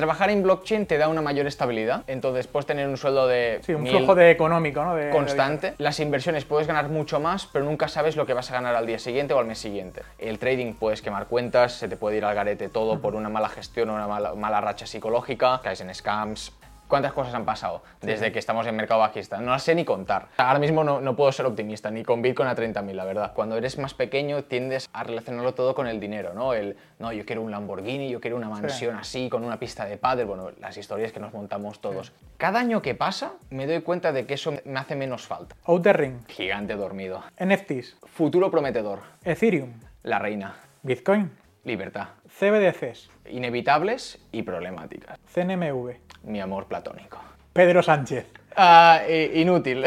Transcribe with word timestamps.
Trabajar 0.00 0.30
en 0.30 0.42
blockchain 0.42 0.86
te 0.86 0.96
da 0.96 1.08
una 1.08 1.20
mayor 1.20 1.46
estabilidad, 1.46 2.04
entonces 2.06 2.46
puedes 2.46 2.64
tener 2.64 2.88
un 2.88 2.96
sueldo 2.96 3.28
de 3.28 3.60
Sí, 3.62 3.74
un 3.74 3.86
flujo 3.86 4.14
de 4.14 4.30
económico, 4.30 4.82
¿no? 4.82 4.94
De- 4.94 5.04
de 5.04 5.10
constante. 5.10 5.74
Las 5.76 6.00
inversiones 6.00 6.46
puedes 6.46 6.66
ganar 6.66 6.88
mucho 6.88 7.20
más, 7.20 7.44
pero 7.44 7.66
nunca 7.66 7.86
sabes 7.86 8.16
lo 8.16 8.24
que 8.24 8.32
vas 8.32 8.50
a 8.50 8.54
ganar 8.54 8.74
al 8.76 8.86
día 8.86 8.98
siguiente 8.98 9.34
o 9.34 9.38
al 9.38 9.44
mes 9.44 9.58
siguiente. 9.58 10.00
El 10.18 10.38
trading 10.38 10.72
puedes 10.72 11.02
quemar 11.02 11.26
cuentas, 11.26 11.74
se 11.74 11.86
te 11.86 11.98
puede 11.98 12.16
ir 12.16 12.24
al 12.24 12.34
garete 12.34 12.70
todo 12.70 12.98
por 13.00 13.14
una 13.14 13.28
mala 13.28 13.50
gestión 13.50 13.90
o 13.90 13.94
una 13.94 14.06
mala, 14.08 14.32
mala 14.34 14.62
racha 14.62 14.86
psicológica, 14.86 15.60
caes 15.62 15.82
en 15.82 15.94
scams. 15.94 16.50
¿Cuántas 16.90 17.12
cosas 17.12 17.32
han 17.34 17.44
pasado 17.44 17.84
desde 18.02 18.32
que 18.32 18.40
estamos 18.40 18.66
en 18.66 18.74
mercado 18.74 18.98
bajista? 18.98 19.40
No 19.40 19.52
las 19.52 19.62
sé 19.62 19.76
ni 19.76 19.84
contar. 19.84 20.26
Ahora 20.38 20.58
mismo 20.58 20.82
no, 20.82 21.00
no 21.00 21.14
puedo 21.14 21.30
ser 21.30 21.46
optimista, 21.46 21.88
ni 21.88 22.02
con 22.02 22.20
Bitcoin 22.20 22.48
a 22.48 22.56
30.000, 22.56 22.92
la 22.94 23.04
verdad. 23.04 23.32
Cuando 23.32 23.56
eres 23.56 23.78
más 23.78 23.94
pequeño 23.94 24.42
tiendes 24.42 24.90
a 24.92 25.04
relacionarlo 25.04 25.54
todo 25.54 25.76
con 25.76 25.86
el 25.86 26.00
dinero, 26.00 26.34
¿no? 26.34 26.52
El, 26.52 26.76
no, 26.98 27.12
yo 27.12 27.24
quiero 27.24 27.42
un 27.42 27.52
Lamborghini, 27.52 28.10
yo 28.10 28.20
quiero 28.20 28.36
una 28.36 28.48
mansión 28.48 28.96
así, 28.96 29.28
con 29.28 29.44
una 29.44 29.60
pista 29.60 29.84
de 29.84 29.98
pádel, 29.98 30.26
bueno, 30.26 30.50
las 30.58 30.76
historias 30.76 31.12
que 31.12 31.20
nos 31.20 31.32
montamos 31.32 31.80
todos. 31.80 32.12
Cada 32.38 32.58
año 32.58 32.82
que 32.82 32.96
pasa 32.96 33.34
me 33.50 33.68
doy 33.68 33.82
cuenta 33.82 34.10
de 34.10 34.26
que 34.26 34.34
eso 34.34 34.52
me 34.64 34.80
hace 34.80 34.96
menos 34.96 35.22
falta. 35.28 35.54
Outer 35.66 35.96
Ring, 35.96 36.26
Gigante 36.26 36.74
dormido. 36.74 37.22
NFTs, 37.40 37.98
Futuro 38.04 38.50
prometedor. 38.50 38.98
Ethereum, 39.22 39.74
La 40.02 40.18
reina. 40.18 40.56
Bitcoin, 40.82 41.30
Libertad. 41.62 42.08
CBDCs, 42.26 43.10
Inevitables 43.26 44.18
y 44.32 44.42
problemáticas. 44.42 45.18
CNMV, 45.32 45.92
Mi 46.24 46.40
amor 46.40 46.66
platónico. 46.66 47.18
Pedro 47.52 47.82
Sánchez. 47.82 48.26
Ah, 48.56 49.00
inútil. 49.34 49.84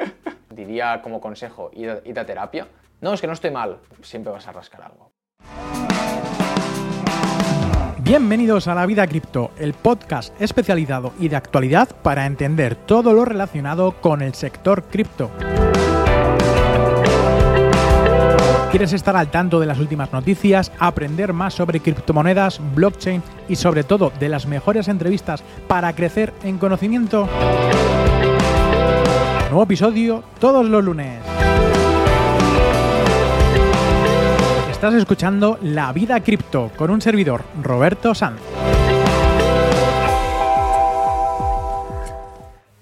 Diría 0.50 1.00
como 1.02 1.20
consejo, 1.20 1.70
id 1.74 1.88
a, 1.88 2.00
id 2.04 2.18
a 2.18 2.26
terapia. 2.26 2.68
No, 3.00 3.14
es 3.14 3.20
que 3.20 3.26
no 3.26 3.32
estoy 3.32 3.50
mal. 3.50 3.78
Siempre 4.02 4.32
vas 4.32 4.46
a 4.46 4.52
rascar 4.52 4.82
algo. 4.82 5.10
Bienvenidos 7.98 8.68
a 8.68 8.74
La 8.74 8.84
Vida 8.84 9.06
Cripto, 9.06 9.52
el 9.58 9.74
podcast 9.74 10.38
especializado 10.40 11.12
y 11.18 11.28
de 11.28 11.36
actualidad 11.36 11.88
para 12.02 12.26
entender 12.26 12.74
todo 12.74 13.12
lo 13.12 13.24
relacionado 13.24 13.92
con 14.00 14.22
el 14.22 14.34
sector 14.34 14.84
cripto. 14.84 15.30
¿Quieres 18.72 18.94
estar 18.94 19.14
al 19.16 19.30
tanto 19.30 19.60
de 19.60 19.66
las 19.66 19.78
últimas 19.78 20.12
noticias, 20.14 20.72
aprender 20.78 21.34
más 21.34 21.52
sobre 21.52 21.80
criptomonedas, 21.80 22.58
blockchain 22.74 23.22
y 23.48 23.56
sobre 23.56 23.84
todo 23.84 24.12
de 24.18 24.28
las 24.28 24.46
mejores 24.46 24.88
entrevistas 24.88 25.42
para 25.68 25.94
crecer 25.94 26.32
en 26.42 26.58
conocimiento? 26.58 27.28
Nuevo 29.50 29.64
episodio 29.64 30.22
todos 30.38 30.66
los 30.66 30.82
lunes. 30.82 31.20
Estás 34.70 34.94
escuchando 34.94 35.58
La 35.62 35.92
Vida 35.92 36.20
Cripto 36.20 36.72
con 36.76 36.90
un 36.90 37.00
servidor, 37.00 37.42
Roberto 37.62 38.14
Sanz. 38.14 38.40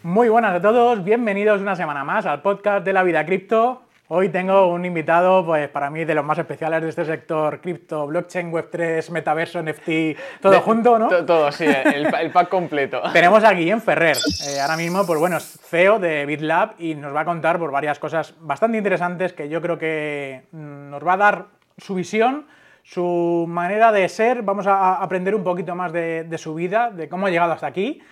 Muy 0.03 0.29
buenas 0.29 0.55
a 0.55 0.61
todos, 0.63 1.05
bienvenidos 1.05 1.61
una 1.61 1.77
semana 1.77 2.05
más 2.05 2.25
al 2.25 2.41
podcast 2.41 2.85
de 2.85 2.93
La 2.93 3.03
Vida 3.03 3.27
Cripto. 3.27 3.83
Hoy 4.13 4.29
tengo 4.31 4.67
un 4.67 4.85
invitado, 4.85 5.47
pues 5.47 5.69
para 5.69 5.89
mí 5.89 6.05
de 6.05 6.17
los 6.17 6.25
más 6.25 6.37
especiales 6.37 6.83
de 6.83 6.89
este 6.89 7.05
sector 7.05 7.61
cripto, 7.61 8.09
blockchain, 8.09 8.51
web3, 8.51 9.09
metaverso, 9.13 9.63
NFT, 9.63 10.41
todo 10.41 10.53
De- 10.53 10.59
junto, 10.59 10.99
¿no? 10.99 11.07
to- 11.07 11.25
Todo, 11.25 11.53
sí, 11.53 11.65
el, 11.65 12.13
el 12.13 12.31
pack 12.33 12.49
completo. 12.49 13.01
Tenemos 13.13 13.45
a 13.45 13.53
Guillem 13.53 13.81
Ferrer, 13.81 14.17
eh, 14.17 14.61
ahora 14.61 14.77
mismo, 14.77 15.07
pues 15.07 15.21
bueno, 15.21 15.37
es 15.37 15.61
CEO 15.63 16.01
de 16.01 16.27
BitLab 16.27 16.75
y 16.81 16.97
nos 16.97 17.15
va 17.15 17.21
a 17.21 17.25
contar 17.25 17.61
por 17.61 17.71
varias 17.71 18.01
cosas 18.01 18.35
bastante 18.41 18.79
interesantes 18.79 19.33
que 19.33 19.49
yo 19.49 19.63
creo 19.63 19.79
que 19.79 20.43
mm, 20.51 20.91
nos 20.91 21.07
va 21.07 21.13
a 21.13 21.17
dar 21.17 21.45
su 21.79 21.95
visión, 21.95 22.49
su 22.83 23.45
manera 23.49 23.93
de 23.93 24.09
ser, 24.09 24.43
vamos 24.43 24.67
a 24.67 24.75
a 24.75 24.95
aprender 25.05 25.37
un 25.37 25.45
poquito 25.45 25.77
más 25.77 25.93
de, 25.93 26.25
de 26.25 26.39
su 26.39 26.53
vida, 26.57 26.91
de 26.91 27.09
cómo 27.09 27.27
ha 27.27 27.31
llegado 27.31 27.53
hasta 27.53 27.69
aquí, 27.69 28.03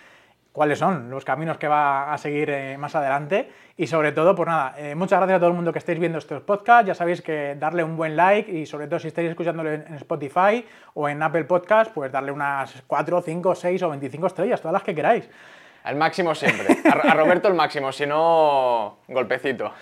cuáles 0.52 0.78
son 0.78 1.10
los 1.10 1.24
caminos 1.24 1.58
que 1.58 1.68
va 1.68 2.12
a 2.12 2.18
seguir 2.18 2.50
eh, 2.50 2.76
más 2.78 2.94
adelante 2.94 3.48
y 3.76 3.86
sobre 3.86 4.12
todo, 4.12 4.34
pues 4.34 4.48
nada, 4.48 4.74
eh, 4.76 4.94
muchas 4.94 5.18
gracias 5.18 5.36
a 5.36 5.38
todo 5.38 5.50
el 5.50 5.56
mundo 5.56 5.72
que 5.72 5.78
estéis 5.78 5.98
viendo 5.98 6.18
estos 6.18 6.42
podcasts, 6.42 6.86
ya 6.86 6.94
sabéis 6.94 7.22
que 7.22 7.54
darle 7.58 7.84
un 7.84 7.96
buen 7.96 8.16
like 8.16 8.50
y 8.50 8.66
sobre 8.66 8.88
todo 8.88 8.98
si 8.98 9.08
estáis 9.08 9.30
escuchándolo 9.30 9.72
en 9.72 9.94
Spotify 9.94 10.64
o 10.94 11.08
en 11.08 11.22
Apple 11.22 11.44
Podcast, 11.44 11.92
pues 11.92 12.10
darle 12.10 12.32
unas 12.32 12.82
4, 12.86 13.22
5, 13.22 13.54
6 13.54 13.82
o 13.82 13.90
25 13.90 14.26
estrellas, 14.26 14.60
todas 14.60 14.72
las 14.72 14.82
que 14.82 14.94
queráis. 14.94 15.28
Al 15.84 15.96
máximo 15.96 16.34
siempre. 16.34 16.66
A 16.84 17.14
Roberto 17.14 17.48
el 17.48 17.54
máximo, 17.54 17.92
si 17.92 18.04
no, 18.04 18.98
golpecito. 19.08 19.72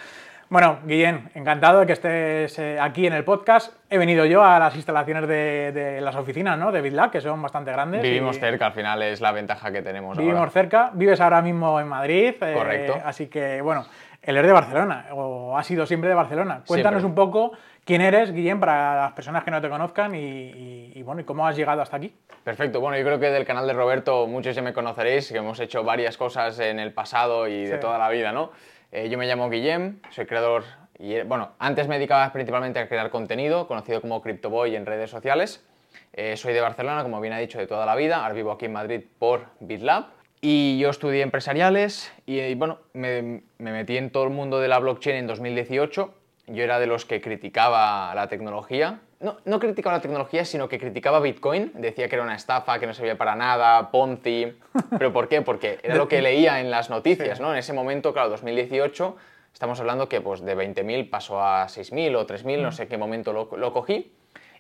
Bueno, 0.48 0.78
Guillén, 0.84 1.28
encantado 1.34 1.80
de 1.80 1.86
que 1.86 1.92
estés 1.94 2.56
eh, 2.60 2.78
aquí 2.80 3.04
en 3.06 3.12
el 3.14 3.24
podcast. 3.24 3.74
He 3.90 3.98
venido 3.98 4.24
yo 4.26 4.44
a 4.44 4.60
las 4.60 4.76
instalaciones 4.76 5.26
de, 5.26 5.72
de 5.72 6.00
las 6.00 6.14
oficinas 6.14 6.56
¿no? 6.56 6.70
de 6.70 6.80
BitLab, 6.82 7.10
que 7.10 7.20
son 7.20 7.42
bastante 7.42 7.72
grandes. 7.72 8.00
Vivimos 8.00 8.36
y 8.36 8.40
cerca, 8.40 8.66
al 8.66 8.72
final 8.72 9.02
es 9.02 9.20
la 9.20 9.32
ventaja 9.32 9.72
que 9.72 9.82
tenemos 9.82 10.16
Vivimos 10.16 10.38
ahora. 10.38 10.50
cerca. 10.52 10.90
Vives 10.94 11.20
ahora 11.20 11.42
mismo 11.42 11.80
en 11.80 11.88
Madrid. 11.88 12.34
eh, 12.40 12.54
Correcto. 12.54 12.96
Así 13.04 13.26
que, 13.26 13.60
bueno, 13.60 13.86
él 14.22 14.36
es 14.36 14.46
de 14.46 14.52
Barcelona, 14.52 15.06
o 15.12 15.58
ha 15.58 15.64
sido 15.64 15.84
siempre 15.84 16.08
de 16.10 16.14
Barcelona. 16.14 16.62
Cuéntanos 16.64 17.00
Siempre. 17.02 17.22
un 17.22 17.28
poco 17.30 17.52
quién 17.84 18.00
eres, 18.00 18.32
Guillén, 18.32 18.60
para 18.60 18.94
las 19.02 19.12
personas 19.14 19.42
que 19.42 19.50
no 19.50 19.60
te 19.60 19.68
conozcan 19.68 20.14
y, 20.14 20.18
y- 20.20 20.92
y, 20.94 21.02
bueno, 21.02 21.22
y 21.22 21.24
cómo 21.24 21.44
has 21.46 21.56
llegado 21.56 21.82
hasta 21.82 21.96
aquí. 21.96 22.14
Perfecto, 22.44 22.80
bueno, 22.80 22.96
yo 22.96 23.04
creo 23.04 23.18
que 23.18 23.30
del 23.30 23.44
canal 23.44 23.66
de 23.66 23.72
Roberto 23.72 24.28
muchos 24.28 24.54
ya 24.54 24.62
me 24.62 24.72
conoceréis, 24.72 25.30
que 25.32 25.38
hemos 25.38 25.58
hecho 25.58 25.82
varias 25.82 26.16
cosas 26.16 26.58
en 26.60 26.78
el 26.78 26.92
pasado 26.92 27.48
y 27.48 27.64
de 27.64 27.78
toda 27.78 27.98
la 27.98 28.08
vida, 28.10 28.30
¿no? 28.30 28.52
Eh, 28.92 29.08
yo 29.08 29.18
me 29.18 29.26
llamo 29.26 29.50
Guillem, 29.50 30.00
soy 30.10 30.26
creador, 30.26 30.64
y 30.98 31.14
eh, 31.14 31.24
bueno, 31.24 31.52
antes 31.58 31.88
me 31.88 31.96
dedicaba 31.96 32.32
principalmente 32.32 32.78
a 32.78 32.88
crear 32.88 33.10
contenido, 33.10 33.66
conocido 33.66 34.00
como 34.00 34.22
CryptoBoy 34.22 34.76
en 34.76 34.86
redes 34.86 35.10
sociales. 35.10 35.64
Eh, 36.12 36.36
soy 36.36 36.54
de 36.54 36.60
Barcelona, 36.60 37.02
como 37.02 37.20
bien 37.20 37.32
ha 37.32 37.38
dicho, 37.38 37.58
de 37.58 37.66
toda 37.66 37.84
la 37.84 37.96
vida, 37.96 38.22
ahora 38.22 38.34
vivo 38.34 38.52
aquí 38.52 38.66
en 38.66 38.72
Madrid 38.72 39.02
por 39.18 39.46
BitLab. 39.60 40.06
Y 40.40 40.78
yo 40.78 40.90
estudié 40.90 41.22
empresariales 41.22 42.12
y, 42.26 42.54
bueno, 42.54 42.78
me, 42.92 43.42
me 43.58 43.72
metí 43.72 43.96
en 43.96 44.10
todo 44.10 44.24
el 44.24 44.30
mundo 44.30 44.60
de 44.60 44.68
la 44.68 44.78
blockchain 44.78 45.16
en 45.16 45.26
2018. 45.26 46.14
Yo 46.48 46.62
era 46.62 46.78
de 46.78 46.86
los 46.86 47.04
que 47.04 47.20
criticaba 47.20 48.14
la 48.14 48.28
tecnología. 48.28 49.00
No, 49.18 49.38
no 49.46 49.58
criticaba 49.58 49.96
la 49.96 50.02
tecnología, 50.02 50.44
sino 50.44 50.68
que 50.68 50.78
criticaba 50.78 51.20
Bitcoin. 51.20 51.72
Decía 51.74 52.08
que 52.08 52.16
era 52.16 52.22
una 52.24 52.34
estafa, 52.34 52.78
que 52.78 52.86
no 52.86 52.92
servía 52.92 53.16
para 53.16 53.34
nada, 53.34 53.90
Ponzi. 53.90 54.58
¿Pero 54.98 55.12
por 55.12 55.28
qué? 55.28 55.40
Porque 55.42 55.78
era 55.82 55.94
lo 55.96 56.06
que 56.06 56.20
leía 56.20 56.60
en 56.60 56.70
las 56.70 56.90
noticias, 56.90 57.40
¿no? 57.40 57.50
En 57.52 57.58
ese 57.58 57.72
momento, 57.72 58.12
claro, 58.12 58.28
2018, 58.30 59.16
estamos 59.54 59.80
hablando 59.80 60.08
que 60.08 60.20
pues, 60.20 60.42
de 60.42 60.54
20.000 60.54 61.08
pasó 61.08 61.40
a 61.42 61.66
6.000 61.68 62.14
o 62.16 62.26
3.000, 62.26 62.60
no 62.60 62.72
sé 62.72 62.88
qué 62.88 62.98
momento 62.98 63.32
lo, 63.32 63.48
lo 63.56 63.72
cogí. 63.72 64.12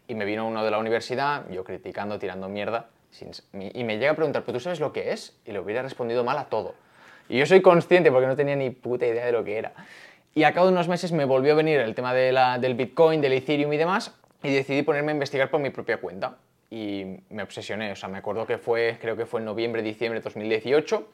Y 0.08 0.14
me 0.14 0.24
vino 0.24 0.46
uno 0.46 0.64
de 0.64 0.70
la 0.70 0.78
universidad, 0.78 1.42
yo 1.50 1.62
criticando, 1.64 2.18
tirando 2.18 2.48
mierda, 2.48 2.86
sin- 3.10 3.32
y 3.52 3.84
me 3.84 3.98
llega 3.98 4.12
a 4.12 4.14
preguntar, 4.14 4.42
¿pero 4.44 4.54
tú 4.56 4.60
sabes 4.60 4.80
lo 4.80 4.92
que 4.92 5.12
es? 5.12 5.36
Y 5.44 5.52
le 5.52 5.58
hubiera 5.60 5.82
respondido 5.82 6.24
mal 6.24 6.38
a 6.38 6.44
todo. 6.44 6.74
Y 7.28 7.38
yo 7.38 7.44
soy 7.44 7.60
consciente 7.60 8.10
porque 8.10 8.26
no 8.28 8.36
tenía 8.36 8.56
ni 8.56 8.70
puta 8.70 9.04
idea 9.06 9.26
de 9.26 9.32
lo 9.32 9.42
que 9.44 9.58
era. 9.58 9.72
Y 10.34 10.44
a 10.44 10.52
cabo 10.54 10.66
de 10.68 10.72
unos 10.72 10.86
meses 10.88 11.12
me 11.12 11.24
volvió 11.24 11.52
a 11.54 11.56
venir 11.56 11.80
el 11.80 11.94
tema 11.94 12.14
de 12.14 12.30
la- 12.32 12.58
del 12.58 12.74
Bitcoin, 12.74 13.20
del 13.20 13.32
Ethereum 13.32 13.72
y 13.72 13.76
demás, 13.76 14.14
y 14.46 14.54
decidí 14.54 14.82
ponerme 14.82 15.12
a 15.12 15.14
investigar 15.14 15.50
por 15.50 15.60
mi 15.60 15.70
propia 15.70 15.98
cuenta. 15.98 16.36
Y 16.70 17.04
me 17.30 17.42
obsesioné, 17.42 17.92
o 17.92 17.96
sea, 17.96 18.08
me 18.08 18.18
acuerdo 18.18 18.46
que 18.46 18.58
fue, 18.58 18.98
creo 19.00 19.16
que 19.16 19.26
fue 19.26 19.40
en 19.40 19.46
noviembre, 19.46 19.82
diciembre 19.82 20.20
de 20.20 20.24
2018, 20.24 21.06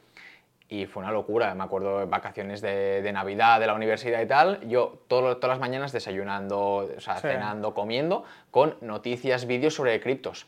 y 0.68 0.86
fue 0.86 1.02
una 1.02 1.12
locura. 1.12 1.54
Me 1.54 1.64
acuerdo 1.64 1.98
de 2.00 2.06
vacaciones 2.06 2.62
de, 2.62 3.02
de 3.02 3.12
Navidad, 3.12 3.60
de 3.60 3.66
la 3.66 3.74
universidad 3.74 4.22
y 4.22 4.26
tal. 4.26 4.60
Yo 4.68 5.00
todo- 5.08 5.36
todas 5.36 5.58
las 5.58 5.60
mañanas 5.60 5.92
desayunando, 5.92 6.58
o 6.96 7.00
sea, 7.00 7.16
Sí. 7.16 7.28
cenando, 7.28 7.74
comiendo, 7.74 8.24
con 8.50 8.76
noticias, 8.80 9.46
vídeos 9.46 9.74
sobre 9.74 10.00
criptos. 10.00 10.46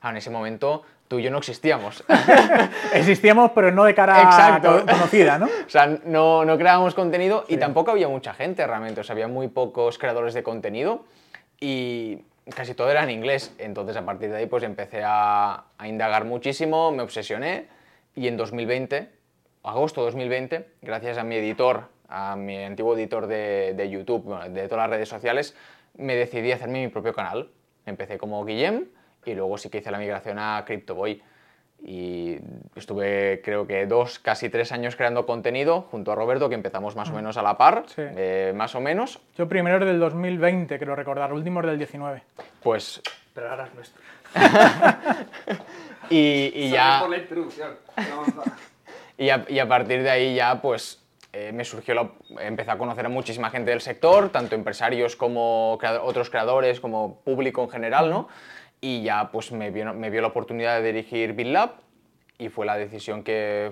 Ah, 0.00 0.10
en 0.10 0.16
ese 0.16 0.30
momento 0.30 0.82
tú 1.08 1.18
y 1.18 1.22
yo 1.24 1.30
no 1.30 1.38
existíamos. 1.38 2.02
Existíamos, 2.94 3.50
pero 3.54 3.70
no 3.70 3.84
de 3.84 3.94
cara 3.94 4.22
Exacto. 4.22 4.80
co- 4.80 4.86
conocida, 4.92 5.38
¿no? 5.38 5.46
O 5.66 5.68
sea, 5.68 5.86
no, 6.04 6.44
no 6.44 6.56
creábamos 6.58 6.94
contenido 6.94 7.44
y 7.48 7.56
tampoco 7.58 7.90
había 7.90 8.08
mucha 8.08 8.32
gente 8.34 8.66
realmente. 8.66 9.00
O 9.00 9.04
sea, 9.04 9.12
había 9.14 9.28
muy 9.28 9.48
pocos 9.48 9.98
creadores 9.98 10.34
de 10.34 10.42
contenido 10.42 11.04
y 11.60 12.18
casi 12.54 12.74
todo 12.74 12.90
era 12.90 13.02
en 13.02 13.10
inglés. 13.10 13.54
Entonces, 13.58 13.96
a 13.96 14.04
partir 14.04 14.30
de 14.30 14.36
ahí, 14.36 14.46
pues 14.46 14.62
empecé 14.62 15.02
a, 15.04 15.66
a 15.76 15.88
indagar 15.88 16.24
muchísimo, 16.24 16.92
me 16.92 17.02
obsesioné 17.02 17.68
y 18.14 18.28
en 18.28 18.36
2020, 18.36 19.10
agosto 19.62 20.00
de 20.00 20.06
2020, 20.06 20.68
gracias 20.82 21.18
a 21.18 21.24
mi 21.24 21.36
editor, 21.36 21.88
a 22.08 22.36
mi 22.36 22.56
antiguo 22.64 22.96
editor 22.96 23.26
de, 23.26 23.74
de 23.74 23.90
YouTube, 23.90 24.24
bueno, 24.24 24.48
de 24.48 24.68
todas 24.68 24.84
las 24.84 24.90
redes 24.90 25.08
sociales, 25.08 25.54
me 25.96 26.14
decidí 26.14 26.52
a 26.52 26.54
hacerme 26.54 26.82
mi 26.84 26.88
propio 26.88 27.12
canal. 27.12 27.50
Empecé 27.84 28.18
como 28.18 28.44
Guillem 28.44 28.86
y 29.24 29.34
luego 29.34 29.58
sí 29.58 29.68
que 29.68 29.78
hice 29.78 29.90
la 29.90 29.98
migración 29.98 30.38
a 30.38 30.64
CryptoBoy 30.66 31.22
y 31.82 32.38
estuve 32.74 33.40
creo 33.44 33.66
que 33.66 33.86
dos, 33.86 34.18
casi 34.18 34.48
tres 34.48 34.72
años 34.72 34.96
creando 34.96 35.24
contenido 35.26 35.82
junto 35.90 36.12
a 36.12 36.14
Roberto, 36.14 36.48
que 36.48 36.54
empezamos 36.54 36.96
más 36.96 37.10
o 37.10 37.12
menos 37.12 37.36
a 37.36 37.42
la 37.42 37.56
par, 37.58 37.84
Sí. 37.88 38.02
eh, 38.02 38.52
más 38.56 38.74
o 38.74 38.80
menos. 38.80 39.20
Yo 39.36 39.48
primero 39.48 39.78
es 39.78 39.84
del 39.84 40.00
2020, 40.00 40.78
creo 40.78 40.96
recordar, 40.96 41.32
último 41.32 41.60
es 41.60 41.66
del 41.66 41.78
19. 41.78 42.22
Pues, 42.62 43.00
Pero 43.34 43.50
ahora 43.50 43.66
es 43.66 43.74
nuestro. 43.74 44.02
y, 46.10 46.70
ya, 46.70 46.98
por 47.00 47.10
la 47.10 47.18
introducción. 47.18 47.76
Vamos 47.96 48.28
a- 48.46 48.56
y, 49.22 49.30
a, 49.30 49.44
y 49.48 49.58
a 49.58 49.68
partir 49.68 50.02
de 50.02 50.10
ahí 50.10 50.34
ya 50.34 50.60
pues 50.60 51.02
eh, 51.32 51.52
me 51.52 51.64
surgió 51.64 51.94
la, 51.94 52.08
empecé 52.40 52.70
a 52.70 52.78
conocer 52.78 53.06
a 53.06 53.08
muchísima 53.08 53.50
gente 53.50 53.70
del 53.70 53.80
sector, 53.80 54.30
tanto 54.30 54.54
empresarios 54.54 55.16
como 55.16 55.76
crea- 55.80 56.02
otros 56.02 56.30
creadores, 56.30 56.80
como 56.80 57.20
público 57.20 57.62
en 57.62 57.70
general, 57.70 58.10
¿no? 58.10 58.28
Y 58.80 59.02
ya 59.02 59.30
pues 59.30 59.52
me 59.52 59.70
vio, 59.70 59.92
me 59.94 60.10
vio 60.10 60.20
la 60.20 60.28
oportunidad 60.28 60.80
de 60.80 60.92
dirigir 60.92 61.32
BitLab 61.32 61.86
y 62.38 62.48
fue 62.48 62.66
la 62.66 62.76
decisión 62.76 63.22
que, 63.22 63.70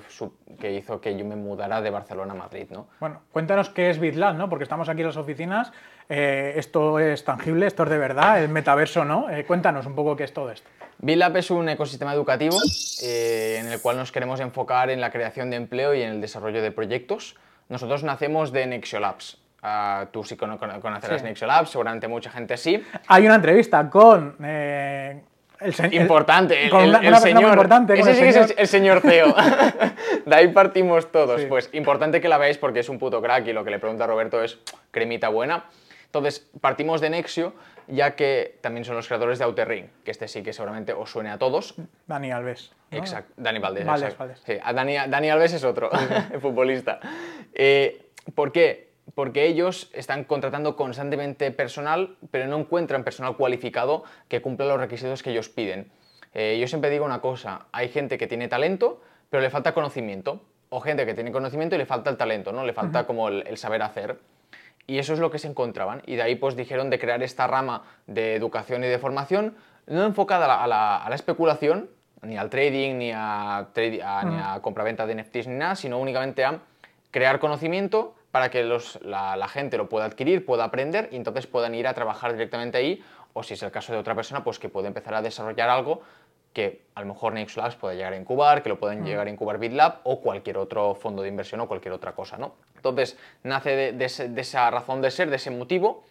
que 0.59 0.73
hizo 0.73 1.01
que 1.01 1.17
yo 1.17 1.25
me 1.25 1.37
mudara 1.37 1.83
de 1.83 1.91
Barcelona 1.91 2.33
a 2.33 2.37
Madrid, 2.37 2.67
¿no? 2.71 2.89
Bueno, 2.99 3.21
cuéntanos 3.31 3.69
qué 3.69 3.91
es 3.91 3.99
BitLab, 3.99 4.37
¿no? 4.37 4.49
Porque 4.49 4.62
estamos 4.62 4.89
aquí 4.89 5.03
en 5.03 5.09
las 5.09 5.17
oficinas, 5.17 5.73
eh, 6.09 6.55
esto 6.56 6.99
es 6.99 7.25
tangible, 7.25 7.67
esto 7.67 7.83
es 7.83 7.91
de 7.91 7.99
verdad, 7.99 8.43
el 8.43 8.49
metaverso, 8.49 9.05
¿no? 9.05 9.29
Eh, 9.29 9.45
cuéntanos 9.45 9.87
un 9.87 9.95
poco 9.95 10.17
qué 10.17 10.25
es 10.25 10.33
todo 10.33 10.51
esto. 10.51 10.69
BitLab 10.99 11.37
es 11.37 11.50
un 11.50 11.69
ecosistema 11.69 12.15
educativo 12.15 12.57
eh, 13.03 13.59
en 13.61 13.71
el 13.71 13.81
cual 13.83 13.99
nos 13.99 14.12
queremos 14.12 14.41
enfocar 14.41 14.89
en 14.91 15.00
la 15.00 15.11
creación 15.11 15.50
de 15.50 15.57
empleo 15.57 15.95
y 15.95 16.03
en 16.03 16.12
el 16.12 16.21
desarrollo 16.21 16.62
de 16.62 16.71
proyectos. 16.71 17.37
Nosotros 17.69 18.03
nacemos 18.03 18.53
de 18.53 18.67
Nexio 18.67 19.00
Ah, 19.66 20.06
tú 20.12 20.22
sí 20.22 20.37
cono- 20.37 20.58
cono- 20.58 20.78
conocerás 20.78 21.22
Sí. 21.22 21.26
Nexio 21.26 21.46
Labs, 21.46 21.70
seguramente 21.70 22.06
mucha 22.06 22.31
gente 22.31 22.58
sí. 22.58 22.84
Hay 23.08 23.25
una 23.25 23.37
entrevista 23.37 23.88
con 23.88 24.37
eh, 24.44 25.22
el 25.61 25.94
Importante, 25.94 26.64
el, 26.64 26.70
con 26.70 26.82
una, 26.87 27.19
señor. 27.19 27.44
importante, 27.44 27.94
ese 27.99 28.14
sí 28.14 28.25
es 28.25 28.34
señor- 28.37 28.50
el, 28.50 28.58
el 28.58 28.69
señor 28.69 29.00
CEO. 29.00 29.34
de 30.26 30.37
ahí 30.37 30.49
partimos 30.49 31.11
todos. 31.11 31.40
Sí. 31.40 31.46
Pues 31.46 31.70
importante 31.72 32.20
que 32.20 32.28
la 32.28 32.37
veáis 32.37 32.58
porque 32.58 32.81
es 32.81 32.90
un 32.90 32.99
puto 32.99 33.22
crack 33.22 33.46
y 33.46 33.55
lo 33.55 33.64
que 33.64 33.70
le 33.70 33.78
pregunta 33.78 34.06
Roberto 34.06 34.43
es 34.43 34.58
cremita 34.90 35.31
buena. 35.31 35.64
Entonces, 36.05 36.46
partimos 36.61 37.00
de 37.00 37.08
Nexio, 37.11 37.55
ya 37.88 38.14
que 38.14 38.58
también 38.61 38.84
son 38.84 38.96
los 38.96 39.06
creadores 39.08 39.38
de 39.38 39.46
Outer 39.46 39.66
Ring, 39.66 39.87
que 40.05 40.11
este 40.11 40.28
sí 40.28 40.43
que 40.43 40.52
seguramente 40.52 40.93
os 40.93 41.11
suene 41.11 41.31
a 41.31 41.38
todos. 41.38 41.75
Dani 42.06 42.31
Alves. 42.32 42.70
¿no? 42.90 42.99
Exacto, 42.99 43.32
Dani 43.38 43.58
Valdés. 43.58 43.87
Valdés. 43.87 44.16
Valdés. 44.19 44.43
Sí, 44.44 44.52
a 44.62 44.72
Dani, 44.75 44.94
Dani 45.08 45.31
Alves 45.31 45.55
es 45.55 45.64
otro, 45.64 45.90
el 46.32 46.40
futbolista. 46.40 47.00
Eh, 47.55 48.11
¿Por 48.34 48.52
qué? 48.52 48.94
Porque 49.15 49.47
ellos 49.47 49.91
están 49.93 50.25
contratando 50.25 50.77
constantemente 50.77 51.51
personal, 51.51 52.17
pero 52.31 52.47
no 52.47 52.59
encuentran 52.59 53.05
personal 53.05 53.37
cualificado 53.37 54.05
que 54.29 54.41
cumpla 54.41 54.67
los 54.67 54.79
requisitos 54.79 55.23
que 55.23 55.31
ellos 55.31 55.49
piden. 55.49 55.91
Eh, 56.33 56.59
yo 56.61 56.67
siempre 56.67 56.91
digo 56.91 57.05
una 57.05 57.21
cosa, 57.21 57.67
hay 57.73 57.89
gente 57.91 58.19
que 58.19 58.27
tiene 58.27 58.49
talento, 58.49 59.01
pero 59.31 59.43
le 59.43 59.51
falta 59.51 59.73
conocimiento, 59.75 60.41
o 60.71 60.81
gente 60.81 61.06
que 61.06 61.15
tiene 61.15 61.31
conocimiento 61.31 61.75
y 61.77 61.79
le 61.79 61.87
falta 61.87 62.11
el 62.11 62.17
talento, 62.17 62.51
¿no? 62.51 62.65
Le 62.65 62.73
falta 62.73 63.06
como 63.06 63.29
el, 63.29 63.47
el 63.47 63.56
saber 63.59 63.83
hacer. 63.83 64.19
Y 64.87 64.99
eso 64.99 65.12
es 65.12 65.19
lo 65.19 65.31
que 65.31 65.39
se 65.39 65.49
encontraban. 65.49 66.03
Y 66.07 66.17
de 66.17 66.23
ahí 66.23 66.35
pues 66.35 66.57
dijeron 66.57 66.91
de 66.91 66.99
crear 66.99 67.23
esta 67.23 67.47
rama 67.47 67.85
de 68.07 68.35
educación 68.35 68.83
y 68.85 68.89
de 68.89 68.99
formación, 68.99 69.57
no 69.87 70.05
enfocada 70.05 70.47
a 70.47 70.49
la, 70.49 70.62
a 70.65 70.67
la- 70.67 70.97
a 70.97 71.09
la 71.09 71.15
especulación, 71.15 71.89
ni 72.23 72.37
al 72.37 72.49
trading, 72.50 72.97
ni 72.99 73.12
a, 73.15 73.69
trade- 73.75 74.03
a- 74.03 74.25
ni 74.25 74.37
a 74.41 74.61
compraventa 74.62 75.07
de 75.07 75.15
NFTs, 75.15 75.47
ni 75.47 75.55
nada, 75.57 75.77
sino 75.77 75.99
únicamente 76.00 76.45
a 76.45 76.59
crear 77.11 77.39
conocimiento 77.39 78.15
para 78.35 78.51
que 78.51 78.65
los- 78.65 78.99
la, 79.03 79.37
la 79.37 79.47
gente 79.47 79.77
lo 79.77 79.89
pueda 79.89 80.07
adquirir, 80.07 80.45
pueda 80.45 80.65
aprender 80.65 81.09
y 81.13 81.17
entonces 81.17 81.47
puedan 81.47 81.73
ir 81.73 81.87
a 81.87 81.95
trabajar 81.95 82.33
directamente 82.33 82.77
ahí, 82.77 83.01
o 83.33 83.45
si 83.45 83.55
es 83.55 83.63
el 83.63 83.71
caso 83.71 83.93
de 83.93 83.99
otra 84.01 84.17
persona, 84.17 84.43
pues 84.43 84.59
que 84.59 84.69
puede 84.69 84.89
empezar 84.89 85.15
a 85.15 85.23
desarrollar 85.23 85.71
algo 85.71 86.03
que 86.53 86.83
a 86.97 87.03
lo 87.03 87.07
mejor 87.07 87.33
Nexus 87.33 87.59
Labs 87.59 87.77
puede 87.77 87.95
llegar 87.95 88.13
a 88.13 88.17
incubar, 88.17 88.65
que 88.65 88.69
lo 88.71 88.81
pueden 88.81 89.05
llegar 89.05 89.29
a 89.29 89.31
incubar 89.31 89.59
BitLab 89.59 90.01
o 90.03 90.21
cualquier 90.21 90.59
otro 90.59 90.97
fondo 90.97 91.23
de 91.23 91.29
inversión 91.29 91.61
o 91.61 91.69
cualquier 91.69 91.95
otra 91.95 92.11
cosa, 92.11 92.37
¿no? 92.37 92.57
Entonces, 92.75 93.17
nace 93.45 93.71
de, 93.77 93.93
de 93.93 94.05
ese- 94.07 94.29
de 94.29 94.41
esa 94.41 94.69
razón 94.69 95.01
de 95.01 95.13
ser, 95.13 95.31
de 95.31 95.37
ese 95.37 95.53
motivo, 95.53 96.03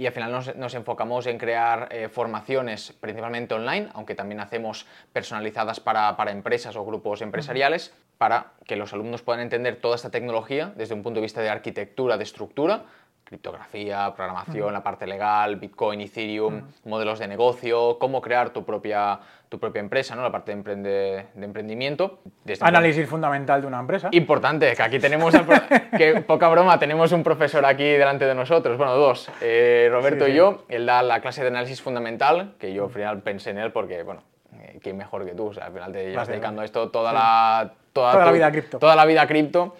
y 0.00 0.06
al 0.06 0.14
final 0.14 0.32
nos, 0.32 0.56
nos 0.56 0.72
enfocamos 0.72 1.26
en 1.26 1.36
crear 1.36 1.88
eh, 1.90 2.08
formaciones 2.08 2.94
principalmente 3.00 3.52
online, 3.52 3.90
aunque 3.92 4.14
también 4.14 4.40
hacemos 4.40 4.86
personalizadas 5.12 5.78
para, 5.78 6.16
para 6.16 6.30
empresas 6.30 6.74
o 6.76 6.86
grupos 6.86 7.20
empresariales, 7.20 7.92
para 8.16 8.52
que 8.64 8.76
los 8.76 8.94
alumnos 8.94 9.20
puedan 9.20 9.42
entender 9.42 9.76
toda 9.76 9.96
esta 9.96 10.10
tecnología 10.10 10.72
desde 10.74 10.94
un 10.94 11.02
punto 11.02 11.20
de 11.20 11.24
vista 11.24 11.42
de 11.42 11.50
arquitectura, 11.50 12.16
de 12.16 12.24
estructura, 12.24 12.86
criptografía, 13.30 14.12
programación, 14.16 14.72
la 14.72 14.82
parte 14.82 15.06
legal, 15.06 15.54
Bitcoin, 15.56 16.00
Ethereum, 16.00 16.62
modelos 16.84 17.20
de 17.20 17.28
negocio, 17.28 17.96
cómo 18.00 18.20
crear 18.20 18.50
tu 18.50 18.64
propia, 18.64 19.20
tu 19.48 19.60
propia 19.60 19.78
empresa, 19.78 20.16
¿no? 20.16 20.22
la 20.22 20.32
parte 20.32 20.50
de, 20.52 20.58
emprende- 20.60 21.26
de 21.32 21.44
emprendimiento. 21.44 22.18
Desde 22.44 22.64
un 22.64 22.68
Análisis 22.68 23.08
fundamental 23.08 23.60
de 23.60 23.68
una 23.68 23.78
empresa. 23.78 24.08
Importante, 24.10 24.74
que 24.74 24.82
aquí 24.82 24.98
tenemos, 24.98 25.32
al 25.36 25.46
que 25.96 26.22
poca 26.22 26.48
broma, 26.48 26.76
tenemos 26.80 27.12
un 27.12 27.22
profesor 27.22 27.64
aquí 27.64 27.84
delante 27.84 28.24
de 28.26 28.34
nosotros, 28.34 28.76
bueno, 28.76 28.96
dos, 28.96 29.30
eh, 29.40 29.88
Roberto 29.92 30.24
Sí, 30.26 30.32
y 30.32 30.34
yo, 30.34 30.64
él 30.68 30.84
da 30.84 31.00
la 31.04 31.20
clase 31.20 31.42
de 31.42 31.48
análisis 31.48 31.80
fundamental, 31.80 32.54
que 32.58 32.74
yo 32.74 32.86
al 32.86 32.90
final 32.90 33.22
pensé 33.22 33.50
en 33.50 33.58
él 33.58 33.70
porque, 33.70 34.02
bueno, 34.02 34.24
eh, 34.58 34.80
quién 34.82 34.96
mejor 34.96 35.24
que 35.24 35.34
tú, 35.36 35.46
o 35.46 35.54
sea, 35.54 35.66
al 35.66 35.72
final 35.72 35.92
te 35.92 36.10
llevas 36.10 36.26
dedicando 36.26 36.62
a 36.62 36.64
esto 36.64 36.90
toda 36.90 37.12
la... 37.12 37.74
Toda, 37.92 38.12
Toda 38.12 38.26
la 38.26 38.32
vida 38.32 38.50
cripto. 38.52 38.78
Toda 38.78 38.94
la 38.96 39.04
vida 39.04 39.26
cripto 39.26 39.74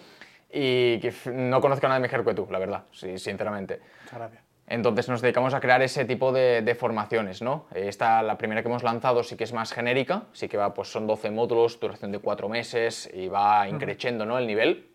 y 0.53 0.99
que 0.99 1.13
no 1.31 1.61
conozco 1.61 1.85
a 1.85 1.89
nadie 1.89 2.01
mejor 2.01 2.25
que 2.25 2.33
tú, 2.33 2.47
la 2.49 2.59
verdad, 2.59 2.83
sí, 2.91 3.17
sinceramente. 3.17 3.79
Muchas 4.03 4.19
gracias. 4.19 4.43
Entonces 4.67 5.09
nos 5.09 5.21
dedicamos 5.21 5.53
a 5.53 5.59
crear 5.59 5.81
ese 5.81 6.05
tipo 6.05 6.31
de, 6.31 6.61
de 6.61 6.75
formaciones, 6.75 7.41
¿no? 7.41 7.65
Esta, 7.75 8.23
la 8.23 8.37
primera 8.37 8.61
que 8.61 8.69
hemos 8.69 8.83
lanzado 8.83 9.21
sí 9.21 9.35
que 9.35 9.43
es 9.43 9.51
más 9.51 9.73
genérica, 9.73 10.23
sí 10.31 10.47
que 10.47 10.55
va, 10.55 10.73
pues 10.73 10.89
son 10.89 11.07
12 11.07 11.29
módulos, 11.29 11.77
duración 11.79 12.13
de 12.13 12.19
4 12.19 12.47
meses 12.47 13.09
y 13.13 13.27
va 13.27 13.67
increciendo, 13.67 14.25
¿no? 14.25 14.37
El 14.37 14.47
nivel. 14.47 14.87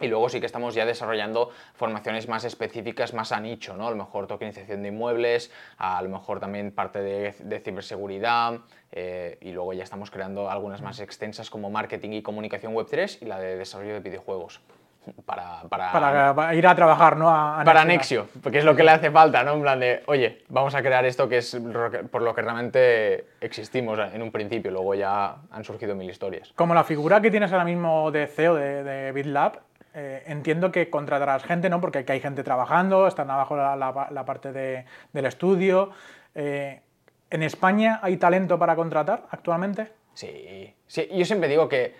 Y 0.00 0.08
luego 0.08 0.28
sí 0.28 0.40
que 0.40 0.46
estamos 0.46 0.74
ya 0.74 0.84
desarrollando 0.84 1.50
formaciones 1.74 2.28
más 2.28 2.44
específicas, 2.44 3.14
más 3.14 3.32
a 3.32 3.40
nicho, 3.40 3.76
¿no? 3.76 3.86
A 3.86 3.90
lo 3.90 3.96
mejor 3.96 4.26
tokenización 4.26 4.82
de 4.82 4.88
inmuebles, 4.88 5.50
a 5.78 6.02
lo 6.02 6.10
mejor 6.10 6.38
también 6.38 6.70
parte 6.70 7.00
de, 7.00 7.34
de 7.38 7.60
ciberseguridad, 7.60 8.60
eh, 8.92 9.38
y 9.40 9.52
luego 9.52 9.72
ya 9.72 9.84
estamos 9.84 10.10
creando 10.10 10.50
algunas 10.50 10.82
más 10.82 11.00
extensas 11.00 11.48
como 11.48 11.70
marketing 11.70 12.10
y 12.10 12.22
comunicación 12.22 12.74
web3 12.74 13.22
y 13.22 13.24
la 13.24 13.38
de 13.38 13.56
desarrollo 13.56 13.94
de 13.94 14.00
videojuegos. 14.00 14.60
Para, 15.24 15.62
para, 15.68 15.92
Para, 15.92 16.34
para 16.34 16.54
ir 16.54 16.66
a 16.66 16.74
trabajar, 16.74 17.16
¿no? 17.16 17.28
A, 17.30 17.60
a 17.60 17.64
para 17.64 17.84
Nexio. 17.84 18.26
Porque 18.42 18.58
es 18.58 18.64
lo 18.64 18.74
que 18.74 18.82
le 18.82 18.90
hace 18.90 19.10
falta, 19.10 19.42
¿no? 19.44 19.54
En 19.54 19.62
plan 19.62 19.78
de, 19.80 20.02
oye, 20.06 20.42
vamos 20.48 20.74
a 20.74 20.82
crear 20.82 21.04
esto 21.04 21.28
que 21.28 21.38
es 21.38 21.56
por 22.10 22.22
lo 22.22 22.34
que 22.34 22.42
realmente 22.42 23.26
existimos 23.40 23.98
en 24.12 24.22
un 24.22 24.32
principio, 24.32 24.70
luego 24.70 24.94
ya 24.94 25.36
han 25.50 25.64
surgido 25.64 25.94
mil 25.94 26.10
historias. 26.10 26.52
Como 26.56 26.74
la 26.74 26.84
figura 26.84 27.20
que 27.20 27.30
tienes 27.30 27.52
ahora 27.52 27.64
mismo 27.64 28.10
de 28.10 28.26
CEO 28.26 28.54
de, 28.56 28.82
de 28.84 29.12
BitLab, 29.12 29.60
eh, 29.94 30.24
entiendo 30.26 30.70
que 30.72 30.90
contratarás 30.90 31.44
gente, 31.44 31.70
¿no? 31.70 31.80
Porque 31.80 31.98
aquí 32.00 32.12
hay 32.12 32.20
gente 32.20 32.42
trabajando, 32.42 33.06
están 33.06 33.30
abajo 33.30 33.56
la, 33.56 33.76
la- 33.76 34.08
la 34.10 34.24
parte 34.24 34.52
de- 34.52 34.84
del 35.12 35.26
estudio. 35.26 35.90
Eh, 36.34 36.80
¿En 37.30 37.42
España 37.42 38.00
hay 38.02 38.16
talento 38.18 38.58
para 38.58 38.76
contratar 38.76 39.24
actualmente? 39.30 39.90
Sí, 40.14 40.74
sí, 40.86 41.08
yo 41.12 41.24
siempre 41.24 41.48
digo 41.48 41.68
que 41.68 41.94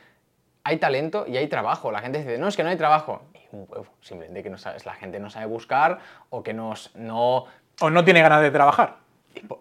hay 0.66 0.78
talento 0.78 1.26
y 1.28 1.36
hay 1.36 1.46
trabajo. 1.46 1.92
La 1.92 2.00
gente 2.00 2.18
dice, 2.18 2.38
no, 2.38 2.48
es 2.48 2.56
que 2.56 2.64
no 2.64 2.70
hay 2.70 2.76
trabajo. 2.76 3.22
Y 3.34 3.54
un 3.54 3.66
huevo, 3.68 3.86
simplemente 4.00 4.42
que 4.42 4.50
no 4.50 4.58
sabes, 4.58 4.84
la 4.84 4.94
gente 4.94 5.20
no 5.20 5.30
sabe 5.30 5.46
buscar 5.46 6.00
o 6.30 6.42
que 6.42 6.52
nos, 6.52 6.94
no, 6.96 7.46
¿O 7.80 7.90
no 7.90 8.04
tiene 8.04 8.20
ganas 8.22 8.42
de 8.42 8.50
trabajar? 8.50 8.96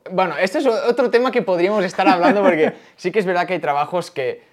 Bueno, 0.10 0.36
este 0.38 0.60
es 0.60 0.66
otro 0.66 1.12
tema 1.12 1.32
que 1.32 1.42
podríamos 1.42 1.84
estar 1.84 2.08
hablando 2.08 2.42
porque 2.42 2.74
sí 2.96 3.12
que 3.12 3.20
es 3.20 3.26
verdad 3.26 3.46
que 3.46 3.54
hay 3.54 3.60
trabajos 3.60 4.10
que 4.10 4.44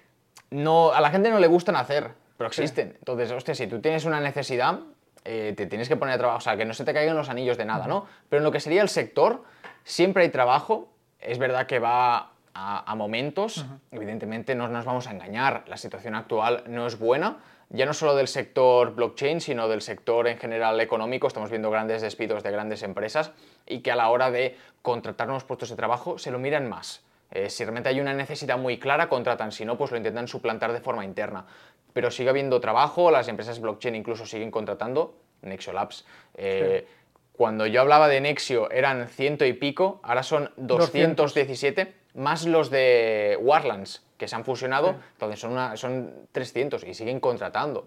no, 0.50 0.93
a 0.93 1.00
la 1.00 1.10
gente 1.10 1.31
no 1.31 1.38
le 1.38 1.46
gustan 1.46 1.76
hacer, 1.76 2.10
pero 2.37 2.49
existen. 2.49 2.97
Entonces, 2.99 3.30
hostia, 3.30 3.54
si 3.54 3.66
tú 3.66 3.80
tienes 3.80 4.04
una 4.04 4.21
necesidad, 4.21 4.80
eh, 5.25 5.54
te 5.56 5.66
tienes 5.66 5.88
que 5.88 5.97
poner 5.97 6.16
a 6.16 6.18
trabajar, 6.18 6.38
o 6.38 6.42
sea, 6.42 6.56
que 6.56 6.64
no 6.66 6.75
se 6.75 6.85
te 6.85 6.92
caigan 6.92 7.16
los 7.16 7.30
anillos 7.30 7.56
de 7.56 7.64
nada, 7.64 7.87
¿no? 7.87 8.06
Pero 8.28 8.38
en 8.38 8.44
lo 8.44 8.50
que 8.50 8.61
sería 8.61 8.82
el 8.82 8.90
sector, 8.90 9.44
siempre 9.85 10.25
hay 10.25 10.28
trabajo. 10.28 10.88
Es 11.21 11.38
verdad 11.38 11.66
que 11.66 11.78
va 11.78 12.32
a, 12.54 12.90
a 12.90 12.94
momentos, 12.94 13.64
evidentemente 13.90 14.54
no 14.54 14.68
nos 14.68 14.85
vamos 14.85 15.06
a 15.06 15.11
engañar, 15.12 15.64
la 15.66 15.76
situación 15.76 16.14
actual 16.14 16.64
no 16.66 16.87
es 16.87 16.99
buena, 16.99 17.38
ya 17.71 17.87
no 17.87 17.94
solo 17.94 18.14
del 18.14 18.28
sector 18.28 18.94
blockchain, 18.94 19.40
sino 19.40 19.66
del 19.66 19.80
sector 19.80 20.28
en 20.28 20.37
general 20.37 20.78
económico. 20.80 21.26
Estamos 21.26 21.49
viendo 21.49 21.71
grandes 21.71 22.02
despidos 22.02 22.42
de 22.42 22.50
grandes 22.50 22.82
empresas 22.82 23.32
y 23.66 23.80
que 23.80 23.90
a 23.90 23.97
la 23.97 24.11
hora 24.11 24.30
de 24.30 24.59
contratar 24.82 25.26
nuevos 25.26 25.44
puestos 25.44 25.71
de 25.71 25.76
trabajo 25.76 26.18
se 26.18 26.30
lo 26.30 26.38
miran 26.38 26.68
más. 26.68 27.02
Eh, 27.30 27.49
si 27.49 27.64
realmente 27.64 27.88
hay 27.88 27.99
una 27.99 28.12
necesidad 28.12 28.59
muy 28.59 28.78
clara, 28.78 29.09
contratan, 29.09 29.52
si 29.52 29.64
no, 29.64 29.78
pues 29.78 29.90
lo 29.90 29.97
intentan 29.97 30.28
suplantar 30.28 30.75
de 30.75 30.80
forma 30.82 31.02
interna. 31.06 31.47
Pero 31.94 32.11
sigue 32.11 32.28
habiendo 32.28 32.61
trabajo, 32.61 33.11
las 33.11 33.28
empresas 33.28 33.59
blockchain 33.59 33.94
incluso 33.94 34.26
siguen 34.26 34.50
contratando, 34.50 35.14
Nexio 35.40 35.73
Labs. 35.73 36.04
eh, 36.35 36.87
Cuando 37.32 37.66
yo 37.66 37.80
hablaba 37.80 38.09
de 38.09 38.21
Nexio 38.21 38.71
eran 38.71 39.09
ciento 39.09 39.47
y 39.47 39.54
pico, 39.54 39.99
ahora 40.02 40.23
son 40.23 40.50
217, 40.59 41.94
más 42.14 42.47
los 42.47 42.71
de 42.71 43.38
Warlands, 43.40 44.02
que 44.19 44.28
se 44.28 44.37
han 44.37 44.45
fusionado, 44.45 44.97
entonces 45.12 45.40
son, 45.40 45.52
una- 45.52 45.76
son 45.76 46.12
300 46.33 46.85
y 46.85 46.95
siguen 46.95 47.21
contratando. 47.21 47.87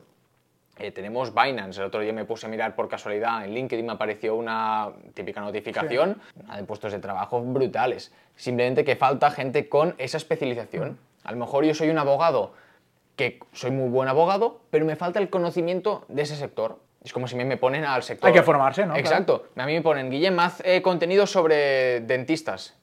Eh, 0.77 0.91
tenemos 0.91 1.33
Binance, 1.33 1.79
el 1.79 1.87
otro 1.87 2.01
día 2.01 2.11
me 2.11 2.25
puse 2.25 2.47
a 2.47 2.49
mirar 2.49 2.75
por 2.75 2.89
casualidad 2.89 3.45
en 3.45 3.53
LinkedIn, 3.53 3.85
me 3.85 3.93
apareció 3.93 4.35
una 4.35 4.91
típica 5.13 5.39
notificación 5.39 6.21
una 6.43 6.57
de 6.57 6.63
puestos 6.65 6.91
de 6.91 6.99
trabajo 6.99 7.39
brutales. 7.41 8.11
Simplemente 8.35 8.83
que 8.83 8.97
falta 8.97 9.31
gente 9.31 9.69
con 9.69 9.95
esa 9.97 10.17
especialización. 10.17 10.99
A 11.23 11.31
lo 11.31 11.37
mejor 11.37 11.63
yo 11.63 11.73
soy 11.73 11.89
un 11.89 11.97
abogado 11.97 12.51
que 13.15 13.39
soy 13.53 13.71
muy 13.71 13.87
buen 13.89 14.09
abogado, 14.09 14.59
pero 14.69 14.83
me 14.85 14.97
falta 14.97 15.19
el 15.19 15.29
conocimiento 15.29 16.03
de 16.09 16.23
ese 16.23 16.35
sector. 16.35 16.77
Es 17.05 17.13
como 17.13 17.27
si 17.29 17.37
me 17.37 17.45
me 17.45 17.55
ponen 17.55 17.85
al 17.85 18.03
sector. 18.03 18.27
Hay 18.27 18.33
que 18.33 18.41
formarse, 18.43 18.85
¿no? 18.85 18.97
Exacto. 18.97 19.45
A 19.55 19.65
mí 19.65 19.73
me 19.73 19.81
ponen, 19.81 20.09
Guillem, 20.09 20.37
haz 20.39 20.61
eh, 20.65 20.81
contenido 20.81 21.25
sobre 21.25 22.01
dentistas. 22.01 22.75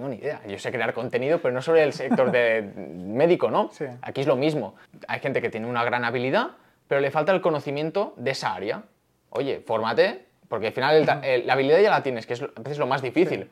Tengo 0.00 0.08
ni 0.08 0.16
idea. 0.16 0.40
Yo 0.48 0.58
sé 0.58 0.72
crear 0.72 0.94
contenido, 0.94 1.42
pero 1.42 1.52
no 1.52 1.60
sobre 1.60 1.82
el 1.82 1.92
sector 1.92 2.30
de 2.32 2.62
médico, 2.96 3.50
¿no? 3.50 3.68
Sí. 3.70 3.84
Aquí 4.00 4.22
es 4.22 4.26
lo 4.26 4.34
mismo. 4.34 4.74
Hay 5.08 5.20
gente 5.20 5.42
que 5.42 5.50
tiene 5.50 5.66
una 5.66 5.84
gran 5.84 6.06
habilidad, 6.06 6.52
pero 6.88 7.02
le 7.02 7.10
falta 7.10 7.32
el 7.32 7.42
conocimiento 7.42 8.14
de 8.16 8.30
esa 8.30 8.54
área. 8.54 8.82
Oye, 9.28 9.60
fórmate, 9.66 10.24
porque 10.48 10.68
al 10.68 10.72
final 10.72 10.96
el 10.96 11.04
ta- 11.04 11.20
el- 11.22 11.46
la 11.46 11.52
habilidad 11.52 11.80
ya 11.80 11.90
la 11.90 12.02
tienes, 12.02 12.24
que 12.26 12.32
es 12.32 12.40
lo- 12.40 12.50
a 12.56 12.60
veces 12.62 12.78
lo 12.78 12.86
más 12.86 13.02
difícil. 13.02 13.50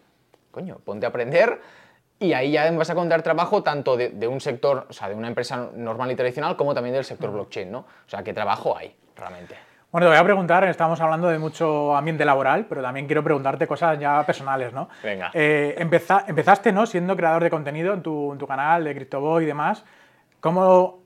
Coño, 0.51 0.79
ponte 0.83 1.05
a 1.05 1.11
aprender 1.11 1.61
Y 2.21 2.33
ahí 2.33 2.51
ya 2.53 2.69
vas 2.73 2.89
a 2.89 2.95
encontrar 2.95 3.23
trabajo 3.23 3.63
tanto 3.63 3.97
de, 3.99 4.09
de 4.09 4.27
un 4.27 4.41
sector, 4.41 4.87
o 4.89 4.93
sea, 4.95 5.09
de 5.11 5.15
una 5.15 5.29
empresa 5.29 5.69
normal 5.75 6.11
y 6.11 6.17
tradicional, 6.17 6.57
como 6.57 6.75
también 6.75 6.95
del 6.95 7.05
sector 7.05 7.31
blockchain, 7.31 7.71
¿no? 7.71 7.81
O 7.81 8.09
sea, 8.09 8.25
¿qué 8.25 8.33
trabajo 8.33 8.75
hay 8.77 8.93
realmente? 9.15 9.55
Bueno, 9.91 10.07
te 10.07 10.11
voy 10.11 10.19
a 10.19 10.25
preguntar, 10.25 10.65
estamos 10.65 11.01
hablando 11.01 11.29
de 11.29 11.39
mucho 11.39 11.97
ambiente 11.97 12.25
laboral, 12.25 12.67
pero 12.69 12.83
también 12.83 13.07
quiero 13.07 13.25
preguntarte 13.25 13.67
cosas 13.67 13.99
ya 13.99 14.23
personales, 14.27 14.73
¿no? 14.75 14.91
Venga. 15.03 15.31
Eh, 15.33 15.77
empeza- 15.79 16.25
empezaste, 16.29 16.73
¿no? 16.73 16.85
Siendo 16.85 17.17
creador 17.17 17.43
de 17.43 17.49
contenido 17.49 17.95
en 17.95 18.03
tu, 18.03 18.33
en 18.33 18.39
tu 18.39 18.47
canal 18.47 18.85
de 18.85 18.95
CryptoBoy 18.95 19.45
y 19.45 19.47
demás. 19.47 19.85
¿Cómo 20.41 20.99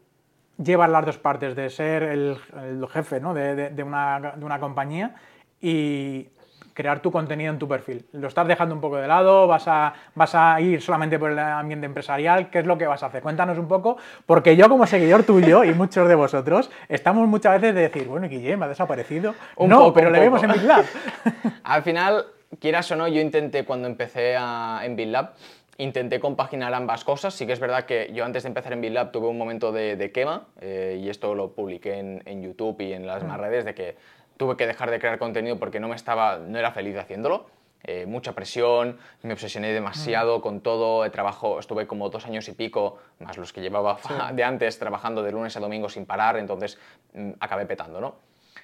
llevas 0.59 0.91
las 0.91 1.07
dos 1.07 1.19
partes 1.19 1.55
de 1.55 1.71
ser 1.71 2.03
el, 2.03 2.37
el 2.57 2.87
jefe, 2.89 3.21
¿no? 3.21 3.33
de, 3.35 3.55
de- 3.55 3.71
de 3.71 3.83
una, 3.85 4.19
de 4.37 4.45
una 4.45 4.59
compañía 4.59 5.15
y 5.61 6.29
crear 6.75 7.01
tu 7.01 7.11
contenido 7.11 7.53
en 7.53 7.59
tu 7.59 7.69
perfil? 7.69 8.05
¿Lo 8.13 8.29
estás 8.29 8.47
dejando 8.47 8.75
un 8.75 8.81
poco 8.81 8.97
de 8.97 9.07
lado? 9.09 9.47
¿Vas 9.47 9.69
a, 9.69 9.93
¿Vas 10.15 10.35
a 10.35 10.61
ir 10.61 10.81
solamente 10.83 11.19
por 11.19 11.31
el 11.31 11.39
ambiente 11.39 11.87
empresarial? 11.87 12.51
¿Qué 12.51 12.61
es 12.61 12.67
lo 12.67 12.79
que 12.79 12.87
vas 12.87 13.03
a 13.03 13.07
hacer? 13.07 13.23
Cuéntanos 13.23 13.59
un 13.59 13.69
poco, 13.69 13.97
porque 14.27 14.57
yo 14.57 14.69
como 14.69 14.87
seguidor 14.87 15.23
tuyo 15.25 15.65
y 15.65 15.73
muchos 15.75 16.09
de 16.09 16.15
vosotros 16.15 16.71
estamos 16.89 17.27
muchas 17.29 17.61
veces 17.61 17.75
de 17.75 17.81
decir, 17.83 18.07
bueno, 18.09 18.29
Guillem 18.29 18.63
ha 18.63 18.69
desaparecido. 18.69 19.35
Un 19.57 19.71
no, 19.71 19.79
poco, 19.79 19.95
pero 19.95 20.11
le 20.11 20.21
vemos 20.21 20.43
en 20.43 20.53
BitLab. 20.53 20.85
Al 21.65 21.83
final, 21.83 22.25
quieras 22.59 22.91
o 22.91 22.97
no, 22.97 23.09
yo 23.09 23.21
intenté 23.21 23.65
cuando 23.65 23.89
empecé 23.89 24.37
a- 24.39 24.81
en 24.85 24.97
BitLab, 24.97 25.31
intenté 25.79 26.21
compaginar 26.21 26.73
ambas 26.75 27.03
cosas. 27.05 27.35
Sí 27.35 27.47
que 27.47 27.53
es 27.55 27.61
verdad 27.61 27.85
que 27.85 28.11
yo 28.13 28.25
antes 28.25 28.43
de 28.43 28.49
empezar 28.49 28.73
en 28.73 28.81
BitLab 28.83 29.11
tuve 29.11 29.29
un 29.29 29.39
momento 29.39 29.73
de, 29.73 29.97
de 29.97 30.13
quema, 30.13 30.47
eh, 30.61 31.01
y 31.03 31.09
esto 31.09 31.35
lo 31.35 31.53
publiqué 31.53 31.99
en, 31.99 32.23
en 32.27 32.43
YouTube 32.43 32.81
y 32.83 32.93
en 32.93 33.07
las 33.07 33.23
demás 33.23 33.39
redes, 33.41 33.65
de 33.65 33.75
que 33.75 33.97
tuve 34.37 34.57
que 34.57 34.67
dejar 34.67 34.91
de 34.91 34.99
crear 34.99 35.19
contenido 35.19 35.59
porque 35.59 35.81
no, 35.81 35.89
me 35.89 35.97
estaba, 35.97 36.39
no 36.39 36.59
era 36.59 36.73
feliz 36.73 36.97
haciéndolo. 36.97 37.47
Eh, 37.85 38.07
mucha 38.07 38.33
presión, 38.33 38.99
me 39.23 39.33
obsesioné 39.33 39.73
demasiado 39.73 40.41
con 40.41 40.61
todo, 40.61 41.05
el 41.05 41.11
trabajo, 41.11 41.59
estuve 41.59 41.89
como 41.89 42.11
dos 42.11 42.25
años 42.27 42.47
y 42.49 42.53
pico, 42.53 42.99
más 43.19 43.37
los 43.37 43.53
que 43.53 43.61
llevaba 43.61 43.99
de 44.33 44.45
antes, 44.45 44.79
trabajando 44.79 45.23
de 45.23 45.33
lunes 45.33 45.57
a 45.57 45.61
domingo 45.61 45.89
sin 45.89 46.07
parar, 46.07 46.37
entonces 46.37 46.79
mm, 47.15 47.33
acabé 47.41 47.67
petando, 47.67 48.01
¿no? 48.01 48.15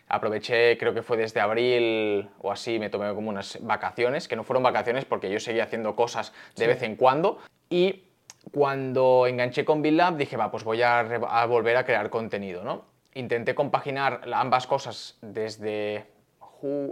Aproveché, 0.07 0.79
creo 0.79 0.95
que 0.95 1.03
fue 1.03 1.17
desde 1.17 1.41
abril 1.41 2.31
o 2.41 2.53
así, 2.53 2.79
me 2.79 2.91
tomé 2.91 3.13
como 3.13 3.29
unas 3.29 3.59
vacaciones, 3.61 4.29
que 4.29 4.37
no 4.37 4.45
fueron 4.45 4.63
vacaciones 4.63 5.05
porque 5.05 5.31
yo 5.31 5.41
seguía 5.41 5.65
haciendo 5.65 5.97
cosas 5.97 6.33
de 6.57 6.67
vez 6.67 6.83
en 6.83 6.97
cuando. 6.97 7.39
Y 7.69 8.05
cuando 8.53 9.27
enganché 9.27 9.65
con 9.65 9.83
BitLab 9.83 10.17
dije, 10.17 10.37
va, 10.37 10.51
pues 10.51 10.65
voy 10.65 10.81
a, 10.81 11.01
a 11.01 11.45
volver 11.47 11.77
a 11.77 11.85
crear 11.85 12.09
contenido, 12.09 12.65
¿no? 12.65 12.85
Intenté 13.19 13.53
compaginar 13.53 14.21
ambas 14.33 14.69
cosas 14.69 15.19
desde, 15.21 16.07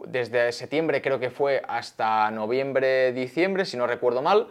desde 0.08 0.50
septiembre, 0.50 1.00
creo 1.00 1.20
que 1.20 1.30
fue, 1.30 1.62
hasta 1.68 2.28
noviembre, 2.32 3.12
diciembre, 3.12 3.64
si 3.64 3.76
no 3.76 3.86
recuerdo 3.86 4.22
mal, 4.22 4.48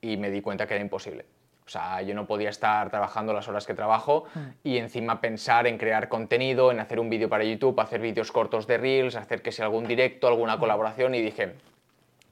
y 0.00 0.16
me 0.16 0.30
di 0.30 0.40
cuenta 0.40 0.66
que 0.66 0.74
era 0.74 0.82
imposible. 0.82 1.24
O 1.64 1.68
sea, 1.68 2.02
yo 2.02 2.12
no 2.16 2.26
podía 2.26 2.50
estar 2.50 2.90
trabajando 2.90 3.32
las 3.32 3.46
horas 3.46 3.68
que 3.68 3.72
trabajo 3.72 4.24
y 4.64 4.78
encima 4.78 5.20
pensar 5.20 5.68
en 5.68 5.78
crear 5.78 6.08
contenido, 6.08 6.72
en 6.72 6.80
hacer 6.80 6.98
un 6.98 7.08
vídeo 7.08 7.28
para 7.28 7.44
YouTube, 7.44 7.78
hacer 7.78 8.00
vídeos 8.00 8.32
cortos 8.32 8.66
de 8.66 8.78
Reels, 8.78 9.14
hacer 9.14 9.42
que 9.42 9.52
sea 9.52 9.66
algún 9.66 9.86
directo, 9.86 10.26
alguna 10.26 10.58
colaboración 10.58 11.14
y 11.14 11.22
dije, 11.22 11.54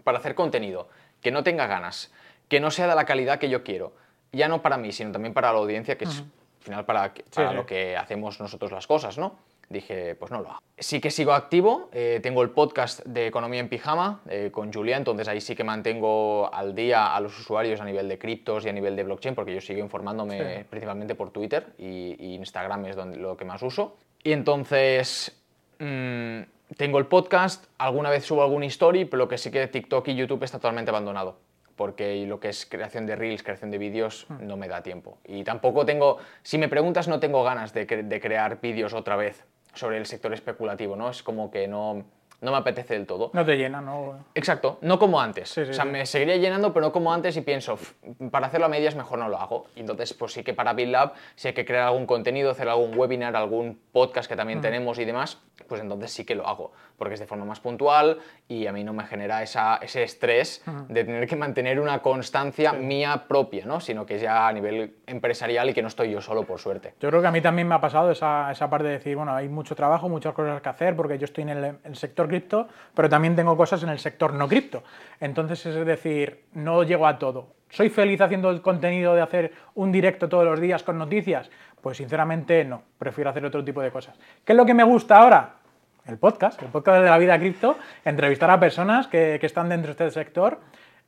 para 0.02 0.18
hacer 0.18 0.34
contenido 0.34 0.88
que 1.20 1.30
no 1.30 1.44
tenga 1.44 1.68
ganas, 1.68 2.12
que 2.48 2.58
no 2.58 2.72
sea 2.72 2.88
de 2.88 2.96
la 2.96 3.04
calidad 3.04 3.38
que 3.38 3.48
yo 3.48 3.62
quiero, 3.62 3.92
ya 4.32 4.48
no 4.48 4.62
para 4.62 4.78
mí, 4.78 4.90
sino 4.90 5.12
también 5.12 5.32
para 5.32 5.52
la 5.52 5.60
audiencia, 5.60 5.96
que 5.96 6.06
es 6.06 6.24
final 6.60 6.84
para, 6.84 7.12
que- 7.12 7.24
para 7.34 7.50
sí. 7.50 7.56
lo 7.56 7.66
que 7.66 7.96
hacemos 7.96 8.38
nosotros 8.40 8.70
las 8.72 8.86
cosas, 8.86 9.18
¿no? 9.18 9.36
Dije, 9.68 10.16
pues 10.16 10.32
no 10.32 10.40
lo 10.40 10.50
hago. 10.50 10.58
Sí 10.76 11.00
que 11.00 11.12
sigo 11.12 11.32
activo, 11.32 11.90
eh, 11.92 12.18
tengo 12.22 12.42
el 12.42 12.50
podcast 12.50 13.04
de 13.06 13.28
Economía 13.28 13.60
en 13.60 13.68
Pijama 13.68 14.20
eh, 14.28 14.50
con 14.52 14.72
Julia, 14.72 14.96
entonces 14.96 15.28
ahí 15.28 15.40
sí 15.40 15.54
que 15.54 15.62
mantengo 15.62 16.52
al 16.52 16.74
día 16.74 17.14
a 17.14 17.20
los 17.20 17.38
usuarios 17.38 17.80
a 17.80 17.84
nivel 17.84 18.08
de 18.08 18.18
criptos 18.18 18.64
y 18.66 18.68
a 18.68 18.72
nivel 18.72 18.96
de 18.96 19.04
blockchain, 19.04 19.34
porque 19.36 19.54
yo 19.54 19.60
sigo 19.60 19.78
informándome 19.78 20.56
Sí. 20.58 20.64
principalmente 20.68 21.14
por 21.14 21.30
Twitter 21.30 21.66
y, 21.78 22.16
y 22.18 22.34
Instagram 22.34 22.86
es 22.86 22.96
donde, 22.96 23.18
lo 23.18 23.36
que 23.36 23.44
más 23.44 23.62
uso. 23.62 23.96
Y 24.24 24.32
entonces 24.32 25.40
mm, 25.78 26.40
tengo 26.76 26.98
el 26.98 27.06
podcast, 27.06 27.66
alguna 27.78 28.10
vez 28.10 28.24
subo 28.24 28.42
algún 28.42 28.64
story, 28.64 29.04
pero 29.04 29.18
lo 29.18 29.28
que 29.28 29.38
sí 29.38 29.52
que 29.52 29.68
TikTok 29.68 30.08
y 30.08 30.16
YouTube 30.16 30.42
está 30.42 30.58
totalmente 30.58 30.90
abandonado. 30.90 31.36
Porque 31.80 32.26
lo 32.26 32.38
que 32.40 32.50
es 32.50 32.66
creación 32.66 33.06
de 33.06 33.16
reels, 33.16 33.42
creación 33.42 33.70
de 33.70 33.78
vídeos, 33.78 34.26
no 34.38 34.58
me 34.58 34.68
da 34.68 34.82
tiempo. 34.82 35.16
Y 35.24 35.44
tampoco 35.44 35.86
tengo, 35.86 36.18
si 36.42 36.58
me 36.58 36.68
preguntas, 36.68 37.08
no 37.08 37.20
tengo 37.20 37.42
ganas 37.42 37.72
de, 37.72 37.86
cre- 37.88 38.06
de 38.06 38.20
crear 38.20 38.60
vídeos 38.60 38.92
otra 38.92 39.16
vez 39.16 39.46
sobre 39.72 39.96
el 39.96 40.04
sector 40.04 40.34
especulativo, 40.34 40.94
¿no? 40.94 41.08
Es 41.08 41.22
como 41.22 41.50
que 41.50 41.66
no, 41.68 42.04
no 42.42 42.50
me 42.50 42.56
apetece 42.58 42.92
del 42.92 43.06
todo. 43.06 43.30
No 43.32 43.46
te 43.46 43.56
llena, 43.56 43.80
¿no? 43.80 44.26
Exacto, 44.34 44.76
no 44.82 44.98
como 44.98 45.22
antes. 45.22 45.48
Sí, 45.48 45.64
sí, 45.64 45.70
o 45.70 45.72
sea, 45.72 45.84
sí. 45.84 45.90
me 45.90 46.04
seguiría 46.04 46.36
llenando, 46.36 46.70
pero 46.74 46.84
no 46.84 46.92
como 46.92 47.14
antes 47.14 47.34
y 47.38 47.40
pienso, 47.40 47.72
"Uf, 47.74 47.94
para 48.30 48.48
hacerlo 48.48 48.66
a 48.66 48.68
medias 48.68 48.94
mejor 48.94 49.18
no 49.18 49.30
lo 49.30 49.38
hago. 49.38 49.64
Y 49.74 49.80
entonces, 49.80 50.12
pues 50.12 50.34
sí 50.34 50.44
que 50.44 50.52
para 50.52 50.74
BitLab, 50.74 51.14
si 51.34 51.48
hay 51.48 51.54
que 51.54 51.64
crear 51.64 51.84
algún 51.86 52.04
contenido, 52.04 52.50
hacer 52.50 52.68
algún 52.68 52.94
webinar, 52.98 53.34
algún 53.36 53.80
podcast 53.90 54.28
que 54.28 54.36
también 54.36 54.60
tenemos 54.60 54.98
y 54.98 55.06
demás, 55.06 55.38
pues 55.66 55.80
entonces 55.80 56.10
sí 56.10 56.24
que 56.24 56.34
lo 56.34 56.46
hago, 56.48 56.72
porque 56.98 57.14
es 57.14 57.20
de 57.20 57.26
forma 57.26 57.44
más 57.44 57.60
puntual 57.60 58.18
y 58.50 58.66
a 58.66 58.72
mí 58.72 58.82
no 58.82 58.92
me 58.92 59.06
genera 59.06 59.44
esa, 59.44 59.76
ese 59.76 60.02
estrés 60.02 60.64
de 60.88 61.04
tener 61.04 61.28
que 61.28 61.36
mantener 61.36 61.78
una 61.78 62.00
constancia 62.00 62.72
mía 62.72 63.26
propia, 63.28 63.64
¿no? 63.64 63.78
Sino 63.78 64.04
que 64.04 64.16
es 64.16 64.22
ya 64.22 64.48
a 64.48 64.52
nivel 64.52 64.96
empresarial 65.06 65.70
y 65.70 65.72
que 65.72 65.82
no 65.82 65.86
estoy 65.86 66.10
yo 66.10 66.20
solo, 66.20 66.42
por 66.42 66.58
suerte. 66.58 66.94
Yo 66.98 67.10
creo 67.10 67.20
que 67.20 67.28
a 67.28 67.30
mí 67.30 67.40
también 67.40 67.68
me 67.68 67.76
ha 67.76 67.80
pasado 67.80 68.10
esa, 68.10 68.50
esa 68.50 68.68
parte 68.68 68.88
de 68.88 68.94
decir, 68.94 69.14
bueno, 69.14 69.32
hay 69.32 69.48
mucho 69.48 69.76
trabajo, 69.76 70.08
muchas 70.08 70.34
cosas 70.34 70.60
que 70.60 70.68
hacer, 70.68 70.96
porque 70.96 71.16
yo 71.16 71.26
estoy 71.26 71.42
en 71.42 71.50
el, 71.50 71.76
el 71.84 71.94
sector 71.94 72.26
cripto, 72.26 72.66
pero 72.92 73.08
también 73.08 73.36
tengo 73.36 73.56
cosas 73.56 73.84
en 73.84 73.88
el 73.88 74.00
sector 74.00 74.34
no 74.34 74.48
cripto. 74.48 74.82
Entonces, 75.20 75.64
es 75.66 75.86
decir, 75.86 76.46
no 76.52 76.82
llego 76.82 77.06
a 77.06 77.20
todo. 77.20 77.54
¿Soy 77.68 77.88
feliz 77.88 78.20
haciendo 78.20 78.50
el 78.50 78.62
contenido 78.62 79.14
de 79.14 79.20
hacer 79.20 79.52
un 79.76 79.92
directo 79.92 80.28
todos 80.28 80.44
los 80.44 80.60
días 80.60 80.82
con 80.82 80.98
noticias? 80.98 81.48
Pues 81.80 81.98
sinceramente 81.98 82.64
no, 82.64 82.82
prefiero 82.98 83.30
hacer 83.30 83.44
otro 83.44 83.64
tipo 83.64 83.80
de 83.80 83.92
cosas. 83.92 84.18
¿Qué 84.44 84.54
es 84.54 84.56
lo 84.56 84.66
que 84.66 84.74
me 84.74 84.82
gusta 84.82 85.18
ahora? 85.18 85.59
El 86.06 86.18
podcast, 86.18 86.60
el 86.62 86.68
podcast 86.68 87.02
de 87.02 87.08
la 87.10 87.18
vida 87.18 87.38
cripto, 87.38 87.76
entrevistar 88.04 88.50
a 88.50 88.58
personas 88.58 89.06
que, 89.06 89.36
que 89.40 89.46
están 89.46 89.68
dentro 89.68 89.88
de 89.94 90.06
este 90.06 90.10
sector. 90.10 90.60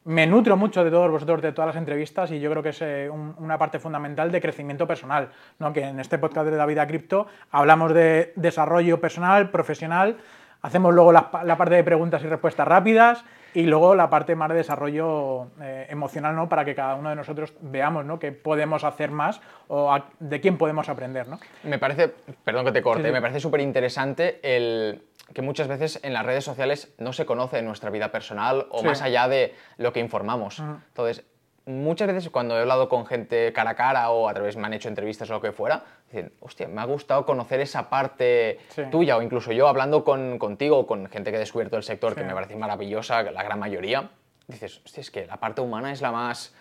Me 0.05 0.27
nutro 0.27 0.57
mucho 0.57 0.83
de 0.85 0.91
todos 0.91 1.11
vosotros, 1.11 1.41
de 1.43 1.53
todas 1.53 1.69
las 1.69 1.77
entrevistas, 1.77 2.31
y 2.33 2.41
yo 2.41 2.51
creo 2.51 2.63
que 2.63 2.71
es 2.71 2.83
eh, 2.83 3.09
un- 3.09 3.35
una 3.39 3.57
parte 3.57 3.79
fundamental 3.79 4.31
de 4.33 4.41
crecimiento 4.41 4.87
personal. 4.87 5.31
¿no? 5.59 5.73
Que 5.73 5.85
en 5.85 6.01
este 6.01 6.19
podcast 6.19 6.47
de 6.49 6.57
la 6.57 6.67
vida 6.67 6.87
cripto 6.87 7.27
hablamos 7.53 7.95
de 7.95 8.33
desarrollo 8.37 9.01
personal, 9.01 9.51
profesional, 9.51 10.19
hacemos 10.62 10.95
luego 10.95 11.12
la, 11.12 11.31
pa- 11.31 11.45
la 11.45 11.57
parte 11.57 11.75
de 11.75 11.85
preguntas 11.85 12.23
y 12.23 12.26
respuestas 12.28 12.66
rápidas 12.66 13.25
y 13.54 13.64
luego 13.64 13.95
la 13.95 14.09
parte 14.09 14.35
más 14.35 14.49
de 14.49 14.54
desarrollo 14.54 15.49
eh, 15.61 15.87
emocional, 15.90 16.35
¿no? 16.35 16.49
Para 16.49 16.64
que 16.64 16.75
cada 16.75 16.95
uno 16.95 17.11
de 17.11 17.16
nosotros 17.16 17.52
veamos, 17.61 18.04
¿no? 18.07 18.19
Qué 18.19 18.33
podemos 18.33 18.85
hacer 18.85 19.11
más 19.11 19.40
o 19.69 19.92
a- 19.92 20.07
de 20.21 20.40
quién 20.40 20.57
podemos 20.57 20.88
aprender, 20.88 21.28
¿no? 21.28 21.38
Me 21.64 21.78
parece, 21.78 22.14
perdón 22.45 22.64
que 22.64 22.73
te 22.73 22.81
corte, 22.83 23.02
Sí, 23.02 23.09
sí. 23.09 23.12
me 23.12 23.21
parece 23.21 23.40
súper 23.40 23.61
interesante 23.61 24.40
el 24.42 25.02
que 25.35 25.42
muchas 25.42 25.69
veces 25.69 26.00
en 26.02 26.12
las 26.14 26.25
redes 26.26 26.45
sociales 26.45 26.95
no 26.99 27.12
se 27.12 27.25
conoce 27.26 27.61
nuestra 27.62 27.90
vida 27.90 28.11
personal 28.11 28.66
o 28.71 28.81
Sí. 28.81 28.87
más 28.87 29.02
allá 29.02 29.28
de 29.28 29.54
lo 29.78 29.92
que 29.92 30.00
informamos. 30.00 30.59
Entonces, 30.61 31.25
muchas 31.66 32.09
veces 32.09 32.28
cuando 32.31 32.57
he 32.57 32.61
hablado 32.61 32.88
con 32.88 33.07
gente 33.07 33.52
cara 33.52 33.71
a 33.71 33.75
cara 33.75 34.11
o 34.11 34.28
a 34.28 34.35
través 34.35 34.57
me 34.57 34.66
han 34.66 34.73
hecho 34.73 34.88
entrevistas 34.88 35.31
o 35.31 35.35
lo 35.35 35.40
que 35.40 35.52
fuera, 35.52 35.85
dicen, 36.11 36.33
hostia, 36.40 36.69
me 36.69 36.81
ha 36.81 36.85
gustado 36.85 37.25
conocer 37.25 37.61
esa 37.61 37.88
parte 37.88 38.59
Sí. 38.71 38.83
tuya 38.90 39.16
o 39.16 39.23
incluso 39.23 39.52
yo 39.52 39.69
hablando 39.69 40.04
con, 40.04 40.38
contigo 40.38 40.78
o 40.78 40.87
con 40.87 41.09
gente 41.09 41.31
que 41.31 41.37
ha 41.37 41.40
descubierto 41.40 41.76
el 41.76 41.83
sector, 41.83 42.14
que 42.14 42.25
me 42.25 42.35
parece 42.35 42.57
maravillosa, 42.57 43.23
la 43.23 43.42
gran 43.42 43.59
mayoría, 43.59 44.11
dices, 44.49 44.81
hostia, 44.85 45.00
es 45.00 45.11
que 45.11 45.26
la 45.26 45.38
parte 45.38 45.61
humana 45.61 45.92
es 45.92 46.00
la 46.02 46.11
más... 46.12 46.54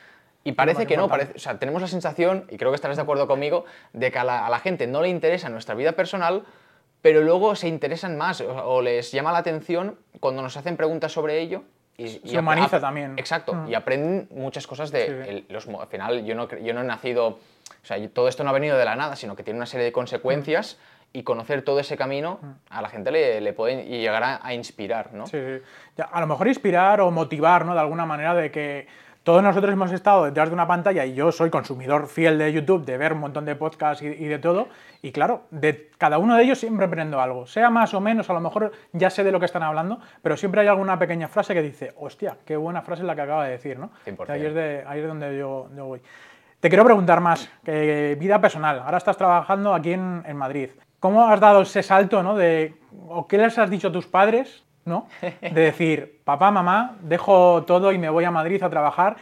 Y 0.43 0.53
parece 0.53 0.87
que 0.87 0.97
no, 0.97 1.07
parece, 1.07 1.33
o 1.35 1.39
sea, 1.39 1.59
tenemos 1.59 1.83
la 1.83 1.87
sensación, 1.87 2.45
y 2.49 2.57
creo 2.57 2.71
que 2.71 2.75
estarás 2.75 2.97
de 2.97 3.03
acuerdo 3.03 3.27
conmigo, 3.27 3.65
de 3.93 4.11
que 4.11 4.17
a 4.17 4.23
la, 4.23 4.45
a 4.47 4.49
la 4.49 4.57
gente 4.59 4.87
no 4.87 5.03
le 5.03 5.09
interesa 5.09 5.49
nuestra 5.49 5.75
vida 5.75 5.91
personal, 5.91 6.45
pero 7.03 7.21
luego 7.21 7.55
se 7.55 7.67
interesan 7.67 8.17
más 8.17 8.41
o, 8.41 8.51
o 8.51 8.81
les 8.81 9.11
llama 9.11 9.31
la 9.31 9.37
atención 9.39 9.99
cuando 10.19 10.41
nos 10.41 10.57
hacen 10.57 10.77
preguntas 10.77 11.11
sobre 11.11 11.39
ello. 11.41 11.63
Y, 12.01 12.29
Se 12.29 12.39
humaniza 12.39 12.79
también. 12.79 13.13
Exacto, 13.17 13.53
Mm. 13.53 13.69
y 13.69 13.75
aprenden 13.75 14.27
muchas 14.31 14.65
cosas 14.67 14.91
de 14.91 15.05
Sí. 15.05 15.29
el- 15.29 15.45
los... 15.49 15.67
Al 15.67 15.87
final, 15.87 16.23
yo 16.25 16.35
no, 16.35 16.47
yo 16.49 16.73
no 16.73 16.81
he 16.81 16.83
nacido... 16.83 17.27
O 17.27 17.85
sea, 17.85 17.97
yo- 17.97 18.09
todo 18.09 18.27
esto 18.27 18.43
no 18.43 18.49
ha 18.49 18.53
venido 18.53 18.77
de 18.77 18.85
la 18.85 18.95
nada, 18.95 19.15
sino 19.15 19.35
que 19.35 19.43
tiene 19.43 19.57
una 19.57 19.65
serie 19.65 19.85
de 19.85 19.91
consecuencias 19.91 20.77
y 21.13 21.23
conocer 21.23 21.61
todo 21.63 21.79
ese 21.79 21.97
camino 21.97 22.39
a 22.69 22.81
la 22.81 22.87
gente 22.89 23.11
le, 23.11 23.41
le 23.41 23.53
puede 23.53 23.83
llegar 23.85 24.23
a, 24.23 24.39
a 24.45 24.53
inspirar, 24.53 25.13
¿no? 25.13 25.25
Sí, 25.27 25.37
sí. 25.37 25.61
Ya, 25.97 26.05
a 26.05 26.19
lo 26.21 26.27
mejor 26.27 26.47
inspirar 26.47 27.01
o 27.01 27.11
motivar, 27.11 27.65
¿no? 27.65 27.73
De 27.73 27.81
alguna 27.81 28.05
manera 28.05 28.33
de 28.33 28.49
que 28.51 28.87
todos 29.23 29.43
nosotros 29.43 29.71
hemos 29.71 29.91
estado 29.91 30.25
detrás 30.25 30.49
de 30.49 30.55
una 30.55 30.67
pantalla 30.67 31.05
y 31.05 31.13
yo 31.13 31.31
soy 31.31 31.51
consumidor 31.51 32.07
fiel 32.07 32.39
de 32.39 32.51
YouTube, 32.51 32.85
de 32.85 32.97
ver 32.97 33.13
un 33.13 33.19
montón 33.19 33.45
de 33.45 33.55
podcasts 33.55 34.01
y, 34.01 34.07
y 34.07 34.25
de 34.25 34.39
todo. 34.39 34.67
Y 35.03 35.11
claro, 35.11 35.43
de 35.51 35.91
cada 35.97 36.17
uno 36.17 36.35
de 36.35 36.43
ellos 36.43 36.59
siempre 36.59 36.87
aprendo 36.87 37.21
algo. 37.21 37.45
Sea 37.45 37.69
más 37.69 37.93
o 37.93 38.01
menos, 38.01 38.29
a 38.29 38.33
lo 38.33 38.39
mejor 38.39 38.71
ya 38.93 39.09
sé 39.11 39.23
de 39.23 39.31
lo 39.31 39.39
que 39.39 39.45
están 39.45 39.63
hablando, 39.63 39.99
pero 40.23 40.35
siempre 40.37 40.61
hay 40.61 40.67
alguna 40.67 40.97
pequeña 40.97 41.27
frase 41.27 41.53
que 41.53 41.61
dice, 41.61 41.93
hostia, 41.97 42.37
qué 42.45 42.55
buena 42.55 42.81
frase 42.81 43.03
la 43.03 43.15
que 43.15 43.21
acaba 43.21 43.45
de 43.45 43.51
decir, 43.51 43.77
¿no? 43.77 43.91
100%. 44.05 44.29
Ahí 44.29 44.45
es, 44.45 44.55
de, 44.55 44.83
ahí 44.87 45.01
es 45.01 45.07
donde 45.07 45.37
yo, 45.37 45.69
yo 45.75 45.85
voy. 45.85 46.01
Te 46.59 46.69
quiero 46.69 46.83
preguntar 46.83 47.21
más, 47.21 47.49
que 47.63 48.15
vida 48.19 48.39
personal. 48.41 48.79
Ahora 48.79 48.97
estás 48.97 49.17
trabajando 49.17 49.73
aquí 49.73 49.93
en, 49.93 50.23
en 50.25 50.37
Madrid. 50.37 50.69
¿Cómo 50.99 51.27
has 51.27 51.39
dado 51.39 51.61
ese 51.61 51.81
salto, 51.81 52.21
¿no? 52.21 52.35
De, 52.35 52.75
¿O 53.07 53.27
qué 53.27 53.37
les 53.37 53.57
has 53.57 53.69
dicho 53.69 53.87
a 53.87 53.91
tus 53.91 54.05
padres, 54.05 54.63
¿no? 54.85 55.07
De 55.21 55.61
decir, 55.61 56.21
papá, 56.23 56.51
mamá, 56.51 56.97
dejo 57.01 57.63
todo 57.63 57.91
y 57.91 57.97
me 57.97 58.09
voy 58.09 58.23
a 58.25 58.31
Madrid 58.31 58.61
a 58.63 58.69
trabajar. 58.69 59.17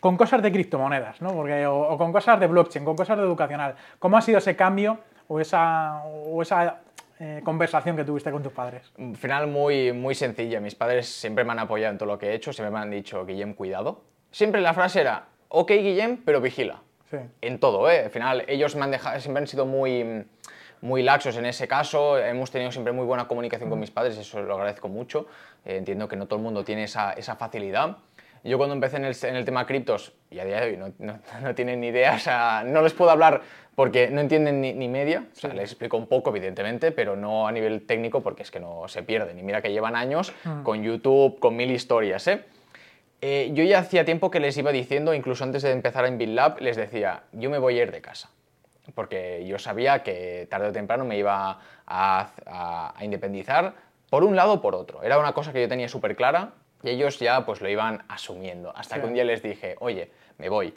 con 0.00 0.16
cosas 0.16 0.42
de 0.42 0.52
criptomonedas, 0.52 1.20
¿no? 1.20 1.32
Porque, 1.32 1.66
o, 1.66 1.76
o 1.76 1.98
con 1.98 2.12
cosas 2.12 2.38
de 2.40 2.46
blockchain, 2.46 2.84
con 2.84 2.96
cosas 2.96 3.16
de 3.16 3.24
educacional. 3.24 3.74
¿Cómo 3.98 4.16
ha 4.16 4.20
sido 4.20 4.38
ese 4.38 4.54
cambio 4.56 4.98
o 5.26 5.40
esa, 5.40 6.02
o 6.04 6.40
esa 6.42 6.80
eh, 7.18 7.40
conversación 7.44 7.96
que 7.96 8.04
tuviste 8.04 8.30
con 8.30 8.42
tus 8.42 8.52
padres? 8.52 8.92
Al 8.98 9.16
final 9.16 9.48
muy, 9.48 9.92
muy 9.92 10.14
sencilla. 10.14 10.60
Mis 10.60 10.74
padres 10.74 11.08
siempre 11.08 11.44
me 11.44 11.52
han 11.52 11.58
apoyado 11.58 11.92
en 11.92 11.98
todo 11.98 12.08
lo 12.08 12.18
que 12.18 12.28
he 12.30 12.34
hecho, 12.34 12.52
siempre 12.52 12.72
me 12.72 12.78
han 12.78 12.90
dicho, 12.90 13.24
Guillem, 13.26 13.54
cuidado. 13.54 14.02
Siempre 14.30 14.60
la 14.60 14.74
frase 14.74 15.00
era, 15.00 15.24
ok, 15.48 15.70
Guillem, 15.70 16.18
pero 16.24 16.40
vigila. 16.40 16.82
Sí. 17.10 17.16
En 17.40 17.58
todo, 17.58 17.90
¿eh? 17.90 18.04
Al 18.04 18.10
final 18.10 18.44
ellos 18.46 18.76
me 18.76 18.84
han 18.84 18.90
dejado, 18.90 19.18
siempre 19.18 19.40
han 19.40 19.46
sido 19.46 19.64
muy, 19.64 20.26
muy 20.80 21.02
laxos 21.02 21.36
en 21.36 21.46
ese 21.46 21.68
caso. 21.68 22.18
Hemos 22.18 22.50
tenido 22.50 22.72
siempre 22.72 22.92
muy 22.92 23.04
buena 23.04 23.28
comunicación 23.28 23.70
con 23.70 23.80
mis 23.80 23.90
padres, 23.90 24.16
eso 24.18 24.40
lo 24.42 24.54
agradezco 24.54 24.88
mucho. 24.88 25.26
Eh, 25.64 25.76
entiendo 25.76 26.08
que 26.08 26.16
no 26.16 26.26
todo 26.26 26.38
el 26.38 26.44
mundo 26.44 26.64
tiene 26.64 26.84
esa, 26.84 27.12
esa 27.12 27.36
facilidad. 27.36 27.98
Yo 28.44 28.56
cuando 28.56 28.74
empecé 28.74 28.96
en 28.96 29.04
el, 29.04 29.16
en 29.22 29.36
el 29.36 29.44
tema 29.44 29.66
criptos, 29.66 30.12
y 30.30 30.38
a 30.38 30.44
día 30.44 30.60
de 30.60 30.70
hoy 30.70 30.76
no, 30.76 30.92
no, 30.98 31.18
no 31.42 31.54
tienen 31.54 31.80
ni 31.80 31.88
idea, 31.88 32.14
o 32.14 32.18
sea, 32.18 32.62
no 32.64 32.82
les 32.82 32.92
puedo 32.92 33.10
hablar 33.10 33.42
porque 33.74 34.08
no 34.10 34.20
entienden 34.20 34.60
ni, 34.60 34.72
ni 34.72 34.88
media, 34.88 35.24
o 35.32 35.38
sea, 35.38 35.52
les 35.52 35.70
explico 35.70 35.96
un 35.96 36.08
poco, 36.08 36.30
evidentemente, 36.30 36.90
pero 36.90 37.14
no 37.14 37.46
a 37.46 37.52
nivel 37.52 37.86
técnico 37.86 38.22
porque 38.22 38.42
es 38.42 38.50
que 38.50 38.58
no 38.58 38.88
se 38.88 39.04
pierden. 39.04 39.38
Y 39.38 39.42
mira 39.42 39.62
que 39.62 39.70
llevan 39.70 39.94
años 39.94 40.32
con 40.64 40.82
YouTube, 40.82 41.38
con 41.38 41.54
mil 41.54 41.70
historias, 41.70 42.26
¿eh? 42.26 42.44
Eh, 43.20 43.50
yo 43.52 43.64
ya 43.64 43.80
hacía 43.80 44.04
tiempo 44.04 44.30
que 44.30 44.38
les 44.38 44.56
iba 44.56 44.70
diciendo, 44.70 45.12
incluso 45.12 45.42
antes 45.44 45.62
de 45.62 45.72
empezar 45.72 46.06
en 46.06 46.18
BitLab, 46.18 46.60
les 46.60 46.76
decía, 46.76 47.24
yo 47.32 47.50
me 47.50 47.58
voy 47.58 47.78
a 47.78 47.82
ir 47.82 47.90
de 47.90 48.00
casa. 48.00 48.30
Porque 48.98 49.46
yo 49.46 49.60
sabía 49.60 50.02
que 50.02 50.48
tarde 50.50 50.66
o 50.66 50.72
temprano 50.72 51.04
me 51.04 51.16
iba 51.16 51.60
a, 51.86 52.30
a- 52.46 52.92
a 52.98 53.04
independizar 53.04 53.74
por 54.10 54.24
un 54.24 54.34
lado 54.34 54.54
o 54.54 54.60
por 54.60 54.74
otro. 54.74 55.04
Era 55.04 55.20
una 55.20 55.32
cosa 55.34 55.52
que 55.52 55.60
yo 55.60 55.68
tenía 55.68 55.86
súper 55.88 56.16
clara 56.16 56.54
y 56.82 56.90
ellos 56.90 57.16
ya 57.20 57.46
pues 57.46 57.60
lo 57.60 57.68
iban 57.68 58.02
asumiendo. 58.08 58.72
Hasta 58.76 58.96
Sí. 58.96 59.00
que 59.00 59.06
un 59.06 59.14
día 59.14 59.22
les 59.22 59.40
dije, 59.40 59.76
oye, 59.78 60.10
me 60.38 60.48
voy. 60.48 60.74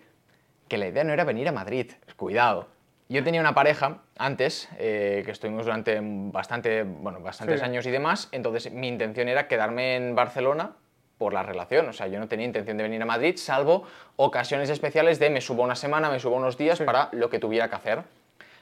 Que 0.67 0.77
la 0.77 0.85
idea 0.85 1.03
no 1.03 1.13
era 1.13 1.23
venir 1.23 1.47
a 1.47 1.51
Madrid, 1.51 1.93
cuidado. 2.15 2.67
Yo 3.09 3.23
tenía 3.23 3.41
una 3.41 3.55
pareja 3.55 4.01
antes, 4.19 4.69
eh, 4.77 5.23
que 5.25 5.31
estuvimos 5.31 5.65
durante 5.65 5.99
bastante, 6.03 6.83
bueno, 6.83 7.21
bastantes 7.21 7.59
Sí. 7.59 7.65
años 7.65 7.87
y 7.87 7.89
demás, 7.89 8.29
entonces 8.31 8.71
mi 8.71 8.87
intención 8.87 9.29
era 9.29 9.47
quedarme 9.47 9.95
en 9.95 10.13
Barcelona 10.13 10.73
por 11.21 11.33
la 11.33 11.43
relación. 11.43 11.87
O 11.87 11.93
sea, 11.93 12.07
yo 12.07 12.17
no 12.19 12.27
tenía 12.27 12.47
intención 12.47 12.77
de 12.77 12.81
venir 12.83 12.99
a 12.99 13.05
Madrid, 13.05 13.35
salvo 13.37 13.83
ocasiones 14.15 14.71
especiales 14.71 15.19
de 15.19 15.29
me 15.29 15.39
subo 15.39 15.61
una 15.61 15.75
semana, 15.75 16.09
me 16.09 16.19
subo 16.19 16.35
unos 16.35 16.57
días 16.57 16.79
Sí. 16.79 16.83
para 16.83 17.09
lo 17.11 17.29
que 17.29 17.37
tuviera 17.37 17.69
que 17.69 17.75
hacer. 17.75 18.01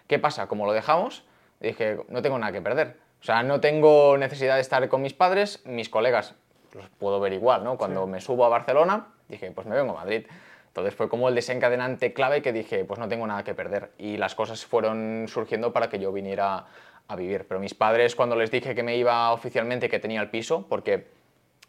¿Qué 0.08 0.20
pasa? 0.20 0.48
Como 0.48 0.66
lo 0.66 0.74
dejamos, 0.74 1.24
dije, 1.62 2.00
no 2.10 2.22
tengo 2.22 2.38
nada 2.38 2.51
que 2.51 2.62
perder. 2.62 2.98
O 3.22 3.24
sea, 3.24 3.44
no 3.44 3.62
tengo 3.62 4.18
necesidad 4.18 4.56
de 4.56 4.62
estar 4.62 4.86
con 4.89 5.01
mis 5.01 5.13
padres, 5.13 5.62
mis 5.66 5.88
colegas 5.88 6.36
los 6.74 6.89
puedo 6.89 7.22
ver 7.22 7.32
igual, 7.32 7.63
¿no? 7.63 7.78
Cuando 7.78 8.04
Sí. 8.04 8.10
me 8.12 8.20
subo 8.20 8.44
a 8.44 8.50
Barcelona, 8.50 9.08
dije, 9.30 9.50
pues 9.51 9.66
me 9.66 9.75
vengo 9.78 9.94
a 9.98 10.01
Madrid. 10.04 10.28
Entonces 10.68 10.94
fue 10.94 11.08
como 11.08 11.30
el 11.30 11.36
desencadenante 11.36 12.12
clave 12.12 12.42
que 12.42 12.51
dije, 12.51 12.84
pues 12.84 13.00
no 13.00 13.08
tengo 13.08 13.25
nada 13.25 13.46
que 13.46 13.54
perder. 13.54 13.92
Y 13.98 14.18
las 14.18 14.36
cosas 14.36 14.66
fueron 14.66 15.28
surgiendo 15.30 15.72
para 15.72 15.88
que 15.88 15.98
yo 15.98 16.12
viniera 16.12 16.66
a 17.08 17.16
vivir. 17.16 17.46
Pero 17.48 17.62
mis 17.62 17.74
padres, 17.74 18.16
cuando 18.18 18.36
les 18.36 18.51
dije 18.51 18.75
que 18.75 18.84
me 18.84 18.98
iba 18.98 19.32
oficialmente, 19.32 19.88
que 19.89 20.00
tenía 20.00 20.20
el 20.22 20.30
piso, 20.30 20.66
porque 20.68 21.08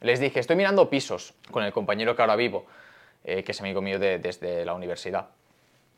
les 0.01 0.21
dije, 0.21 0.41
estoy 0.41 0.57
mirando 0.57 0.89
pisos 0.91 1.35
con 1.51 1.63
el 1.65 1.73
compañero 1.73 2.15
que 2.17 2.23
ahora 2.23 2.37
vivo, 2.37 2.67
eh, 3.25 3.43
que 3.45 3.53
es 3.53 3.61
amigo 3.61 3.81
mío 3.83 3.99
de- 3.99 4.19
desde 4.19 4.65
la 4.65 4.75
universidad. 4.75 5.29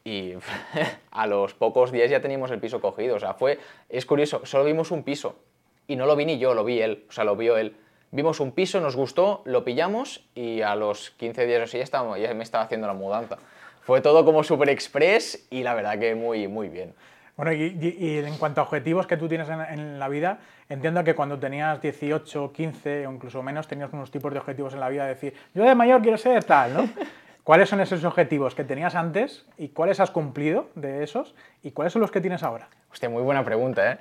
Y 0.04 0.34
a 1.10 1.26
los 1.26 1.54
pocos 1.54 1.92
días 1.92 2.10
ya 2.10 2.20
teníamos 2.20 2.50
el 2.50 2.58
piso 2.60 2.80
cogido. 2.80 3.16
O 3.16 3.20
sea, 3.20 3.34
fue, 3.34 3.58
es 3.88 4.04
curioso, 4.06 4.44
solo 4.44 4.64
vimos 4.64 4.90
un 4.90 5.02
piso. 5.04 5.36
Y 5.86 5.96
no 5.96 6.06
lo 6.06 6.16
vi 6.16 6.24
ni 6.26 6.38
yo, 6.38 6.54
lo 6.54 6.64
vi 6.64 6.80
él. 6.80 7.04
O 7.08 7.12
sea, 7.12 7.24
lo 7.24 7.36
vio 7.36 7.56
él. 7.56 7.76
Vimos 8.10 8.40
un 8.40 8.52
piso, 8.52 8.80
nos 8.80 8.94
gustó, 8.96 9.42
lo 9.46 9.64
pillamos 9.64 10.24
y 10.34 10.60
a 10.60 10.74
los 10.74 11.10
15 11.12 11.46
días 11.46 11.60
o 11.60 11.64
así 11.64 11.78
ya, 11.78 11.84
estaba, 11.84 12.18
ya 12.18 12.34
me 12.34 12.42
estaba 12.44 12.64
haciendo 12.64 12.86
la 12.86 12.92
mudanza. 12.92 13.38
Fue 13.82 14.00
todo 14.00 14.24
como 14.24 14.44
super 14.44 14.68
express 14.68 15.46
y 15.50 15.62
la 15.62 15.74
verdad 15.74 15.98
que 15.98 16.14
muy, 16.14 16.46
muy 16.46 16.68
bien. 16.68 16.94
Bueno, 17.36 17.52
y, 17.52 18.18
en 18.18 18.36
cuanto 18.36 18.60
a 18.60 18.64
objetivos 18.64 19.06
que 19.06 19.16
tú 19.16 19.28
tienes 19.28 19.48
en, 19.48 19.60
en 19.60 19.98
la 19.98 20.08
vida, 20.08 20.38
entiendo 20.68 21.02
que 21.02 21.14
cuando 21.14 21.38
tenías 21.38 21.80
18, 21.80 22.52
15 22.52 23.06
o 23.06 23.12
incluso 23.12 23.42
menos, 23.42 23.66
tenías 23.66 23.92
unos 23.92 24.10
tipos 24.10 24.32
de 24.32 24.38
objetivos 24.38 24.74
en 24.74 24.80
la 24.80 24.88
vida, 24.90 25.04
de 25.04 25.10
decir, 25.10 25.34
yo 25.54 25.64
de 25.64 25.74
mayor 25.74 26.02
quiero 26.02 26.18
ser 26.18 26.44
tal, 26.44 26.74
¿no? 26.74 26.88
¿Cuáles 27.42 27.68
son 27.68 27.80
esos 27.80 28.04
objetivos 28.04 28.54
que 28.54 28.62
tenías 28.62 28.94
antes 28.94 29.46
y 29.58 29.70
cuáles 29.70 29.98
has 29.98 30.10
cumplido 30.12 30.68
de 30.76 31.02
esos 31.02 31.34
y 31.62 31.72
cuáles 31.72 31.92
son 31.92 32.02
los 32.02 32.12
que 32.12 32.20
tienes 32.20 32.42
ahora? 32.44 32.68
Hostia, 32.92 33.08
muy 33.08 33.22
buena 33.22 33.44
pregunta, 33.44 33.92
¿eh? 33.92 33.98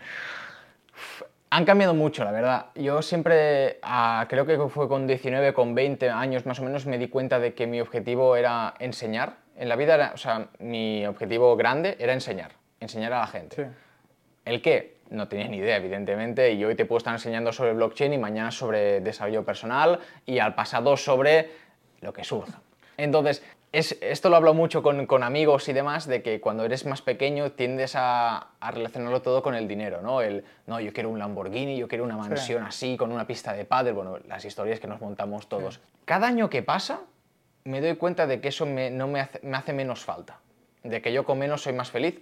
Han 1.50 1.66
cambiado 1.66 1.94
mucho, 1.94 2.24
la 2.24 2.32
verdad. 2.32 2.68
Yo 2.76 3.02
siempre, 3.02 3.80
ah, 3.82 4.26
creo 4.30 4.46
que 4.46 4.58
fue 4.70 4.88
con 4.88 5.08
19, 5.08 5.54
con 5.54 5.74
20 5.74 6.10
años 6.10 6.46
más 6.46 6.60
o 6.60 6.64
menos, 6.64 6.86
me 6.86 6.98
di 6.98 7.08
cuenta 7.08 7.40
de 7.40 7.54
que 7.54 7.66
mi 7.66 7.82
objetivo 7.82 8.36
era 8.36 8.74
enseñar. 8.80 9.34
En 9.58 9.68
la 9.68 9.76
vida, 9.76 9.96
era- 9.96 10.12
o 10.14 10.18
sea, 10.18 10.48
mi 10.60 11.06
objetivo 11.08 11.58
grande 11.58 11.98
era 12.00 12.14
enseñar, 12.14 12.52
enseñar 12.82 13.14
a 13.14 13.20
la 13.22 13.28
gente. 13.28 13.56
Sí. 13.56 13.64
¿El 14.46 14.62
qué? 14.62 14.98
No 15.10 15.28
tenía 15.28 15.48
ni 15.48 15.58
idea, 15.58 15.78
evidentemente, 15.78 16.52
y 16.54 16.64
hoy 16.66 16.76
te 16.76 16.86
puedo 16.86 16.98
estar 16.98 17.14
enseñando 17.14 17.52
sobre 17.54 17.74
blockchain 17.74 18.14
y 18.14 18.18
mañana 18.18 18.52
sobre 18.52 19.02
desarrollo 19.02 19.46
personal 19.46 20.00
y 20.26 20.40
al 20.40 20.56
pasado 20.56 20.96
sobre 20.98 21.50
lo 22.02 22.14
que 22.14 22.24
surja. 22.24 22.62
Entonces, 22.98 23.44
es- 23.74 23.98
esto 24.02 24.30
lo 24.30 24.38
hablo 24.38 24.54
mucho 24.54 24.82
con, 24.82 25.06
con 25.06 25.24
amigos 25.24 25.68
y 25.70 25.74
demás, 25.74 26.08
de 26.08 26.22
que 26.22 26.40
cuando 26.42 26.64
eres 26.66 26.86
más 26.86 27.02
pequeño 27.02 27.52
tiendes 27.52 27.96
a, 27.96 28.48
a 28.60 28.72
relacionarlo 28.72 29.22
todo 29.22 29.44
con 29.44 29.54
el 29.54 29.68
dinero, 29.68 30.02
¿no? 30.02 30.22
El, 30.22 30.44
no, 30.66 30.80
yo 30.80 30.92
quiero 30.94 31.10
un 31.10 31.20
Lamborghini, 31.20 31.78
yo 31.78 31.88
quiero 31.88 32.04
una 32.06 32.16
mansión 32.18 32.64
así, 32.64 32.98
con 32.98 33.12
una 33.12 33.28
pista 33.28 33.54
de 33.54 33.66
pádel, 33.66 33.94
bueno, 33.94 34.18
las 34.28 34.44
historias 34.46 34.80
que 34.80 34.88
nos 34.88 35.02
montamos 35.02 35.48
todos. 35.48 35.80
Cada 36.06 36.28
año 36.28 36.50
que 36.50 36.64
pasa, 36.64 37.02
me 37.66 37.80
doy 37.82 37.96
cuenta 37.96 38.28
de 38.28 38.40
que 38.42 38.48
eso 38.48 38.66
me- 38.66 38.90
no 38.92 39.08
me 39.08 39.20
hace, 39.20 39.40
me 39.44 39.58
hace 39.58 39.74
menos 39.74 40.04
falta, 40.04 40.40
de 40.84 41.02
que 41.02 41.12
yo 41.14 41.26
con 41.26 41.38
menos 41.38 41.62
soy 41.62 41.74
más 41.74 41.92
feliz, 41.92 42.20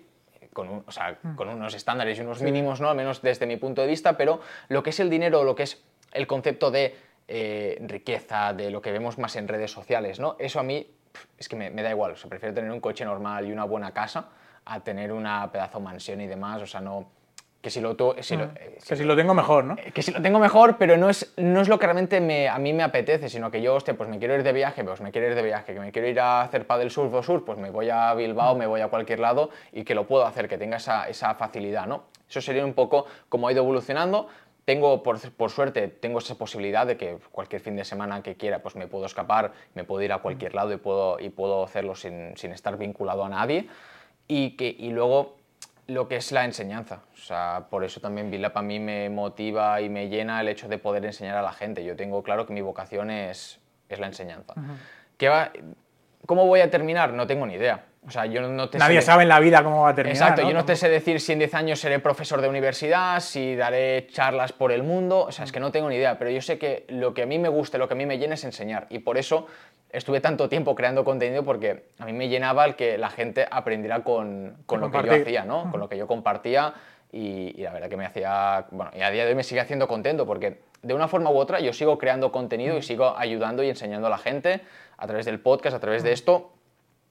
con, 0.53 0.69
un- 0.69 0.83
o 0.87 0.91
sea, 0.91 1.17
con 1.35 1.49
unos 1.49 1.73
estándares 1.73 2.17
y 2.17 2.21
unos 2.21 2.41
mínimos, 2.41 2.81
¿no? 2.81 2.89
al 2.89 2.95
menos 2.97 3.21
desde 3.21 3.45
mi 3.45 3.57
punto 3.57 3.81
de 3.81 3.87
vista, 3.87 4.17
pero 4.17 4.39
lo 4.69 4.81
que 4.83 4.89
es 4.91 4.99
el 4.99 5.09
dinero, 5.09 5.43
lo 5.43 5.55
que 5.55 5.63
es 5.63 5.81
el 6.13 6.25
concepto 6.27 6.71
de 6.71 6.95
eh, 7.27 7.77
riqueza, 7.81 8.53
de 8.53 8.71
lo 8.71 8.81
que 8.81 8.91
vemos 8.91 9.17
más 9.17 9.35
en 9.35 9.47
redes 9.47 9.71
sociales, 9.71 10.19
¿no? 10.19 10.35
eso 10.39 10.59
a 10.59 10.63
mí 10.63 10.89
es 11.37 11.47
que 11.49 11.55
me, 11.55 11.69
me 11.69 11.83
da 11.83 11.89
igual, 11.91 12.11
o 12.11 12.15
sea, 12.15 12.29
prefiero 12.29 12.53
tener 12.55 12.71
un 12.71 12.79
coche 12.79 13.05
normal 13.05 13.47
y 13.47 13.51
una 13.51 13.63
buena 13.65 13.91
casa 13.93 14.29
a 14.65 14.79
tener 14.81 15.11
una 15.11 15.51
pedazo 15.51 15.79
mansión 15.79 16.21
y 16.21 16.27
demás, 16.27 16.61
o 16.61 16.67
sea, 16.67 16.81
no... 16.81 17.11
Que 17.61 17.69
si 17.69 17.81
lo, 17.81 17.95
si 18.21 18.37
lo- 18.37 18.45
eh, 18.45 18.77
Que 18.87 18.95
si 18.95 19.03
lo 19.03 19.15
tengo 19.17 19.33
mejor, 19.33 19.65
¿no? 19.65 19.75
que 19.93 20.01
si 20.01 20.11
lo 20.11 20.21
tengo 20.21 20.39
mejor, 20.39 20.77
pero 20.77 20.95
no 20.95 21.09
es, 21.09 21.33
no 21.35 21.59
es 21.59 21.67
lo 21.67 21.77
que 21.77 21.87
realmente 21.87 22.21
me- 22.21 22.47
a 22.47 22.57
mí 22.57 22.71
me 22.71 22.83
apetece, 22.83 23.27
sino 23.27 23.51
que 23.51 23.61
yo, 23.61 23.75
hostia, 23.75 23.95
pues 23.95 24.07
me 24.09 24.17
quiero 24.17 24.33
ir 24.35 24.43
de 24.43 24.53
viaje, 24.53 24.81
pues 24.85 25.01
me 25.01 25.11
quiero 25.11 25.27
ir 25.27 25.35
de 25.35 25.41
viaje, 25.43 25.73
que 25.73 25.79
me 25.81 25.91
quiero 25.91 26.07
ir 26.07 26.19
a 26.21 26.41
hacer 26.41 26.65
paddle 26.65 26.89
surf 26.89 27.13
o 27.13 27.21
surf, 27.21 27.43
pues 27.45 27.57
me 27.57 27.69
voy 27.69 27.89
a 27.89 28.13
Bilbao, 28.13 28.55
me 28.55 28.65
voy 28.65 28.79
a 28.79 28.87
cualquier 28.87 29.19
lado 29.19 29.49
y 29.73 29.83
que 29.83 29.93
lo 29.93 30.07
puedo 30.07 30.25
hacer, 30.25 30.47
que 30.47 30.57
tenga 30.57 30.77
esa, 30.77 31.09
esa 31.09 31.35
facilidad, 31.35 31.85
¿no? 31.85 32.03
Eso 32.29 32.39
sería 32.39 32.63
un 32.63 32.73
poco 32.73 33.05
como 33.27 33.47
ha 33.49 33.51
ido 33.51 33.61
evolucionando. 33.63 34.27
Tengo, 34.63 35.01
por, 35.03 35.19
por 35.31 35.49
suerte, 35.49 35.87
tengo 35.87 36.19
esa 36.19 36.35
posibilidad 36.35 36.85
de 36.87 36.95
que 36.95 37.17
cualquier 37.31 37.59
fin 37.59 37.75
de 37.75 37.83
semana 37.83 38.21
que 38.23 38.35
quiera, 38.35 38.59
pues 38.59 38.75
me 38.75 38.85
puedo 38.87 39.05
escapar, 39.07 39.51
me 39.73 39.83
puedo 39.83 40.01
ir 40.03 40.13
a 40.13 40.19
cualquier 40.19 40.53
lado 40.53 40.71
y 40.71 40.77
puedo, 40.77 41.19
y 41.19 41.29
puedo 41.29 41.63
hacerlo 41.63 41.95
sin, 41.95 42.37
sin 42.37 42.51
estar 42.53 42.77
vinculado 42.77 43.25
a 43.25 43.29
nadie. 43.29 43.67
Y, 44.27 44.51
que, 44.51 44.67
y 44.77 44.91
luego 44.91 45.38
lo 45.89 46.07
que 46.07 46.17
es 46.17 46.31
la 46.31 46.45
enseñanza. 46.45 47.01
O 47.13 47.17
sea, 47.17 47.67
por 47.69 47.83
eso 47.83 47.99
también 47.99 48.31
VILAP 48.31 48.55
a 48.57 48.61
mí 48.61 48.79
me 48.79 49.09
motiva 49.09 49.81
y 49.81 49.89
me 49.89 50.07
llena 50.07 50.39
el 50.41 50.47
hecho 50.47 50.67
de 50.67 50.77
poder 50.77 51.05
enseñar 51.05 51.37
a 51.37 51.41
la 51.41 51.51
gente. 51.51 51.83
Yo 51.83 51.95
tengo 51.95 52.23
claro 52.23 52.45
que 52.45 52.53
mi 52.53 52.61
vocación 52.61 53.11
es, 53.11 53.59
es 53.89 53.99
la 53.99 54.07
enseñanza. 54.07 54.53
¿Qué 55.17 55.29
va, 55.29 55.51
¿Cómo 56.25 56.45
voy 56.45 56.61
a 56.61 56.69
terminar? 56.69 57.13
No 57.13 57.27
tengo 57.27 57.45
ni 57.45 57.55
idea. 57.55 57.85
O 58.07 58.11
sea, 58.11 58.25
yo 58.25 58.41
no 58.41 58.69
te 58.69 58.77
Nadie 58.77 59.01
sabe 59.01 59.23
en 59.23 59.29
la 59.29 59.39
vida 59.39 59.63
cómo 59.63 59.83
va 59.83 59.89
a 59.89 59.95
terminar. 59.95 60.15
Exacto, 60.15 60.41
¿no? 60.43 60.47
yo 60.47 60.53
no 60.53 60.65
te 60.65 60.75
sé 60.75 60.87
decir 60.89 61.19
si 61.19 61.33
en 61.33 61.39
10 61.39 61.53
años 61.53 61.79
seré 61.79 61.99
profesor 61.99 62.41
de 62.41 62.47
universidad, 62.47 63.19
si 63.19 63.55
daré 63.55 64.07
charlas 64.07 64.53
por 64.53 64.71
el 64.71 64.83
mundo, 64.83 65.25
o 65.25 65.31
sea, 65.31 65.43
es 65.43 65.51
que 65.51 65.59
no 65.59 65.71
tengo 65.71 65.89
ni 65.89 65.95
idea, 65.95 66.17
pero 66.17 66.31
yo 66.31 66.41
sé 66.41 66.57
que 66.57 66.85
lo 66.87 67.13
que 67.13 67.23
a 67.23 67.25
mí 67.25 67.37
me 67.39 67.49
gusta, 67.49 67.77
lo 67.77 67.87
que 67.87 67.95
a 67.95 67.97
mí 67.97 68.05
me 68.05 68.17
llena 68.17 68.35
es 68.35 68.43
enseñar 68.45 68.87
y 68.89 68.99
por 68.99 69.17
eso 69.17 69.47
estuve 69.91 70.21
tanto 70.21 70.47
tiempo 70.47 70.75
creando 70.75 71.03
contenido 71.03 71.43
porque 71.43 71.87
a 71.99 72.05
mí 72.05 72.13
me 72.13 72.29
llenaba 72.29 72.65
el 72.65 72.75
que 72.75 72.97
la 72.97 73.09
gente 73.09 73.45
aprendiera 73.49 74.03
con, 74.03 74.57
con 74.65 74.79
lo 74.79 74.91
que 74.91 75.03
yo 75.03 75.13
hacía, 75.13 75.43
¿no? 75.43 75.69
Con 75.69 75.79
lo 75.81 75.89
que 75.89 75.97
yo 75.97 76.07
compartía 76.07 76.73
y, 77.11 77.53
y 77.59 77.63
la 77.63 77.73
verdad 77.73 77.89
que 77.89 77.97
me 77.97 78.05
hacía, 78.05 78.65
bueno, 78.71 78.91
y 78.95 79.01
a 79.01 79.11
día 79.11 79.25
de 79.25 79.31
hoy 79.31 79.35
me 79.35 79.43
sigue 79.43 79.59
haciendo 79.59 79.87
contento 79.87 80.25
porque 80.25 80.61
de 80.83 80.93
una 80.93 81.09
forma 81.09 81.31
u 81.31 81.37
otra 81.37 81.59
yo 81.59 81.73
sigo 81.73 81.97
creando 81.97 82.31
contenido 82.31 82.77
y 82.77 82.81
sigo 82.81 83.17
ayudando 83.17 83.61
y 83.61 83.69
enseñando 83.69 84.07
a 84.07 84.09
la 84.09 84.17
gente 84.17 84.61
a 84.97 85.05
través 85.05 85.25
del 85.25 85.39
podcast, 85.39 85.75
a 85.75 85.79
través 85.79 86.03
de 86.03 86.13
esto 86.13 86.53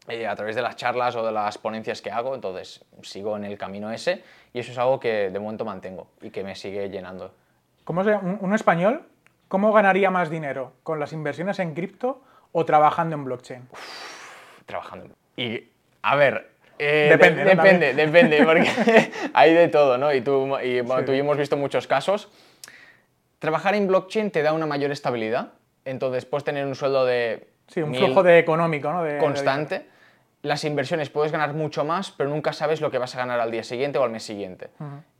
eh, 0.08 0.26
a 0.26 0.34
través 0.34 0.56
de 0.56 0.62
las 0.62 0.76
charlas 0.76 1.14
o 1.16 1.24
de 1.24 1.32
las 1.32 1.58
ponencias 1.58 2.00
que 2.02 2.10
hago, 2.10 2.34
entonces 2.34 2.84
sigo 3.02 3.36
en 3.36 3.44
el 3.44 3.56
camino 3.58 3.90
ese 3.92 4.22
y 4.52 4.58
eso 4.60 4.72
es 4.72 4.78
algo 4.78 4.98
que 4.98 5.30
de 5.30 5.38
momento 5.38 5.64
mantengo 5.64 6.08
y 6.22 6.30
que 6.30 6.42
me 6.42 6.54
sigue 6.54 6.88
llenando. 6.88 7.32
¿Cómo 7.84 8.02
se- 8.04 8.14
un, 8.16 8.38
un 8.40 8.54
español, 8.54 9.02
¿cómo 9.48 9.72
ganaría 9.72 10.10
más 10.10 10.30
dinero? 10.30 10.72
¿Con 10.82 10.98
las 11.00 11.12
inversiones 11.12 11.58
en 11.58 11.74
cripto 11.74 12.22
o 12.52 12.64
trabajando 12.64 13.14
en 13.16 13.24
blockchain? 13.24 13.68
trabajando. 14.66 15.14
Y, 15.36 15.64
a 16.02 16.16
ver, 16.16 16.50
eh, 16.78 17.08
Depende, 17.10 17.44
de- 17.44 17.54
¿no? 17.54 17.62
depende, 17.62 17.94
depende, 17.94 18.44
porque 18.44 19.10
hay 19.34 19.54
de 19.54 19.68
todo, 19.68 19.96
¿no? 19.98 20.12
Y 20.12 20.20
tú 20.20 20.58
y, 20.62 20.80
bueno, 20.82 21.00
Sí. 21.00 21.06
tú 21.06 21.12
y 21.12 21.18
hemos 21.20 21.36
visto 21.36 21.56
muchos 21.56 21.86
casos. 21.86 22.30
Trabajar 23.38 23.74
en 23.74 23.86
blockchain 23.86 24.30
te 24.30 24.42
da 24.42 24.52
una 24.52 24.66
mayor 24.66 24.90
estabilidad, 24.90 25.52
entonces 25.84 26.24
puedes 26.24 26.44
tener 26.44 26.66
un 26.66 26.74
sueldo 26.74 27.06
de 27.06 27.48
Sí, 27.68 27.80
un 27.82 27.94
flujo 27.94 28.22
de 28.22 28.38
económico, 28.38 28.90
¿no? 28.92 29.02
De- 29.04 29.14
de 29.14 29.18
constante. 29.18 29.86
Las 30.42 30.64
inversiones 30.64 31.10
puedes 31.10 31.32
ganar 31.32 31.52
mucho 31.54 31.84
más, 31.84 32.12
pero 32.12 32.30
nunca 32.30 32.52
sabes 32.52 32.80
lo 32.80 32.90
que 32.90 32.98
vas 32.98 33.14
a 33.14 33.18
ganar 33.18 33.40
al 33.40 33.50
día 33.50 33.64
siguiente 33.64 33.98
o 33.98 34.04
al 34.04 34.10
mes 34.10 34.22
siguiente. 34.22 34.70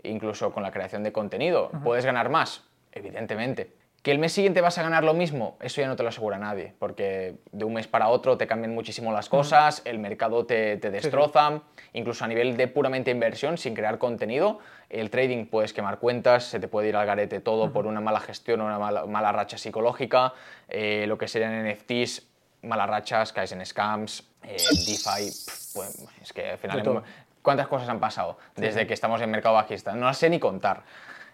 Incluso 0.04 0.52
con 0.52 0.62
la 0.62 0.70
creación 0.70 1.02
de 1.02 1.12
contenido, 1.12 1.70
puedes 1.82 2.04
ganar 2.04 2.28
más, 2.28 2.64
evidentemente. 2.92 3.72
Que 4.02 4.12
el 4.12 4.20
mes 4.20 4.32
siguiente 4.32 4.60
vas 4.60 4.78
a 4.78 4.82
ganar 4.84 5.02
lo 5.02 5.12
mismo, 5.12 5.58
eso 5.60 5.80
ya 5.80 5.88
no 5.88 5.96
te 5.96 6.04
lo 6.04 6.10
asegura 6.10 6.38
nadie, 6.38 6.72
porque 6.78 7.38
de 7.50 7.64
un 7.64 7.74
mes 7.74 7.88
para 7.88 8.08
otro 8.08 8.38
te 8.38 8.46
cambian 8.46 8.72
muchísimo 8.72 9.12
las 9.12 9.28
cosas, 9.28 9.82
el 9.84 9.98
mercado 9.98 10.46
te, 10.46 10.76
te 10.76 10.92
destroza, 10.92 11.62
incluso 11.94 12.24
a 12.24 12.28
nivel 12.28 12.56
de 12.56 12.68
puramente 12.68 13.10
inversión, 13.10 13.58
sin 13.58 13.74
crear 13.74 13.98
contenido, 13.98 14.60
el 14.88 15.10
trading 15.10 15.46
puedes 15.46 15.72
quemar 15.72 15.98
cuentas, 15.98 16.44
se 16.44 16.60
te 16.60 16.68
puede 16.68 16.90
ir 16.90 16.96
al 16.96 17.06
garete 17.06 17.40
todo 17.40 17.72
por 17.72 17.88
una 17.88 18.00
mala 18.00 18.20
gestión 18.20 18.60
o 18.60 18.66
una 18.66 18.78
mala, 18.78 19.04
mala 19.06 19.32
racha 19.32 19.58
psicológica, 19.58 20.32
eh, 20.68 21.04
lo 21.08 21.18
que 21.18 21.26
serían 21.26 21.68
NFTs, 21.68 22.24
malas 22.62 22.88
rachas, 22.88 23.32
caes 23.32 23.50
en 23.50 23.66
scams, 23.66 24.27
eh, 24.44 24.56
DeFi, 24.86 25.32
pues, 25.74 25.94
es 26.22 26.32
que 26.32 26.50
al 26.50 26.58
final... 26.58 27.02
¿Cuántas 27.40 27.68
cosas 27.68 27.88
han 27.88 28.00
pasado 28.00 28.36
desde 28.56 28.86
que 28.86 28.92
estamos 28.92 29.22
en 29.22 29.30
mercado 29.30 29.54
bajista? 29.54 29.94
No 29.94 30.06
las 30.06 30.18
sé 30.18 30.28
ni 30.28 30.38
contar. 30.38 30.82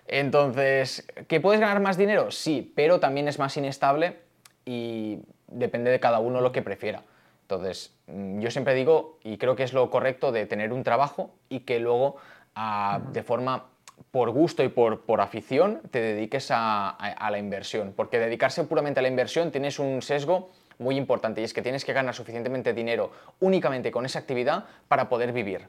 Entonces, 0.06 1.06
¿que 1.26 1.40
puedes 1.40 1.60
ganar 1.60 1.80
más 1.80 1.96
dinero? 1.96 2.30
Sí, 2.30 2.72
pero 2.76 3.00
también 3.00 3.26
es 3.26 3.38
más 3.38 3.56
inestable 3.56 4.18
y 4.64 5.18
depende 5.48 5.90
de 5.90 5.98
cada 5.98 6.20
uno 6.20 6.40
lo 6.40 6.52
que 6.52 6.62
prefiera. 6.62 7.02
Entonces, 7.42 7.92
mm, 8.06 8.38
yo 8.40 8.50
siempre 8.50 8.74
digo, 8.74 9.18
y 9.24 9.38
creo 9.38 9.56
que 9.56 9.64
es 9.64 9.72
lo 9.72 9.90
correcto, 9.90 10.30
de 10.30 10.46
tener 10.46 10.72
un 10.72 10.84
trabajo 10.84 11.30
y 11.48 11.60
que 11.60 11.80
luego, 11.80 12.16
ah, 12.54 13.00
de 13.12 13.22
forma 13.22 13.64
por 14.10 14.30
gusto 14.30 14.62
y 14.62 14.68
por, 14.68 15.00
por 15.06 15.20
afición, 15.20 15.80
te 15.90 16.00
dediques 16.00 16.50
a, 16.50 16.90
a- 16.90 17.12
a 17.12 17.30
la 17.30 17.38
inversión. 17.38 17.92
Porque 17.96 18.18
dedicarse 18.18 18.62
puramente 18.64 19.00
a 19.00 19.02
la 19.02 19.08
inversión 19.08 19.50
tienes 19.50 19.78
un 19.78 20.00
sesgo 20.02 20.50
muy 20.78 20.96
importante 20.96 21.40
y 21.40 21.44
es 21.44 21.54
que 21.54 21.62
tienes 21.62 21.84
que 21.84 21.92
ganar 21.92 22.14
suficientemente 22.14 22.72
dinero 22.72 23.12
únicamente 23.40 23.90
con 23.90 24.06
esa 24.06 24.18
actividad 24.18 24.64
para 24.88 25.08
poder 25.08 25.32
vivir. 25.32 25.68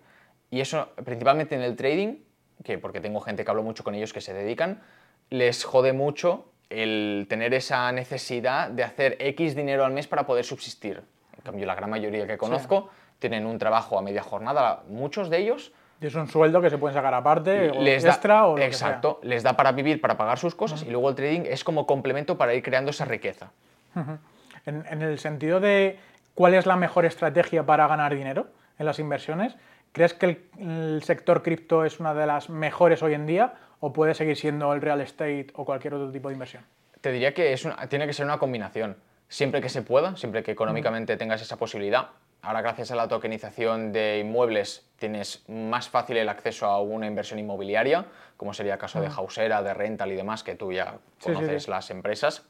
Y 0.52 0.62
eso, 0.62 0.90
principalmente 1.04 1.56
en 1.56 1.62
el 1.62 1.76
trading, 1.76 2.18
que 2.64 2.78
porque 2.78 3.02
tengo 3.02 3.20
gente 3.22 3.44
que 3.44 3.52
hablo 3.52 3.64
mucho 3.64 3.84
con 3.84 3.96
ellos 3.96 4.14
que 4.14 4.22
se 4.22 4.34
dedican, 4.34 4.82
les 5.30 5.64
jode 5.64 5.94
mucho 5.94 6.46
el 6.70 7.26
tener 7.30 7.54
esa 7.54 7.92
necesidad 7.92 8.70
de 8.70 8.84
hacer 8.84 9.18
X 9.20 9.56
dinero 9.56 9.86
al 9.86 9.92
mes 9.92 10.08
para 10.08 10.26
poder 10.26 10.46
subsistir. 10.46 11.04
En 11.36 11.42
cambio, 11.44 11.66
la 11.66 11.76
gran 11.76 11.90
mayoría 11.90 12.26
que 12.26 12.38
conozco 12.38 12.90
tienen 13.20 13.46
un 13.46 13.58
trabajo 13.58 13.98
a 13.98 14.02
media 14.02 14.24
jornada, 14.24 14.84
muchos 14.88 15.30
de 15.30 15.38
ellos 15.38 15.72
Y 16.02 16.08
es 16.08 16.16
un 16.16 16.28
sueldo 16.28 16.62
que 16.62 16.70
se 16.70 16.78
pueden 16.78 16.94
sacar 16.96 17.14
aparte, 17.14 17.72
o 17.72 17.82
les 17.82 18.04
da, 18.04 18.10
extra 18.10 18.48
o 18.48 18.58
lo 18.58 18.64
exacto, 18.64 19.20
les 19.24 19.44
da 19.44 19.54
para 19.54 19.72
vivir, 19.72 20.02
para 20.02 20.18
pagar 20.18 20.38
sus 20.38 20.56
cosas 20.56 20.84
y 20.84 20.90
luego 20.90 21.10
el 21.10 21.16
trading 21.16 21.42
es 21.46 21.64
como 21.64 21.88
complemento 21.88 22.38
para 22.38 22.54
ir 22.54 22.64
creando 22.64 22.92
esa 22.92 23.06
riqueza. 23.06 23.52
que 23.94 24.04
sea. 24.04 24.20
En, 24.66 24.86
en 24.90 25.02
el 25.02 25.20
sentido 25.20 25.60
de 25.60 26.00
cuál 26.34 26.54
es 26.54 26.66
la 26.66 26.76
mejor 26.76 27.06
estrategia 27.06 27.66
para 27.66 27.88
ganar 27.88 28.14
dinero 28.16 28.48
en 28.80 28.86
las 28.86 29.00
inversiones, 29.00 29.56
¿crees 29.92 30.14
que 30.14 30.26
el, 30.26 30.44
el 30.60 31.04
sector 31.04 31.44
cripto 31.44 31.86
es 31.86 32.00
una 32.00 32.14
de 32.14 32.26
las 32.28 32.50
mejores 32.50 33.02
hoy 33.04 33.14
en 33.14 33.26
día 33.26 33.54
o 33.80 33.94
puede 33.94 34.14
seguir 34.14 34.36
siendo 34.38 34.74
el 34.74 34.82
real 34.82 35.02
estate 35.02 35.48
o 35.54 35.66
cualquier 35.66 35.94
otro 35.94 36.12
tipo 36.12 36.30
de 36.30 36.34
inversión? 36.34 36.64
Te 37.02 37.12
diría 37.12 37.34
que 37.34 37.54
es 37.54 37.64
una- 37.66 37.88
tiene 37.88 38.08
que 38.08 38.14
ser 38.14 38.26
una 38.26 38.38
combinación. 38.40 38.98
Siempre 39.28 39.62
que 39.62 39.70
se 39.70 39.82
pueda, 39.82 40.16
siempre 40.18 40.44
que 40.44 40.52
económicamente 40.52 41.18
tengas 41.18 41.42
esa 41.42 41.58
posibilidad. 41.58 42.10
Ahora, 42.42 42.62
gracias 42.62 42.92
a 42.92 42.96
la 42.96 43.08
tokenización 43.08 43.92
de 43.92 44.20
inmuebles, 44.20 44.88
tienes 44.98 45.44
más 45.50 45.90
fácil 45.90 46.18
el 46.18 46.30
acceso 46.30 46.68
a 46.68 46.80
una 46.82 47.08
inversión 47.08 47.40
inmobiliaria, 47.40 48.06
como 48.38 48.54
sería 48.54 48.74
el 48.74 48.80
caso 48.80 49.02
de 49.02 49.08
Hausera, 49.08 49.64
de 49.64 49.74
Rental 49.74 50.12
y 50.12 50.16
demás, 50.16 50.44
que 50.44 50.54
tú 50.56 50.72
ya 50.72 50.92
Sí, 50.92 50.98
sí, 51.20 51.34
conoces 51.34 51.64
sí. 51.64 51.72
las 51.72 51.90
empresas. 51.90 52.44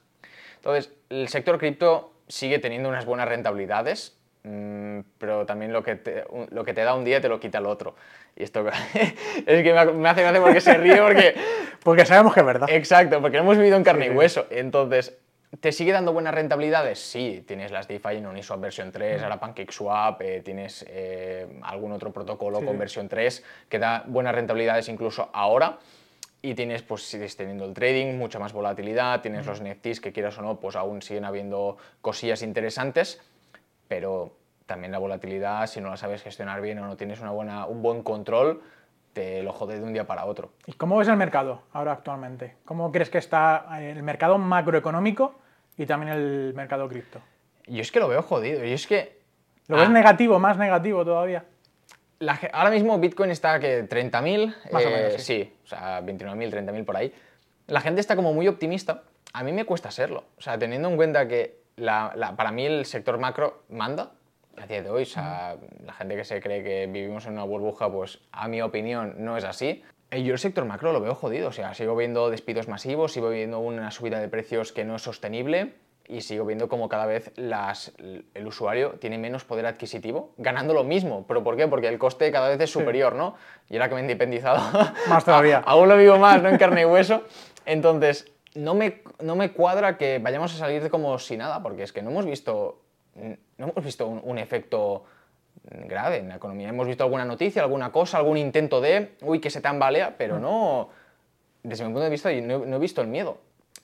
Entonces, 0.55 0.91
el 1.09 1.27
sector 1.27 1.57
cripto 1.57 2.13
sigue 2.27 2.59
teniendo 2.59 2.89
unas 2.89 3.05
buenas 3.05 3.27
rentabilidades, 3.27 4.17
mm, 4.43 4.99
pero 5.17 5.45
también 5.45 5.71
lo 5.73 5.83
que, 5.83 5.95
te, 5.95 6.23
lo 6.49 6.63
que 6.63 6.73
te 6.73 6.81
da 6.83 6.95
un 6.95 7.03
día 7.05 7.21
te 7.21 7.29
lo 7.29 7.39
quita 7.39 7.59
el 7.59 7.65
otro. 7.65 7.95
Y 8.35 8.43
esto 8.43 8.65
es 9.45 9.63
que 9.63 9.73
me 9.73 9.79
ha- 9.79 9.85
me 9.85 10.09
hace 10.09 10.21
gracia 10.21 10.41
porque 10.41 10.61
se 10.61 10.73
ríe 10.77 11.01
porque 11.01 11.35
Porque 11.83 12.03
sabemos 12.03 12.33
que 12.33 12.39
es 12.39 12.45
verdad. 12.47 12.67
Exacto, 12.71 13.21
porque 13.21 13.37
lo 13.37 13.43
hemos 13.43 13.57
vivido 13.57 13.77
en 13.77 13.83
carne 13.83 14.05
Sí, 14.07 14.11
y 14.11 14.15
hueso. 14.15 14.47
Entonces, 14.49 15.15
¿te 15.59 15.71
sigue 15.71 15.91
dando 15.91 16.13
buenas 16.13 16.33
rentabilidades? 16.33 16.97
Sí, 16.99 17.43
tienes 17.47 17.69
las 17.71 17.87
DeFi 17.87 18.15
en 18.15 18.25
Uniswap 18.25 18.59
versión 18.59 18.91
3, 18.91 19.21
ahora 19.21 19.39
PancakeSwap, 19.39 20.19
eh, 20.23 20.41
tienes 20.43 20.83
eh, 20.89 21.45
algún 21.61 21.91
otro 21.91 22.11
protocolo 22.11 22.59
Sí, 22.61 22.65
con 22.65 22.79
versión 22.79 23.07
3 23.07 23.43
que 23.69 23.77
da 23.77 24.03
buenas 24.07 24.33
rentabilidades 24.33 24.89
incluso 24.89 25.29
ahora. 25.31 25.77
Y 26.45 26.53
tienes, 26.53 26.84
pues 26.84 27.01
sigues 27.01 27.36
teniendo 27.36 27.65
el 27.65 27.73
trading, 27.73 28.17
mucha 28.17 28.38
más 28.38 28.53
volatilidad, 28.53 29.21
tienes 29.21 29.47
los 29.47 29.63
NFTs 29.63 29.99
que 29.99 30.13
quieras 30.13 30.38
o 30.38 30.43
no, 30.43 30.60
pues 30.60 30.75
aún 30.75 31.01
siguen 31.01 31.25
habiendo 31.25 31.77
cosillas 32.01 32.43
interesantes, 32.43 33.19
pero 33.88 34.38
también 34.67 34.91
la 34.91 34.99
volatilidad, 34.99 35.65
si 35.65 35.81
no 35.81 35.89
la 35.89 35.97
sabes 35.97 36.21
gestionar 36.21 36.62
bien 36.62 36.77
o 36.77 36.86
no 36.86 36.97
tienes 36.97 37.19
una 37.19 37.31
buena, 37.31 37.65
un 37.65 37.81
buen 37.81 38.03
control, 38.03 38.62
te 39.13 39.41
lo 39.41 39.53
jode 39.53 39.79
de 39.79 39.84
un 39.84 39.93
día 39.93 40.05
para 40.05 40.25
otro. 40.25 40.51
¿Y 40.67 40.73
cómo 40.73 40.97
ves 40.97 41.08
el 41.08 41.17
mercado 41.17 41.63
ahora 41.73 41.93
actualmente? 41.93 42.58
¿Cómo 42.63 42.91
crees 42.91 43.10
que 43.10 43.17
está 43.17 43.65
eh, 43.79 43.89
el 43.91 44.03
mercado 44.03 44.38
macroeconómico 44.38 45.34
y 45.77 45.88
también 45.88 46.13
el 46.13 46.53
mercado 46.53 46.88
cripto? 46.88 47.21
Yo 47.65 47.81
es 47.81 47.91
que 47.91 47.99
lo 47.99 48.08
veo 48.08 48.21
jodido. 48.21 48.60
Yo 48.60 48.75
es 48.75 48.86
que. 48.86 49.19
¿Lo 49.67 49.77
ves 49.77 49.88
Ah, 49.88 49.91
negativo, 49.91 50.38
más 50.38 50.58
negativo 50.60 51.03
todavía? 51.03 51.43
La 52.19 52.39
ahora 52.54 52.69
mismo 52.71 52.97
Bitcoin 52.99 53.32
está 53.32 53.60
que 53.60 53.88
30.000. 53.88 54.56
Más 54.71 54.86
o 54.86 54.88
eh, 54.88 54.91
menos, 54.91 55.13
sí. 55.13 55.19
sí. 55.21 55.54
o 55.63 55.67
sea, 55.67 56.01
29.000, 56.01 56.51
30.000 56.51 56.86
por 56.86 56.97
ahí. 56.97 57.13
La 57.67 57.82
gente 57.82 58.01
está 58.01 58.15
como 58.15 58.34
muy 58.34 58.47
optimista. 58.47 59.04
A 59.34 59.43
mí 59.43 59.51
me 59.51 59.65
cuesta 59.65 59.91
serlo. 59.91 60.23
O 60.38 60.41
sea, 60.41 60.58
teniendo 60.58 60.88
en 60.89 60.95
cuenta 60.95 61.28
que 61.28 61.60
la- 61.75 62.13
la- 62.15 62.36
para 62.36 62.51
mí 62.51 62.65
el 62.65 62.86
sector 62.86 63.17
macro 63.17 63.63
manda 63.69 64.12
a 64.58 64.65
día 64.67 64.82
de 64.82 64.89
hoy. 64.89 65.04
O 65.04 65.08
sea, 65.08 65.58
la 65.86 65.93
gente 65.93 66.15
que 66.15 66.23
se 66.23 66.39
cree 66.41 66.63
que 66.63 66.88
vivimos 66.88 67.25
en 67.25 67.34
una 67.34 67.43
burbuja, 67.43 67.91
pues 67.91 68.19
a 68.32 68.47
mi 68.47 68.62
opinión 68.62 69.15
no 69.17 69.36
es 69.38 69.43
así. 69.43 69.84
Eh, 70.12 70.23
Yo 70.23 70.34
el 70.34 70.39
sector 70.39 70.63
macro 70.65 70.93
lo 70.93 71.01
veo 71.01 71.15
jodido. 71.15 71.49
O 71.49 71.51
sea, 71.51 71.73
sigo 71.73 71.95
viendo 71.95 72.30
despidos 72.30 72.67
masivos, 72.69 73.12
sigo 73.12 73.30
viendo 73.30 73.60
una 73.60 73.91
subida 73.91 74.19
de 74.19 74.30
precios 74.30 74.71
que 74.71 74.86
no 74.86 74.95
es 74.95 75.01
sostenible 75.01 75.73
y 76.07 76.21
sigo 76.21 76.45
viendo 76.45 76.67
como 76.67 76.87
cada 76.89 77.05
vez 77.05 77.31
las, 77.35 77.93
el 77.97 78.47
usuario 78.47 78.91
tiene 78.99 79.17
menos 79.17 79.43
poder 79.43 79.65
adquisitivo, 79.65 80.33
ganando 80.37 80.73
lo 80.73 80.83
mismo. 80.83 81.25
¿Pero 81.27 81.43
por 81.43 81.57
qué? 81.57 81.67
Porque 81.67 81.87
el 81.87 81.97
coste 81.97 82.31
cada 82.31 82.49
vez 82.49 82.59
es 82.59 82.69
superior, 82.69 83.15
¿no? 83.15 83.35
Y 83.69 83.75
ahora 83.75 83.89
que 83.89 83.95
me 83.95 84.01
he 84.01 84.03
independizado, 84.03 84.61
Más 85.09 85.25
todavía. 85.25 85.63
aún 85.65 85.89
lo 85.89 85.97
vivo 85.97 86.17
más, 86.17 86.41
¿no? 86.41 86.49
En 86.49 86.57
carne 86.57 86.81
y 86.81 86.85
hueso. 86.85 87.23
Entonces, 87.65 88.31
no 88.53 88.75
me, 88.75 89.01
no 89.19 89.35
me 89.35 89.51
cuadra 89.51 89.97
que 89.97 90.19
vayamos 90.19 90.53
a 90.53 90.57
salir 90.57 90.83
de 90.83 90.89
como 90.89 91.17
si 91.19 91.37
nada, 91.37 91.63
porque 91.63 91.83
es 91.83 91.91
que 91.91 92.01
no 92.01 92.11
hemos 92.11 92.25
visto, 92.25 92.81
no 93.15 93.67
hemos 93.69 93.83
visto 93.83 94.07
un, 94.07 94.21
un 94.23 94.37
efecto 94.37 95.05
grave 95.63 96.17
en 96.17 96.29
la 96.29 96.35
economía. 96.35 96.69
Hemos 96.69 96.87
visto 96.87 97.03
alguna 97.03 97.25
noticia, 97.25 97.63
alguna 97.63 97.91
cosa, 97.91 98.17
algún 98.17 98.37
intento 98.37 98.79
de, 98.79 99.15
uy, 99.21 99.39
que 99.39 99.49
se 99.49 99.61
tambalea, 99.61 100.15
pero 100.17 100.39
no, 100.39 100.89
desde 101.63 101.83
mi 101.83 101.89
punto 101.89 102.03
de 102.03 102.09
vista, 102.09 102.31
no, 102.31 102.65
no 102.65 102.75
he 102.75 102.79
visto 102.79 103.01
el 103.01 103.07
miedo 103.07 103.39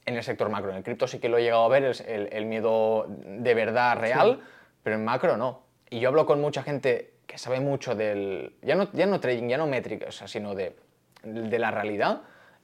en 0.06 0.16
el 0.16 0.24
sector 0.24 0.50
macro. 0.50 0.72
En 0.72 0.78
el 0.78 0.84
cripto 0.84 1.08
sí 1.08 1.20
que 1.20 1.30
lo 1.30 1.38
he 1.38 1.44
llegado 1.44 1.64
a 1.64 1.70
ver, 1.70 1.84
el, 2.08 2.30
el- 2.32 2.46
miedo 2.46 3.06
de 3.10 3.54
verdad 3.54 3.98
real, 3.98 4.42
pero 4.84 4.96
en 4.96 5.06
macro 5.06 5.38
no. 5.38 5.62
Y 5.90 6.00
yo 6.00 6.10
hablo 6.10 6.26
con 6.26 6.42
mucha 6.42 6.64
gente 6.64 7.14
que 7.28 7.38
sabe 7.38 7.60
mucho 7.60 7.96
del, 7.96 8.56
ya 8.62 8.76
no, 8.76 8.90
ya 8.94 9.06
no 9.06 9.20
trading, 9.20 9.48
ya 9.48 9.58
no 9.58 9.68
métricas, 9.68 10.16
sino 10.26 10.56
de, 10.56 10.76
de 11.24 11.60
la 11.60 11.72
realidad, 11.72 12.22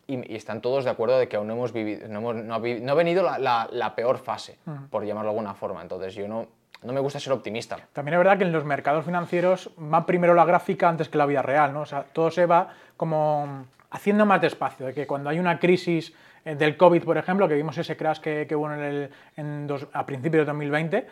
y, 0.07 0.33
y 0.33 0.35
están 0.35 0.61
todos 0.61 0.83
de 0.85 0.89
acuerdo 0.89 1.19
de 1.19 1.27
que 1.27 1.35
aún 1.35 1.47
no 1.47 1.53
hemos 1.53 1.73
vivido, 1.73 2.07
no, 2.07 2.19
hemos- 2.19 2.35
no 2.35 2.53
ha, 2.55 2.59
vi- 2.59 2.79
no 2.79 2.91
ha 2.93 2.95
venido 2.95 3.23
la, 3.23 3.37
la- 3.37 3.67
la 3.71 3.95
peor 3.95 4.17
fase, 4.17 4.57
por 4.89 5.05
llamarlo 5.05 5.31
de 5.31 5.37
alguna 5.37 5.53
forma. 5.53 5.81
Entonces 5.81 6.15
yo 6.15 6.27
no, 6.27 6.47
no 6.83 6.93
me 6.93 6.99
gusta 6.99 7.19
ser 7.19 7.33
optimista. 7.33 7.77
También 7.93 8.13
es 8.15 8.17
verdad 8.19 8.37
que 8.37 8.43
en 8.45 8.51
los 8.51 8.63
mercados 8.65 9.05
financieros 9.05 9.69
va 9.77 10.05
primero 10.05 10.33
la 10.33 10.45
gráfica 10.45 10.89
antes 10.89 11.07
que 11.09 11.17
la 11.17 11.25
vida 11.25 11.41
real, 11.41 11.73
¿no? 11.73 11.81
O 11.81 11.85
sea, 11.85 12.03
todo 12.03 12.31
se 12.31 12.45
va 12.45 12.69
como 12.97 13.65
haciendo 13.91 14.25
más 14.25 14.41
despacio, 14.41 14.85
de 14.87 14.93
que 14.93 15.07
cuando 15.07 15.29
hay 15.29 15.39
una 15.39 15.59
crisis 15.59 16.13
del 16.55 16.77
COVID, 16.77 17.03
por 17.03 17.17
ejemplo, 17.17 17.47
que 17.47 17.55
vimos 17.55 17.77
ese 17.77 17.97
crash 17.97 18.19
que, 18.19 18.45
que 18.47 18.55
hubo 18.55 18.71
en 18.71 18.79
el, 18.81 19.09
en 19.35 19.67
dos- 19.67 19.87
a 19.93 20.05
principios 20.05 20.41
de 20.41 20.45
2020, 20.45 21.07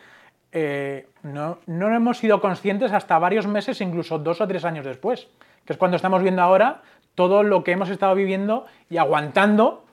eh, 0.52 1.08
no, 1.22 1.58
no 1.66 1.94
hemos 1.94 2.18
sido 2.18 2.40
conscientes 2.40 2.92
hasta 2.92 3.18
varios 3.18 3.46
meses, 3.46 3.80
incluso 3.80 4.18
dos 4.18 4.40
o 4.40 4.46
tres 4.48 4.64
años 4.64 4.84
después, 4.84 5.28
que 5.64 5.72
es 5.72 5.78
cuando 5.78 5.96
estamos 5.96 6.22
viendo 6.22 6.42
ahora 6.42 6.82
todo 7.14 7.42
lo 7.42 7.64
que 7.64 7.72
hemos 7.72 7.88
estado 7.90 8.14
viviendo 8.14 8.66
y 8.88 8.96
aguantando 8.98 9.84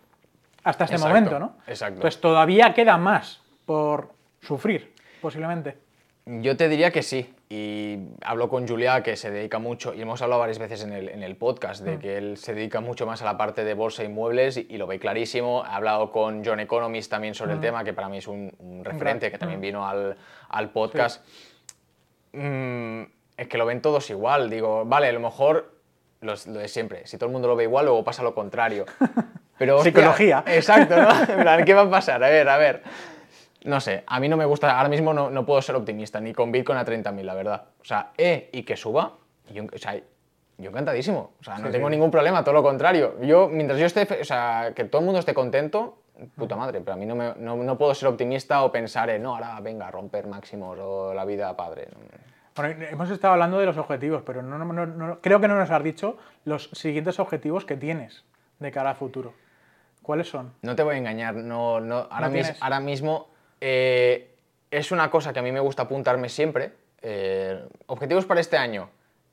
hasta 0.64 0.86
este 0.86 0.96
Exacto, 0.96 1.16
momento, 1.16 1.40
¿no? 1.40 1.56
exacto. 1.68 1.96
Entonces 1.96 2.22
todavía 2.22 2.74
queda 2.74 2.98
más 2.98 3.42
por 3.66 4.10
sufrir, 4.42 4.94
posiblemente. 5.22 5.78
Yo 6.26 6.56
te 6.56 6.70
diría 6.70 6.92
que 6.92 7.04
sí. 7.04 7.34
Y 7.50 8.00
hablo 8.24 8.50
con 8.50 8.68
Julia, 8.68 9.04
que 9.04 9.16
se 9.16 9.30
dedica 9.30 9.60
mucho, 9.60 9.94
y 9.94 10.02
hemos 10.02 10.22
hablado 10.22 10.40
varias 10.40 10.58
veces 10.58 10.84
en 10.84 10.92
el, 10.94 11.10
en 11.10 11.22
el 11.22 11.36
podcast, 11.36 11.84
de 11.84 12.00
que 12.00 12.18
él 12.18 12.38
se 12.38 12.56
dedica 12.56 12.80
mucho 12.80 13.06
más 13.06 13.22
a 13.22 13.26
la 13.26 13.38
parte 13.38 13.64
de 13.64 13.74
bolsa 13.76 14.02
e 14.02 14.06
inmuebles 14.06 14.58
y, 14.58 14.66
y 14.70 14.78
lo 14.78 14.88
ve 14.88 14.98
clarísimo. 15.00 15.64
He 15.66 15.70
hablado 15.70 16.12
con 16.12 16.44
John 16.44 16.60
Economist 16.62 17.12
también 17.12 17.36
sobre 17.36 17.54
el 17.54 17.60
tema, 17.60 17.84
que 17.84 17.94
para 17.94 18.10
mí 18.10 18.18
es 18.18 18.28
un, 18.28 18.52
un 18.60 18.84
referente, 18.84 19.30
que 19.30 19.38
también 19.38 19.62
vino 19.62 19.88
al, 19.88 20.16
al 20.50 20.70
podcast. 20.72 21.24
Mm, 22.32 23.04
es 23.38 23.48
que 23.48 23.58
lo 23.58 23.66
ven 23.66 23.82
todos 23.82 24.10
igual. 24.10 24.50
Digo, 24.50 24.86
vale, 24.86 25.08
a 25.10 25.12
lo 25.12 25.20
mejor 25.20 25.74
los- 26.22 26.48
lo 26.48 26.60
de 26.60 26.68
siempre. 26.68 27.06
Si 27.06 27.18
todo 27.18 27.28
el 27.28 27.34
mundo 27.34 27.48
lo 27.48 27.56
ve 27.56 27.64
igual, 27.66 27.86
luego 27.86 28.04
pasa 28.04 28.24
lo 28.24 28.34
contrario. 28.34 28.86
Pero, 29.60 29.76
hostia, 29.78 29.92
Psicología. 29.92 30.44
Exacto, 30.48 30.98
¿no? 30.98 31.10
En 31.32 31.42
plan, 31.42 31.64
¿qué 31.64 31.74
va 31.76 31.82
a 31.82 31.90
pasar? 31.90 32.24
A 32.24 32.30
ver, 32.30 32.50
a 32.50 32.58
ver. 32.58 32.82
No 33.66 33.80
sé, 33.80 34.04
a 34.08 34.20
mí 34.20 34.28
no 34.28 34.36
me 34.38 34.46
gusta, 34.46 34.78
ahora 34.78 34.90
mismo 34.90 35.14
no, 35.14 35.30
no 35.30 35.46
puedo 35.46 35.62
ser 35.62 35.76
optimista, 35.76 36.20
ni 36.20 36.34
con 36.34 36.52
Bitcoin 36.52 36.78
a 36.78 36.84
30.000, 36.86 37.24
la 37.24 37.34
verdad. 37.34 37.64
O 37.82 37.86
sea, 37.86 38.12
E 38.18 38.50
y 38.52 38.64
que 38.64 38.76
suba, 38.76 39.14
yo, 39.54 39.64
o 39.74 39.78
sea, 39.78 39.96
yo 40.58 40.70
encantadísimo. 40.70 41.32
O 41.40 41.44
sea, 41.44 41.58
no 41.60 41.68
Sí, 41.68 41.72
tengo 41.72 41.88
sí. 41.88 41.92
ningún 41.92 42.12
problema, 42.12 42.44
todo 42.44 42.54
lo 42.56 42.64
contrario. 42.64 43.16
Yo, 43.22 43.48
mientras 43.50 43.80
yo 43.80 43.86
esté, 43.86 44.08
o 44.22 44.26
sea, 44.26 44.74
que 44.76 44.84
todo 44.84 45.00
el 45.00 45.06
mundo 45.06 45.20
esté 45.20 45.34
contento, 45.34 46.00
puta 46.36 46.56
madre, 46.58 46.82
pero 46.82 46.94
a 46.94 46.96
mí 46.98 47.06
no, 47.06 47.16
me- 47.16 47.34
no, 47.38 47.56
no 47.56 47.78
puedo 47.78 47.94
ser 47.96 48.10
optimista 48.10 48.64
o 48.64 48.72
pensar 48.72 49.10
en, 49.10 49.24
no, 49.24 49.34
ahora 49.36 49.60
venga, 49.62 49.90
romper 49.90 50.28
máximos 50.28 50.78
o 50.82 51.14
la 51.14 51.24
vida 51.26 51.56
padre. 51.56 51.88
Bueno, 52.56 52.86
hemos 52.92 53.10
estado 53.10 53.34
hablando 53.34 53.58
de 53.60 53.66
los 53.66 53.78
objetivos, 53.78 54.22
pero 54.26 54.42
no, 54.44 55.20
creo 55.22 55.40
que 55.40 55.48
no 55.48 55.56
nos 55.58 55.72
has 55.72 55.84
dicho 55.84 56.18
los 56.46 56.70
siguientes 56.74 57.18
objetivos 57.20 57.66
que 57.66 57.78
tienes 57.78 58.26
de 58.60 58.72
cara 58.72 58.92
al 58.92 58.96
futuro. 58.96 59.34
¿Cuáles 60.04 60.28
son? 60.30 60.54
No 60.62 60.76
te 60.76 60.84
voy 60.84 60.96
a 60.96 60.98
engañar, 60.98 61.34
no, 61.36 61.80
no, 61.80 62.08
ahora 62.12 62.80
mismo 62.82 63.28
eh, 63.66 64.36
es 64.72 64.92
una 64.92 65.10
cosa 65.10 65.32
que 65.32 65.40
a 65.40 65.42
mí 65.42 65.54
me 65.54 65.62
gusta 65.62 65.84
apuntarme 65.84 66.28
siempre. 66.28 66.74
eh, 67.02 67.66
objetivos 67.88 68.26
para 68.26 68.42
este 68.42 68.58
año. 68.58 68.90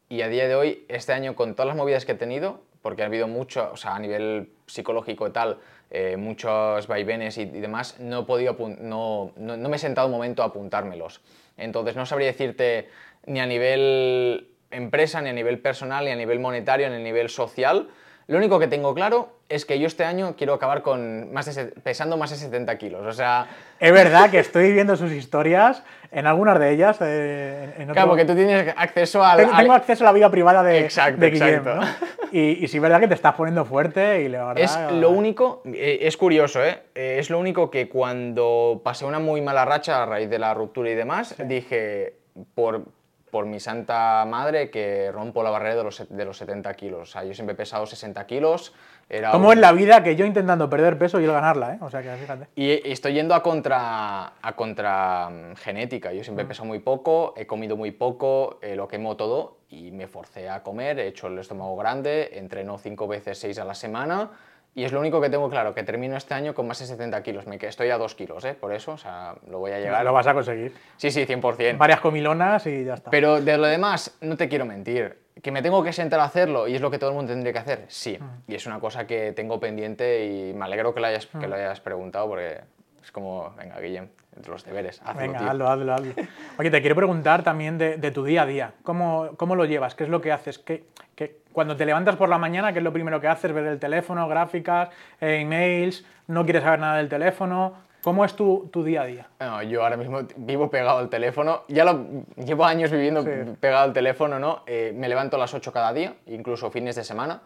Y 0.09 0.23
a 0.23 0.29
día 0.29 0.47
de 0.47 0.55
hoy, 0.55 0.85
este 0.89 1.13
año, 1.13 1.35
con 1.35 1.55
todas 1.55 1.67
las 1.67 1.77
movidas 1.77 2.05
que 2.05 2.13
he 2.13 2.15
tenido, 2.17 2.63
porque 2.81 3.03
ha 3.03 3.07
habido 3.07 3.27
mucho, 3.27 3.71
o 3.73 3.77
sea, 3.77 3.97
a 3.97 3.99
nivel 3.99 4.51
psicológico 4.67 5.27
y 5.27 5.31
tal, 5.31 5.59
eh, 5.91 6.17
muchos 6.17 6.87
vaivenes 6.87 7.39
y, 7.39 7.45
demás, 7.45 7.99
no 7.99 8.21
he 8.21 8.25
podido, 8.25 8.57
no, 8.79 9.33
no 9.37 9.69
me 9.69 9.77
he 9.77 9.79
sentado 9.79 10.07
un 10.07 10.13
momento 10.13 10.43
a 10.43 10.47
apuntármelos. 10.47 11.21
Entonces, 11.57 11.97
no 11.97 12.07
sabría 12.07 12.29
decirte 12.29 12.89
ni 13.27 13.41
a 13.41 13.47
nivel 13.47 14.49
empresa, 14.71 15.21
ni 15.23 15.31
a 15.31 15.33
nivel 15.33 15.59
personal, 15.59 16.05
ni 16.05 16.13
a 16.13 16.17
nivel 16.17 16.39
monetario, 16.39 16.89
ni 16.89 16.97
a 16.97 16.99
nivel 17.01 17.29
social. 17.29 17.89
Lo 18.29 18.39
único 18.39 18.61
que 18.61 18.69
tengo 18.69 18.95
claro 18.95 19.40
es 19.51 19.67
que 19.67 19.79
yo 19.79 19.87
este 19.89 20.05
año 20.05 20.35
quiero 20.39 20.55
acabar 20.55 20.81
con 20.81 21.31
más 21.33 21.53
de 21.55 21.67
pesando 21.67 22.17
más 22.17 22.31
de 22.31 22.37
70 22.37 22.79
kilos. 22.79 23.05
O 23.07 23.13
sea, 23.13 23.47
Es 23.81 23.93
verdad 23.93 24.31
que 24.31 24.39
estoy 24.39 24.73
viendo 24.73 24.97
sus 24.97 25.13
historias, 25.13 25.83
en 26.13 26.27
algunas 26.27 26.59
de 26.61 26.71
ellas. 26.71 26.99
eh, 27.01 27.75
en- 27.77 27.83
otro- 27.83 27.95
claro, 27.95 28.09
porque 28.11 28.25
tú 28.25 28.35
tienes 28.35 28.73
acceso 28.77 29.23
al... 29.25 29.39
Tengo, 29.39 29.53
al- 29.53 29.59
tengo 29.59 29.73
acceso 29.75 30.05
a 30.05 30.07
la 30.07 30.13
vida 30.13 30.31
privada 30.31 30.63
de, 30.63 30.79
Exacto, 30.79 31.21
de 31.21 31.31
Guillem, 31.31 31.49
exacto. 31.59 31.75
¿no? 31.75 31.87
Y, 32.33 32.65
y 32.65 32.69
sí 32.69 32.77
es 32.77 32.83
verdad 32.83 33.01
que 33.01 33.09
te 33.09 33.15
estás 33.15 33.35
poniendo 33.35 33.65
fuerte 33.65 34.23
y 34.23 34.29
la 34.29 34.45
verdad... 34.47 34.63
Es 34.63 34.93
lo 34.93 35.11
único, 35.11 35.63
eh, 35.67 35.99
es 36.03 36.17
curioso, 36.17 36.65
¿eh? 36.65 36.79
Eh, 36.95 37.17
Es 37.19 37.29
lo 37.29 37.39
único 37.41 37.71
que 37.73 37.89
cuando 37.89 38.81
pasé 38.85 39.05
una 39.05 39.19
muy 39.19 39.41
mala 39.41 39.65
racha 39.65 40.03
a 40.03 40.07
raíz 40.07 40.31
de 40.31 40.39
la 40.39 40.55
ruptura 40.55 40.91
y 40.91 40.95
demás, 40.95 41.35
dije, 41.45 42.15
por, 42.55 42.85
por 43.31 43.47
mi 43.47 43.61
santa 43.61 44.25
madre, 44.27 44.71
que 44.71 45.11
rompo 45.13 45.43
la 45.43 45.51
barrera 45.51 45.77
de 45.77 45.85
los, 45.85 46.07
de 46.09 46.25
los 46.25 46.37
70 46.37 46.75
kilos. 46.75 47.03
O 47.09 47.13
sea, 47.13 47.25
yo 47.25 47.33
siempre 47.35 47.55
he 47.55 47.57
pesado 47.57 47.87
60 47.87 48.27
kilos. 48.27 48.75
Era 49.09 49.31
Como 49.33 49.49
un- 49.49 49.55
es 49.55 49.59
la 49.61 49.73
vida 49.73 50.03
que 50.05 50.15
yo 50.17 50.25
intentando 50.25 50.69
perder 50.71 50.97
peso 50.99 51.21
y 51.21 51.25
él 51.25 51.33
ganarla, 51.33 51.75
¿eh? 51.75 51.79
O 51.81 51.91
sea 51.91 52.03
que 52.03 52.11
fíjate. 52.17 52.47
Y 52.55 52.89
y 52.89 52.93
estoy 52.93 53.15
yendo 53.15 53.35
a 53.35 53.43
contra, 53.43 54.35
a 54.41 54.53
contra 54.57 55.29
mm, 55.31 55.57
genética. 55.57 56.13
Yo 56.13 56.21
Mm. 56.21 56.25
siempre 56.25 56.45
he 56.45 56.49
pesado 56.49 56.67
muy 56.67 56.79
poco, 56.81 57.35
he 57.37 57.47
comido 57.47 57.77
muy 57.77 57.91
poco, 57.91 58.59
eh, 58.63 58.77
lo 58.77 58.87
quemo 58.89 59.17
todo 59.17 59.59
y 59.69 59.91
me 59.91 60.07
forcé 60.07 60.49
a 60.49 60.63
comer. 60.63 60.99
He 60.99 61.09
hecho 61.09 61.27
el 61.29 61.39
estómago 61.39 61.77
grande, 61.77 62.31
entreno 62.39 62.79
cinco 62.79 63.09
veces, 63.09 63.39
seis 63.39 63.59
a 63.59 63.65
la 63.65 63.75
semana. 63.75 64.31
Y 64.75 64.85
es 64.85 64.93
lo 64.93 65.01
único 65.01 65.21
que 65.21 65.29
tengo 65.29 65.51
claro, 65.51 65.75
que 65.75 65.83
termino 65.83 66.17
este 66.17 66.33
año 66.33 66.55
con 66.55 66.67
más 66.67 66.79
de 66.79 66.87
70 66.87 67.23
kilos. 67.23 67.47
Me 67.47 67.57
estoy 67.61 67.91
a 67.91 67.99
2 67.99 68.15
kilos, 68.15 68.45
¿eh? 68.45 68.55
Por 68.55 68.73
eso, 68.73 68.93
o 68.93 68.99
sea, 68.99 69.35
lo 69.49 69.59
voy 69.59 69.73
a 69.73 69.81
llegar. 69.81 70.05
Lo 70.05 70.13
vas 70.13 70.27
a 70.29 70.33
conseguir. 70.35 70.73
Sí, 70.97 71.11
sí, 71.11 71.27
100%. 71.27 71.77
Varias 71.77 72.01
comilonas 72.01 72.67
y 72.67 72.85
ya 72.85 72.95
está. 72.95 73.11
Pero 73.11 73.41
de 73.41 73.59
lo 73.59 73.67
demás, 73.67 74.17
no 74.21 74.37
te 74.37 74.49
quiero 74.49 74.65
mentir. 74.65 75.19
Que 75.43 75.51
me 75.51 75.63
tengo 75.63 75.83
que 75.83 75.93
sentar 75.93 76.21
a 76.21 76.25
hacerlo 76.25 76.69
y 76.69 76.75
es 76.77 76.81
lo 76.81 76.91
que 76.91 76.99
todo 76.99 77.11
el 77.11 77.17
mundo 77.17 77.33
tendría 77.33 77.53
que 77.53 77.59
hacer, 77.59 77.85
sí. 77.89 78.17
Mm. 78.21 78.51
Y 78.53 78.55
es 78.55 78.67
una 78.67 78.79
cosa 78.79 79.07
que 79.07 79.33
tengo 79.33 79.59
pendiente 79.59 80.27
y 80.27 80.53
me 80.55 80.65
alegro 80.67 80.95
que 80.95 81.01
lo 81.01 81.07
hayas, 81.07 81.27
que 81.27 81.49
lo 81.49 81.55
hayas 81.57 81.81
preguntado 81.81 82.29
porque 82.29 82.61
es 83.03 83.11
como, 83.11 83.53
venga, 83.57 83.81
Guillem, 83.81 84.09
entre 84.37 84.53
los 84.53 84.65
deberes, 84.65 85.01
hazlo, 85.05 85.21
Venga, 85.23 85.39
tío. 85.39 85.49
hazlo, 85.51 85.69
hazlo, 85.69 85.95
hazlo. 85.95 86.13
Oye, 86.59 86.71
te 86.71 86.81
quiero 86.81 86.95
preguntar 86.95 87.43
también 87.43 87.79
de, 87.79 87.97
de 87.97 88.11
tu 88.11 88.23
día 88.25 88.43
a 88.43 88.47
día. 88.47 88.75
¿Cómo, 88.83 89.31
cómo 89.37 89.57
lo 89.57 89.65
llevas? 89.65 89.95
¿Qué 89.95 90.05
es 90.05 90.11
lo 90.11 90.21
que 90.21 90.31
haces? 90.31 90.59
¿Qué, 90.59 90.85
qué- 91.15 91.40
cuando 91.61 91.77
te 91.77 91.85
levantas 91.85 92.17
por 92.17 92.31
la 92.31 92.39
mañana, 92.39 92.73
¿qué 92.73 92.79
es 92.79 92.83
lo 92.83 92.91
primero 92.91 93.21
que 93.21 93.29
haces? 93.29 93.53
¿Ver 93.53 93.67
el 93.67 93.79
teléfono, 93.79 94.27
gráficas, 94.27 94.89
eh, 95.21 95.41
emails? 95.43 96.07
¿No 96.27 96.43
quieres 96.45 96.63
saber 96.63 96.81
nada 96.81 96.97
del 96.97 97.11
teléfono? 97.11 97.75
¿Cómo 98.03 98.25
es 98.25 98.35
tu, 98.35 98.71
tu 98.73 98.83
día 98.83 99.03
a 99.03 99.05
día? 99.05 99.27
No, 99.41 99.63
yo 99.63 99.83
ahora 99.83 99.99
mismo 99.99 100.21
vivo 100.37 100.71
pegado 100.71 101.01
al 101.01 101.11
teléfono. 101.11 101.65
Ya 101.69 101.85
lo 101.85 102.07
llevo 102.43 102.65
años 102.65 102.91
viviendo 102.91 103.23
Sí. 103.23 103.29
pegado 103.61 103.85
al 103.85 103.93
teléfono, 103.93 104.39
¿no? 104.39 104.63
Eh, 104.67 104.95
me 104.97 105.07
levanto 105.07 105.37
a 105.37 105.39
las 105.39 105.53
8 105.53 105.71
cada 105.71 105.93
día, 105.93 106.15
incluso 106.29 106.71
fines 106.71 106.97
de 106.97 107.05
semana. 107.05 107.43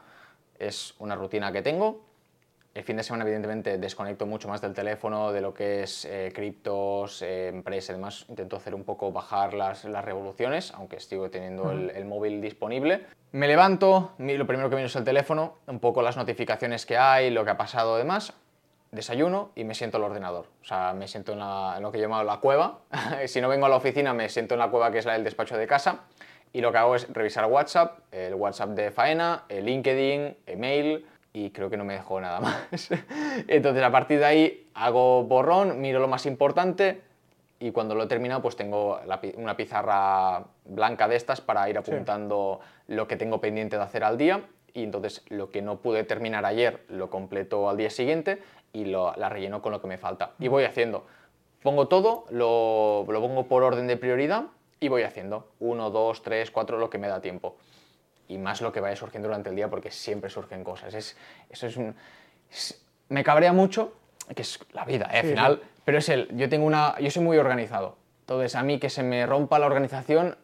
Es 0.60 0.94
una 1.00 1.16
rutina 1.16 1.50
que 1.50 1.60
tengo. 1.62 2.00
El 2.74 2.82
fin 2.82 2.96
de 2.96 3.04
semana, 3.04 3.22
evidentemente, 3.24 3.78
desconecto 3.78 4.26
mucho 4.26 4.48
más 4.48 4.60
del 4.60 4.74
teléfono, 4.74 5.30
de 5.30 5.40
lo 5.40 5.54
que 5.54 5.84
es 5.84 6.04
eh, 6.06 6.32
criptos, 6.34 7.22
eh, 7.22 7.46
empresa 7.48 7.92
y 7.92 7.94
demás. 7.94 8.26
Intento 8.28 8.56
hacer 8.56 8.74
un 8.74 8.82
poco 8.82 9.12
bajar 9.12 9.54
las, 9.54 9.84
las 9.84 10.04
revoluciones, 10.04 10.72
aunque 10.74 10.98
sigo 10.98 11.30
teniendo 11.30 11.70
el, 11.70 11.90
el 11.90 12.04
móvil 12.04 12.40
disponible. 12.40 13.06
Me 13.30 13.46
levanto, 13.46 14.12
lo 14.18 14.46
primero 14.46 14.68
que 14.70 14.74
miro 14.76 14.86
es 14.86 14.96
el 14.96 15.04
teléfono, 15.04 15.58
un 15.68 15.78
poco 15.78 16.02
las 16.02 16.16
notificaciones 16.16 16.84
que 16.84 16.98
hay, 16.98 17.30
lo 17.30 17.44
que 17.44 17.50
ha 17.52 17.56
pasado 17.56 17.94
y 17.96 17.98
demás 17.98 18.32
desayuno 18.90 19.50
y 19.56 19.64
me 19.64 19.74
siento 19.74 19.96
al 19.96 20.04
ordenador. 20.04 20.46
O 20.62 20.64
sea, 20.64 20.92
me 20.94 21.08
siento 21.08 21.32
en, 21.32 21.40
la- 21.40 21.74
en 21.76 21.82
lo 21.82 21.90
que 21.90 21.98
llamo 21.98 22.22
la 22.22 22.36
cueva. 22.38 22.78
si 23.26 23.40
no 23.40 23.48
vengo 23.48 23.66
a 23.66 23.68
la 23.68 23.74
oficina, 23.76 24.14
me 24.14 24.28
siento 24.28 24.54
en 24.54 24.60
la 24.60 24.70
cueva 24.70 24.92
que 24.92 24.98
es 24.98 25.04
la 25.04 25.14
del 25.14 25.24
despacho 25.24 25.56
de 25.56 25.66
casa. 25.66 26.02
Y 26.52 26.60
lo 26.60 26.70
que 26.70 26.78
hago 26.78 26.94
es 26.94 27.12
revisar 27.12 27.46
WhatsApp, 27.46 27.98
el 28.12 28.34
WhatsApp 28.36 28.70
de 28.70 28.92
faena, 28.92 29.42
el 29.48 29.64
LinkedIn, 29.64 30.36
email 30.46 31.04
y 31.34 31.50
creo 31.50 31.68
que 31.68 31.76
no 31.76 31.84
me 31.84 31.94
dejo 31.94 32.18
nada 32.20 32.40
más. 32.40 32.88
Entonces, 33.48 33.82
a 33.82 33.90
partir 33.90 34.20
de 34.20 34.24
ahí 34.24 34.70
hago 34.72 35.24
borrón, 35.24 35.80
miro 35.80 35.98
lo 35.98 36.08
más 36.08 36.24
importante 36.24 37.02
y 37.58 37.72
cuando 37.72 37.94
lo 37.94 38.04
he 38.04 38.06
terminado, 38.06 38.40
pues 38.40 38.56
tengo 38.56 39.00
la 39.06 39.20
una 39.36 39.56
pizarra 39.56 40.44
blanca 40.64 41.08
de 41.08 41.16
estas 41.16 41.40
para 41.40 41.68
ir 41.68 41.76
apuntando 41.76 42.60
lo 42.86 43.06
que 43.08 43.16
tengo 43.16 43.40
pendiente 43.40 43.76
de 43.76 43.82
hacer 43.82 44.04
al 44.04 44.16
día. 44.16 44.42
Y 44.72 44.84
entonces 44.84 45.24
lo 45.28 45.50
que 45.50 45.62
no 45.62 45.78
pude 45.78 46.04
terminar 46.04 46.44
ayer 46.44 46.84
lo 46.88 47.10
completo 47.10 47.68
al 47.68 47.76
día 47.76 47.90
siguiente 47.90 48.42
y 48.72 48.86
lo, 48.86 49.14
la 49.16 49.28
relleno 49.28 49.60
con 49.62 49.72
lo 49.72 49.80
que 49.80 49.86
me 49.86 49.98
falta. 49.98 50.32
Y 50.38 50.48
voy 50.48 50.64
haciendo. 50.64 51.06
Pongo 51.62 51.88
todo, 51.88 52.26
lo, 52.30 53.04
lo 53.08 53.20
pongo 53.20 53.46
por 53.46 53.62
orden 53.62 53.86
de 53.86 53.96
prioridad 53.96 54.46
y 54.80 54.88
voy 54.88 55.02
haciendo. 55.02 55.48
Uno, 55.58 55.90
dos, 55.90 56.22
tres, 56.22 56.50
cuatro, 56.50 56.78
lo 56.78 56.90
que 56.90 56.98
me 56.98 57.08
da 57.08 57.20
tiempo. 57.20 57.56
Y 58.28 58.38
más 58.38 58.60
lo 58.62 58.72
que 58.72 58.80
vaya 58.80 58.96
surgiendo 58.96 59.28
durante 59.28 59.50
el 59.50 59.56
día 59.56 59.68
porque 59.68 59.90
siempre 59.90 60.30
surgen 60.30 60.64
cosas. 60.64 60.94
Es, 60.94 61.16
eso 61.50 61.66
es 61.66 61.76
un... 61.76 61.94
es- 62.50 62.80
me 63.10 63.22
cabrea 63.22 63.52
mucho, 63.52 63.92
que 64.34 64.42
es 64.42 64.58
la 64.72 64.84
vida, 64.84 65.08
¿eh? 65.12 65.16
al 65.18 65.22
Sí, 65.22 65.28
final, 65.28 65.62
pero 65.84 65.98
es 65.98 66.08
el... 66.08 66.28
Yo, 66.36 66.48
tengo 66.48 66.64
una, 66.66 66.98
yo 66.98 67.10
soy 67.10 67.22
muy 67.22 67.36
organizado. 67.36 67.96
Entonces, 68.20 68.54
a 68.54 68.62
mí 68.62 68.78
que 68.78 68.88
se 68.88 69.02
me 69.02 69.26
rompa 69.26 69.58
la 69.58 69.66
organización, 69.66 70.38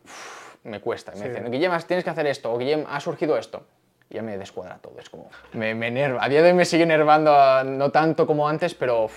me 0.64 0.80
cuesta. 0.80 1.12
Me 1.12 1.18
Sí. 1.18 1.28
dicen, 1.28 1.50
Guillem, 1.50 1.72
tienes 1.86 2.04
que 2.04 2.10
hacer 2.10 2.26
esto, 2.26 2.52
o 2.52 2.58
Guillem, 2.58 2.84
ha 2.86 3.00
surgido 3.00 3.38
esto. 3.38 3.64
Y 4.10 4.16
ya 4.16 4.22
me 4.22 4.36
descuadra 4.36 4.76
todo, 4.78 4.98
es 4.98 5.08
como... 5.08 5.30
Me, 5.54 5.74
me 5.74 5.86
enerva. 5.86 6.22
A 6.22 6.28
día 6.28 6.42
de 6.42 6.48
hoy 6.50 6.54
me 6.54 6.66
sigue 6.66 6.82
enervando, 6.82 7.32
ah, 7.34 7.64
no 7.64 7.90
tanto 7.90 8.26
como 8.26 8.46
antes, 8.46 8.74
pero 8.74 9.08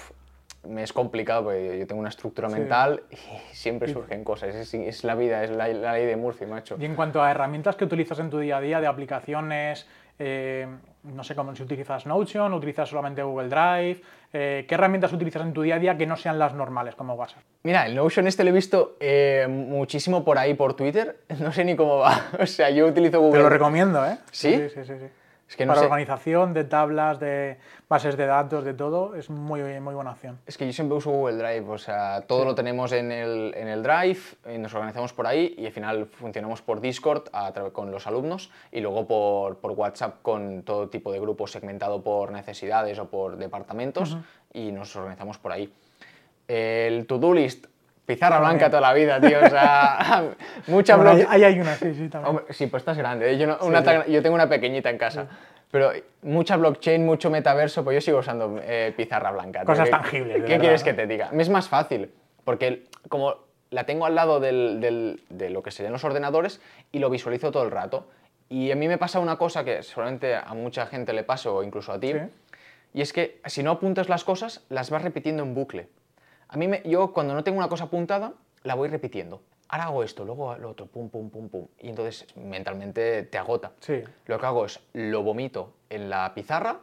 me 0.67 0.83
es 0.83 0.93
complicado 0.93 1.45
porque 1.45 1.77
yo 1.79 1.87
tengo 1.87 1.99
una 1.99 2.09
estructura 2.09 2.49
mental 2.49 3.03
y 3.11 3.15
siempre 3.53 3.91
surgen 3.91 4.23
cosas. 4.23 4.55
Es, 4.55 4.73
es 4.73 5.03
la 5.03 5.15
vida, 5.15 5.43
es 5.43 5.51
la, 5.51 5.67
la 5.67 5.93
ley 5.93 6.05
de 6.05 6.15
Murphy, 6.15 6.45
macho. 6.45 6.77
Y 6.79 6.85
en 6.85 6.95
cuanto 6.95 7.21
a 7.21 7.31
herramientas 7.31 7.75
que 7.75 7.85
utilizas 7.85 8.19
en 8.19 8.29
tu 8.29 8.39
día 8.39 8.57
a 8.57 8.61
día, 8.61 8.79
de 8.79 8.87
aplicaciones, 8.87 9.87
eh, 10.19 10.67
no 11.03 11.23
sé 11.23 11.35
cómo 11.35 11.55
si 11.55 11.63
utilizas 11.63 12.05
Notion, 12.05 12.53
utilizas 12.53 12.87
solamente 12.87 13.23
Google 13.23 13.49
Drive, 13.49 14.01
eh, 14.31 14.65
¿qué 14.67 14.75
herramientas 14.75 15.11
utilizas 15.11 15.41
en 15.41 15.53
tu 15.53 15.61
día 15.63 15.75
a 15.75 15.79
día 15.79 15.97
que 15.97 16.05
no 16.05 16.15
sean 16.15 16.39
las 16.39 16.53
normales 16.53 16.95
como 16.95 17.15
WhatsApp? 17.15 17.41
Mira, 17.63 17.85
el 17.85 17.95
Notion 17.95 18.27
este 18.27 18.43
lo 18.43 18.51
he 18.51 18.53
visto 18.53 18.95
eh, 18.99 19.47
muchísimo 19.49 20.23
por 20.23 20.37
ahí, 20.37 20.53
por 20.53 20.75
Twitter. 20.75 21.17
No 21.39 21.51
sé 21.51 21.65
ni 21.65 21.75
cómo 21.75 21.97
va. 21.97 22.27
O 22.39 22.45
sea, 22.45 22.69
yo 22.69 22.87
utilizo 22.87 23.11
Te 23.13 23.17
Google. 23.17 23.41
lo 23.43 23.49
recomiendo, 23.49 24.05
¿eh? 24.05 24.17
¿Sí? 24.31 24.53
Sí, 24.53 24.69
sí, 24.69 24.85
sí. 24.85 24.93
sí. 24.99 25.05
Es 25.47 25.55
que 25.55 25.65
no 25.65 25.71
Para 25.71 25.81
sé. 25.81 25.85
organización 25.85 26.53
de 26.53 26.63
tablas, 26.63 27.19
de 27.19 27.57
bases 27.87 28.17
de 28.17 28.25
datos, 28.25 28.63
de 28.63 28.73
todo, 28.73 29.15
es 29.15 29.29
muy, 29.29 29.61
muy 29.81 29.93
buena 29.93 30.11
opción. 30.11 30.39
Es 30.47 30.57
que 30.57 30.65
yo 30.65 30.73
siempre 30.73 30.97
uso 30.97 31.11
Google 31.11 31.37
Drive, 31.37 31.69
o 31.69 31.77
sea, 31.77 32.21
todo 32.21 32.43
lo 32.43 32.55
tenemos 32.55 32.91
en 32.91 33.11
el, 33.11 33.53
en 33.55 33.67
el 33.67 33.83
Drive, 33.83 34.19
eh, 34.45 34.57
nos 34.57 34.73
organizamos 34.73 35.13
por 35.13 35.27
ahí 35.27 35.53
y 35.57 35.65
al 35.67 35.71
final 35.71 36.05
funcionamos 36.07 36.61
por 36.61 36.81
Discord 36.81 37.25
a 37.33 37.51
con 37.71 37.91
los 37.91 38.07
alumnos 38.07 38.49
y 38.71 38.79
luego 38.79 39.05
por, 39.05 39.57
por 39.57 39.71
WhatsApp 39.71 40.21
con 40.23 40.63
todo 40.63 40.89
tipo 40.89 41.11
de 41.11 41.19
grupos 41.19 41.51
segmentado 41.51 42.01
por 42.01 42.31
necesidades 42.31 42.97
o 42.97 43.09
por 43.09 43.37
departamentos 43.37 44.17
y 44.53 44.71
nos 44.71 44.95
organizamos 44.95 45.37
por 45.37 45.51
ahí. 45.51 45.71
El 46.47 47.05
to-do 47.05 47.33
list, 47.33 47.67
pizarra 48.05 48.39
blanca 48.39 48.69
toda 48.69 48.81
la 48.81 48.93
vida, 48.93 49.19
tío, 49.21 49.39
o 49.43 49.49
sea, 49.49 50.25
mucha 50.67 50.95
Bueno, 50.95 51.11
bloque- 51.13 51.25
ahí, 51.29 51.43
hay 51.43 51.59
una, 51.59 51.75
sí, 51.75 51.93
sí, 51.93 52.09
también. 52.09 52.25
Hombre, 52.37 52.45
sí, 52.53 52.67
pues 52.67 52.81
estás 52.81 52.97
grande. 52.97 53.31
¿eh? 53.31 53.37
Yo, 53.37 53.47
no- 53.47 53.57
una 53.61 53.79
sí. 53.79 53.85
tan- 53.85 54.05
yo 54.05 54.21
tengo 54.21 54.35
una 54.35 54.49
pequeñita 54.49 54.89
en 54.89 54.97
casa. 54.97 55.27
Pero 55.71 55.91
mucha 56.21 56.55
blockchain, 56.55 57.03
mucho 57.03 57.31
metaverso, 57.31 57.83
pues 57.83 57.95
yo 57.95 58.01
sigo 58.01 58.19
usando 58.19 58.59
eh, 58.61 58.93
pizarra 58.95 59.31
blanca. 59.31 59.61
tío. 59.61 59.65
Cosas 59.67 59.85
¿Qué- 59.85 59.91
tangibles, 59.91 60.27
de 60.27 60.33
¿Qué 60.35 60.41
verdad, 60.41 60.59
quieres 60.59 60.83
que 60.83 60.93
te 60.93 61.07
diga? 61.07 61.29
Me 61.31 61.41
es 61.41 61.49
más 61.49 61.67
fácil, 61.67 62.11
porque 62.43 62.83
como 63.09 63.35
la 63.71 63.85
tengo 63.85 64.05
al 64.05 64.13
lado 64.13 64.39
del- 64.39 64.79
del- 64.79 65.23
de 65.29 65.49
lo 65.49 65.63
que 65.63 65.71
serían 65.71 65.91
los 65.93 66.03
ordenadores 66.03 66.61
y 66.91 66.99
lo 66.99 67.09
visualizo 67.09 67.51
todo 67.51 67.63
el 67.63 67.71
rato. 67.71 68.07
Y 68.49 68.69
a 68.71 68.75
mí 68.75 68.87
me 68.87 68.99
pasa 68.99 69.19
una 69.19 69.37
cosa 69.37 69.63
que 69.63 69.81
seguramente 69.81 70.35
a 70.35 70.53
mucha 70.53 70.85
gente 70.85 71.11
le 71.11 71.23
pasa, 71.23 71.49
o 71.49 71.63
incluso 71.63 71.91
a 71.91 71.99
ti, 71.99 72.13
y 72.93 73.01
es 73.01 73.11
que 73.11 73.39
si 73.45 73.63
no 73.63 73.71
apuntas 73.71 74.09
las 74.09 74.23
cosas, 74.23 74.63
las 74.69 74.91
vas 74.91 75.01
repitiendo 75.01 75.41
en 75.41 75.55
bucle. 75.55 75.87
A 76.53 76.57
mmí, 76.57 76.67
me- 76.67 76.81
yo 76.85 77.11
cuando 77.13 77.33
no 77.33 77.43
tengo 77.43 77.57
una 77.57 77.67
cosa 77.67 77.85
apuntada, 77.85 78.33
la 78.63 78.75
voy 78.75 78.87
repitiendo. 78.87 79.41
Ahora 79.69 79.85
hago 79.85 80.03
esto, 80.03 80.23
luego 80.23 80.55
lo 80.57 80.69
otro, 80.69 80.85
pum, 80.85 81.09
pum, 81.09 81.31
pum, 81.31 81.49
pum. 81.49 81.65
Y 81.79 81.89
entonces 81.89 82.27
mentalmente 82.37 83.23
te 83.23 83.37
agota. 83.39 83.71
Sí. 83.79 84.03
Lo 84.27 84.37
que 84.39 84.45
hago 84.45 84.65
es 84.65 84.79
lo 84.93 85.23
vomito 85.23 85.73
en 85.89 86.11
la 86.11 86.31
pizarra 86.35 86.77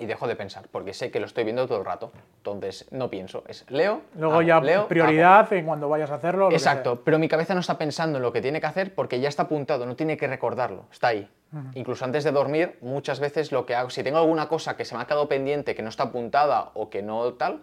y 0.00 0.06
dejo 0.06 0.26
de 0.26 0.34
pensar, 0.34 0.64
porque 0.72 0.92
sé 0.92 1.12
que 1.12 1.20
lo 1.20 1.26
estoy 1.26 1.44
viendo 1.44 1.68
todo 1.68 1.78
el 1.78 1.84
rato. 1.84 2.10
Entonces 2.38 2.90
no 2.90 3.08
pienso, 3.10 3.44
es 3.46 3.64
leo. 3.70 4.00
Luego 4.16 4.32
hago, 4.34 4.42
ya 4.42 4.60
leo, 4.60 4.80
hago. 4.80 4.88
prioridad 4.88 5.52
en 5.52 5.64
cuando 5.66 5.88
vayas 5.88 6.10
a 6.10 6.16
hacerlo. 6.16 6.50
Exacto, 6.50 7.00
pero 7.04 7.20
mi 7.20 7.28
cabeza 7.28 7.54
no 7.54 7.60
está 7.60 7.78
pensando 7.78 8.18
en 8.18 8.22
lo 8.22 8.32
que 8.32 8.42
tiene 8.42 8.60
que 8.60 8.66
hacer 8.66 8.92
porque 8.92 9.20
ya 9.20 9.28
está 9.28 9.44
apuntado, 9.44 9.86
no 9.86 9.94
tiene 9.94 10.16
que 10.16 10.26
recordarlo, 10.26 10.86
está 10.90 11.08
ahí. 11.08 11.30
Incluso 11.74 12.04
antes 12.04 12.24
de 12.24 12.32
dormir, 12.32 12.76
muchas 12.80 13.20
veces 13.20 13.52
lo 13.52 13.64
que 13.64 13.76
hago, 13.76 13.88
si 13.88 14.02
tengo 14.02 14.18
alguna 14.18 14.48
cosa 14.48 14.76
que 14.76 14.84
se 14.84 14.96
me 14.96 15.02
ha 15.02 15.06
quedado 15.06 15.28
pendiente, 15.28 15.76
que 15.76 15.82
no 15.82 15.88
está 15.88 16.02
apuntada 16.02 16.72
o 16.74 16.90
que 16.90 17.00
no 17.00 17.34
tal, 17.34 17.62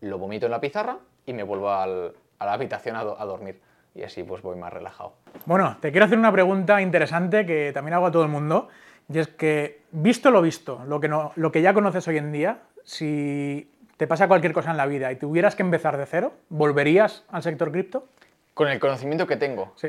lo 0.00 0.18
vomito 0.18 0.46
en 0.46 0.52
la 0.52 0.60
pizarra 0.60 0.98
y 1.26 1.32
me 1.32 1.42
vuelvo 1.42 1.70
al- 1.70 2.12
a 2.38 2.46
la 2.46 2.52
habitación 2.52 2.96
a, 2.96 3.04
do- 3.04 3.20
a 3.20 3.24
dormir. 3.24 3.60
Y 3.94 4.02
así 4.02 4.22
pues 4.22 4.42
voy 4.42 4.56
más 4.56 4.72
relajado. 4.72 5.14
Bueno, 5.46 5.76
te 5.80 5.90
quiero 5.90 6.06
hacer 6.06 6.18
una 6.18 6.30
pregunta 6.32 6.80
interesante 6.80 7.44
que 7.46 7.72
también 7.72 7.94
hago 7.94 8.06
a 8.06 8.12
todo 8.12 8.22
el 8.22 8.28
mundo. 8.28 8.68
Y 9.12 9.18
es 9.18 9.28
que, 9.28 9.82
visto 9.90 10.30
lo 10.30 10.42
visto, 10.42 10.82
lo 10.86 11.00
que, 11.00 11.08
no, 11.08 11.32
lo 11.36 11.50
que 11.50 11.62
ya 11.62 11.72
conoces 11.74 12.06
hoy 12.08 12.18
en 12.18 12.30
día, 12.30 12.58
si 12.84 13.70
te 13.96 14.06
pasa 14.06 14.28
cualquier 14.28 14.52
cosa 14.52 14.70
en 14.70 14.76
la 14.76 14.86
vida 14.86 15.10
y 15.10 15.16
tuvieras 15.16 15.56
que 15.56 15.62
empezar 15.62 15.96
de 15.96 16.06
cero, 16.06 16.32
¿volverías 16.50 17.24
al 17.30 17.42
sector 17.42 17.72
cripto? 17.72 18.06
Con 18.54 18.68
el 18.68 18.78
conocimiento 18.78 19.26
que 19.26 19.36
tengo, 19.36 19.72
Sí. 19.76 19.88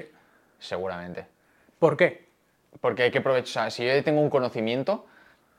seguramente. 0.57 1.27
¿Por 1.79 1.97
qué? 1.97 2.27
Porque 2.81 3.03
hay 3.03 3.11
que 3.11 3.19
aprovechar, 3.19 3.67
o 3.67 3.69
sea, 3.69 3.69
si 3.71 3.85
yo 3.85 4.03
tengo 4.03 4.21
un 4.21 4.29
conocimiento, 4.29 5.05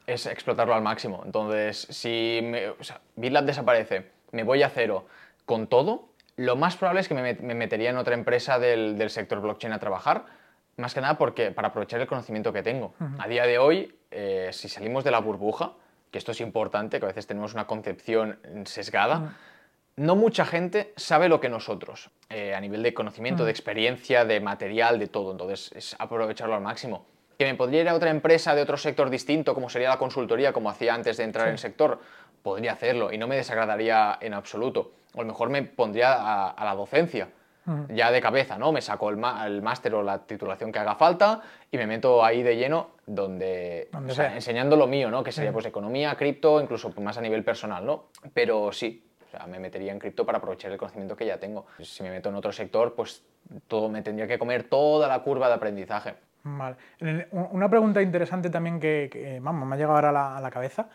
es 0.06 0.26
explotarlo 0.26 0.74
al 0.74 0.82
máximo. 0.82 1.22
Entonces, 1.24 1.86
si 1.90 2.40
me, 2.42 2.70
o 2.70 2.82
sea, 2.82 3.00
BitLab 3.16 3.44
desaparece, 3.44 4.10
me 4.33 4.43
voy 4.45 4.62
a 4.62 4.71
cero 4.71 5.07
con 5.47 5.66
todo, 5.66 6.09
lo 6.37 6.57
más 6.57 6.77
probable 6.77 7.01
es 7.01 7.09
que 7.09 7.14
me, 7.14 7.23
met- 7.23 7.40
me 7.40 7.55
metería 7.55 7.90
en 7.90 7.97
otra 7.97 8.14
empresa 8.14 8.59
del, 8.59 8.97
del 8.97 9.11
sector 9.11 9.40
blockchain 9.40 9.73
a 9.73 9.79
trabajar, 9.79 10.25
más 10.77 10.95
que 10.95 11.01
nada 11.01 11.19
porque 11.19 11.51
para 11.51 11.69
aprovechar 11.69 12.01
el 12.01 12.07
conocimiento 12.07 12.53
que 12.53 12.62
tengo. 12.62 12.95
A 13.19 13.29
día 13.29 13.45
de 13.47 13.59
hoy, 13.59 13.95
eh, 14.11 14.49
si 14.53 14.69
salimos 14.69 15.05
de 15.05 15.11
la 15.11 15.19
burbuja, 15.21 15.73
que 16.11 16.19
esto 16.19 16.33
es 16.33 16.40
importante, 16.40 16.99
que 16.99 17.05
a 17.05 17.09
veces 17.09 17.27
tenemos 17.27 17.53
una 17.55 17.66
concepción 17.66 18.38
sesgada, 18.64 19.37
no 19.97 20.16
mucha 20.16 20.47
gente 20.47 20.93
sabe 20.97 21.29
lo 21.29 21.40
que 21.40 21.49
nosotros, 21.51 22.11
eh, 22.31 22.55
a 22.55 22.61
nivel 22.61 22.83
de 22.83 22.95
conocimiento, 22.95 23.45
de 23.45 23.51
experiencia, 23.51 24.25
de 24.25 24.40
material, 24.40 24.99
de 24.99 25.09
todo. 25.09 25.33
Entonces, 25.33 25.71
es 25.75 25.95
aprovecharlo 25.99 26.55
al 26.55 26.62
máximo. 26.62 27.05
Que 27.38 27.45
me 27.45 27.55
podría 27.55 27.83
ir 27.83 27.88
a 27.88 27.95
otra 27.95 28.11
empresa 28.11 28.55
de 28.55 28.62
otro 28.62 28.77
sector 28.77 29.11
distinto, 29.11 29.55
como 29.55 29.69
sería 29.69 29.88
la 29.90 29.99
consultoría, 29.99 30.53
como 30.53 30.71
hacía 30.71 30.95
antes 30.95 31.16
de 31.19 31.25
entrar 31.25 31.47
en 31.49 31.53
el 31.53 31.59
sector, 31.59 32.01
podría 32.42 32.72
hacerlo 32.72 33.12
y 33.12 33.18
no 33.18 33.26
me 33.26 33.37
desagradaría 33.37 34.18
en 34.20 34.35
absoluto. 34.35 34.92
O 35.14 35.20
a 35.20 35.22
lo 35.22 35.29
mejor 35.29 35.50
me 35.50 35.62
pondría 35.62 36.12
a, 36.14 36.50
a 36.50 36.64
la 36.64 36.74
docencia, 36.74 37.29
ya 37.88 38.11
de 38.11 38.20
cabeza, 38.20 38.59
¿no? 38.59 38.72
Me 38.72 38.81
saco 38.81 39.11
el, 39.11 39.16
máster 39.16 39.94
o 39.94 40.03
la 40.03 40.18
titulación 40.26 40.72
que 40.72 40.79
haga 40.79 40.96
falta 40.96 41.40
y 41.70 41.76
me 41.76 41.87
meto 41.87 42.24
ahí 42.24 42.42
de 42.42 42.57
lleno 42.57 42.90
donde, 43.07 43.88
Donde 43.92 44.12
o 44.12 44.14
sea, 44.14 44.26
sea. 44.26 44.35
enseñando 44.35 44.76
lo 44.76 44.87
mío, 44.87 45.11
¿no? 45.11 45.22
Que 45.22 45.31
sería 45.31 45.53
pues 45.53 45.66
economía, 45.66 46.14
cripto, 46.16 46.61
incluso 46.61 46.92
más 47.00 47.18
a 47.18 47.20
nivel 47.20 47.44
personal, 47.44 47.85
¿no? 47.85 48.07
Pero 48.35 48.72
sí, 48.72 49.05
o 49.24 49.31
sea, 49.31 49.46
me 49.46 49.61
metería 49.61 49.92
en 49.92 49.98
cripto 49.98 50.26
para 50.26 50.38
aprovechar 50.38 50.72
el 50.72 50.79
conocimiento 50.79 51.14
que 51.14 51.26
ya 51.26 51.38
tengo. 51.38 51.66
Si 51.81 52.03
me 52.03 52.11
meto 52.11 52.31
en 52.31 52.35
otro 52.35 52.50
sector, 52.50 52.94
pues 52.94 53.22
todo 53.68 53.88
me 53.88 54.03
tendría 54.03 54.26
que 54.26 54.38
comer 54.38 54.64
toda 54.64 55.07
la 55.07 55.20
curva 55.20 55.46
de 55.48 55.55
aprendizaje. 55.55 56.14
Vale. 56.42 56.76
Una 57.31 57.68
pregunta 57.68 58.03
interesante 58.03 58.50
también 58.50 58.81
que, 58.81 59.09
que, 59.12 59.38
vamos, 59.40 59.68
me 59.68 59.74
ha 59.74 59.79
llegado 59.79 59.94
ahora 59.94 60.09
a 60.09 60.12
la, 60.12 60.37
a 60.38 60.40
la 60.40 60.50
cabeza. 60.50 60.88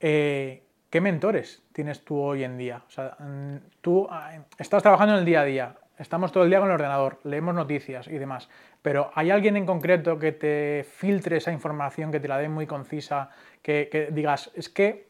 Eh, 0.00 0.62
¿Qué 0.96 1.02
mentores 1.02 1.62
tienes 1.74 2.06
tú 2.06 2.18
hoy 2.18 2.42
en 2.42 2.56
día? 2.56 2.80
O 2.88 2.90
sea, 2.90 3.16
mm, 3.18 3.56
tú 3.82 4.08
ah, 4.10 4.32
estás 4.56 4.82
trabajando 4.82 5.12
en 5.12 5.18
el 5.18 5.26
día 5.26 5.42
a 5.42 5.44
día, 5.44 5.74
estamos 5.98 6.32
todo 6.32 6.44
el 6.44 6.48
día 6.48 6.58
con 6.58 6.68
el 6.68 6.74
ordenador, 6.74 7.20
leemos 7.24 7.54
noticias 7.54 8.08
y 8.08 8.16
demás, 8.16 8.48
pero 8.80 9.10
¿hay 9.14 9.30
alguien 9.30 9.58
en 9.58 9.66
concreto 9.66 10.18
que 10.18 10.32
te 10.32 10.86
filtre 10.90 11.36
esa 11.36 11.52
información, 11.52 12.10
que 12.10 12.18
te 12.18 12.28
la 12.28 12.38
dé 12.38 12.48
muy 12.48 12.66
concisa, 12.66 13.28
que, 13.60 13.90
que 13.92 14.06
digas, 14.10 14.50
es 14.54 14.70
que, 14.70 15.08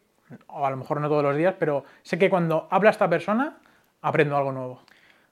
o 0.49 0.67
a 0.67 0.71
lo 0.71 0.77
mejor 0.77 1.01
no 1.01 1.09
todos 1.09 1.23
los 1.23 1.37
días, 1.37 1.55
pero 1.57 1.85
sé 2.03 2.19
que 2.19 2.29
cuando 2.29 2.67
habla 2.73 2.91
esta 2.91 3.09
persona, 3.09 3.59
aprendo 4.03 4.37
algo 4.37 4.51
nuevo? 4.51 4.83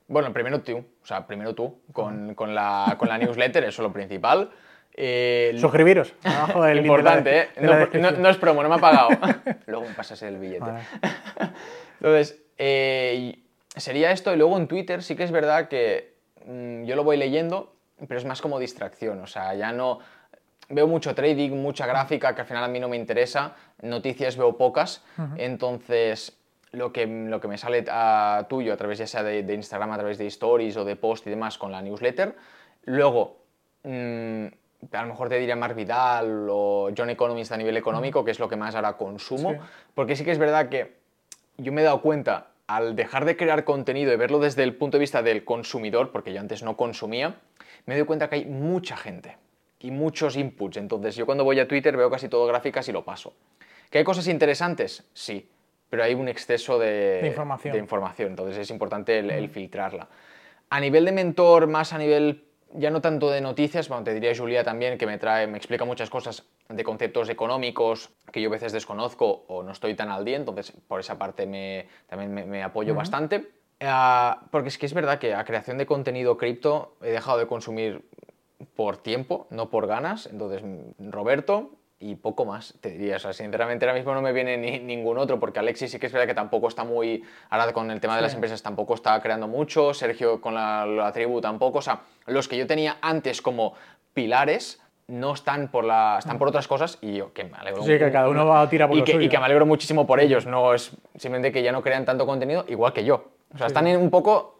Bueno, 0.06 0.32
primero 0.32 0.60
tú, 0.60 0.76
o 0.78 1.04
sea, 1.04 1.26
primero 1.26 1.56
tú, 1.56 1.80
con, 1.92 2.36
con 2.36 2.54
la, 2.54 2.94
con 2.96 3.08
la 3.08 3.18
newsletter, 3.18 3.64
eso 3.64 3.82
es 3.82 3.88
lo 3.88 3.92
principal. 3.92 4.52
Eh, 4.96 5.56
Suscribiros. 5.58 6.14
abajo 6.22 6.62
del 6.62 6.76
link 6.76 6.84
de 6.84 6.88
la- 6.88 6.96
Importante, 6.98 7.38
¿eh? 7.38 7.48
de 7.56 7.62
No, 7.62 7.72
no- 7.72 7.78
descripción. 7.80 8.22
no 8.22 8.28
es 8.28 8.36
promo, 8.36 8.62
no 8.62 8.68
me 8.68 8.74
ha 8.76 8.78
pagado. 8.78 9.08
Luego 9.66 9.86
me 9.88 9.94
pasas 9.94 10.22
el 10.22 10.38
billete. 10.38 10.60
Vale. 10.60 10.80
Entonces, 12.00 12.40
eh, 12.58 13.38
sería 13.76 14.12
esto. 14.12 14.32
Y 14.32 14.36
luego 14.36 14.56
en 14.56 14.68
Twitter 14.68 15.02
sí 15.02 15.16
que 15.16 15.24
es 15.24 15.30
verdad 15.32 15.68
que 15.68 16.14
mm, 16.46 16.84
yo 16.84 16.94
lo 16.96 17.02
voy 17.04 17.16
leyendo, 17.16 17.74
pero 18.06 18.18
es 18.18 18.24
más 18.24 18.40
como 18.40 18.58
distracción. 18.58 19.20
O 19.20 19.26
sea, 19.26 19.54
ya 19.54 19.72
no. 19.72 19.98
Veo 20.70 20.86
mucho 20.86 21.14
trading, 21.14 21.50
mucha 21.50 21.86
gráfica 21.86 22.34
que 22.34 22.40
al 22.40 22.46
final 22.46 22.64
a 22.64 22.68
mí 22.68 22.80
no 22.80 22.88
me 22.88 22.96
interesa. 22.96 23.54
Noticias 23.82 24.36
veo 24.36 24.56
pocas. 24.56 25.04
Entonces, 25.36 26.38
lo 26.72 26.90
que, 26.92 27.06
lo 27.06 27.38
que 27.40 27.48
me 27.48 27.58
sale 27.58 27.84
a 27.90 28.46
tuyo 28.48 28.72
a 28.72 28.76
través 28.78 28.98
ya 28.98 29.06
sea 29.06 29.22
de, 29.22 29.42
de 29.42 29.54
Instagram, 29.54 29.92
a 29.92 29.98
través 29.98 30.16
de 30.16 30.26
stories 30.26 30.76
o 30.78 30.84
de 30.86 30.96
post 30.96 31.26
y 31.26 31.30
demás 31.30 31.58
con 31.58 31.70
la 31.70 31.82
newsletter. 31.82 32.34
Luego, 32.84 33.42
mm, 33.82 34.46
a 34.92 35.02
lo 35.02 35.08
mejor 35.08 35.28
te 35.28 35.38
diría 35.38 35.56
Mark 35.56 35.74
Vidal 35.74 36.48
o 36.50 36.90
John 36.96 37.10
Economist 37.10 37.52
a 37.52 37.56
nivel 37.56 37.76
económico, 37.76 38.24
que 38.24 38.30
es 38.30 38.38
lo 38.38 38.48
que 38.48 38.56
más 38.56 38.74
ahora 38.74 38.94
consumo. 38.96 39.52
Sí. 39.52 39.58
Porque 39.94 40.16
sí 40.16 40.24
que 40.24 40.32
es 40.32 40.38
verdad 40.38 40.68
que 40.68 40.96
yo 41.56 41.72
me 41.72 41.82
he 41.82 41.84
dado 41.84 42.00
cuenta 42.00 42.48
al 42.66 42.96
dejar 42.96 43.24
de 43.24 43.36
crear 43.36 43.64
contenido 43.64 44.12
y 44.12 44.16
verlo 44.16 44.38
desde 44.38 44.62
el 44.62 44.74
punto 44.74 44.96
de 44.96 45.00
vista 45.00 45.22
del 45.22 45.44
consumidor, 45.44 46.12
porque 46.12 46.32
yo 46.32 46.40
antes 46.40 46.62
no 46.62 46.76
consumía, 46.76 47.36
me 47.86 47.96
doy 47.96 48.06
cuenta 48.06 48.28
que 48.28 48.36
hay 48.36 48.46
mucha 48.46 48.96
gente 48.96 49.36
y 49.80 49.90
muchos 49.90 50.36
inputs. 50.36 50.78
Entonces 50.78 51.14
yo 51.14 51.26
cuando 51.26 51.44
voy 51.44 51.60
a 51.60 51.68
Twitter 51.68 51.96
veo 51.96 52.10
casi 52.10 52.28
todo 52.28 52.46
gráficas 52.46 52.88
y 52.88 52.92
lo 52.92 53.04
paso. 53.04 53.34
¿Que 53.90 53.98
hay 53.98 54.04
cosas 54.04 54.26
interesantes? 54.28 55.04
Sí, 55.12 55.48
pero 55.90 56.02
hay 56.02 56.14
un 56.14 56.26
exceso 56.26 56.78
de, 56.78 57.20
De 57.20 57.28
información. 57.28 57.72
de 57.72 57.78
información, 57.78 58.30
entonces 58.30 58.58
es 58.58 58.70
importante 58.70 59.18
el, 59.18 59.30
el 59.30 59.48
filtrarla. 59.50 60.08
A 60.70 60.80
nivel 60.80 61.04
de 61.04 61.12
mentor, 61.12 61.66
más 61.66 61.92
a 61.92 61.98
nivel 61.98 62.44
ya 62.74 62.90
no 62.90 63.00
tanto 63.00 63.30
de 63.30 63.40
noticias, 63.40 63.88
bueno, 63.88 64.04
te 64.04 64.12
diría 64.12 64.32
Julia 64.36 64.64
también, 64.64 64.98
que 64.98 65.06
me 65.06 65.18
trae, 65.18 65.46
me 65.46 65.56
explica 65.56 65.84
muchas 65.84 66.10
cosas 66.10 66.44
de 66.68 66.84
conceptos 66.84 67.28
económicos 67.28 68.10
que 68.32 68.40
yo 68.40 68.48
a 68.48 68.52
veces 68.52 68.72
desconozco 68.72 69.44
o 69.48 69.62
no 69.62 69.72
estoy 69.72 69.94
tan 69.94 70.10
al 70.10 70.24
día, 70.24 70.36
entonces 70.36 70.72
por 70.86 71.00
esa 71.00 71.18
parte 71.18 71.46
me, 71.46 71.88
también 72.08 72.34
me, 72.34 72.44
me 72.44 72.62
apoyo 72.62 72.94
bastante. 72.94 73.52
Ah, 73.80 74.46
porque 74.50 74.68
es 74.68 74.78
que 74.78 74.86
es 74.86 74.94
verdad 74.94 75.18
que 75.18 75.34
a 75.34 75.44
creación 75.44 75.78
de 75.78 75.86
contenido 75.86 76.36
cripto 76.36 76.96
he 77.02 77.10
dejado 77.10 77.38
de 77.38 77.46
consumir 77.46 78.04
por 78.76 78.96
tiempo, 78.96 79.46
no 79.50 79.70
por 79.70 79.86
ganas. 79.86 80.26
Entonces, 80.26 80.62
mm, 80.62 81.10
Roberto 81.10 81.70
y 82.04 82.16
poco 82.16 82.44
más, 82.44 82.74
te 82.82 82.90
diría. 82.90 83.16
O 83.16 83.18
sea, 83.18 83.32
sinceramente 83.32 83.86
ahora 83.86 83.96
mismo 83.96 84.12
no 84.12 84.20
me 84.20 84.34
viene 84.34 84.58
ni, 84.58 84.78
ningún 84.78 85.16
otro, 85.16 85.40
porque 85.40 85.58
Alexis 85.58 85.90
sí 85.90 85.98
que 85.98 86.06
es 86.06 86.12
verdad 86.12 86.26
que 86.26 86.34
tampoco 86.34 86.68
está 86.68 86.84
muy. 86.84 87.24
Ahora 87.48 87.72
con 87.72 87.90
el 87.90 87.98
tema 87.98 88.14
de 88.14 88.20
las 88.20 88.34
empresas 88.34 88.62
tampoco 88.62 88.92
está 88.92 89.18
creando 89.22 89.48
mucho. 89.48 89.94
Sergio 89.94 90.38
con 90.38 90.54
la, 90.54 90.84
la 90.84 91.12
tribu 91.12 91.40
tampoco. 91.40 91.78
O 91.78 91.82
sea, 91.82 92.00
los 92.26 92.46
que 92.46 92.58
yo 92.58 92.66
tenía 92.66 92.98
antes 93.00 93.40
como 93.40 93.72
pilares 94.12 94.82
no 95.06 95.32
están 95.32 95.68
por, 95.68 95.84
la, 95.84 96.16
están 96.18 96.36
por 96.38 96.48
otras 96.48 96.68
cosas 96.68 96.98
y 97.00 97.14
yo 97.14 97.32
que 97.32 97.44
me 97.44 97.56
alegro. 97.56 97.82
Sí, 97.82 97.98
que 97.98 98.12
cada 98.12 98.28
uno 98.28 98.44
va 98.44 98.60
a 98.60 98.68
tirar 98.68 98.88
por 98.88 98.98
y 98.98 99.00
lo 99.00 99.06
que, 99.06 99.12
suyo. 99.12 99.24
y 99.24 99.28
que 99.30 99.38
me 99.38 99.46
alegro 99.46 99.64
muchísimo 99.64 100.06
por 100.06 100.20
ellos. 100.20 100.44
No 100.44 100.74
es 100.74 100.90
simplemente 101.16 101.52
que 101.52 101.62
ya 101.62 101.72
no 101.72 101.82
crean 101.82 102.04
tanto 102.04 102.26
contenido 102.26 102.66
igual 102.68 102.92
que 102.92 103.04
yo. 103.04 103.32
O 103.54 103.56
sea, 103.56 103.66
Sí. 103.68 103.70
están 103.72 103.86
en 103.86 103.96
un 103.98 104.10
poco 104.10 104.58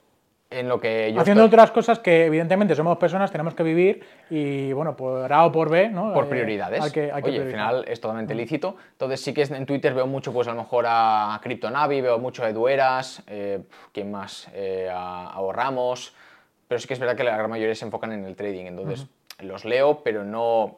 en 0.59 0.69
lo 0.69 0.81
que 0.81 1.13
yo 1.13 1.21
Haciendo 1.21 1.45
estoy. 1.45 1.55
otras 1.59 1.71
cosas 1.73 1.99
que 1.99 2.27
evidentemente 2.27 2.75
somos 2.75 2.97
personas, 2.99 3.31
tenemos 3.33 3.55
que 3.55 3.63
vivir 3.63 4.05
y 4.31 4.73
bueno, 4.73 4.97
por 4.97 5.33
A 5.33 5.45
o 5.47 5.53
por 5.53 5.69
B, 5.69 5.89
¿no? 5.89 6.13
por 6.13 6.25
Eh, 6.25 6.29
prioridades. 6.29 6.81
hay 6.83 6.91
que- 6.91 7.13
hay 7.13 7.23
que 7.23 7.31
Oye, 7.31 7.43
al 7.43 7.51
final 7.51 7.85
es 7.89 8.01
totalmente 8.01 8.35
lícito. 8.35 8.77
Entonces 8.93 9.21
sí 9.21 9.35
que 9.35 9.43
en 9.43 9.67
Twitter 9.67 9.93
veo 9.95 10.07
mucho, 10.07 10.33
pues 10.33 10.47
a 10.49 10.53
lo 10.53 10.59
mejor 10.63 10.85
a 10.89 11.39
Cryptonavi, 11.43 12.01
veo 12.01 12.19
mucho 12.19 12.45
a 12.45 12.49
Edueras, 12.51 13.23
eh, 13.27 13.61
¿quién 13.93 14.11
más? 14.11 14.49
Eh, 14.55 14.89
a, 14.93 15.31
a 15.37 15.53
Ramos. 15.53 16.15
Pero 16.69 16.79
sí 16.81 16.89
que 16.89 16.95
es 16.95 17.01
verdad 17.01 17.17
que 17.17 17.25
la 17.25 17.37
gran 17.37 17.51
mayoría 17.51 17.75
se 17.75 17.85
enfocan 17.85 18.13
en 18.13 18.25
el 18.25 18.37
trading. 18.37 18.67
Entonces 18.67 19.07
los 19.41 19.65
leo, 19.65 20.01
pero 20.03 20.25
no, 20.25 20.77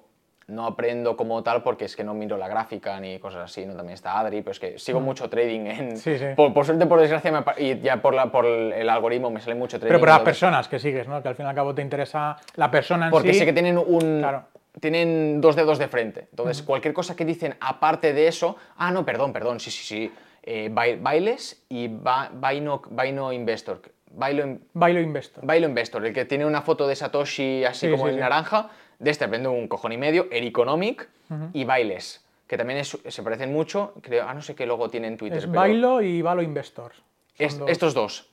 no 0.49 0.65
aprendo 0.67 1.17
como 1.17 1.43
tal 1.43 1.63
porque 1.63 1.87
es 1.87 1.97
que 1.97 2.05
no 2.05 2.15
miro 2.15 2.37
la 2.37 2.47
gráfica 2.47 3.01
ni 3.01 3.19
cosas 3.19 3.45
así. 3.51 3.67
¿no? 3.67 3.75
También 3.75 3.95
está 3.95 4.19
Adri, 4.19 4.43
pero 4.43 4.53
es 4.53 4.61
que 4.61 4.79
sigo 4.79 5.01
mucho 5.01 5.29
trading. 5.29 5.61
En, 5.67 5.97
Sí, 5.97 6.19
sí. 6.19 6.27
Por, 6.37 6.55
por 6.55 6.65
suerte, 6.65 6.87
por 6.87 7.01
desgracia, 7.01 7.33
me 7.33 7.43
y 7.63 7.81
ya 7.81 7.97
por, 8.01 8.15
la, 8.15 8.31
por 8.31 8.47
el 8.47 8.89
algoritmo 8.89 9.31
me 9.31 9.41
sale 9.41 9.57
mucho 9.57 9.79
trading. 9.79 9.89
Pero 9.89 9.99
por 10.01 10.09
las 10.09 10.21
personas 10.21 10.69
que 10.69 10.79
sigues, 10.79 11.09
¿no? 11.09 11.21
Que 11.23 11.29
al 11.29 11.35
fin 11.35 11.47
y 11.47 11.49
al 11.49 11.55
cabo 11.55 11.75
te 11.75 11.83
interesa 11.83 12.37
la 12.55 12.71
persona 12.71 13.07
en 13.07 13.11
porque 13.11 13.33
sí. 13.33 13.41
sé 13.41 13.45
que 13.47 13.53
tienen 13.53 13.77
un. 13.79 14.19
Claro. 14.21 14.45
Tienen 14.79 15.41
dos 15.41 15.57
dedos 15.57 15.79
de 15.79 15.89
frente. 15.89 16.27
Entonces, 16.31 16.63
cualquier 16.63 16.93
cosa 16.93 17.17
que 17.17 17.25
dicen 17.25 17.57
aparte 17.61 18.13
de 18.13 18.29
eso. 18.29 18.57
Ah, 18.77 18.91
no, 18.91 19.07
perdón, 19.07 19.33
perdón, 19.33 19.59
sí, 19.59 19.71
sí, 19.71 19.83
sí. 19.85 20.13
Eh, 20.43 20.69
Bai- 20.71 21.01
Bailes 21.01 21.65
y 21.71 21.89
Ba- 21.89 22.31
Baino, 22.33 22.83
Baino 22.91 23.33
Investor. 23.33 23.81
Bailo, 24.11 24.59
Bailo 24.75 25.01
Investor. 25.01 25.45
Bailo 25.47 25.67
Investor, 25.67 26.05
el 26.07 26.13
que 26.13 26.27
tiene 26.27 26.45
una 26.45 26.61
foto 26.61 26.87
de 26.87 26.95
Satoshi 26.95 27.65
así 27.65 27.87
Sí, 27.87 27.91
como 27.91 28.09
en 28.09 28.21
naranja. 28.21 28.69
De 28.99 29.11
este 29.11 29.25
aprendo 29.25 29.53
un 29.53 29.69
cojón 29.69 29.93
y 29.93 29.97
medio. 29.99 30.27
Ericonomic 30.31 31.09
y 31.53 31.65
Bailes, 31.65 32.25
que 32.47 32.57
también 32.57 32.79
es- 32.81 32.99
se 33.07 33.23
parecen 33.23 33.53
mucho. 33.53 33.95
Creo, 34.03 34.25
ah, 34.29 34.33
no 34.35 34.43
sé 34.43 34.55
qué 34.55 34.65
logo 34.67 34.89
tiene 34.89 35.09
en 35.09 35.17
Twitter. 35.17 35.39
Es 35.39 35.47
pero- 35.47 35.59
Bailo 35.61 36.01
y 36.03 36.23
Balo 36.23 36.43
Investors. 36.43 37.03
Es- 37.39 37.59
dos. 37.59 37.71
estos 37.71 37.95
dos. 37.95 38.31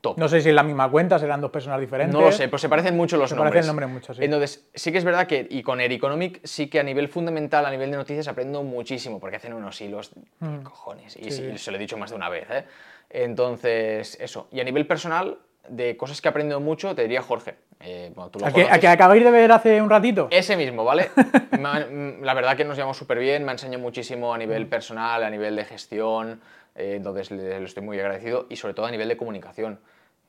Top. 0.00 0.18
No 0.18 0.28
sé 0.28 0.42
si 0.42 0.50
es 0.50 0.54
la 0.54 0.62
misma 0.62 0.90
cuenta, 0.90 1.18
serán 1.18 1.40
dos 1.40 1.50
personas 1.50 1.80
diferentes. 1.80 2.12
No 2.14 2.20
lo 2.20 2.30
sé, 2.32 2.48
pues 2.48 2.60
se 2.60 2.68
parecen 2.68 2.94
mucho 2.94 3.16
los 3.16 3.30
Se 3.30 3.36
nombres. 3.36 3.52
parecen 3.52 3.64
el 3.64 3.66
nombre 3.68 3.86
mucho, 3.86 4.12
sí. 4.12 4.22
Entonces, 4.22 4.68
sí 4.74 4.92
que 4.92 4.98
es 4.98 5.04
verdad 5.04 5.26
que, 5.26 5.46
y 5.48 5.62
con 5.62 5.80
Air 5.80 5.92
Economic, 5.92 6.40
sí 6.44 6.68
que 6.68 6.78
a 6.78 6.82
nivel 6.82 7.08
fundamental, 7.08 7.64
a 7.64 7.70
nivel 7.70 7.90
de 7.90 7.96
noticias, 7.96 8.28
aprendo 8.28 8.62
muchísimo, 8.62 9.18
porque 9.18 9.36
hacen 9.36 9.54
unos 9.54 9.80
hilos 9.80 10.10
de 10.40 10.62
cojones. 10.62 11.16
Y, 11.16 11.20
Mm. 11.20 11.24
Sí, 11.24 11.30
sí, 11.30 11.50
sí. 11.52 11.58
se 11.58 11.70
lo 11.70 11.78
he 11.78 11.80
dicho 11.80 11.96
más 11.96 12.10
de 12.10 12.16
una 12.16 12.28
vez, 12.28 12.46
¿eh? 12.50 12.64
Entonces, 13.08 14.18
eso. 14.20 14.48
Y 14.52 14.60
a 14.60 14.64
nivel 14.64 14.86
personal, 14.86 15.38
de 15.68 15.96
cosas 15.96 16.20
que 16.20 16.28
he 16.28 16.30
aprendido 16.30 16.60
mucho, 16.60 16.94
te 16.94 17.02
diría 17.02 17.22
Jorge. 17.22 17.54
Eh, 17.80 18.12
bueno, 18.14 18.30
tú 18.30 18.38
lo 18.38 18.46
¿A 18.46 18.52
que, 18.52 18.62
a 18.70 18.78
que 18.78 18.88
acabáis 18.88 19.24
de 19.24 19.30
ver 19.30 19.50
hace 19.52 19.80
un 19.80 19.90
ratito? 19.90 20.28
Ese 20.30 20.56
mismo, 20.56 20.84
¿vale? 20.84 21.10
Me 21.52 21.58
mm, 21.86 22.22
la 22.22 22.34
verdad 22.34 22.56
que 22.56 22.64
nos 22.64 22.76
llevamos 22.76 22.96
súper 22.96 23.18
bien, 23.18 23.44
me 23.44 23.50
ha 23.50 23.52
enseñado 23.52 23.82
muchísimo 23.82 24.32
a 24.32 24.36
Mm. 24.36 24.40
nivel 24.40 24.66
personal, 24.68 25.22
a 25.22 25.30
nivel 25.30 25.56
de 25.56 25.64
gestión, 25.64 26.40
eh, 26.74 26.94
entonces 26.96 27.30
le, 27.30 27.58
le 27.60 27.64
estoy 27.64 27.82
muy 27.82 27.98
agradecido 27.98 28.46
y 28.48 28.56
sobre 28.56 28.74
todo 28.74 28.86
a 28.86 28.90
nivel 28.90 29.08
de 29.08 29.16
comunicación. 29.16 29.78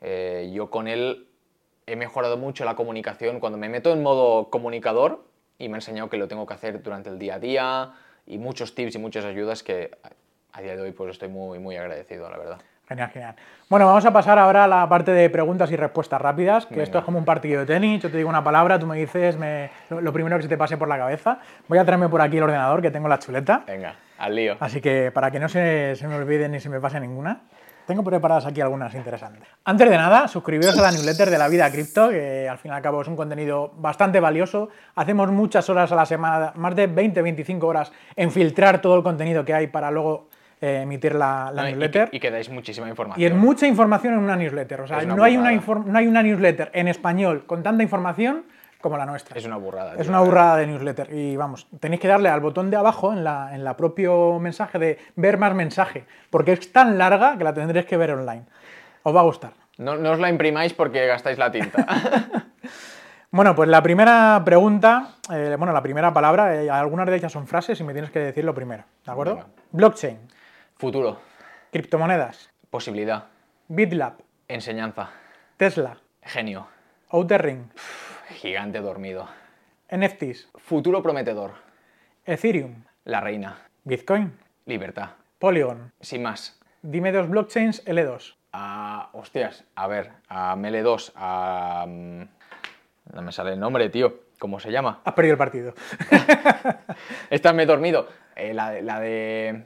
Eh, 0.01 0.51
yo 0.53 0.69
con 0.69 0.87
él 0.87 1.27
he 1.87 1.95
mejorado 1.95 2.37
mucho 2.37 2.65
la 2.65 2.75
comunicación 2.75 3.39
cuando 3.39 3.57
me 3.57 3.69
meto 3.69 3.91
en 3.93 4.01
modo 4.03 4.49
comunicador 4.49 5.23
y 5.57 5.69
me 5.69 5.75
ha 5.75 5.77
enseñado 5.77 6.09
que 6.09 6.17
lo 6.17 6.27
tengo 6.27 6.45
que 6.45 6.53
hacer 6.53 6.81
durante 6.83 7.09
el 7.09 7.17
día 7.19 7.35
a 7.35 7.39
día 7.39 7.93
y 8.27 8.37
muchos 8.37 8.75
tips 8.75 8.95
y 8.95 8.97
muchas 8.99 9.23
ayudas 9.25 9.63
que 9.63 9.91
a- 10.03 10.09
a 10.57 10.61
día 10.61 10.75
de 10.75 10.81
hoy 10.81 10.91
pues 10.91 11.11
estoy 11.11 11.27
muy, 11.29 11.59
muy 11.59 11.75
agradecido, 11.77 12.29
la 12.29 12.37
verdad. 12.37 12.57
Genial, 12.87 13.09
genial. 13.09 13.35
Bueno, 13.67 13.87
vamos 13.87 14.05
a 14.05 14.13
pasar 14.13 14.37
ahora 14.37 14.65
a 14.65 14.67
la 14.67 14.87
parte 14.87 15.11
de 15.11 15.27
preguntas 15.31 15.71
y 15.71 15.75
respuestas 15.75 16.21
rápidas, 16.21 16.67
que 16.67 16.83
esto 16.83 16.99
es 16.99 17.03
como 17.03 17.17
un 17.17 17.25
partido 17.25 17.61
de 17.61 17.65
tenis. 17.65 18.01
Yo 18.03 18.11
te 18.11 18.17
digo 18.17 18.29
una 18.29 18.43
palabra, 18.43 18.77
tú 18.77 18.85
me 18.85 18.95
dices 18.95 19.37
me- 19.37 19.71
lo 19.89 20.13
primero 20.13 20.37
que 20.37 20.43
se 20.43 20.49
te 20.49 20.57
pase 20.57 20.77
por 20.77 20.87
la 20.87 20.97
cabeza. 20.97 21.39
Voy 21.67 21.79
a 21.79 21.83
traerme 21.85 22.09
por 22.09 22.21
aquí 22.21 22.37
el 22.37 22.43
ordenador, 22.43 22.81
que 22.83 22.91
tengo 22.91 23.07
la 23.07 23.17
chuleta. 23.17 23.63
Venga, 23.65 23.95
al 24.19 24.35
lío. 24.35 24.55
Así 24.59 24.81
que 24.81 25.11
para 25.11 25.31
que 25.31 25.39
no 25.39 25.49
se, 25.49 25.95
se 25.95 26.07
me 26.07 26.15
olvide 26.15 26.47
ni 26.47 26.59
se 26.59 26.69
me 26.69 26.79
pase 26.79 26.99
ninguna, 26.99 27.39
tengo 27.87 28.03
preparadas 28.03 28.45
aquí 28.45 28.61
algunas 28.61 28.93
interesantes. 28.93 29.47
Antes 29.63 29.89
de 29.89 29.97
nada, 29.97 30.27
suscribiros 30.27 30.77
a 30.77 30.81
la 30.83 30.91
newsletter 30.91 31.31
de 31.31 31.37
la 31.39 31.47
vida 31.47 31.71
cripto, 31.71 32.09
que 32.09 32.47
al 32.47 32.59
fin 32.59 32.71
y 32.71 32.75
al 32.75 32.81
cabo 32.83 33.01
es 33.01 33.07
un 33.07 33.15
contenido 33.15 33.71
bastante 33.77 34.19
valioso. 34.19 34.69
Hacemos 34.95 35.31
muchas 35.31 35.67
horas 35.71 35.91
a 35.91 35.95
la 35.95 36.05
semana, 36.05 36.51
más 36.55 36.75
de 36.75 36.87
20-25 36.87 37.63
horas 37.63 37.91
en 38.15 38.31
filtrar 38.31 38.79
todo 38.79 38.95
el 38.95 39.01
contenido 39.03 39.43
que 39.43 39.55
hay 39.55 39.67
para 39.67 39.89
luego 39.89 40.29
eh, 40.61 40.81
emitir 40.83 41.15
la, 41.15 41.51
la 41.53 41.63
No, 41.63 41.67
y- 41.69 41.71
newsletter. 41.71 42.09
Y, 42.11 42.19
que 42.19 42.31
dais 42.31 42.49
muchísima 42.49 42.87
información. 42.89 43.21
Y 43.21 43.25
es 43.25 43.33
mucha 43.33 43.67
información 43.67 44.13
en 44.15 44.19
una 44.19 44.35
newsletter. 44.35 44.81
O 44.81 44.87
sea, 44.87 45.01
no 45.03 45.23
hay 45.23 45.37
una, 45.37 45.51
no 45.51 45.97
hay 45.97 46.07
una 46.07 46.23
newsletter 46.23 46.71
en 46.73 46.87
español 46.87 47.45
con 47.45 47.63
tanta 47.63 47.83
información 47.83 48.43
como 48.81 48.97
la 48.97 49.05
nuestra. 49.05 49.35
Es 49.37 49.45
una 49.45 49.57
burrada. 49.57 49.93
Es 49.93 50.01
tío. 50.01 50.09
una 50.09 50.19
burrada 50.21 50.57
de 50.57 50.67
newsletter. 50.67 51.11
Y 51.11 51.35
vamos, 51.35 51.67
tenéis 51.79 51.99
que 52.01 52.07
darle 52.07 52.29
al 52.29 52.39
botón 52.39 52.69
de 52.69 52.77
abajo 52.77 53.11
en 53.13 53.23
la, 53.23 53.55
en 53.55 53.63
la 53.63 53.75
propio 53.75 54.39
mensaje 54.39 54.77
de 54.77 54.99
ver 55.15 55.37
más 55.39 55.55
mensaje. 55.55 56.05
Porque 56.29 56.53
es 56.53 56.71
tan 56.71 56.97
larga 56.97 57.37
que 57.37 57.43
la 57.43 57.53
tendréis 57.53 57.85
que 57.87 57.97
ver 57.97 58.11
online. 58.11 58.43
Os 59.03 59.15
va 59.15 59.21
a 59.21 59.23
gustar. 59.23 59.51
No, 59.77 59.95
no 59.97 60.11
os 60.11 60.19
la 60.19 60.29
imprimáis 60.29 60.73
porque 60.73 61.05
gastáis 61.07 61.37
la 61.37 61.51
tinta. 61.51 61.85
Bueno, 63.31 63.53
pues 63.53 63.67
la 63.67 63.83
primera 63.83 64.41
pregunta, 64.45 65.15
eh, 65.29 65.55
bueno, 65.57 65.73
la 65.73 65.81
primera 65.81 66.13
palabra, 66.13 66.55
eh, 66.55 66.69
algunas 66.69 67.05
de 67.07 67.17
ellas 67.17 67.31
son 67.33 67.47
frases 67.47 67.77
y 67.79 67.83
me 67.83 67.91
tienes 67.91 68.09
que 68.09 68.19
decir 68.19 68.45
lo 68.45 68.53
primero. 68.55 68.85
¿De 69.05 69.11
acuerdo? 69.11 69.35
Venga. 69.35 69.47
Blockchain, 69.71 70.17
Futuro, 70.85 71.17
criptomonedas, 71.71 72.51
posibilidad, 72.69 73.23
BitLab, 73.69 74.17
enseñanza, 74.47 75.09
Tesla, 75.57 75.97
genio, 76.21 76.67
Outer 77.09 77.41
Ring, 77.41 77.63
gigante 78.35 78.81
dormido, 78.81 79.27
NFTs, 79.89 80.47
futuro 80.53 81.01
prometedor, 81.01 81.53
Ethereum, 82.23 82.83
la 83.03 83.19
reina, 83.19 83.57
Bitcoin, 83.83 84.37
libertad. 84.67 85.09
Polygon. 85.39 85.91
Sin 86.01 86.21
más. 86.21 86.59
Dime 86.83 87.11
dos 87.11 87.27
blockchains 87.29 87.83
L2. 87.87 88.35
Ah, 88.53 89.09
hostias, 89.13 89.63
a 89.73 89.87
ver, 89.87 90.11
a 90.29 90.55
Mele2, 90.55 91.13
a... 91.15 91.85
mm, 91.87 92.21
No 93.11 93.21
me 93.23 93.31
sale 93.31 93.53
el 93.53 93.59
nombre, 93.59 93.89
tío. 93.89 94.19
¿Cómo 94.37 94.59
se 94.59 94.71
llama? 94.71 95.01
Has 95.03 95.15
perdido 95.15 95.31
el 95.33 95.39
partido. 95.39 95.73
Esta 97.31 97.53
me 97.53 97.63
he 97.63 97.65
dormido. 97.65 98.07
Eh, 98.35 98.53
la, 98.53 98.69
de- 98.69 98.81
la 98.83 98.99
de... 98.99 99.65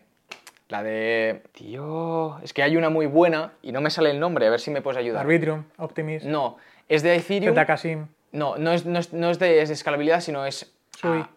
La 0.70 0.84
de... 0.84 1.41
Tío... 1.51 2.39
Es 2.43 2.53
que 2.53 2.61
hay 2.63 2.78
una 2.78 2.89
muy 2.89 3.07
buena 3.07 3.53
y 3.61 3.72
no 3.72 3.82
me 3.82 3.89
sale 3.89 4.11
el 4.11 4.20
nombre. 4.20 4.45
A 4.47 4.51
ver 4.51 4.59
si 4.59 4.72
me 4.72 4.82
puedes 4.82 4.97
ayudar. 4.99 5.22
Arbitrum, 5.24 5.63
Optimism, 5.78 6.30
No, 6.30 6.57
es 6.88 7.01
de 7.03 7.15
Ethereum. 7.15 7.55
Zcasim. 7.55 8.07
No, 8.32 8.55
no 8.57 8.72
es, 8.72 8.86
no 8.86 8.99
es, 8.99 9.11
no 9.11 9.32
es 9.32 9.39
de, 9.39 9.61
es 9.61 9.70
de 9.70 9.74
escalabilidad, 9.74 10.22
sino 10.22 10.45
es... 10.45 10.72
Sui. 10.95 11.22
ah, 11.22 11.30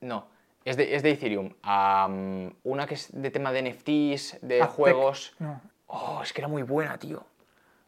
no, 0.00 0.26
es 0.64 0.76
de, 0.76 0.96
es 0.96 1.02
de 1.04 1.10
Ethereum. 1.12 1.50
Am, 1.62 2.52
una 2.64 2.86
que 2.86 2.94
es 2.94 3.08
de 3.12 3.30
tema 3.30 3.52
de 3.52 3.62
NFTs, 3.70 4.38
de 4.42 4.62
Aztec. 4.62 4.74
juegos. 4.76 5.34
No. 5.38 5.60
Oh, 5.86 6.20
es 6.22 6.32
que 6.32 6.40
era 6.40 6.48
muy 6.48 6.62
buena, 6.64 6.98
tío. 6.98 7.22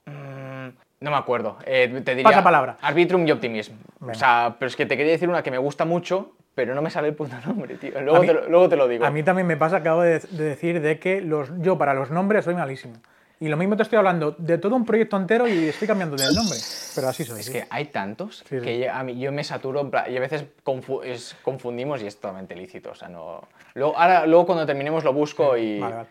Mm, 0.07 0.69
no 1.01 1.11
me 1.11 1.17
acuerdo. 1.17 1.57
Eh, 1.67 1.89
te 2.05 2.15
diría 2.15 2.31
Pasa 2.31 2.45
palabra. 2.45 2.77
Arbitrum 2.81 3.27
y 3.27 3.33
Optimism. 3.33 3.75
Venga. 3.99 4.13
O 4.13 4.15
sea, 4.15 4.57
pero 4.61 4.69
es 4.69 4.77
que 4.77 4.87
te 4.87 4.97
quería 4.97 5.13
decir 5.13 5.29
una 5.29 5.43
que 5.43 5.51
me 5.51 5.59
gusta 5.59 5.85
mucho, 5.85 6.33
pero 6.55 6.75
no 6.75 6.83
me 6.83 6.91
sale 6.91 7.09
el 7.09 7.15
puto 7.15 7.35
nombre, 7.47 7.77
tío. 7.77 8.01
Luego, 8.01 8.21
mí- 8.21 8.27
te, 8.27 8.33
lo, 8.35 8.49
luego 8.49 8.69
te 8.69 8.77
lo 8.77 8.89
digo. 8.89 9.05
A 9.05 9.11
mí 9.11 9.23
también 9.23 9.47
me 9.47 9.57
pasa, 9.57 9.77
acabo 9.79 10.03
de, 10.03 10.19
de 10.21 10.45
decir, 10.45 10.81
de 10.81 10.99
que 10.99 11.21
los, 11.21 11.51
yo 11.61 11.77
para 11.79 11.95
los 11.95 12.11
nombres 12.11 12.45
soy 12.45 12.55
malísimo. 12.55 12.95
Y 13.41 13.49
lo 13.49 13.57
mismo 13.57 13.77
te 13.77 13.83
estoy 13.83 13.99
hablando 13.99 14.31
de 14.39 14.59
todo 14.59 14.77
un 14.77 14.85
proyecto 14.87 15.17
entero 15.17 15.49
y 15.49 15.69
estoy 15.69 15.89
cambiando 15.89 16.17
del 16.17 16.35
nombre. 16.35 16.57
Pero 16.95 17.09
así 17.09 17.25
soy. 17.25 17.41
Es 17.41 17.47
sí. 17.47 17.53
que 17.53 17.67
hay 17.69 17.87
tantos 17.87 18.39
Sí, 18.49 18.59
sí. 18.59 18.65
que 18.65 18.79
ya- 18.79 18.99
a 18.99 19.03
mí, 19.03 19.19
yo 19.19 19.33
me 19.33 19.43
saturo 19.43 19.91
y 20.09 20.17
a 20.17 20.21
veces 20.21 20.45
confu- 20.65 21.03
es- 21.05 21.37
confundimos 21.43 22.01
y 22.03 22.07
es 22.07 22.17
totalmente 22.17 22.55
lícito. 22.55 22.93
O 22.93 22.95
sea, 22.95 23.09
no... 23.09 23.43
luego, 23.75 23.99
ahora, 23.99 24.25
luego 24.27 24.47
cuando 24.47 24.65
terminemos 24.65 25.03
lo 25.05 25.13
busco 25.13 25.57
y... 25.57 25.81
Vale, 25.81 25.95
vale. 25.97 26.09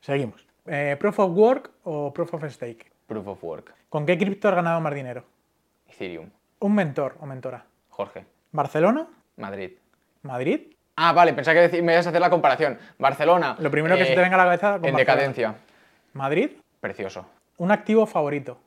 Seguimos. 0.00 0.46
Eh, 0.66 0.96
¿Proof 1.00 1.18
of 1.20 1.30
Work 1.36 1.70
o 1.84 2.12
Proof 2.12 2.34
of 2.34 2.44
Stake? 2.50 2.86
Proof 3.06 3.26
of 3.26 3.42
Work. 3.42 3.72
¿Con 3.88 4.04
qué 4.04 4.18
cripto 4.18 4.48
has 4.48 4.54
ganado 4.54 4.80
más 4.80 4.94
dinero? 4.94 5.24
Ethereum. 5.88 6.28
¿Un 6.60 6.74
mentor 6.74 7.16
o 7.20 7.26
mentora? 7.26 7.64
Jorge. 7.88 8.24
¿Barcelona? 8.52 9.06
Madrid. 9.36 9.72
¿Madrid? 10.26 10.60
Ah, 10.96 11.12
vale, 11.12 11.32
pensaba 11.34 11.68
que 11.68 11.82
me 11.82 11.92
ibas 11.92 12.06
a 12.06 12.08
hacer 12.10 12.20
la 12.20 12.30
comparación. 12.30 12.78
Barcelona. 12.98 13.56
Lo 13.58 13.70
primero 13.70 13.96
que 13.96 14.02
eh, 14.02 14.06
se 14.06 14.14
te 14.14 14.20
venga 14.20 14.34
a 14.36 14.38
la 14.38 14.44
cabeza 14.44 14.78
con 14.78 14.86
En 14.86 14.94
Barcelona. 14.94 14.98
decadencia. 14.98 15.54
¿Madrid? 16.14 16.50
Precioso. 16.80 17.26
¿Un 17.58 17.70
activo 17.70 18.06
favorito 18.06 18.58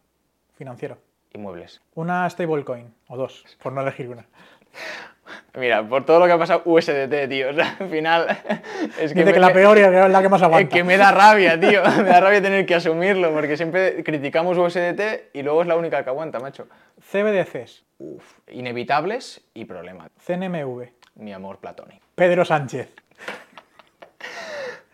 financiero? 0.57 0.97
Inmuebles. 1.33 1.81
¿Una 1.95 2.29
stablecoin? 2.29 2.93
O 3.07 3.17
dos, 3.17 3.43
por 3.61 3.71
no 3.73 3.81
elegir 3.81 4.09
una. 4.09 4.25
Mira, 5.57 5.83
por 5.87 6.05
todo 6.05 6.19
lo 6.19 6.25
que 6.25 6.31
ha 6.31 6.37
pasado 6.39 6.61
USDT, 6.65 7.27
tío. 7.29 7.49
O 7.49 7.53
sea, 7.53 7.75
al 7.79 7.89
final. 7.89 8.27
Es 8.99 9.13
Dice 9.13 9.25
me- 9.25 9.33
que 9.33 9.39
la 9.39 9.51
peor 9.53 9.77
y 9.77 9.81
es 9.81 9.91
la 9.91 10.21
que 10.21 10.29
más 10.29 10.41
Es 10.41 10.45
aguanta. 10.45 10.75
que 10.75 10.83
me 10.83 10.97
da 10.97 11.11
rabia, 11.11 11.59
tío. 11.59 11.81
Me 11.97 12.09
da 12.09 12.19
rabia 12.19 12.41
tener 12.41 12.65
que 12.65 12.75
asumirlo, 12.75 13.31
porque 13.33 13.57
siempre 13.57 14.03
criticamos 14.03 14.57
USDT 14.57 15.33
y 15.33 15.41
luego 15.43 15.61
es 15.61 15.67
la 15.67 15.75
única 15.75 16.03
que 16.03 16.09
aguanta, 16.09 16.39
macho. 16.39 16.67
CBDCs, 17.11 17.83
Uf, 17.99 18.23
inevitables 18.47 19.41
y 19.53 19.65
problemas. 19.65 20.09
CNMV, 20.25 20.87
Mi 21.19 21.33
amor 21.33 21.57
platónico. 21.59 22.05
Pedro 22.15 22.45
Sánchez, 22.45 22.89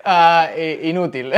Ah, 0.03 0.49
inútil. 0.83 1.33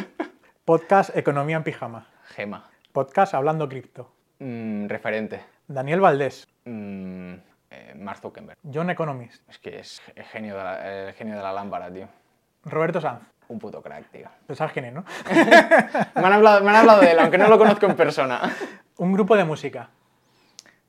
podcast 0.64 1.16
Economía 1.16 1.56
en 1.56 1.64
Pijama, 1.64 2.06
Gema. 2.34 2.68
podcast 2.92 3.34
Hablando 3.34 3.68
Cripto, 3.68 4.12
Mm, 4.38 4.86
referente. 4.88 5.40
Daniel 5.68 6.00
Valdés, 6.00 6.48
Mm, 6.64 7.34
eh, 7.70 7.94
Mark 7.96 8.18
Zuckerberg. 8.20 8.58
John 8.72 8.90
Economist, 8.90 9.48
Es 9.48 9.58
que 9.58 9.78
es 9.78 10.02
el 10.16 10.24
genio 10.24 10.56
de 10.56 10.64
la, 10.64 11.06
el 11.08 11.14
genio 11.14 11.36
de 11.36 11.42
la 11.42 11.52
lámpara, 11.52 11.90
tío. 11.92 12.08
Roberto 12.64 13.00
Sanz. 13.00 13.20
Un 13.48 13.58
puto 13.58 13.82
crack, 13.82 14.10
tío. 14.10 14.28
Pues 14.46 14.58
sabes 14.58 14.72
quién 14.72 14.86
es, 14.86 14.92
¿no? 14.94 15.04
Me 16.14 16.26
han, 16.26 16.32
hablado, 16.32 16.62
me 16.64 16.70
han 16.70 16.76
hablado 16.76 17.00
de 17.02 17.10
él, 17.12 17.18
aunque 17.18 17.36
no 17.38 17.48
lo 17.48 17.58
conozco 17.58 17.84
en 17.86 17.96
persona. 17.96 18.40
Un 18.96 19.12
grupo 19.12 19.36
de 19.36 19.44
música. 19.44 19.90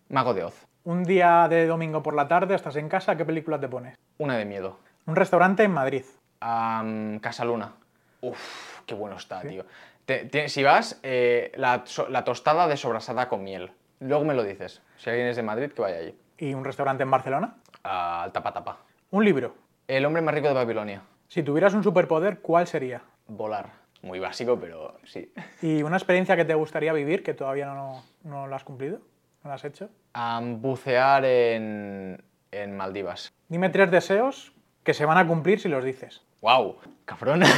Mago 0.09 0.33
de 0.33 0.43
Oz. 0.45 0.55
Un 0.85 1.03
día 1.03 1.47
de 1.49 1.65
domingo 1.65 2.03
por 2.03 2.13
la 2.13 2.27
tarde, 2.27 2.55
estás 2.55 2.75
en 2.75 2.89
casa, 2.89 3.15
¿qué 3.15 3.23
película 3.25 3.59
te 3.59 3.69
pones? 3.69 3.97
Una 4.17 4.37
de 4.37 4.45
miedo. 4.45 4.79
Un 5.05 5.15
restaurante 5.15 5.63
en 5.63 5.71
Madrid. 5.71 6.03
Am, 6.41 7.19
Casaluna. 7.19 7.73
Uf, 8.21 8.81
qué 8.85 8.93
bueno 8.93 9.15
está, 9.15 9.41
tío. 9.41 9.65
Te- 10.05 10.25
te- 10.25 10.49
si 10.49 10.61
vas, 10.63 10.99
eh, 11.03 11.51
la, 11.55 11.83
so- 11.85 12.09
la 12.09 12.23
tostada 12.25 12.67
de 12.67 12.75
sobrasada 12.75 13.29
con 13.29 13.43
miel. 13.43 13.71
Luego 14.01 14.25
me 14.25 14.33
lo 14.33 14.43
dices. 14.43 14.81
Si 14.97 15.09
alguien 15.09 15.27
es 15.27 15.37
de 15.37 15.43
Madrid, 15.43 15.71
que 15.71 15.81
vaya 15.81 15.97
allí. 15.97 16.15
Y 16.37 16.53
un 16.53 16.65
restaurante 16.65 17.03
en 17.03 17.11
Barcelona. 17.11 17.55
Al 17.83 18.31
tapa 18.33 18.51
tapa. 18.53 18.77
Un 19.11 19.23
libro. 19.23 19.55
El 19.87 20.05
hombre 20.05 20.21
más 20.21 20.35
rico 20.35 20.49
de 20.49 20.53
Babilonia. 20.53 21.01
Si 21.29 21.43
tuvieras 21.43 21.73
un 21.73 21.83
superpoder, 21.83 22.39
¿cuál 22.39 22.67
sería? 22.67 23.01
Volar. 23.27 23.69
Muy 24.01 24.19
básico, 24.19 24.59
pero 24.59 24.97
sí. 25.05 25.31
¿Y 25.61 25.81
una 25.83 25.95
experiencia 25.95 26.35
que 26.35 26.43
te 26.43 26.53
gustaría 26.55 26.91
vivir 26.91 27.23
que 27.23 27.33
todavía 27.33 27.67
no, 27.67 28.03
no 28.23 28.47
lo 28.47 28.55
has 28.55 28.65
cumplido? 28.65 28.99
¿No 29.43 29.49
lo 29.49 29.55
has 29.55 29.65
hecho? 29.65 29.89
Am, 30.13 30.61
bucear 30.61 31.25
en, 31.25 32.23
en 32.51 32.77
Maldivas. 32.77 33.33
Dime 33.49 33.69
tres 33.69 33.91
deseos 33.91 34.53
que 34.83 34.93
se 34.93 35.05
van 35.05 35.17
a 35.17 35.27
cumplir 35.27 35.59
si 35.59 35.67
los 35.67 35.83
dices. 35.83 36.21
¡Wow! 36.41 36.77
¡Cabrón! 37.05 37.43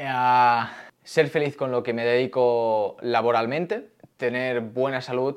Ah, 0.00 0.72
ser 1.04 1.28
feliz 1.28 1.56
con 1.56 1.70
lo 1.70 1.84
que 1.84 1.92
me 1.92 2.04
dedico 2.04 2.96
laboralmente, 3.00 3.90
tener 4.16 4.60
buena 4.60 5.00
salud, 5.00 5.36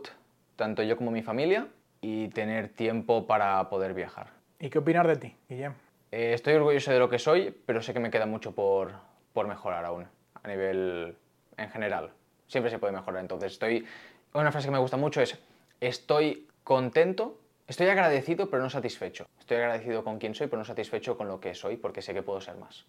tanto 0.55 0.81
yo 0.81 0.97
como 0.97 1.11
mi 1.11 1.21
familia, 1.21 1.67
y 2.01 2.29
tener 2.29 2.69
tiempo 2.69 3.27
para 3.27 3.69
poder 3.69 3.93
viajar. 3.93 4.27
¿Y 4.59 4.71
qué 4.71 4.79
opinas 4.79 5.05
de 5.05 5.15
ti, 5.15 5.35
Guillem? 5.47 5.73
Eh, 6.11 6.33
estoy 6.33 6.55
orgulloso 6.55 6.91
de 6.91 6.97
lo 6.97 7.07
que 7.07 7.19
soy, 7.19 7.55
pero 7.67 7.83
sé 7.83 7.93
que 7.93 7.99
me 7.99 8.09
queda 8.09 8.25
mucho 8.25 8.53
por, 8.55 8.93
por 9.31 9.47
mejorar 9.47 9.85
aún, 9.85 10.07
a 10.41 10.47
nivel 10.47 11.15
en 11.55 11.69
general. 11.69 12.09
Siempre 12.47 12.71
se 12.71 12.79
puede 12.79 12.93
mejorar. 12.93 13.21
Entonces, 13.21 13.53
estoy. 13.53 13.85
Una 14.33 14.51
frase 14.51 14.67
que 14.67 14.71
me 14.71 14.79
gusta 14.79 14.97
mucho 14.97 15.21
es: 15.21 15.37
Estoy 15.79 16.47
contento, 16.63 17.37
estoy 17.67 17.87
agradecido, 17.87 18.49
pero 18.49 18.63
no 18.63 18.69
satisfecho. 18.69 19.27
Estoy 19.39 19.57
agradecido 19.57 20.03
con 20.03 20.17
quien 20.17 20.33
soy, 20.33 20.47
pero 20.47 20.57
no 20.57 20.65
satisfecho 20.65 21.17
con 21.17 21.27
lo 21.27 21.39
que 21.39 21.53
soy, 21.53 21.77
porque 21.77 22.01
sé 22.01 22.13
que 22.13 22.23
puedo 22.23 22.41
ser 22.41 22.55
más. 22.55 22.85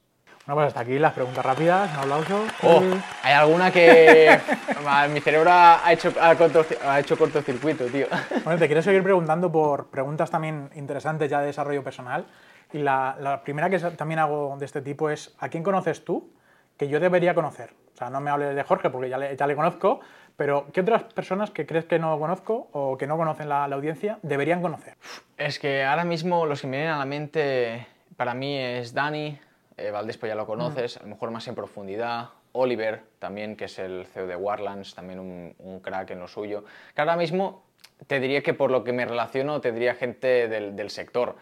Bueno, 0.46 0.60
pues 0.62 0.68
hasta 0.68 0.80
aquí 0.80 0.98
las 0.98 1.12
preguntas 1.12 1.44
rápidas. 1.44 1.92
Un 1.92 1.98
aplauso. 1.98 2.46
Oh, 2.62 2.82
hay 3.22 3.34
alguna 3.34 3.70
que. 3.70 4.40
Mi 5.12 5.20
cerebro 5.20 5.50
ha 5.52 5.92
hecho, 5.92 6.10
ha, 6.18 7.00
hecho 7.00 7.18
cortocircuito, 7.18 7.84
tío. 7.86 8.06
Bueno, 8.44 8.58
te 8.58 8.66
quiero 8.66 8.80
seguir 8.80 9.02
preguntando 9.02 9.52
por 9.52 9.90
preguntas 9.90 10.30
también 10.30 10.70
interesantes 10.74 11.30
ya 11.30 11.40
de 11.40 11.46
desarrollo 11.48 11.84
personal. 11.84 12.26
Y 12.72 12.78
la, 12.78 13.16
la 13.20 13.42
primera 13.42 13.68
que 13.68 13.78
también 13.78 14.20
hago 14.20 14.56
de 14.58 14.64
este 14.64 14.80
tipo 14.80 15.10
es, 15.10 15.34
¿a 15.38 15.50
quién 15.50 15.62
conoces 15.62 16.02
tú 16.02 16.32
que 16.78 16.88
yo 16.88 16.98
debería 16.98 17.34
conocer? 17.34 17.74
O 17.92 17.96
sea, 17.98 18.08
no 18.08 18.20
me 18.20 18.30
hables 18.30 18.54
de 18.54 18.62
Jorge 18.62 18.90
porque 18.90 19.10
ya 19.10 19.18
le, 19.18 19.36
ya 19.36 19.46
le 19.46 19.56
conozco, 19.56 20.00
pero 20.38 20.68
¿qué 20.72 20.82
otras 20.82 21.02
personas 21.02 21.50
que 21.50 21.66
crees 21.66 21.84
que 21.84 21.98
no 21.98 22.16
conozco 22.20 22.68
o 22.72 22.96
que 22.96 23.08
no 23.08 23.16
conocen 23.16 23.48
la, 23.48 23.66
la 23.66 23.74
audiencia 23.74 24.20
deberían 24.22 24.62
conocer? 24.62 24.94
Es 25.36 25.58
que 25.58 25.82
ahora 25.84 26.04
mismo 26.04 26.46
los 26.46 26.60
que 26.60 26.68
me 26.68 26.76
vienen 26.76 26.94
a 26.94 26.98
la 26.98 27.04
mente 27.06 27.88
para 28.16 28.34
mí 28.34 28.56
es 28.56 28.94
Dani, 28.94 29.36
eh, 29.76 29.90
Valdés 29.90 30.16
pues 30.16 30.30
ya 30.30 30.36
lo 30.36 30.46
conoces, 30.46 30.96
a 30.96 31.02
lo 31.02 31.08
mejor 31.08 31.32
más 31.32 31.48
en 31.48 31.56
profundidad, 31.56 32.28
Oliver 32.52 33.02
también, 33.18 33.56
que 33.56 33.64
es 33.64 33.80
el 33.80 34.06
CEO 34.06 34.28
de 34.28 34.36
Warlands, 34.36 34.94
también 34.94 35.18
un, 35.18 35.54
un 35.58 35.80
crack 35.80 36.10
en 36.12 36.20
lo 36.20 36.28
suyo. 36.28 36.64
Que 36.94 37.00
ahora 37.00 37.16
mismo 37.16 37.64
te 38.06 38.20
diría 38.20 38.40
que 38.42 38.54
por 38.54 38.70
lo 38.70 38.84
que 38.84 38.92
me 38.92 39.04
relaciono 39.04 39.60
te 39.60 39.72
diría 39.72 39.96
gente 39.96 40.46
del, 40.46 40.76
del 40.76 40.90
sector. 40.90 41.34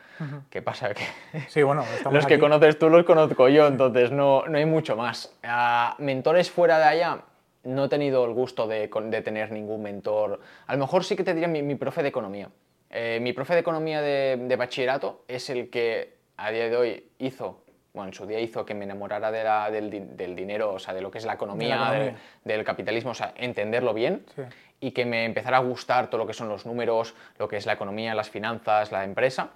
¿Qué 0.49 0.63
pasa? 0.63 0.95
Que 0.95 1.05
Sí, 1.49 1.63
bueno, 1.63 1.85
los 2.11 2.25
que 2.27 2.35
aquí. 2.35 2.41
conoces 2.41 2.79
tú 2.79 2.89
los 2.89 3.05
conozco 3.05 3.51
yo, 3.51 3.67
entonces 3.67 4.11
no, 4.11 4.47
no 4.47 4.57
hay 4.57 4.65
mucho 4.65 4.97
más. 4.97 5.37
Ah, 5.43 5.95
mentores 5.99 6.51
fuera 6.51 6.79
de 6.79 6.85
allá, 6.85 7.19
no 7.67 7.85
he 7.85 7.89
tenido 7.89 8.25
el 8.25 8.33
gusto 8.33 8.67
de, 8.67 8.89
tener 9.23 9.51
ningún 9.53 9.83
mentor. 9.83 10.41
A 10.67 10.73
lo 10.75 10.79
mejor 10.81 11.05
sí 11.05 11.17
que 11.17 11.25
te 11.25 11.35
diría 11.35 11.49
mi, 11.49 11.63
mi 11.63 11.75
profe 11.75 12.03
de 12.03 12.09
economía. 12.09 12.49
Eh, 12.91 13.19
mi 13.21 13.33
profe 13.33 13.55
de 13.55 13.61
economía 13.61 14.01
de, 14.01 14.37
de 14.41 14.57
bachillerato 14.57 15.25
es 15.29 15.51
el 15.51 15.69
que 15.71 16.15
a 16.37 16.51
día 16.51 16.69
de 16.69 16.77
hoy 16.77 17.09
hizo, 17.19 17.63
bueno, 17.93 18.09
en 18.11 18.15
su 18.15 18.27
día 18.27 18.39
hizo 18.41 18.65
que 18.65 18.75
me 18.75 18.85
enamorara 18.85 19.31
de 19.33 19.43
la- 19.43 19.71
del, 19.71 19.91
di- 19.91 20.01
del 20.01 20.37
dinero, 20.37 20.73
o 20.75 20.79
sea, 20.79 20.95
de 20.95 21.01
lo 21.01 21.11
que 21.11 21.19
es 21.19 21.25
la 21.25 21.33
economía, 21.35 21.75
economía. 21.77 22.05
del- 22.05 22.15
del 22.45 22.65
capitalismo, 22.65 23.11
o 23.11 23.15
sea, 23.15 23.33
entenderlo 23.37 23.93
bien 23.95 24.25
Sí. 24.35 24.43
y 24.81 24.91
que 24.93 25.05
me 25.05 25.25
empezara 25.25 25.57
a 25.57 25.61
gustar 25.61 26.09
todo 26.09 26.19
lo 26.19 26.27
que 26.27 26.35
son 26.35 26.49
los 26.49 26.67
números, 26.67 27.15
lo 27.39 27.49
que 27.49 27.57
es 27.57 27.67
la 27.67 27.73
economía, 27.73 28.15
las 28.15 28.31
finanzas, 28.31 28.93
la 28.93 29.03
empresa. 29.05 29.51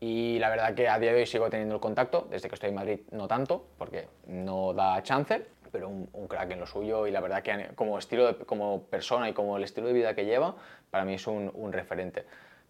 Y 0.00 0.38
la 0.38 0.48
verdad 0.50 0.74
que 0.74 0.88
a 0.88 0.98
día 0.98 1.12
de 1.12 1.20
hoy 1.20 1.26
sigo 1.26 1.50
teniendo 1.50 1.74
el 1.74 1.80
contacto, 1.80 2.28
desde 2.30 2.48
que 2.48 2.54
estoy 2.54 2.68
en 2.68 2.76
Madrid 2.76 3.00
no 3.10 3.26
tanto, 3.26 3.64
porque 3.78 4.06
no 4.26 4.72
da 4.72 5.02
chance, 5.02 5.44
pero 5.70 5.88
un, 5.88 6.08
un 6.12 6.28
crack 6.28 6.50
en 6.52 6.60
lo 6.60 6.66
suyo 6.66 7.06
y 7.06 7.10
la 7.10 7.20
verdad 7.20 7.42
que 7.42 7.70
como 7.74 7.98
estilo, 7.98 8.26
de- 8.26 8.34
como 8.44 8.82
persona 8.84 9.28
y 9.28 9.32
como 9.32 9.56
el 9.56 9.64
estilo 9.64 9.86
de 9.88 9.92
vida 9.92 10.14
que 10.14 10.24
lleva, 10.24 10.54
para 10.90 11.04
mí 11.04 11.14
es 11.14 11.26
un, 11.26 11.50
un 11.54 11.72
referente. 11.72 12.24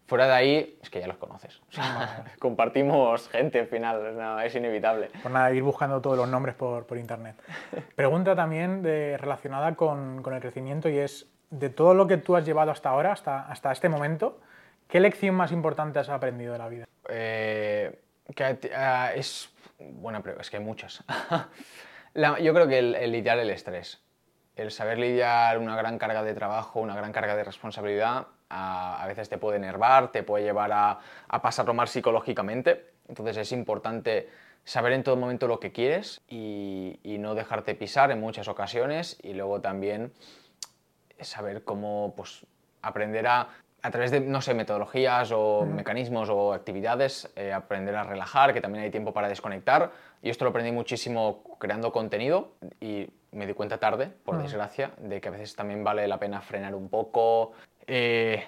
Fuera 0.07 0.25
de 0.25 0.33
ahí, 0.33 0.79
es 0.81 0.89
que 0.89 0.99
ya 0.99 1.05
los 1.07 1.17
conoces. 1.17 1.61
O 1.69 1.71
sea, 1.71 2.25
compartimos 2.39 3.29
gente 3.29 3.59
al 3.59 3.67
final, 3.67 4.17
no, 4.17 4.39
es 4.41 4.55
inevitable. 4.55 5.09
Por 5.21 5.31
nada, 5.31 5.51
ir 5.51 5.61
buscando 5.63 6.01
todos 6.01 6.17
los 6.17 6.27
nombres 6.27 6.55
por, 6.55 6.85
por 6.85 6.97
internet. 6.97 7.35
Pregunta 7.95 8.35
también 8.35 8.81
de- 8.81 9.17
relacionada 9.17 9.75
con, 9.75 10.23
con 10.23 10.33
el 10.33 10.41
crecimiento 10.41 10.89
y 10.89 10.97
es, 10.97 11.27
de 11.51 11.69
todo 11.69 11.93
lo 11.93 12.07
que 12.07 12.17
tú 12.17 12.35
has 12.35 12.45
llevado 12.45 12.71
hasta 12.71 12.89
ahora, 12.89 13.11
hasta, 13.11 13.47
hasta 13.47 13.71
este 13.71 13.89
momento, 13.89 14.39
¿qué 14.87 14.99
lección 14.99 15.35
más 15.35 15.51
importante 15.51 15.99
has 15.99 16.09
aprendido 16.09 16.53
de 16.53 16.59
la 16.59 16.69
vida? 16.69 16.85
Eh, 17.07 17.99
que, 18.35 18.59
eh, 18.63 19.11
es 19.15 19.49
buena 19.79 20.21
pregunta, 20.21 20.41
es 20.41 20.49
que 20.49 20.57
hay 20.57 20.63
muchas. 20.63 21.03
Yo 22.15 22.53
creo 22.53 22.67
que 22.67 22.79
el, 22.79 23.11
lidiar 23.11 23.39
el 23.39 23.49
estrés, 23.49 24.01
el 24.55 24.71
saber 24.71 24.97
lidiar 24.97 25.57
una 25.57 25.75
gran 25.75 25.97
carga 25.97 26.23
de 26.23 26.33
trabajo, 26.33 26.79
una 26.79 26.95
gran 26.95 27.11
carga 27.11 27.35
de 27.35 27.43
responsabilidad, 27.43 28.27
a, 28.49 29.05
veces 29.07 29.29
te 29.29 29.37
puede 29.37 29.57
enervar, 29.57 30.11
te 30.11 30.23
puede 30.23 30.43
llevar 30.43 30.71
a, 30.71 30.99
a 31.27 31.41
pasarlo 31.41 31.73
mal 31.73 31.87
psicológicamente. 31.87 32.93
Entonces 33.07 33.37
es 33.37 33.51
importante 33.51 34.29
saber 34.63 34.93
en 34.93 35.03
todo 35.03 35.15
momento 35.15 35.47
lo 35.47 35.59
que 35.59 35.71
quieres 35.71 36.21
y, 36.27 36.99
y 37.03 37.17
no 37.17 37.35
dejarte 37.35 37.75
pisar 37.75 38.11
en 38.11 38.19
muchas 38.19 38.47
ocasiones 38.47 39.17
y 39.23 39.33
luego 39.33 39.61
también 39.61 40.11
saber 41.21 41.63
cómo 41.63 42.13
pues, 42.15 42.45
aprender 42.81 43.27
a, 43.27 43.49
a 43.81 43.91
través 43.91 44.11
de, 44.11 44.19
no 44.19 44.41
sé, 44.41 44.53
metodologías 44.53 45.31
o 45.33 45.65
mecanismos 45.65 46.29
o 46.29 46.53
actividades, 46.53 47.31
eh, 47.35 47.53
aprender 47.53 47.95
a 47.95 48.03
relajar, 48.03 48.53
que 48.53 48.61
también 48.61 48.83
hay 48.83 48.91
tiempo 48.91 49.13
para 49.13 49.27
desconectar. 49.29 49.91
Y 50.21 50.29
esto 50.29 50.43
lo 50.45 50.49
aprendí 50.49 50.71
muchísimo 50.71 51.43
creando 51.59 51.91
contenido 51.91 52.51
y 52.81 53.07
me 53.31 53.45
di 53.47 53.53
cuenta 53.53 53.77
tarde, 53.77 54.11
por 54.25 54.41
desgracia, 54.41 54.91
de 54.97 55.21
que 55.21 55.27
a 55.29 55.31
veces 55.31 55.55
también 55.55 55.83
vale 55.83 56.07
la 56.07 56.17
pena 56.17 56.41
frenar 56.41 56.75
un 56.75 56.89
poco. 56.89 57.53
Eh, 57.87 58.43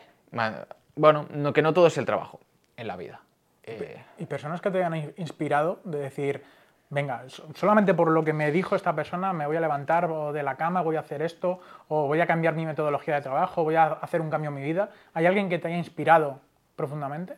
bueno, 0.96 1.28
no, 1.32 1.54
que 1.54 1.62
no 1.62 1.74
todo 1.74 1.88
es 1.88 1.98
el 1.98 2.06
trabajo 2.06 2.40
en 2.78 2.88
la 2.88 2.96
vida. 2.98 3.22
Eh, 3.64 4.04
Y 4.18 4.26
personas 4.26 4.60
que 4.60 4.72
te 4.72 4.84
han 4.84 4.96
in- 4.96 5.14
inspirado 5.18 5.80
de 5.84 6.00
decir, 6.00 6.44
venga, 6.92 7.24
so- 7.28 7.48
solamente 7.56 7.94
por 7.96 8.10
lo 8.12 8.24
que 8.24 8.32
me 8.34 8.52
dijo 8.52 8.76
esta 8.76 8.94
persona 8.94 9.34
me 9.34 9.48
voy 9.48 9.58
a 9.58 9.62
levantar 9.62 10.08
de 10.32 10.44
la 10.44 10.56
cama, 10.58 10.82
voy 10.84 10.96
a 10.98 11.00
hacer 11.00 11.24
esto, 11.24 11.60
o 11.88 12.06
voy 12.06 12.22
a 12.22 12.28
cambiar 12.28 12.54
mi 12.54 12.66
metodología 12.68 13.16
de 13.16 13.22
trabajo, 13.22 13.64
voy 13.64 13.76
a 13.76 13.86
hacer 13.94 14.22
un 14.22 14.30
cambio 14.30 14.50
en 14.50 14.56
mi 14.56 14.62
vida. 14.62 14.92
¿Hay 15.16 15.26
alguien 15.26 15.50
que 15.50 15.58
te 15.58 15.68
haya 15.70 15.78
inspirado 15.78 16.40
profundamente? 16.76 17.36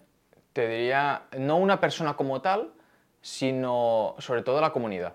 te 0.51 0.67
diría, 0.67 1.23
no 1.39 1.57
una 1.57 1.79
persona 1.79 2.13
como 2.13 2.39
tal, 2.41 2.69
sino 3.21 4.15
sobre 4.19 4.43
todo 4.43 4.61
la 4.61 4.71
comunidad. 4.71 5.13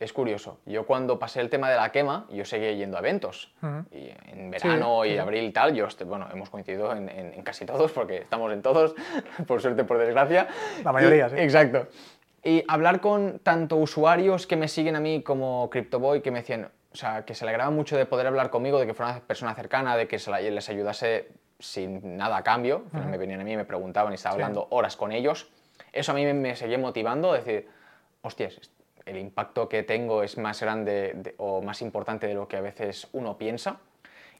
Es 0.00 0.12
curioso, 0.12 0.58
yo 0.66 0.84
cuando 0.84 1.18
pasé 1.18 1.40
el 1.40 1.48
tema 1.48 1.70
de 1.70 1.76
la 1.76 1.90
quema, 1.90 2.26
yo 2.28 2.44
seguía 2.44 2.72
yendo 2.72 2.96
a 2.98 3.00
eventos. 3.00 3.54
Y 3.92 4.10
en 4.30 4.50
verano 4.50 5.00
sí, 5.04 5.10
y 5.10 5.12
sí. 5.12 5.18
abril 5.18 5.44
y 5.44 5.50
tal, 5.52 5.72
yo, 5.74 5.86
bueno, 6.04 6.28
hemos 6.32 6.50
coincidido 6.50 6.92
en, 6.92 7.08
en- 7.08 7.32
en 7.32 7.42
casi 7.42 7.64
todos, 7.64 7.92
porque 7.92 8.18
estamos 8.18 8.52
en 8.52 8.60
todos, 8.60 8.94
por 9.46 9.62
suerte, 9.62 9.84
por 9.84 9.96
desgracia. 9.96 10.48
La 10.84 10.92
mayoría, 10.92 11.28
Y- 11.28 11.30
sí. 11.30 11.36
Exacto. 11.38 11.86
Y 12.44 12.62
hablar 12.68 13.00
con 13.00 13.38
tanto 13.40 13.76
usuarios 13.76 14.46
que 14.46 14.56
me 14.56 14.68
siguen 14.68 14.96
a 14.96 15.00
mí 15.00 15.22
como 15.22 15.70
CryptoBoy, 15.70 16.20
que 16.20 16.30
me 16.30 16.40
decían, 16.40 16.68
o 16.92 16.96
sea, 16.96 17.24
que 17.24 17.34
se 17.34 17.44
alegraban 17.44 17.74
mucho 17.74 17.96
de 17.96 18.04
poder 18.04 18.26
hablar 18.26 18.50
conmigo, 18.50 18.78
de 18.78 18.86
que 18.86 18.92
fuera 18.94 19.12
una 19.12 19.20
persona 19.20 19.54
cercana, 19.54 19.96
de 19.96 20.06
que 20.06 20.18
se 20.18 20.30
la- 20.30 20.40
les 20.40 20.68
ayudase 20.68 21.28
sin 21.58 22.18
nada 22.18 22.36
a 22.36 22.42
cambio. 22.44 22.82
Al 22.86 22.90
final 22.90 23.08
Me 23.10 23.16
venían 23.18 23.40
a 23.40 23.44
mí, 23.44 23.56
me 23.56 23.64
preguntaban 23.64 24.12
y 24.12 24.16
estaba 24.16 24.34
Sí. 24.34 24.42
hablando 24.42 24.66
horas 24.70 24.94
con 24.96 25.10
ellos. 25.10 25.48
Eso 25.92 26.12
a 26.12 26.14
mí 26.14 26.24
me, 26.24 26.34
me 26.34 26.54
seguía 26.54 26.76
motivando 26.78 27.32
decir, 27.32 27.66
hostias, 28.20 28.60
el 29.06 29.16
impacto 29.16 29.68
que 29.68 29.82
tengo 29.82 30.22
es 30.22 30.36
más 30.36 30.60
grande 30.60 31.12
de- 31.14 31.34
o 31.38 31.62
más 31.62 31.80
importante 31.80 32.26
de 32.26 32.34
lo 32.34 32.46
que 32.46 32.58
a 32.58 32.60
veces 32.60 33.08
uno 33.12 33.38
piensa. 33.38 33.78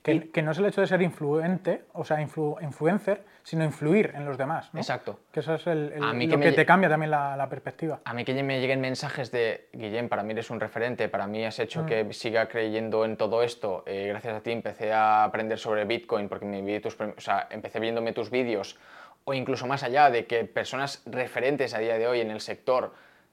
Que, 0.05 0.31
que 0.31 0.43
no 0.43 0.51
es 0.53 0.59
el 0.59 0.67
hecho 0.67 0.83
de 0.83 0.87
ser 0.87 1.01
influente, 1.01 1.85
o 1.95 2.05
sea, 2.05 2.19
influ- 2.21 2.63
influencer, 2.63 3.23
sino 3.43 3.65
influir 3.65 4.13
en 4.15 4.27
los 4.27 4.37
demás. 4.37 4.69
¿no? 4.75 4.79
Exacto. 4.81 5.21
Que 5.33 5.41
eso 5.41 5.55
es 5.55 5.67
el, 5.67 5.93
el- 5.95 6.05
A 6.05 6.13
mí 6.13 6.27
lo 6.27 6.39
que 6.39 6.53
te 6.53 6.67
cambia 6.67 6.91
también 6.91 7.11
la, 7.11 7.35
la 7.39 7.49
perspectiva. 7.49 8.01
A 8.05 8.13
mí 8.13 8.23
que 8.23 8.35
me 8.43 8.61
lleguen 8.61 8.83
mensajes 8.83 9.31
de 9.33 9.69
Guillem, 9.73 10.11
para 10.11 10.23
mí 10.23 10.33
eres 10.33 10.51
un 10.51 10.61
referente, 10.61 11.09
para 11.09 11.27
mí 11.27 11.43
has 11.47 11.59
hecho 11.59 11.87
que 11.87 12.13
siga 12.13 12.49
creyendo 12.49 13.07
en 13.07 13.17
todo 13.17 13.43
esto. 13.43 13.83
eh, 13.87 14.09
gracias 14.09 14.35
a 14.35 14.41
ti 14.43 14.53
empecé 14.53 14.93
a 14.93 15.25
aprender 15.25 15.59
sobre 15.59 15.87
Bitcoin 15.87 16.29
porque 16.29 16.45
me 16.45 16.61
vi 16.61 16.81
tus, 16.81 16.95
prim- 16.97 17.15
o 17.17 17.21
sea, 17.23 17.49
empecé 17.51 17.81
viéndome 17.81 18.13
tus 18.13 18.29
vídeos. 18.31 18.79
O 19.25 19.33
incluso 19.33 19.67
más 19.67 19.83
allá 19.85 20.11
de 20.11 20.27
que 20.27 20.45
personas 20.45 21.03
referentes 21.07 21.73
a 21.73 21.79
día 21.79 21.97
de 21.97 22.07
hoy 22.07 22.21
en 22.21 22.31
el 22.31 22.43
sector 22.43 22.93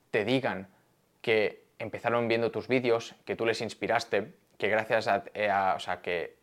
te 0.10 0.24
digan 0.24 0.68
que 1.22 1.66
empezaron 1.80 2.30
viendo 2.30 2.50
tus 2.50 2.70
vídeos, 2.70 3.14
que 3.26 3.36
tú 3.36 3.46
les 3.46 3.60
inspiraste, 3.60 4.32
que 4.58 4.70
gracias 4.70 5.10
a, 5.10 5.24
eh, 5.34 5.50
a- 5.50 5.74
o 5.76 5.80
sea, 5.80 6.02
que 6.02 6.40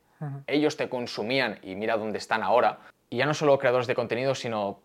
ellos 0.46 0.76
te 0.76 0.88
consumían 0.88 1.58
y 1.62 1.74
mira 1.74 1.96
dónde 1.96 2.18
están 2.18 2.42
ahora. 2.42 2.78
Y 3.10 3.18
ya 3.18 3.26
no 3.26 3.34
solo 3.34 3.58
creadores 3.58 3.86
de 3.86 3.94
contenido, 3.94 4.34
sino 4.34 4.80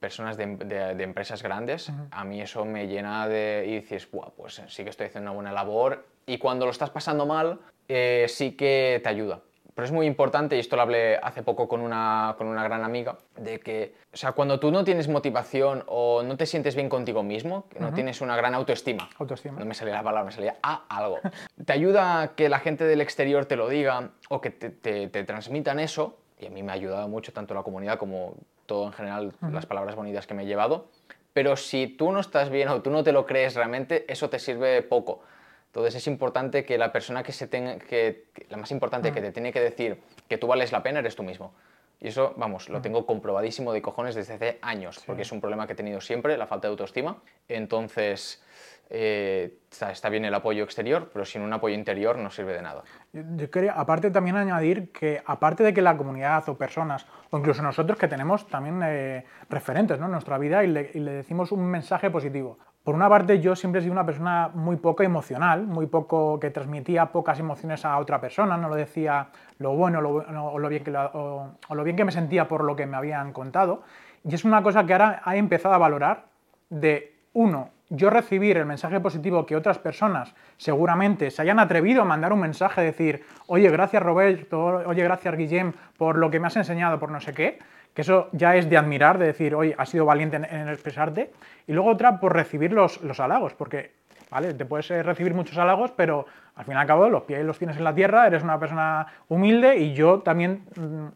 personas 0.00 0.36
de, 0.36 0.46
de- 0.56 0.94
de 0.94 1.04
empresas 1.04 1.42
grandes, 1.42 1.90
a 2.12 2.24
mí 2.24 2.40
eso 2.40 2.64
me 2.64 2.86
llena 2.86 3.26
de... 3.28 3.64
y 3.66 3.74
dices, 3.80 4.08
Buah, 4.10 4.30
pues 4.36 4.62
sí 4.68 4.84
que 4.84 4.90
estoy 4.90 5.06
haciendo 5.06 5.30
una 5.30 5.34
buena 5.34 5.52
labor. 5.52 6.06
Y 6.26 6.38
cuando 6.38 6.66
lo 6.66 6.70
estás 6.72 6.90
pasando 6.90 7.26
mal, 7.26 7.58
eh, 7.88 8.26
sí 8.28 8.52
que 8.52 9.00
te 9.02 9.08
ayuda. 9.08 9.40
Pero 9.78 9.86
es 9.86 9.92
muy 9.92 10.06
importante, 10.08 10.56
y 10.56 10.58
esto 10.58 10.74
lo 10.74 10.82
hablé 10.82 11.18
hace 11.22 11.44
poco 11.44 11.68
con 11.68 11.80
una, 11.80 12.34
con 12.36 12.48
una 12.48 12.64
gran 12.64 12.82
amiga, 12.82 13.16
de 13.36 13.60
que, 13.60 13.94
o 14.12 14.16
sea, 14.16 14.32
cuando 14.32 14.58
tú 14.58 14.72
no 14.72 14.82
tienes 14.82 15.06
motivación 15.06 15.84
o 15.86 16.24
no 16.24 16.36
te 16.36 16.46
sientes 16.46 16.74
bien 16.74 16.88
contigo 16.88 17.22
mismo, 17.22 17.68
que 17.68 17.78
no 17.78 17.92
tienes 17.94 18.20
una 18.20 18.36
gran 18.36 18.56
autoestima, 18.56 19.08
Autoestima. 19.20 19.56
no 19.56 19.64
me 19.64 19.74
salía 19.74 19.94
la 19.94 20.02
palabra, 20.02 20.24
me 20.24 20.32
salía 20.32 20.56
a 20.64 20.82
algo. 20.88 21.20
Te 21.64 21.72
ayuda 21.72 22.22
a 22.22 22.34
que 22.34 22.48
la 22.48 22.58
gente 22.58 22.82
del 22.86 23.00
exterior 23.00 23.44
te 23.46 23.54
lo 23.54 23.68
diga 23.68 24.10
o 24.30 24.40
que 24.40 24.50
te, 24.50 24.70
te- 24.70 25.06
te 25.06 25.22
transmitan 25.22 25.78
eso, 25.78 26.18
y 26.40 26.46
a 26.46 26.50
mí 26.50 26.64
me 26.64 26.72
ha 26.72 26.74
ayudado 26.74 27.06
mucho 27.06 27.32
tanto 27.32 27.54
la 27.54 27.62
comunidad 27.62 27.98
como 28.00 28.34
todo 28.66 28.84
en 28.86 28.92
general, 28.94 29.32
las 29.52 29.66
palabras 29.66 29.94
bonitas 29.94 30.26
que 30.26 30.34
me 30.34 30.42
he 30.42 30.46
llevado. 30.46 30.86
Pero 31.32 31.54
si 31.54 31.86
tú 31.86 32.10
no 32.10 32.18
estás 32.18 32.50
bien 32.50 32.66
o 32.66 32.82
tú 32.82 32.90
no 32.90 33.04
te 33.04 33.12
lo 33.12 33.26
crees 33.26 33.54
realmente, 33.54 34.04
eso 34.12 34.28
te 34.28 34.40
sirve 34.40 34.82
poco. 34.82 35.20
Entonces 35.68 35.94
es 35.94 36.06
importante 36.06 36.64
que 36.64 36.78
la 36.78 36.92
persona 36.92 37.22
que 37.22 37.32
se 37.32 37.46
tenga, 37.46 37.78
que, 37.78 38.26
que 38.32 38.46
la 38.50 38.56
más 38.56 38.70
importante 38.70 39.12
que 39.12 39.20
te 39.20 39.32
tiene 39.32 39.52
que 39.52 39.60
decir 39.60 40.00
que 40.28 40.38
tú 40.38 40.46
vales 40.46 40.72
la 40.72 40.82
pena 40.82 41.00
eres 41.00 41.14
tú 41.14 41.22
mismo. 41.22 41.52
Y 42.00 42.08
eso, 42.08 42.32
vamos, 42.36 42.68
lo 42.68 42.80
tengo 42.80 43.04
comprobadísimo 43.06 43.72
de 43.72 43.82
cojones 43.82 44.14
desde 44.14 44.34
hace 44.34 44.58
años, 44.62 45.02
porque 45.04 45.22
es 45.22 45.32
un 45.32 45.40
problema 45.40 45.66
que 45.66 45.72
he 45.72 45.76
tenido 45.76 46.00
siempre, 46.00 46.36
la 46.36 46.46
falta 46.46 46.68
de 46.68 46.72
autoestima. 46.72 47.18
Entonces, 47.48 48.40
eh, 48.88 49.58
está, 49.70 49.90
está, 49.90 50.08
bien 50.08 50.24
el 50.24 50.32
apoyo 50.32 50.62
exterior, 50.62 51.10
pero 51.12 51.24
sin 51.24 51.42
un 51.42 51.52
apoyo 51.52 51.74
interior 51.74 52.16
no 52.16 52.30
sirve 52.30 52.54
de 52.54 52.62
nada. 52.62 52.84
Yo 53.12 53.50
quería, 53.50 53.72
aparte, 53.72 54.12
también 54.12 54.36
añadir 54.36 54.92
que, 54.92 55.20
aparte 55.26 55.64
de 55.64 55.74
que 55.74 55.82
la 55.82 55.96
comunidad 55.96 56.48
o 56.48 56.56
personas, 56.56 57.04
o 57.30 57.38
incluso 57.38 57.62
nosotros 57.62 57.98
que 57.98 58.06
tenemos 58.06 58.46
también 58.46 58.80
eh, 58.84 59.24
referentes 59.50 59.98
¿no? 59.98 60.06
en 60.06 60.12
nuestra 60.12 60.38
vida 60.38 60.62
y 60.62 60.68
le, 60.68 60.90
y 60.94 61.00
le 61.00 61.10
decimos 61.10 61.50
un 61.50 61.66
mensaje 61.66 62.10
positivo. 62.10 62.58
Por 62.82 62.94
una 62.94 63.08
parte, 63.08 63.40
yo 63.40 63.54
siempre 63.54 63.80
he 63.80 63.82
sido 63.82 63.92
una 63.92 64.06
persona 64.06 64.50
muy 64.54 64.76
poco 64.76 65.02
emocional, 65.02 65.66
muy 65.66 65.86
poco 65.86 66.40
que 66.40 66.50
transmitía 66.50 67.06
pocas 67.06 67.38
emociones 67.38 67.84
a 67.84 67.98
otra 67.98 68.20
persona, 68.20 68.56
no 68.56 68.68
lo 68.68 68.76
decía 68.76 69.28
lo 69.58 69.74
bueno 69.74 69.98
o, 69.98 70.58
lo 70.58 70.68
bien 70.68 70.84
que 70.84 70.96
o 70.96 71.74
lo 71.74 71.84
bien 71.84 71.96
que 71.96 72.04
me 72.04 72.12
sentía 72.12 72.48
por 72.48 72.64
lo 72.64 72.76
que 72.76 72.86
me 72.86 72.96
habían 72.96 73.32
contado. 73.32 73.82
Y 74.24 74.34
es 74.34 74.44
una 74.44 74.62
cosa 74.62 74.84
que 74.86 74.94
ahora 74.94 75.22
he 75.26 75.36
empezado 75.36 75.74
a 75.74 75.78
valorar 75.78 76.26
de, 76.70 77.18
uno, 77.32 77.70
yo 77.90 78.10
recibir 78.10 78.56
el 78.56 78.66
mensaje 78.66 79.00
positivo 79.00 79.46
que 79.46 79.56
otras 79.56 79.78
personas 79.78 80.34
seguramente 80.56 81.30
se 81.30 81.42
hayan 81.42 81.58
atrevido 81.58 82.02
a 82.02 82.04
mandar 82.04 82.32
un 82.32 82.40
mensaje, 82.40 82.82
decir, 82.82 83.24
oye, 83.46 83.70
gracias 83.70 84.02
Roberto, 84.02 84.60
oye, 84.60 85.02
gracias 85.02 85.36
Guillem 85.36 85.72
por 85.96 86.18
lo 86.18 86.30
que 86.30 86.40
me 86.40 86.48
has 86.48 86.56
enseñado, 86.56 86.98
por 86.98 87.10
no 87.10 87.20
sé 87.20 87.32
qué, 87.32 87.58
que 87.94 88.02
eso 88.02 88.28
ya 88.32 88.56
es 88.56 88.68
de 88.70 88.76
admirar, 88.76 89.18
de 89.18 89.26
decir, 89.26 89.54
oye, 89.54 89.74
has 89.76 89.88
sido 89.88 90.04
valiente 90.04 90.36
en, 90.36 90.68
expresarte. 90.68 91.32
Y 91.66 91.72
luego 91.72 91.90
otra, 91.90 92.20
por 92.20 92.34
recibir 92.34 92.72
los, 92.72 93.02
los 93.02 93.20
halagos, 93.20 93.54
porque, 93.54 93.92
¿vale? 94.30 94.54
Te 94.54 94.64
puedes 94.64 94.90
eh, 94.90 95.02
recibir 95.02 95.34
muchos 95.34 95.58
halagos, 95.58 95.92
pero 95.92 96.26
al 96.54 96.64
fin 96.64 96.74
y 96.74 96.76
al 96.76 96.86
cabo 96.86 97.08
los 97.08 97.22
pies 97.22 97.44
los 97.44 97.58
tienes 97.58 97.76
en 97.76 97.84
la 97.84 97.94
tierra, 97.94 98.26
eres 98.26 98.42
una 98.42 98.58
persona 98.58 99.06
humilde 99.28 99.76
y 99.76 99.94
yo 99.94 100.20
también 100.20 100.64
mm, 100.76 101.06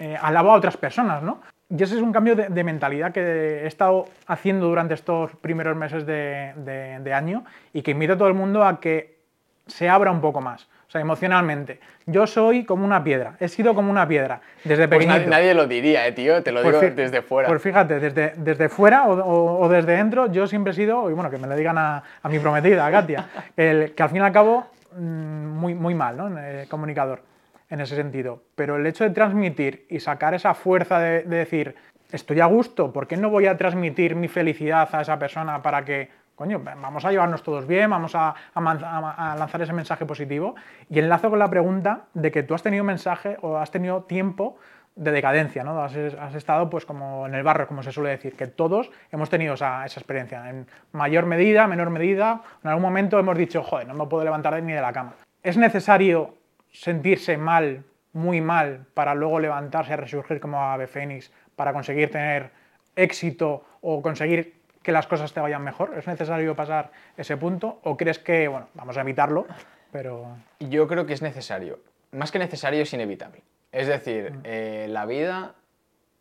eh, 0.00 0.18
alabo 0.20 0.52
a 0.52 0.54
otras 0.54 0.76
personas, 0.76 1.22
¿no? 1.22 1.40
Y 1.70 1.82
ese 1.82 1.96
es 1.96 2.00
un 2.00 2.12
cambio 2.12 2.34
de, 2.34 2.64
mentalidad 2.64 3.12
que 3.12 3.20
he 3.20 3.66
estado 3.66 4.06
haciendo 4.26 4.66
durante 4.66 4.94
estos 4.94 5.36
primeros 5.36 5.76
meses 5.76 6.06
de, 6.06 6.54
de, 6.56 6.98
de 7.00 7.12
año 7.12 7.44
y 7.74 7.82
que 7.82 7.90
invito 7.90 8.14
a 8.14 8.16
todo 8.16 8.28
el 8.28 8.34
mundo 8.34 8.64
a 8.64 8.80
que 8.80 9.18
se 9.66 9.86
abra 9.86 10.10
un 10.10 10.22
poco 10.22 10.40
más. 10.40 10.66
O 10.88 10.90
sea, 10.90 11.02
emocionalmente. 11.02 11.80
Yo 12.06 12.26
soy 12.26 12.64
como 12.64 12.82
una 12.82 13.04
piedra, 13.04 13.34
he 13.40 13.48
sido 13.48 13.74
como 13.74 13.90
una 13.90 14.08
piedra 14.08 14.40
desde 14.64 14.88
pues 14.88 15.00
pequeñito. 15.00 15.28
Nadie, 15.28 15.28
nadie, 15.28 15.54
lo 15.54 15.66
diría, 15.66 16.06
eh, 16.06 16.12
tío, 16.12 16.42
te 16.42 16.50
lo 16.50 16.62
pues 16.62 16.80
digo 16.80 16.94
desde 16.94 17.20
fuera. 17.20 17.46
Pues 17.46 17.60
fíjate, 17.60 18.00
desde, 18.00 18.32
desde 18.36 18.70
fuera 18.70 19.06
o, 19.06 19.12
o, 19.18 19.60
o, 19.60 19.68
desde 19.68 19.92
dentro, 19.92 20.32
yo 20.32 20.46
siempre 20.46 20.72
he 20.72 20.74
sido, 20.74 21.10
y 21.10 21.12
bueno, 21.12 21.28
que 21.28 21.36
me 21.36 21.46
lo 21.46 21.54
digan 21.54 21.76
a, 21.76 22.02
a 22.22 22.28
mi 22.30 22.38
prometida, 22.38 22.86
a 22.86 22.90
Katia, 22.90 23.26
el, 23.58 23.94
que 23.94 24.02
al 24.02 24.08
fin 24.08 24.18
y 24.18 24.20
al 24.20 24.32
cabo, 24.32 24.66
mmm, 24.96 25.58
muy, 25.58 25.74
muy 25.74 25.94
mal, 25.94 26.16
¿no? 26.16 26.38
El 26.38 26.66
comunicador, 26.68 27.20
en 27.68 27.82
ese 27.82 27.94
sentido. 27.94 28.42
Pero 28.54 28.76
el 28.76 28.86
hecho 28.86 29.04
de 29.04 29.10
transmitir 29.10 29.84
y 29.90 30.00
sacar 30.00 30.32
esa 30.32 30.54
fuerza 30.54 30.98
de, 31.00 31.24
de 31.24 31.36
decir, 31.36 31.74
estoy 32.12 32.40
a 32.40 32.46
gusto, 32.46 32.94
¿por 32.94 33.06
qué 33.06 33.18
no 33.18 33.28
voy 33.28 33.46
a 33.46 33.58
transmitir 33.58 34.16
mi 34.16 34.28
felicidad 34.28 34.88
a 34.92 35.02
esa 35.02 35.18
persona 35.18 35.60
para 35.60 35.84
que 35.84 36.08
coño, 36.38 36.60
vamos 36.60 37.04
a 37.04 37.10
llevarnos 37.10 37.42
todos 37.42 37.66
bien, 37.66 37.90
vamos 37.90 38.12
a, 38.14 38.32
lanzar 38.54 39.60
ese 39.60 39.72
mensaje 39.72 40.06
positivo. 40.06 40.54
Y 40.88 41.00
enlazo 41.00 41.30
con 41.30 41.40
la 41.40 41.50
pregunta 41.50 42.04
de 42.14 42.30
que 42.30 42.44
tú 42.44 42.54
has 42.54 42.62
tenido 42.62 42.84
mensaje 42.84 43.36
o 43.42 43.56
has 43.56 43.72
tenido 43.72 44.04
tiempo 44.04 44.56
de 44.94 45.10
decadencia, 45.10 45.64
¿no? 45.64 45.82
Has, 45.82 45.96
estado 45.96 46.70
pues 46.70 46.86
como 46.86 47.26
en 47.26 47.34
el 47.34 47.42
barro, 47.42 47.66
como 47.66 47.82
se 47.82 47.90
suele 47.90 48.10
decir, 48.10 48.36
que 48.36 48.46
todos 48.46 48.88
hemos 49.10 49.28
tenido 49.30 49.54
esa, 49.54 49.84
esa, 49.84 49.98
experiencia, 49.98 50.48
en 50.48 50.68
mayor 50.92 51.26
medida, 51.26 51.66
menor 51.66 51.90
medida, 51.90 52.42
en 52.62 52.70
algún 52.70 52.82
momento 52.82 53.18
hemos 53.18 53.36
dicho, 53.36 53.64
joder, 53.64 53.88
no 53.88 53.94
me 53.94 54.06
puedo 54.06 54.22
levantar 54.22 54.62
ni 54.62 54.72
de 54.72 54.80
la 54.80 54.92
cama. 54.92 55.14
¿Es 55.42 55.56
necesario 55.56 56.36
sentirse 56.70 57.36
mal, 57.36 57.82
muy 58.12 58.40
mal, 58.40 58.86
para 58.94 59.12
luego 59.16 59.40
levantarse 59.40 59.94
a 59.94 59.96
resurgir 59.96 60.38
como 60.38 60.62
ave 60.62 60.86
fénix, 60.86 61.32
para 61.56 61.72
conseguir 61.72 62.12
tener 62.12 62.52
éxito 62.94 63.64
o 63.80 64.00
conseguir 64.02 64.57
que 64.88 64.92
las 64.92 65.06
cosas 65.06 65.34
te 65.34 65.40
vayan 65.40 65.62
mejor? 65.62 65.98
¿Es 65.98 66.06
necesario 66.06 66.56
pasar 66.56 66.90
ese 67.14 67.36
punto? 67.36 67.78
¿O 67.82 67.94
crees 67.98 68.18
que, 68.18 68.48
bueno, 68.48 68.70
vamos 68.72 68.96
a 68.96 69.02
evitarlo, 69.02 69.46
pero... 69.92 70.38
Yo 70.60 70.88
creo 70.88 71.04
que 71.04 71.12
es 71.12 71.20
necesario. 71.20 71.80
Más 72.12 72.32
que 72.32 72.38
necesario, 72.38 72.80
es 72.80 72.92
inevitable. 72.94 73.42
Es 73.70 73.86
decir, 73.86 74.32
mm. 74.32 74.40
eh, 74.44 74.86
la 74.88 75.04
vida, 75.04 75.56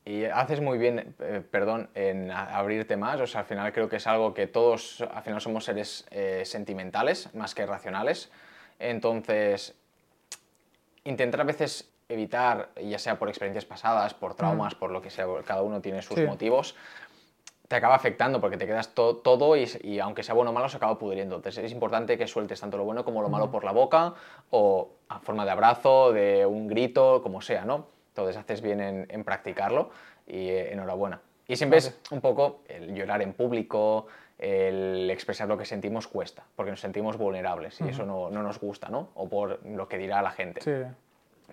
y 0.04 0.26
haces 0.26 0.60
muy 0.60 0.78
bien, 0.78 1.16
eh, 1.20 1.42
perdón, 1.50 1.90
en 1.96 2.30
abrirte 2.30 2.98
más, 2.98 3.22
o 3.22 3.26
sea, 3.26 3.40
al 3.40 3.48
final 3.48 3.72
creo 3.72 3.88
que 3.88 3.96
es 3.96 4.06
algo 4.06 4.34
que 4.34 4.48
todos, 4.48 5.00
al 5.00 5.24
final 5.24 5.40
somos 5.40 5.64
seres 5.64 6.06
eh, 6.12 6.42
sentimentales, 6.44 7.34
más 7.36 7.56
que 7.56 7.66
racionales. 7.66 8.30
Entonces, 8.80 9.76
intentar 11.06 11.40
a 11.40 11.46
veces 11.46 11.90
evitar, 12.10 12.72
ya 12.82 13.00
sea 13.00 13.18
por 13.18 13.30
experiencias 13.30 13.64
pasadas, 13.64 14.14
por 14.14 14.36
traumas, 14.36 14.76
mm. 14.76 14.80
por 14.80 14.92
lo 14.92 15.02
que 15.02 15.10
sea, 15.10 15.26
cada 15.46 15.62
uno 15.62 15.80
tiene 15.80 16.02
sus 16.02 16.18
sí. 16.18 16.26
motivos, 16.26 16.76
te 17.68 17.76
acaba 17.76 17.96
afectando 17.96 18.40
porque 18.40 18.58
te 18.58 18.66
quedas 18.66 18.94
to 18.94 19.18
todo 19.18 19.58
y, 19.58 19.68
y, 19.82 20.00
aunque 20.00 20.24
sea 20.24 20.34
bueno 20.34 20.52
o 20.52 20.54
malo 20.54 20.70
se 20.70 20.78
acaba 20.78 20.98
pudriendo. 20.98 21.36
Entonces 21.36 21.66
es 21.66 21.72
importante 21.72 22.18
que 22.18 22.28
sueltes 22.28 22.62
tanto 22.62 22.78
lo 22.78 22.86
bueno 22.86 23.04
como 23.04 23.22
lo 23.22 23.30
malo 23.30 23.52
por 23.52 23.64
la 23.64 23.72
boca 23.72 24.14
o 24.52 24.90
a 25.10 25.20
forma 25.20 25.44
de 25.46 25.52
abrazo, 25.52 26.14
de 26.14 26.46
un 26.46 26.68
grito, 26.68 27.22
como 27.22 27.42
sea, 27.42 27.66
¿no? 27.66 27.88
Entonces 28.10 28.38
haces 28.38 28.62
bien 28.62 28.80
en, 28.80 29.06
en 29.10 29.24
practicarlo 29.24 29.90
y 30.26 30.48
eh, 30.50 30.74
enhorabuena. 30.74 31.22
Y 31.48 31.56
siempre 31.56 31.80
vale. 31.80 31.90
es 31.90 32.12
un 32.12 32.22
poco 32.22 32.62
el 32.68 32.94
llorar 32.94 33.22
en 33.22 33.34
público, 33.34 34.08
el 34.38 35.10
expresar 35.10 35.48
lo 35.48 35.58
que 35.58 35.66
sentimos 35.66 36.08
cuesta, 36.08 36.44
porque 36.56 36.72
nos 36.72 36.80
sentimos 36.80 37.18
vulnerables 37.18 37.80
y 37.80 37.84
uh 37.84 37.88
-huh. 37.88 37.90
eso 37.92 38.06
no, 38.06 38.30
no, 38.30 38.44
nos 38.44 38.60
gusta, 38.60 38.90
¿no? 38.90 39.10
O 39.16 39.28
por 39.28 39.66
lo 39.66 39.88
que 39.88 39.98
dirá 39.98 40.22
la 40.22 40.32
gente. 40.32 40.62
Sí. 40.62 40.72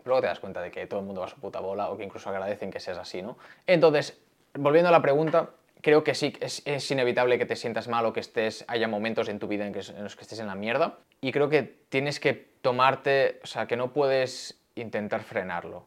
Luego 0.05 0.21
te 0.21 0.27
das 0.27 0.41
cuenta 0.41 0.61
de 0.61 0.71
que 0.71 0.87
todo 0.87 1.01
el 1.01 1.07
mundo 1.07 1.21
va 1.21 1.29
a 1.29 1.31
su 1.31 1.37
puta 1.41 1.61
bola 1.61 1.91
o 1.91 1.97
que 1.97 2.05
incluso 2.05 2.29
agradecen 2.29 2.71
que 2.71 2.81
seas 2.81 2.99
así, 2.99 3.23
¿no? 3.23 3.37
Entonces, 3.67 4.21
volviendo 4.55 4.89
a 4.89 4.93
la 4.93 5.01
pregunta, 5.01 5.51
creo 5.85 6.03
que 6.03 6.15
sí, 6.15 6.33
es, 6.41 6.63
es, 6.65 6.91
inevitable 6.91 7.39
que 7.39 7.45
te 7.45 7.57
sientas 7.57 7.89
mal 7.89 8.07
o 8.07 8.13
que 8.15 8.21
estés, 8.21 8.65
haya 8.69 8.89
momentos 8.89 9.29
en 9.29 9.39
tu 9.39 9.47
vida 9.47 9.67
en, 9.67 9.75
los 9.75 10.17
que 10.17 10.23
estés 10.23 10.41
en 10.41 10.47
la 10.47 10.55
mierda. 10.55 10.99
Y 11.21 11.31
creo 11.31 11.51
que 11.51 11.63
tienes 11.63 12.19
que 12.19 12.33
tomarte, 12.33 13.39
o 13.45 13.47
sea, 13.47 13.67
que 13.67 13.77
no 13.77 13.93
puedes 13.93 14.59
intentar 14.77 15.23
frenarlo. 15.23 15.85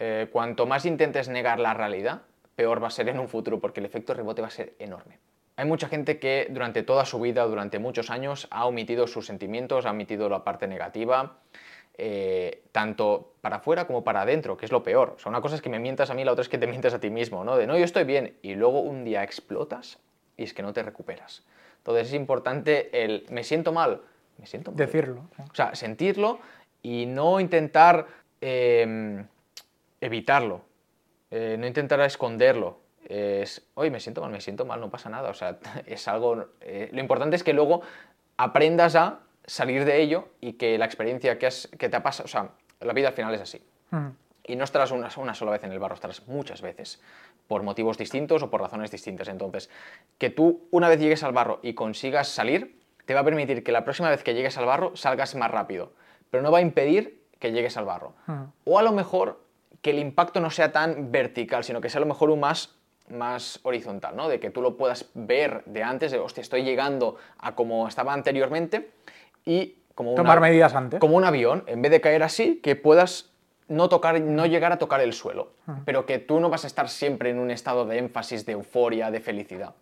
Eh, 0.00 0.28
cuanto 0.32 0.66
más 0.66 0.84
intentes 0.84 1.28
negar 1.28 1.60
la 1.60 1.74
realidad, 1.74 2.22
peor 2.56 2.82
va 2.82 2.88
a 2.88 2.90
ser 2.90 3.08
en 3.08 3.20
un 3.20 3.28
futuro, 3.28 3.60
porque 3.60 3.78
el 3.78 3.86
efecto 3.86 4.14
rebote 4.14 4.42
va 4.42 4.48
a 4.48 4.50
ser 4.50 4.74
enorme. 4.80 5.20
Hay 5.54 5.64
mucha 5.64 5.88
gente 5.88 6.18
que 6.18 6.48
durante 6.50 6.82
toda 6.82 7.04
su 7.04 7.20
vida, 7.20 7.44
durante 7.44 7.78
muchos 7.78 8.10
años, 8.10 8.48
ha 8.50 8.66
omitido 8.66 9.06
sus 9.06 9.26
sentimientos, 9.26 9.86
ha 9.86 9.92
omitido 9.92 10.28
la 10.28 10.42
parte 10.42 10.66
negativa, 10.66 11.38
eh, 11.98 12.64
tanto 12.72 13.34
para 13.40 13.56
afuera 13.56 13.86
como 13.86 14.04
para 14.04 14.22
adentro, 14.22 14.56
que 14.56 14.66
es 14.66 14.72
lo 14.72 14.82
peor. 14.82 15.14
O 15.16 15.18
sea, 15.18 15.30
una 15.30 15.40
cosa 15.40 15.54
es 15.54 15.62
que 15.62 15.70
me 15.70 15.78
mientas 15.78 16.10
a 16.10 16.14
mí, 16.14 16.24
la 16.24 16.32
otra 16.32 16.42
es 16.42 16.48
que 16.48 16.58
te 16.58 16.66
mientas 16.66 16.94
a 16.94 17.00
ti 17.00 17.10
mismo, 17.10 17.44
¿no? 17.44 17.56
De 17.56 17.66
no, 17.66 17.76
yo 17.78 17.84
estoy 17.84 18.04
bien, 18.04 18.36
y 18.42 18.54
luego 18.54 18.80
un 18.80 19.04
día 19.04 19.22
explotas 19.22 19.98
y 20.36 20.44
es 20.44 20.54
que 20.54 20.62
no 20.62 20.72
te 20.72 20.82
recuperas. 20.82 21.44
Entonces 21.78 22.08
es 22.08 22.14
importante 22.14 23.04
el 23.04 23.26
me 23.30 23.44
siento 23.44 23.72
mal, 23.72 24.02
me 24.38 24.46
siento 24.46 24.72
mal. 24.72 24.78
Decirlo. 24.78 25.28
O 25.50 25.54
sea, 25.54 25.74
sentirlo 25.74 26.40
y 26.82 27.06
no 27.06 27.40
intentar 27.40 28.06
eh, 28.40 29.24
evitarlo, 30.00 30.62
eh, 31.30 31.56
no 31.58 31.66
intentar 31.66 32.00
esconderlo. 32.00 32.80
Es, 33.08 33.64
oye, 33.74 33.90
me 33.90 34.00
siento 34.00 34.20
mal, 34.20 34.30
me 34.30 34.40
siento 34.40 34.64
mal, 34.64 34.80
no 34.80 34.90
pasa 34.90 35.08
nada. 35.08 35.30
O 35.30 35.34
sea, 35.34 35.58
es 35.86 36.08
algo. 36.08 36.46
Eh, 36.60 36.90
lo 36.92 37.00
importante 37.00 37.36
es 37.36 37.44
que 37.44 37.52
luego 37.52 37.82
aprendas 38.36 38.96
a 38.96 39.20
salir 39.46 39.84
de 39.84 40.02
ello 40.02 40.28
y 40.40 40.54
que 40.54 40.76
la 40.78 40.84
experiencia 40.84 41.38
que, 41.38 41.46
has, 41.46 41.68
que 41.78 41.88
te 41.88 41.96
ha 41.96 42.02
pasado, 42.02 42.26
o 42.26 42.28
sea, 42.28 42.50
la 42.80 42.92
vida 42.92 43.08
al 43.08 43.14
final 43.14 43.34
es 43.34 43.40
así. 43.40 43.62
Mm. 43.90 44.08
Y 44.48 44.56
no 44.56 44.64
estarás 44.64 44.90
una, 44.90 45.08
una, 45.16 45.34
sola 45.34 45.50
vez 45.50 45.64
en 45.64 45.72
el 45.72 45.78
barro, 45.78 45.94
estarás 45.94 46.26
muchas 46.28 46.62
veces, 46.62 47.00
por 47.48 47.62
motivos 47.62 47.98
distintos 47.98 48.42
o 48.42 48.50
por 48.50 48.60
razones 48.60 48.90
distintas. 48.90 49.28
Entonces, 49.28 49.70
que 50.18 50.30
tú 50.30 50.68
una 50.70 50.88
vez 50.88 51.00
llegues 51.00 51.22
al 51.22 51.32
barro 51.32 51.60
y 51.62 51.74
consigas 51.74 52.28
salir, 52.28 52.80
te 53.06 53.14
va 53.14 53.20
a 53.20 53.24
permitir 53.24 53.64
que 53.64 53.72
la 53.72 53.84
próxima 53.84 54.10
vez 54.10 54.22
que 54.22 54.34
llegues 54.34 54.56
al 54.58 54.66
barro 54.66 54.94
salgas 54.96 55.34
más 55.34 55.50
rápido, 55.50 55.92
pero 56.30 56.42
no 56.42 56.50
va 56.50 56.58
a 56.58 56.62
impedir 56.62 57.24
que 57.38 57.52
llegues 57.52 57.76
al 57.76 57.84
barro. 57.84 58.14
Mm. 58.26 58.42
O 58.64 58.78
a 58.78 58.82
lo 58.82 58.92
mejor 58.92 59.40
que 59.82 59.90
el 59.90 59.98
impacto 59.98 60.40
no 60.40 60.50
sea 60.50 60.72
tan 60.72 61.12
vertical, 61.12 61.64
sino 61.64 61.80
que 61.80 61.88
sea 61.88 61.98
a 61.98 62.00
lo 62.00 62.06
mejor 62.06 62.30
un 62.30 62.40
más 62.40 62.76
más 63.08 63.60
horizontal, 63.62 64.16
¿no? 64.16 64.28
De 64.28 64.40
que 64.40 64.50
tú 64.50 64.60
lo 64.60 64.76
puedas 64.76 65.06
ver 65.14 65.62
de 65.66 65.82
antes, 65.82 66.10
de, 66.10 66.18
hostia, 66.18 66.40
estoy 66.40 66.64
llegando 66.64 67.16
a 67.38 67.54
como 67.54 67.86
estaba 67.86 68.12
anteriormente 68.12 68.90
y 69.46 69.78
como 69.94 70.14
Tomar 70.14 70.40
medidas 70.40 70.74
antes. 70.74 71.00
Como 71.00 71.16
un 71.16 71.24
avión, 71.24 71.64
en 71.66 71.80
vez 71.80 71.90
de 71.90 72.02
caer 72.02 72.22
así, 72.22 72.60
que 72.62 72.76
puedas 72.76 73.32
no, 73.66 73.88
tocar, 73.88 74.20
no 74.20 74.44
llegar 74.44 74.70
a 74.72 74.78
tocar 74.78 75.00
el 75.00 75.14
suelo, 75.14 75.54
uh 75.66 75.70
-huh. 75.70 75.82
pero 75.86 76.04
que 76.04 76.18
tú 76.18 76.38
no 76.38 76.50
vas 76.50 76.64
a 76.64 76.66
estar 76.66 76.90
siempre 76.90 77.30
en 77.30 77.38
un 77.38 77.50
estado 77.50 77.86
de 77.86 77.96
énfasis, 77.96 78.44
de 78.44 78.52
euforia, 78.52 79.10
de 79.10 79.20
felicidad. 79.20 79.74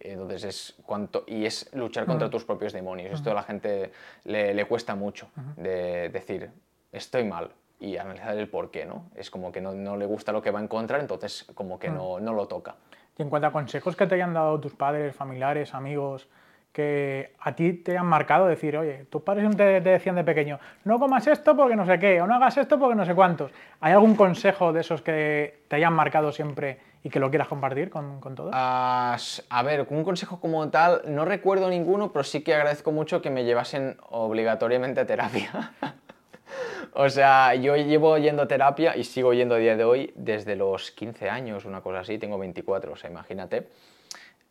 Entonces 0.00 0.44
es 0.44 0.74
cuanto 0.86 1.24
y 1.26 1.44
es 1.44 1.68
luchar 1.74 2.06
contra 2.06 2.26
uh 2.26 2.30
-huh. 2.30 2.32
tus 2.32 2.44
propios 2.46 2.72
demonios. 2.72 3.12
Esto 3.12 3.32
a 3.32 3.34
la 3.34 3.42
gente 3.42 3.92
le, 4.24 4.54
le 4.54 4.64
cuesta 4.64 4.94
mucho 4.94 5.28
de 5.56 6.08
decir 6.08 6.50
estoy 6.90 7.24
mal 7.24 7.50
y 7.78 7.98
analizar 7.98 8.36
el 8.38 8.48
por 8.48 8.70
qué, 8.70 8.86
¿no? 8.86 9.10
Es 9.14 9.30
como 9.30 9.52
que 9.52 9.60
no, 9.60 9.74
no, 9.74 9.98
le 9.98 10.06
gusta 10.06 10.32
lo 10.32 10.40
que 10.40 10.50
va 10.50 10.60
a 10.60 10.62
encontrar, 10.62 11.00
entonces 11.00 11.44
como 11.54 11.78
que 11.78 11.90
no, 11.90 12.18
no 12.18 12.32
lo 12.32 12.48
toca. 12.48 12.76
Y 13.18 13.22
en 13.22 13.28
cuanto 13.28 13.48
a 13.48 13.52
consejos 13.52 13.94
que 13.94 14.06
te 14.06 14.14
hayan 14.14 14.32
dado 14.32 14.58
tus 14.58 14.74
padres, 14.74 15.14
familiares, 15.14 15.74
amigos, 15.74 16.28
que 16.72 17.34
a 17.40 17.54
ti 17.54 17.72
te 17.72 17.98
han 17.98 18.06
marcado 18.06 18.46
decir, 18.46 18.76
oye, 18.76 19.06
tus 19.10 19.22
padres 19.22 19.48
te, 19.56 19.80
te 19.80 19.90
decían 19.90 20.14
de 20.14 20.24
pequeño, 20.24 20.60
no 20.84 20.98
comas 20.98 21.26
esto 21.26 21.56
porque 21.56 21.74
no 21.74 21.84
sé 21.84 21.98
qué, 21.98 22.20
o 22.20 22.26
no 22.26 22.34
hagas 22.34 22.56
esto 22.58 22.78
porque 22.78 22.94
no 22.94 23.04
sé 23.04 23.14
cuántos. 23.14 23.50
¿Hay 23.80 23.92
algún 23.92 24.14
consejo 24.14 24.72
de 24.72 24.80
esos 24.80 25.02
que 25.02 25.64
te 25.68 25.76
hayan 25.76 25.92
marcado 25.92 26.30
siempre 26.30 26.78
y 27.02 27.10
que 27.10 27.18
lo 27.18 27.30
quieras 27.30 27.48
compartir 27.48 27.90
con, 27.90 28.20
todos? 28.20 28.52
A 28.54 29.16
ver, 29.64 29.86
un 29.90 30.04
consejo 30.04 30.40
como 30.40 30.68
tal, 30.70 31.02
no 31.06 31.24
recuerdo 31.24 31.68
ninguno, 31.68 32.12
pero 32.12 32.22
sí 32.22 32.42
que 32.42 32.54
agradezco 32.54 32.92
mucho 32.92 33.20
que 33.22 33.30
me 33.30 33.44
llevasen 33.44 33.96
obligatoriamente 34.10 35.00
a 35.00 35.06
terapia. 35.06 35.72
o 36.92 37.08
sea, 37.08 37.54
yo 37.54 37.76
llevo 37.76 38.16
yendo 38.18 38.42
a 38.42 38.48
terapia 38.48 38.96
y 38.96 39.04
sigo 39.04 39.32
yendo 39.32 39.56
a 39.56 39.58
día 39.58 39.76
de 39.76 39.84
hoy 39.84 40.12
desde 40.14 40.56
los 40.56 40.90
15 40.92 41.30
años, 41.30 41.64
una 41.64 41.80
cosa 41.80 42.00
así, 42.00 42.18
tengo 42.18 42.38
24, 42.38 42.92
o 42.92 42.96
sea, 42.96 43.10
imagínate. 43.10 43.68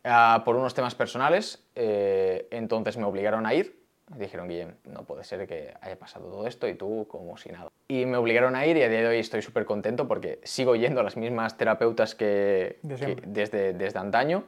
Ah, 0.03 0.41
por 0.45 0.55
unos 0.55 0.73
temas 0.73 0.95
personales, 0.95 1.63
eh, 1.75 2.47
entonces 2.51 2.97
me 2.97 3.03
obligaron 3.05 3.45
a 3.45 3.53
ir. 3.53 3.77
Dijeron, 4.15 4.47
Guillem, 4.47 4.73
no 4.85 5.03
puede 5.03 5.23
ser 5.23 5.45
que 5.47 5.73
haya 5.81 5.97
pasado 5.99 6.29
todo 6.29 6.47
esto 6.47 6.67
y 6.67 6.73
tú 6.73 7.05
como 7.09 7.37
si 7.37 7.49
nada. 7.49 7.67
Y 7.87 8.05
me 8.05 8.17
obligaron 8.17 8.55
a 8.55 8.65
ir 8.65 8.77
y 8.77 8.81
a 8.83 8.89
día 8.89 9.01
de 9.01 9.07
hoy 9.07 9.19
estoy 9.19 9.41
súper 9.41 9.65
contento 9.65 10.07
porque 10.07 10.39
sigo 10.43 10.75
yendo 10.75 11.01
a 11.01 11.03
las 11.03 11.15
mismas 11.15 11.57
terapeutas 11.57 12.15
que, 12.15 12.79
De 12.81 12.95
que 12.95 13.21
desde, 13.27 13.73
desde 13.73 13.99
antaño 13.99 14.45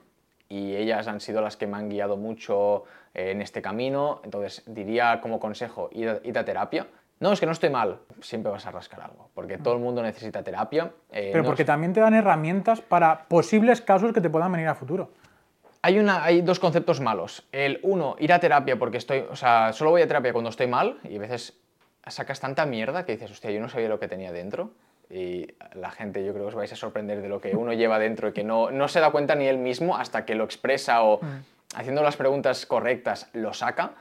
y 0.49 0.75
ellas 0.75 1.07
han 1.07 1.21
sido 1.21 1.41
las 1.41 1.57
que 1.57 1.67
me 1.67 1.77
han 1.77 1.89
guiado 1.89 2.17
mucho 2.17 2.85
eh, 3.13 3.31
en 3.31 3.41
este 3.41 3.61
camino. 3.61 4.21
Entonces 4.23 4.63
diría 4.65 5.19
como 5.21 5.39
consejo, 5.39 5.89
id 5.91 6.07
a, 6.07 6.19
id 6.23 6.37
a 6.37 6.43
terapia. 6.45 6.87
No, 7.19 7.31
es 7.31 7.39
que 7.39 7.45
no 7.45 7.51
estoy 7.51 7.69
mal, 7.69 7.99
siempre 8.19 8.51
vas 8.51 8.65
a 8.65 8.71
rascar 8.71 9.01
algo, 9.01 9.29
porque 9.35 9.59
todo 9.59 9.75
el 9.75 9.79
mundo 9.79 10.01
necesita 10.01 10.41
terapia. 10.43 10.91
eh, 11.11 11.29
Pero 11.31 11.43
no 11.43 11.49
porque 11.49 11.61
es- 11.61 11.67
también 11.67 11.93
te 11.93 11.99
dan 11.99 12.15
herramientas 12.15 12.81
para 12.81 13.25
posibles 13.27 13.79
casos 13.79 14.11
que 14.11 14.21
te 14.21 14.29
puedan 14.31 14.51
venir 14.51 14.67
a 14.67 14.73
futuro. 14.73 15.11
Hay, 15.83 15.97
una, 15.99 16.23
hay 16.23 16.41
dos 16.41 16.59
conceptos 16.59 16.99
malos. 16.99 17.43
El 17.51 17.79
uno, 17.83 18.15
ir 18.19 18.31
a 18.33 18.39
terapia 18.39 18.77
porque 18.77 18.97
estoy, 18.97 19.25
o 19.29 19.35
sea, 19.35 19.73
solo 19.73 19.91
voy 19.91 20.01
a 20.01 20.07
terapia 20.07 20.31
cuando 20.31 20.49
estoy 20.49 20.67
mal 20.67 20.99
y 21.03 21.15
a 21.15 21.19
veces 21.19 21.57
sacas 22.07 22.39
tanta 22.39 22.65
mierda 22.65 23.05
que 23.05 23.13
dices, 23.13 23.31
hostia, 23.31 23.51
yo 23.51 23.59
no 23.59 23.69
sabía 23.69 23.89
lo 23.89 23.99
que 23.99 24.07
tenía 24.07 24.31
dentro. 24.31 24.71
Y 25.09 25.47
la 25.73 25.91
gente, 25.91 26.23
yo 26.23 26.31
creo 26.33 26.45
que 26.45 26.49
os 26.49 26.55
vais 26.55 26.71
a 26.71 26.75
sorprender 26.75 27.21
de 27.21 27.27
lo 27.29 27.41
que 27.41 27.55
uno 27.55 27.73
lleva 27.73 27.99
dentro 27.99 28.29
y 28.29 28.33
que 28.33 28.43
no, 28.43 28.71
no 28.71 28.87
se 28.87 28.99
da 28.99 29.09
cuenta 29.11 29.35
ni 29.35 29.45
él 29.47 29.57
mismo 29.57 29.97
hasta 29.97 30.23
que 30.25 30.35
lo 30.35 30.43
expresa 30.45 31.03
o 31.03 31.19
haciendo 31.75 32.01
las 32.03 32.15
preguntas 32.15 32.65
correctas 32.65 33.29
lo 33.33 33.53
saca 33.53 33.91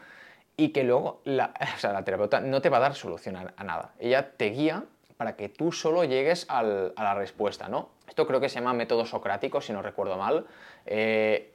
y 0.57 0.68
que 0.68 0.85
luego 0.85 1.20
la, 1.24 1.53
o 1.76 1.78
sea, 1.78 1.93
la 1.93 2.05
terapeuta 2.05 2.41
no 2.41 2.61
te 2.61 2.68
va 2.68 2.76
a 2.76 2.81
dar 2.81 2.95
solución 2.95 3.37
a, 3.37 3.53
a 3.57 3.64
nada. 3.64 3.93
Ella 3.99 4.31
te 4.37 4.51
guía 4.51 4.85
para 5.16 5.35
que 5.35 5.49
tú 5.49 5.72
solo 5.72 6.05
llegues 6.05 6.47
al- 6.49 6.93
a 6.95 7.03
la 7.05 7.14
respuesta, 7.14 7.68
¿no? 7.68 7.89
Esto 8.09 8.26
creo 8.26 8.41
que 8.41 8.49
se 8.49 8.57
llama 8.61 8.72
método 8.72 9.05
socrático, 9.07 9.61
si 9.61 9.72
no 9.72 9.83
recuerdo 9.83 10.16
mal. 10.16 10.47
Eh, 10.87 11.53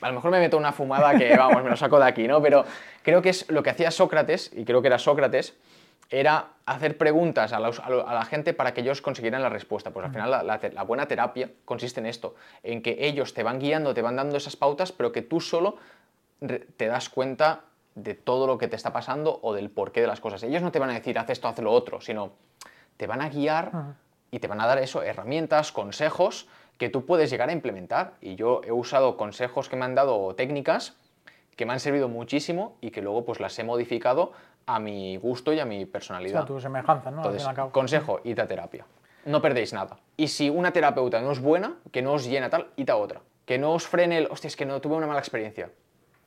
a 0.00 0.08
lo 0.08 0.14
mejor 0.14 0.30
me 0.30 0.40
meto 0.40 0.56
una 0.56 0.72
fumada 0.72 1.16
que, 1.16 1.36
vamos, 1.36 1.62
me 1.62 1.70
lo 1.70 1.76
saco 1.76 1.98
de 1.98 2.06
aquí, 2.06 2.28
¿no? 2.28 2.40
Pero 2.42 2.64
creo 3.02 3.22
que 3.22 3.30
es 3.30 3.50
lo 3.50 3.62
que 3.62 3.70
hacía 3.70 3.90
Sócrates, 3.90 4.50
y 4.54 4.64
creo 4.64 4.82
que 4.82 4.88
era 4.88 4.98
Sócrates, 4.98 5.54
era 6.10 6.50
hacer 6.66 6.96
preguntas 6.98 7.52
a, 7.52 7.58
la 7.58 8.24
gente 8.24 8.54
para 8.54 8.72
que 8.72 8.80
ellos 8.80 9.02
consiguieran 9.02 9.42
la 9.42 9.48
respuesta. 9.48 9.90
Pues 9.90 10.06
al 10.06 10.12
final 10.12 10.30
la, 10.30 10.60
la 10.72 10.82
buena 10.82 11.06
terapia 11.06 11.50
consiste 11.64 12.00
en 12.00 12.06
esto, 12.06 12.36
en 12.62 12.82
que 12.82 12.96
ellos 13.00 13.34
te 13.34 13.42
van 13.42 13.58
guiando, 13.58 13.94
te 13.94 14.02
van 14.02 14.16
dando 14.16 14.36
esas 14.36 14.56
pautas, 14.56 14.92
pero 14.92 15.10
que 15.10 15.22
tú 15.22 15.40
solo 15.40 15.76
te 16.76 16.86
das 16.86 17.08
cuenta 17.08 17.62
de 17.94 18.14
todo 18.14 18.46
lo 18.46 18.58
que 18.58 18.68
te 18.68 18.76
está 18.76 18.92
pasando 18.92 19.40
o 19.42 19.54
del 19.54 19.70
porqué 19.70 20.02
de 20.02 20.06
las 20.06 20.20
cosas. 20.20 20.42
Ellos 20.42 20.62
no 20.62 20.70
te 20.70 20.78
van 20.78 20.90
a 20.90 20.94
decir, 20.94 21.18
haz 21.18 21.30
esto, 21.30 21.48
haz 21.48 21.58
lo 21.58 21.72
otro, 21.72 22.00
sino 22.00 22.32
te 22.96 23.06
van 23.06 23.22
a 23.22 23.28
guiar 23.28 23.94
y 24.30 24.38
te 24.38 24.46
van 24.46 24.60
a 24.60 24.66
dar 24.66 24.78
eso, 24.78 25.02
herramientas, 25.02 25.72
consejos 25.72 26.46
que 26.78 26.88
tú 26.88 27.06
puedes 27.06 27.30
llegar 27.30 27.48
a 27.48 27.52
implementar. 27.52 28.14
Y 28.20 28.34
yo 28.36 28.60
he 28.64 28.72
usado 28.72 29.16
consejos 29.16 29.68
que 29.68 29.76
me 29.76 29.84
han 29.84 29.94
dado 29.94 30.18
o 30.20 30.34
técnicas 30.34 30.96
que 31.56 31.64
me 31.64 31.72
han 31.72 31.80
servido 31.80 32.08
muchísimo 32.08 32.76
y 32.82 32.90
que 32.90 33.00
luego 33.00 33.24
pues 33.24 33.40
las 33.40 33.58
he 33.58 33.64
modificado 33.64 34.32
a 34.66 34.78
mi 34.78 35.16
gusto 35.16 35.52
y 35.52 35.60
a 35.60 35.64
mi 35.64 35.84
O 35.84 35.90
personalidad. 35.90 36.40
sea, 36.40 36.46
tu 36.46 36.60
semejanza, 36.60 37.10
¿no? 37.10 37.18
Entonces, 37.24 37.48
consejo, 37.72 38.20
id 38.24 38.38
a 38.38 38.46
terapia. 38.46 38.84
No 39.24 39.40
perdéis 39.40 39.72
nada. 39.72 39.96
Y 40.16 40.28
si 40.28 40.50
una 40.50 40.72
terapeuta 40.72 41.20
no 41.20 41.32
es 41.32 41.40
buena, 41.40 41.76
que 41.92 42.02
no 42.02 42.12
os 42.12 42.26
llena 42.26 42.50
tal, 42.50 42.68
id 42.76 42.90
a 42.90 42.96
otra. 42.96 43.20
Que 43.44 43.58
no 43.58 43.72
os 43.72 43.86
frene 43.86 44.18
el, 44.18 44.28
hostia, 44.30 44.48
es 44.48 44.56
que 44.56 44.66
no 44.66 44.80
tuve 44.80 44.96
una 44.96 45.06
mala 45.06 45.20
experiencia. 45.20 45.70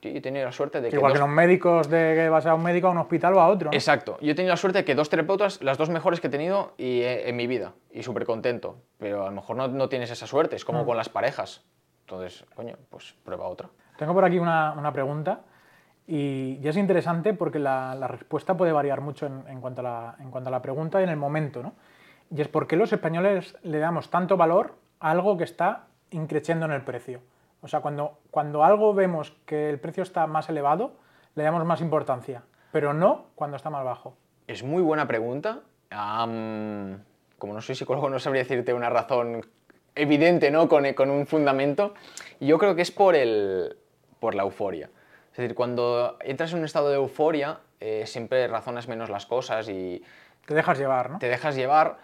Yo 0.02 0.10
he 0.10 0.20
tenido 0.20 0.46
la 0.46 0.52
suerte 0.52 0.80
de 0.80 0.88
que 0.88 0.96
Igual 0.96 1.12
dos- 1.12 1.18
que 1.18 1.26
los 1.26 1.34
médicos 1.34 1.88
de 1.90 2.14
que 2.16 2.28
vas 2.30 2.46
a 2.46 2.54
un 2.54 2.62
médico 2.62 2.88
a 2.88 2.90
un 2.90 2.98
hospital 2.98 3.34
o 3.34 3.40
a 3.40 3.48
otro. 3.48 3.70
¿no? 3.70 3.76
Exacto. 3.76 4.16
Yo 4.22 4.32
he 4.32 4.34
tenido 4.34 4.52
la 4.52 4.56
suerte 4.56 4.78
de 4.78 4.84
que 4.84 4.94
dos 4.94 5.10
terapeutas, 5.10 5.60
las 5.62 5.76
dos 5.76 5.90
mejores 5.90 6.20
que 6.20 6.28
he 6.28 6.30
tenido 6.30 6.72
y, 6.78 7.00
eh, 7.02 7.28
en 7.28 7.36
mi 7.36 7.46
vida, 7.46 7.72
y 7.92 8.02
súper 8.02 8.24
contento. 8.24 8.76
Pero 8.98 9.22
a 9.22 9.26
lo 9.26 9.32
mejor 9.32 9.56
no, 9.56 9.68
no 9.68 9.88
tienes 9.90 10.10
esa 10.10 10.26
suerte, 10.26 10.56
es 10.56 10.64
Mm. 10.64 10.66
como 10.66 10.86
con 10.86 10.96
las 10.96 11.08
parejas. 11.10 11.62
Entonces, 12.02 12.44
coño, 12.54 12.76
pues 12.88 13.14
prueba 13.24 13.46
otra. 13.46 13.68
Tengo 13.98 14.14
por 14.14 14.24
aquí 14.24 14.38
una, 14.38 14.72
una 14.72 14.92
pregunta 14.92 15.40
y, 16.06 16.58
y 16.62 16.66
es 16.68 16.76
interesante 16.76 17.34
porque 17.34 17.58
la, 17.58 17.94
la 17.94 18.08
respuesta 18.08 18.56
puede 18.56 18.72
variar 18.72 19.00
mucho 19.00 19.26
en, 19.26 19.44
en 19.48 19.60
cuanto 19.60 19.80
a 19.82 19.84
la, 19.84 20.16
en 20.20 20.30
cuanto 20.30 20.48
a 20.48 20.50
la 20.50 20.62
pregunta 20.62 21.00
y 21.00 21.04
en 21.04 21.10
el 21.10 21.16
momento, 21.16 21.62
¿no? 21.62 21.74
Y 22.34 22.40
es 22.40 22.48
por 22.48 22.66
qué 22.66 22.76
los 22.76 22.92
españoles 22.92 23.56
le 23.62 23.78
damos 23.78 24.08
tanto 24.10 24.36
valor 24.36 24.74
a 25.00 25.10
algo 25.10 25.36
que 25.36 25.44
está 25.44 25.86
increciendo 26.10 26.64
en 26.66 26.72
el 26.72 26.82
precio. 26.82 27.20
O 27.62 27.68
sea, 27.68 27.80
cuando, 27.80 28.18
cuando 28.30 28.64
algo 28.64 28.94
vemos 28.94 29.32
que 29.46 29.68
el 29.70 29.78
precio 29.78 30.02
está 30.02 30.26
más 30.26 30.48
elevado, 30.48 30.92
le 31.34 31.42
damos 31.44 31.64
más 31.64 31.80
importancia, 31.80 32.42
pero 32.72 32.92
no 32.94 33.26
cuando 33.34 33.56
está 33.56 33.70
más 33.70 33.84
bajo. 33.84 34.16
Es 34.46 34.62
muy 34.62 34.82
buena 34.82 35.06
pregunta. 35.06 35.60
Am, 35.90 37.02
como 37.38 37.52
no 37.52 37.60
soy 37.60 37.74
psicólogo, 37.74 38.08
no 38.10 38.18
sabría 38.18 38.42
decirte 38.42 38.72
una 38.72 38.90
razón 38.90 39.42
evidente, 39.94 40.50
¿no? 40.50 40.68
Con, 40.68 40.92
con 40.94 41.10
un 41.10 41.26
fundamento. 41.26 41.94
Yo 42.40 42.58
creo 42.58 42.74
que 42.74 42.82
es 42.82 42.90
por, 42.90 43.14
el, 43.14 43.76
por 44.18 44.34
la 44.34 44.42
euforia. 44.42 44.90
Es 45.30 45.36
decir, 45.36 45.54
cuando 45.54 46.16
entras 46.20 46.52
en 46.52 46.60
un 46.60 46.64
estado 46.64 46.88
de 46.88 46.96
euforia, 46.96 47.60
eh, 47.80 48.04
siempre 48.06 48.46
razonas 48.48 48.88
menos 48.88 49.10
las 49.10 49.26
cosas 49.26 49.68
y 49.68 50.02
Te 50.46 50.54
dejas 50.54 50.78
llevar, 50.78 51.10
¿no? 51.10 51.18
te 51.18 51.28
dejas 51.28 51.54
llevar 51.54 51.98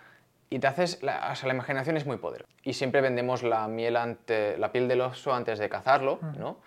y 0.50 0.58
te 0.58 0.66
haces. 0.66 1.02
La, 1.02 1.30
o 1.32 1.34
sea, 1.34 1.48
la 1.48 1.54
imaginación 1.54 1.96
es 1.96 2.06
muy 2.06 2.16
poderosa. 2.16 2.50
Y 2.62 2.72
siempre 2.74 3.00
vendemos 3.00 3.42
la, 3.42 3.66
miel 3.68 3.96
ante, 3.96 4.56
la 4.58 4.72
piel 4.72 4.88
del 4.88 5.00
oso 5.00 5.34
antes 5.34 5.58
de 5.58 5.68
cazarlo, 5.68 6.18
¿no? 6.38 6.58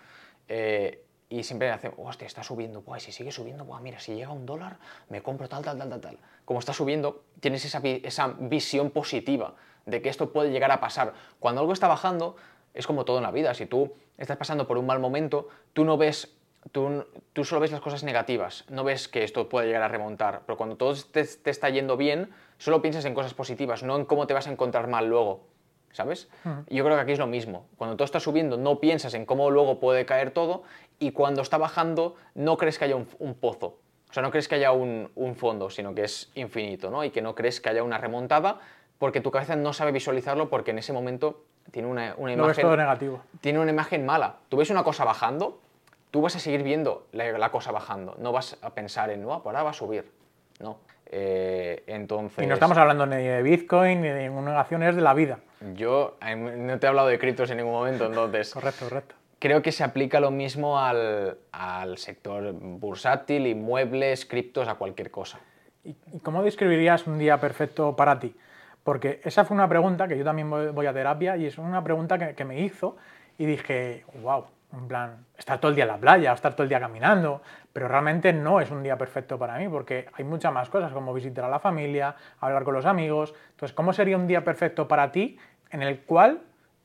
Eh, 0.48 1.04
y 1.28 1.44
siempre 1.44 1.70
hacemos, 1.70 1.96
hostia, 2.02 2.26
está 2.26 2.42
subiendo, 2.42 2.82
y 2.96 3.00
si 3.00 3.12
sigue 3.12 3.30
subiendo, 3.30 3.64
buah, 3.64 3.80
mira, 3.80 4.00
si 4.00 4.16
llega 4.16 4.28
a 4.28 4.32
un 4.32 4.46
dólar, 4.46 4.78
me 5.08 5.22
compro 5.22 5.48
tal, 5.48 5.62
tal, 5.62 5.78
tal, 5.78 5.88
tal, 5.88 6.00
tal. 6.00 6.18
Como 6.44 6.58
está 6.58 6.72
subiendo, 6.72 7.22
tienes 7.38 7.64
esa, 7.64 7.80
esa 7.84 8.34
visión 8.40 8.90
positiva 8.90 9.54
de 9.86 10.02
que 10.02 10.08
esto 10.08 10.32
puede 10.32 10.50
llegar 10.50 10.72
a 10.72 10.80
pasar. 10.80 11.14
Cuando 11.38 11.60
algo 11.60 11.72
está 11.72 11.86
bajando, 11.86 12.34
es 12.74 12.84
como 12.86 13.04
todo 13.04 13.18
en 13.18 13.22
la 13.22 13.30
vida. 13.30 13.54
Si 13.54 13.66
tú 13.66 13.94
estás 14.18 14.36
pasando 14.36 14.66
por 14.66 14.76
un 14.76 14.86
mal 14.86 14.98
momento, 14.98 15.48
tú 15.72 15.84
no 15.84 15.96
ves 15.96 16.34
Tú, 16.72 17.04
tú 17.32 17.44
solo 17.44 17.60
ves 17.60 17.72
las 17.72 17.80
cosas 17.80 18.04
negativas, 18.04 18.64
no 18.68 18.84
ves 18.84 19.08
que 19.08 19.24
esto 19.24 19.48
puede 19.48 19.66
llegar 19.66 19.82
a 19.82 19.88
remontar, 19.88 20.42
pero 20.46 20.56
cuando 20.58 20.76
todo 20.76 20.94
te, 21.10 21.24
te 21.24 21.50
está 21.50 21.70
yendo 21.70 21.96
bien, 21.96 22.30
solo 22.58 22.82
piensas 22.82 23.04
en 23.06 23.14
cosas 23.14 23.32
positivas, 23.32 23.82
no 23.82 23.96
en 23.96 24.04
cómo 24.04 24.26
te 24.26 24.34
vas 24.34 24.46
a 24.46 24.52
encontrar 24.52 24.86
mal 24.86 25.08
luego, 25.08 25.40
¿sabes? 25.92 26.28
Yo 26.68 26.84
creo 26.84 26.96
que 26.96 27.02
aquí 27.02 27.12
es 27.12 27.18
lo 27.18 27.26
mismo. 27.26 27.66
Cuando 27.78 27.96
todo 27.96 28.04
está 28.04 28.20
subiendo, 28.20 28.58
no 28.58 28.78
piensas 28.78 29.14
en 29.14 29.24
cómo 29.24 29.50
luego 29.50 29.80
puede 29.80 30.04
caer 30.04 30.32
todo, 30.32 30.62
y 30.98 31.12
cuando 31.12 31.40
está 31.40 31.56
bajando, 31.56 32.16
no 32.34 32.58
crees 32.58 32.78
que 32.78 32.84
haya 32.84 32.96
un, 32.96 33.08
un 33.18 33.34
pozo. 33.34 33.78
O 34.10 34.12
sea, 34.12 34.22
no 34.22 34.30
crees 34.30 34.46
que 34.46 34.56
haya 34.56 34.72
un, 34.72 35.10
un 35.14 35.34
fondo, 35.36 35.70
sino 35.70 35.94
que 35.94 36.04
es 36.04 36.30
infinito, 36.34 36.90
¿no? 36.90 37.04
Y 37.04 37.10
que 37.10 37.22
no 37.22 37.34
crees 37.34 37.60
que 37.62 37.70
haya 37.70 37.82
una 37.82 37.96
remontada, 37.96 38.60
porque 38.98 39.22
tu 39.22 39.30
cabeza 39.30 39.56
no 39.56 39.72
sabe 39.72 39.92
visualizarlo, 39.92 40.50
porque 40.50 40.72
en 40.72 40.78
ese 40.78 40.92
momento 40.92 41.44
tiene 41.70 41.88
una, 41.88 42.14
una 42.18 42.36
Lo 42.36 42.46
ves 42.46 42.58
imagen 42.58 42.62
todo 42.66 42.76
negativo. 42.76 43.22
tiene 43.40 43.60
una 43.60 43.70
imagen 43.70 44.04
mala. 44.04 44.36
Tú 44.50 44.58
ves 44.58 44.68
una 44.68 44.84
cosa 44.84 45.04
bajando, 45.06 45.58
tú 46.10 46.22
vas 46.22 46.36
a 46.36 46.38
seguir 46.38 46.62
viendo 46.62 47.06
la, 47.12 47.30
la 47.38 47.50
cosa 47.50 47.72
bajando. 47.72 48.16
No 48.18 48.32
vas 48.32 48.56
a 48.62 48.70
pensar 48.70 49.10
en, 49.10 49.22
no, 49.22 49.42
por 49.42 49.54
ahora 49.54 49.64
va 49.64 49.70
a 49.70 49.74
subir. 49.74 50.10
No. 50.60 50.78
Eh, 51.12 51.82
entonces. 51.86 52.44
Y 52.44 52.46
no 52.46 52.54
estamos 52.54 52.78
hablando 52.78 53.04
ni 53.06 53.16
de 53.16 53.42
Bitcoin 53.42 54.00
ni 54.00 54.08
de 54.08 54.28
ninguna 54.28 54.60
acción, 54.60 54.82
es 54.82 54.94
de 54.94 55.02
la 55.02 55.14
vida. 55.14 55.40
Yo 55.74 56.16
eh, 56.24 56.36
no 56.36 56.78
te 56.78 56.86
he 56.86 56.88
hablado 56.88 57.08
de 57.08 57.18
criptos 57.18 57.50
en 57.50 57.58
ningún 57.58 57.72
momento, 57.72 58.06
entonces. 58.06 58.52
Correcto, 58.54 58.84
correcto. 58.88 59.14
Creo 59.40 59.62
que 59.62 59.72
se 59.72 59.82
aplica 59.82 60.20
lo 60.20 60.30
mismo 60.30 60.78
al, 60.78 61.38
al 61.50 61.96
sector 61.96 62.52
bursátil, 62.52 63.46
inmuebles, 63.46 64.26
criptos, 64.26 64.68
a 64.68 64.74
cualquier 64.74 65.10
cosa. 65.10 65.40
¿Y 65.82 65.94
cómo 66.22 66.42
describirías 66.42 67.06
un 67.06 67.18
día 67.18 67.40
perfecto 67.40 67.96
para 67.96 68.20
ti? 68.20 68.36
Porque 68.84 69.20
esa 69.24 69.46
fue 69.46 69.54
una 69.54 69.66
pregunta 69.66 70.06
que 70.08 70.18
yo 70.18 70.24
también 70.24 70.50
voy 70.50 70.68
voy 70.68 70.86
a 70.86 70.92
terapia 70.92 71.38
y 71.38 71.46
es 71.46 71.56
una 71.56 71.82
pregunta 71.82 72.18
que, 72.18 72.34
que 72.34 72.44
me 72.44 72.60
hizo 72.60 72.98
y 73.38 73.46
dije, 73.46 74.04
wow, 74.22 74.44
en 74.72 74.88
plan, 74.88 75.26
estar 75.36 75.58
todo 75.58 75.70
el 75.70 75.74
día 75.74 75.84
en 75.84 75.90
la 75.90 75.98
playa, 75.98 76.32
estar 76.32 76.52
todo 76.52 76.62
el 76.62 76.68
día 76.68 76.80
caminando, 76.80 77.42
pero 77.72 77.88
realmente 77.88 78.32
no 78.32 78.60
es 78.60 78.70
un 78.70 78.82
día 78.82 78.96
perfecto 78.96 79.38
para 79.38 79.58
mí 79.58 79.68
porque 79.68 80.06
hay 80.12 80.24
muchas 80.24 80.52
más 80.52 80.68
cosas 80.68 80.92
como 80.92 81.12
visitar 81.12 81.44
a 81.44 81.48
la 81.48 81.58
familia, 81.58 82.14
hablar 82.40 82.64
con 82.64 82.74
los 82.74 82.86
amigos. 82.86 83.34
Entonces, 83.50 83.74
¿cómo 83.74 83.92
sería 83.92 84.16
un 84.16 84.26
día 84.26 84.44
perfecto 84.44 84.86
para 84.86 85.10
ti 85.10 85.38
en 85.70 85.82
el 85.82 86.00
cual 86.00 86.40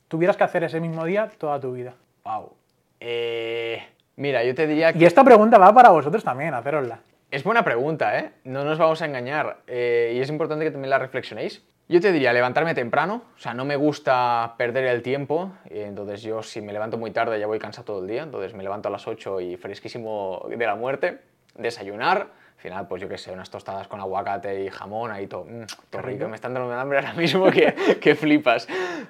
tuvieras 0.08 0.38
que 0.38 0.44
hacer 0.44 0.64
ese 0.64 0.80
mismo 0.80 1.06
día 1.06 1.30
toda 1.38 1.60
tu 1.60 1.74
vida? 1.74 1.94
Wow. 2.24 2.54
Eh, 3.00 3.84
mira, 4.16 4.44
yo 4.44 4.56
te 4.56 4.66
diría 4.68 4.94
que. 4.94 5.00
Y 5.00 5.06
esta 5.06 5.24
pregunta 5.24 5.58
va 5.58 5.74
para 5.74 5.90
vosotros 5.90 6.24
también, 6.24 6.54
hacerosla. 6.54 7.00
Es 7.30 7.44
buena 7.44 7.64
pregunta, 7.64 8.18
¿eh? 8.18 8.32
No 8.46 8.64
nos 8.64 8.78
vamos 8.78 9.02
a 9.02 9.06
engañar. 9.06 9.58
Eh, 9.68 10.14
y 10.16 10.20
es 10.22 10.30
importante 10.30 10.66
que 10.66 10.72
también 10.72 10.90
la 10.90 11.00
reflexionéis. 11.00 11.64
Yo 11.88 12.02
te 12.02 12.12
diría 12.12 12.34
levantarme 12.34 12.74
temprano, 12.74 13.22
o 13.36 13.40
sea, 13.40 13.54
no 13.54 13.64
me 13.64 13.76
gusta 13.76 14.56
perder 14.58 14.86
el 14.86 15.04
tiempo, 15.04 15.52
y 15.70 15.82
entonces 15.82 16.24
yo 16.24 16.42
si 16.42 16.60
me 16.60 16.74
levanto 16.74 16.98
muy 16.98 17.12
tarde 17.12 17.40
ya 17.40 17.46
voy 17.46 17.60
cansado 17.60 17.86
todo 17.86 18.02
el 18.02 18.08
día, 18.08 18.24
entonces 18.24 18.56
me 18.56 18.64
levanto 18.64 18.90
a 18.90 18.92
las 18.92 19.08
8 19.08 19.40
y 19.42 19.56
fresquísimo 19.56 20.48
de 20.50 20.66
la 20.66 20.76
muerte, 20.76 21.20
desayunar, 21.54 22.22
al 22.56 22.60
final 22.60 22.88
pues 22.88 23.04
yo 23.04 23.08
qué 23.08 23.20
sé, 23.20 23.32
unas 23.32 23.52
tostadas 23.52 23.88
con 23.88 24.00
aguacate 24.00 24.64
y 24.64 24.70
jamón, 24.70 25.12
ahí 25.12 25.28
todo, 25.28 25.46
mm, 25.46 25.66
todo 25.92 26.02
rico, 26.02 26.28
me 26.28 26.34
están 26.34 26.56
dando 26.56 26.70
un 26.70 26.74
hambre 26.74 26.98
ahora 26.98 27.14
mismo 27.14 27.52
que, 27.52 27.76
que 28.02 28.16
flipas. 28.16 28.68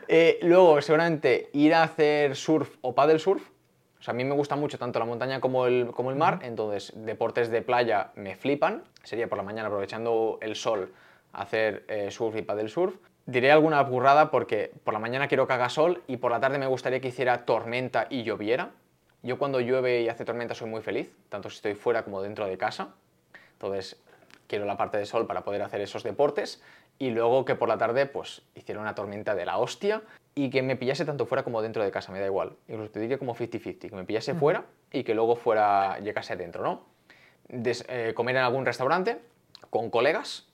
Eh, 0.09 0.37
luego 0.41 0.81
seguramente 0.81 1.49
ir 1.53 1.73
a 1.73 1.83
hacer 1.83 2.35
surf 2.35 2.75
o 2.81 2.93
paddle 2.93 3.19
surf, 3.19 3.41
o 3.97 4.03
sea, 4.03 4.11
a 4.11 4.15
mí 4.15 4.25
me 4.25 4.35
gusta 4.35 4.57
mucho 4.57 4.77
tanto 4.77 4.99
la 4.99 5.05
montaña 5.05 5.39
como 5.39 5.65
el, 5.65 5.91
como 5.93 6.09
el 6.09 6.17
mar, 6.17 6.39
entonces 6.41 6.91
deportes 6.93 7.49
de 7.49 7.61
playa 7.61 8.11
me 8.15 8.35
flipan, 8.35 8.83
sería 9.01 9.29
por 9.29 9.37
la 9.37 9.45
mañana 9.45 9.69
aprovechando 9.69 10.39
el 10.41 10.57
sol 10.57 10.91
hacer 11.35 11.85
eh, 11.87 12.11
surf 12.11 12.35
y 12.37 12.41
paddle 12.41 12.69
surf. 12.69 12.95
Diré 13.25 13.51
alguna 13.51 13.81
burrada 13.81 14.31
porque 14.31 14.71
por 14.83 14.93
la 14.93 14.99
mañana 14.99 15.27
quiero 15.27 15.47
que 15.47 15.53
haga 15.53 15.69
sol 15.69 16.03
y 16.07 16.17
por 16.17 16.31
la 16.31 16.39
tarde 16.39 16.59
me 16.59 16.67
gustaría 16.67 16.99
que 16.99 17.07
hiciera 17.07 17.45
tormenta 17.45 18.07
y 18.09 18.23
lloviera. 18.23 18.71
Yo 19.23 19.39
cuando 19.39 19.59
llueve 19.59 20.01
y 20.01 20.09
hace 20.09 20.25
tormenta 20.25 20.53
soy 20.53 20.69
muy 20.69 20.81
feliz, 20.81 21.11
tanto 21.29 21.49
si 21.49 21.55
estoy 21.55 21.73
fuera 21.73 22.03
como 22.03 22.21
dentro 22.21 22.45
de 22.45 22.57
casa. 22.57 22.89
Entonces 23.53 23.99
quiero 24.47 24.65
la 24.65 24.77
parte 24.77 24.97
de 24.97 25.05
sol 25.05 25.25
para 25.25 25.43
poder 25.43 25.63
hacer 25.63 25.81
esos 25.81 26.03
deportes 26.03 26.61
y 26.99 27.09
luego 27.09 27.45
que 27.45 27.55
por 27.55 27.67
la 27.67 27.77
tarde 27.77 28.05
pues 28.05 28.43
hiciera 28.53 28.79
una 28.79 28.95
tormenta 28.95 29.35
de 29.35 29.45
la 29.45 29.57
hostia 29.57 30.03
y 30.35 30.49
que 30.49 30.61
me 30.61 30.75
pillase 30.75 31.05
tanto 31.05 31.25
fuera 31.25 31.43
como 31.43 31.61
dentro 31.61 31.83
de 31.83 31.91
casa, 31.91 32.11
me 32.11 32.19
da 32.19 32.25
igual. 32.25 32.55
Incluso 32.67 32.91
te 32.91 32.99
diría 32.99 33.17
como 33.17 33.35
50-50, 33.35 33.89
que 33.89 33.95
me 33.95 34.03
pillase 34.03 34.35
fuera 34.35 34.65
y 34.91 35.03
que 35.03 35.15
luego 35.15 35.35
fuera, 35.35 35.99
llegase 35.99 36.33
adentro, 36.33 36.63
¿no? 36.63 36.85
Eh, 37.49 38.13
comer 38.15 38.35
en 38.35 38.43
algún 38.43 38.65
restaurante 38.65 39.19
con 39.69 39.89
colegas, 39.89 40.47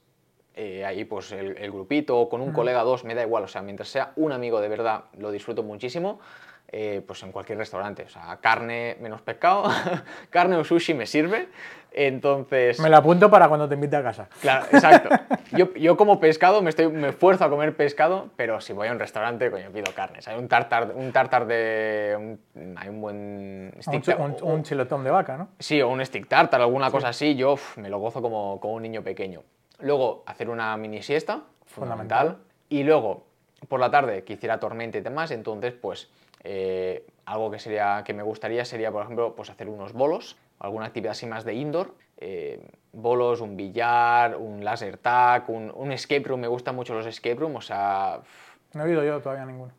eh, 0.56 0.84
ahí 0.86 1.06
pues 1.06 1.32
el, 1.32 1.72
grupito 1.72 2.20
o 2.20 2.30
con 2.30 2.42
un 2.42 2.52
colega 2.52 2.84
dos, 2.84 3.06
me 3.06 3.16
da 3.16 3.24
igual, 3.24 3.44
o 3.44 3.48
sea, 3.48 3.62
mientras 3.62 3.90
sea 3.90 4.12
un 4.18 4.34
amigo 4.34 4.60
de 4.60 4.68
verdad, 4.68 5.06
lo 5.18 5.32
disfruto 5.32 5.64
muchísimo, 5.64 6.20
eh, 6.68 7.02
pues 7.06 7.24
en 7.24 7.32
cualquier 7.32 7.58
restaurante, 7.58 8.04
o 8.04 8.10
sea, 8.10 8.38
carne 8.42 8.98
menos 9.00 9.22
pescado, 9.22 9.64
carne 10.30 10.58
o 10.58 10.64
sushi 10.64 10.94
me 10.94 11.06
sirve, 11.06 11.48
entonces... 11.92 12.80
Me 12.80 12.90
la 12.90 12.98
apunto 12.98 13.30
para 13.30 13.48
cuando 13.48 13.68
te 13.68 13.76
invite 13.76 13.96
a 13.96 14.04
casa. 14.04 14.28
Claro, 14.42 14.66
exacto. 14.72 15.10
Yo, 15.52 15.74
yo 15.74 15.98
como 15.98 16.22
pescado, 16.22 16.62
me, 16.62 16.70
estoy, 16.70 16.88
me 16.88 17.10
esfuerzo 17.10 17.44
a 17.44 17.50
comer 17.50 17.76
pescado, 17.76 18.30
pero 18.38 18.62
si 18.62 18.72
voy 18.72 18.88
a 18.88 18.94
un 18.94 19.00
restaurante, 19.00 19.52
coño, 19.52 19.70
pido 19.72 19.94
carne, 19.94 20.20
hay 20.26 20.38
un 20.38 20.48
tartar, 20.48 20.94
un 20.96 21.12
tartar 21.12 21.46
de... 21.46 22.38
hay 22.78 22.88
un 22.88 23.02
buen... 23.02 23.74
Stick 23.82 24.18
un, 24.18 24.38
un, 24.42 24.64
chilotón 24.64 25.04
de 25.04 25.12
vaca, 25.12 25.36
¿no? 25.36 25.50
Sí, 25.60 25.82
o 25.82 25.90
un 25.90 26.06
stick 26.06 26.30
tartar, 26.30 26.62
alguna 26.62 26.90
cosa 26.90 27.10
así, 27.10 27.36
yo 27.36 27.56
me 27.76 27.90
lo 27.90 28.00
gozo 28.00 28.22
como, 28.22 28.62
como 28.62 28.76
un 28.76 28.84
niño 28.84 29.04
pequeño. 29.04 29.44
Luego, 29.82 30.24
hacer 30.26 30.50
una 30.50 30.76
mini 30.78 31.02
siesta, 31.02 31.44
fundamental. 31.66 32.38
Y 32.70 32.84
luego, 32.84 33.24
por 33.68 33.80
la 33.80 33.92
tarde, 33.92 34.24
que 34.24 34.34
hiciera 34.34 34.60
tormenta 34.60 34.98
y 34.98 35.02
demás, 35.02 35.32
entonces, 35.32 35.74
pues, 35.74 36.10
eh, 36.44 37.06
algo 37.26 37.52
que, 37.52 37.60
sería, 37.60 38.04
que 38.06 38.14
me 38.14 38.24
gustaría 38.24 38.66
sería, 38.66 38.92
por 38.92 39.04
ejemplo, 39.04 39.36
pues 39.36 39.50
hacer 39.50 39.70
unos 39.70 39.94
bolos, 39.94 40.38
alguna 40.60 40.88
actividad 40.88 41.12
así 41.12 41.26
más 41.26 41.44
de 41.44 41.54
indoor, 41.54 41.96
eh, 42.18 42.60
bolos, 42.94 43.42
un 43.42 43.56
billar, 43.56 44.38
un 44.38 44.64
laser 44.64 44.98
tag, 44.98 45.50
un, 45.50 45.92
escape 45.92 46.24
room, 46.24 46.42
me 46.42 46.48
gustan 46.48 46.76
mucho 46.76 46.94
los 46.94 47.06
escape 47.06 47.36
room, 47.36 47.56
o 47.56 47.62
sea... 47.62 48.22
No 48.74 48.84
he 48.84 48.88
oído 48.88 49.04
yo 49.04 49.20
todavía 49.22 49.46
ninguno. 49.46 49.74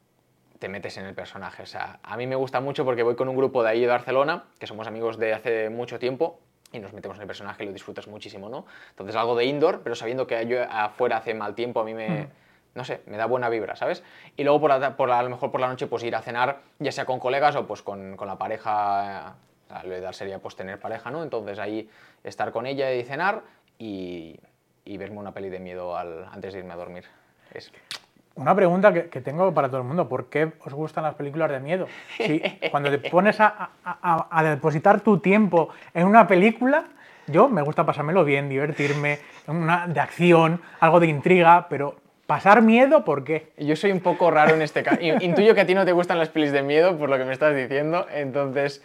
Te 0.59 0.69
metes 0.69 0.97
en 0.97 1.07
el 1.07 1.15
personaje, 1.15 1.63
o 1.63 1.67
sea, 1.67 1.99
a 2.03 2.17
mí 2.17 2.27
me 2.27 2.37
gusta 2.37 2.61
mucho 2.61 2.85
porque 2.85 3.03
voy 3.03 3.17
con 3.17 3.29
un 3.29 3.37
grupo 3.37 3.63
de 3.63 3.71
ahí 3.71 3.81
de 3.81 3.89
Barcelona, 3.89 4.45
que 4.59 4.67
somos 4.67 4.87
amigos 4.87 5.19
de 5.19 5.35
hace 5.35 5.71
mucho 5.71 5.99
tiempo, 5.99 6.39
y 6.73 6.79
nos 6.79 6.93
metemos 6.93 7.17
en 7.19 7.23
el 7.23 7.27
personaje 7.27 7.63
y 7.63 7.67
lo 7.67 7.73
disfrutas 7.73 8.09
muchísimo, 8.09 8.49
¿no? 8.49 8.67
Entonces 8.91 9.15
algo 9.17 9.37
de 9.37 9.45
indoor, 9.45 9.83
pero 9.83 9.95
sabiendo 9.95 10.27
que 10.27 10.47
yo 10.47 10.63
afuera 10.69 11.19
hace 11.19 11.35
mal 11.35 11.55
tiempo, 11.55 11.81
a 11.81 11.85
mí 11.85 11.95
me, 11.95 12.09
hmm. 12.09 12.29
no 12.75 12.85
sé, 12.85 13.03
me 13.07 13.17
da 13.17 13.27
buena 13.27 13.49
vibra, 13.49 13.77
¿sabes? 13.77 14.03
Y 14.37 14.45
luego 14.45 14.61
por, 14.61 14.71
la, 14.71 14.97
por 14.97 15.11
a 15.11 15.23
lo 15.23 15.31
mejor 15.31 15.51
por 15.51 15.61
la 15.61 15.69
noche 15.69 15.87
pues 15.87 16.03
ir 16.03 16.17
a 16.17 16.23
cenar, 16.23 16.61
ya 16.79 16.93
sea 16.93 17.05
con 17.05 17.19
colegas 17.19 17.55
o 17.57 17.67
pues 17.67 17.83
con, 17.83 18.17
con 18.17 18.27
la 18.27 18.39
pareja, 18.39 19.35
lo 19.85 19.97
ideal 19.97 20.15
sería 20.15 20.39
pues 20.39 20.57
tener 20.57 20.79
pareja, 20.81 21.11
¿no? 21.11 21.23
Entonces 21.23 21.59
ahí 21.59 21.89
estar 22.25 22.53
con 22.53 22.67
ella 22.67 22.93
y 22.93 23.05
cenar 23.05 23.43
y, 23.79 24.41
y 24.85 24.97
verme 24.97 25.19
una 25.19 25.33
peli 25.33 25.49
de 25.51 25.61
miedo 25.61 25.97
al, 25.97 26.25
antes 26.31 26.55
de 26.55 26.61
irme 26.61 26.73
a 26.73 26.77
dormir. 26.77 27.05
Es... 27.53 27.71
Una 28.35 28.55
pregunta 28.55 28.93
que, 28.93 29.21
tengo 29.21 29.53
para 29.53 29.69
todo 29.69 29.79
el 29.79 29.87
mundo, 29.87 30.09
¿por 30.09 30.31
qué 30.31 30.53
os 30.65 30.73
gustan 30.73 31.05
las 31.05 31.15
películas 31.15 31.51
de 31.51 31.61
miedo? 31.61 31.87
Si 32.17 32.41
cuando 32.71 32.91
te 32.91 33.11
pones 33.11 33.37
a, 33.41 33.71
depositar 34.43 35.01
tu 35.01 35.19
tiempo 35.19 35.69
en 35.93 36.07
una 36.07 36.27
película, 36.27 36.85
yo 37.27 37.49
me 37.49 37.63
gusta 37.63 37.85
pasármelo 37.85 38.25
bien, 38.25 38.49
divertirme, 38.49 39.19
una 39.47 39.87
de 39.87 40.01
acción, 40.01 40.61
algo 40.81 40.99
de 40.99 41.09
intriga, 41.09 41.67
pero 41.69 41.97
pasar 42.27 42.63
miedo, 42.63 43.05
¿por 43.05 43.23
qué? 43.25 43.53
Yo 43.59 43.77
soy 43.77 43.93
un 43.93 44.01
poco 44.01 44.31
raro 44.31 44.55
en 44.55 44.63
este 44.63 44.83
caso. 44.83 44.99
Intuyo 45.03 45.55
que 45.55 45.61
a 45.61 45.67
ti 45.67 45.75
no 45.75 45.85
te 45.85 45.93
gustan 45.93 46.19
las 46.19 46.31
pelis 46.31 46.53
de 46.53 46.63
miedo, 46.63 46.97
por 46.97 47.11
lo 47.11 47.19
que 47.19 47.25
me 47.25 47.33
estás 47.33 47.55
diciendo, 47.55 48.07
entonces 48.11 48.83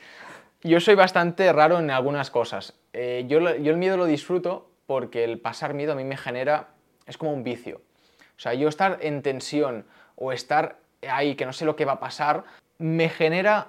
yo 0.62 0.80
soy 0.82 0.96
bastante 0.96 1.52
raro 1.54 1.80
en 1.80 1.90
algunas 1.90 2.32
cosas. 2.32 2.78
Eh, 2.92 3.26
yo, 3.28 3.40
yo 3.40 3.72
el 3.72 3.78
miedo 3.78 3.96
lo 3.96 4.06
disfruto 4.06 4.70
porque 4.86 5.24
el 5.24 5.40
pasar 5.40 5.74
miedo 5.74 5.94
a 5.94 5.96
mí 5.96 6.04
me 6.04 6.18
genera, 6.18 6.70
es 7.06 7.18
como 7.18 7.32
un 7.32 7.44
vicio. 7.44 7.82
O 8.38 8.40
sea, 8.40 8.54
yo 8.54 8.70
estar 8.70 9.00
en 9.02 9.22
tensión 9.22 9.86
o 10.16 10.32
estar 10.32 10.78
ahí 11.10 11.36
que 11.36 11.46
no 11.46 11.54
sé 11.54 11.66
lo 11.66 11.76
que 11.76 11.86
va 11.86 11.94
a 11.94 12.00
pasar, 12.00 12.44
me 12.78 13.10
genera 13.10 13.68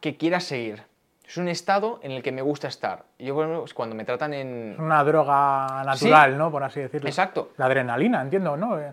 que 0.00 0.16
quiera 0.16 0.40
seguir. 0.40 0.82
Es 1.26 1.36
un 1.36 1.48
estado 1.48 1.98
en 2.02 2.12
el 2.12 2.22
que 2.22 2.30
me 2.32 2.40
gusta 2.40 2.68
estar. 2.68 3.04
Yo 3.18 3.34
cuando 3.74 3.96
me 3.96 4.04
tratan 4.04 4.32
en... 4.32 4.72
Es 4.74 4.78
una 4.78 5.02
droga 5.02 5.82
natural, 5.84 6.38
¿no? 6.38 6.50
Por 6.50 6.62
así 6.62 6.80
decirlo. 6.80 7.08
Exacto. 7.08 7.50
La 7.56 7.66
adrenalina, 7.66 8.22
entiendo, 8.22 8.56
¿no? 8.56 8.78
Eh, 8.78 8.92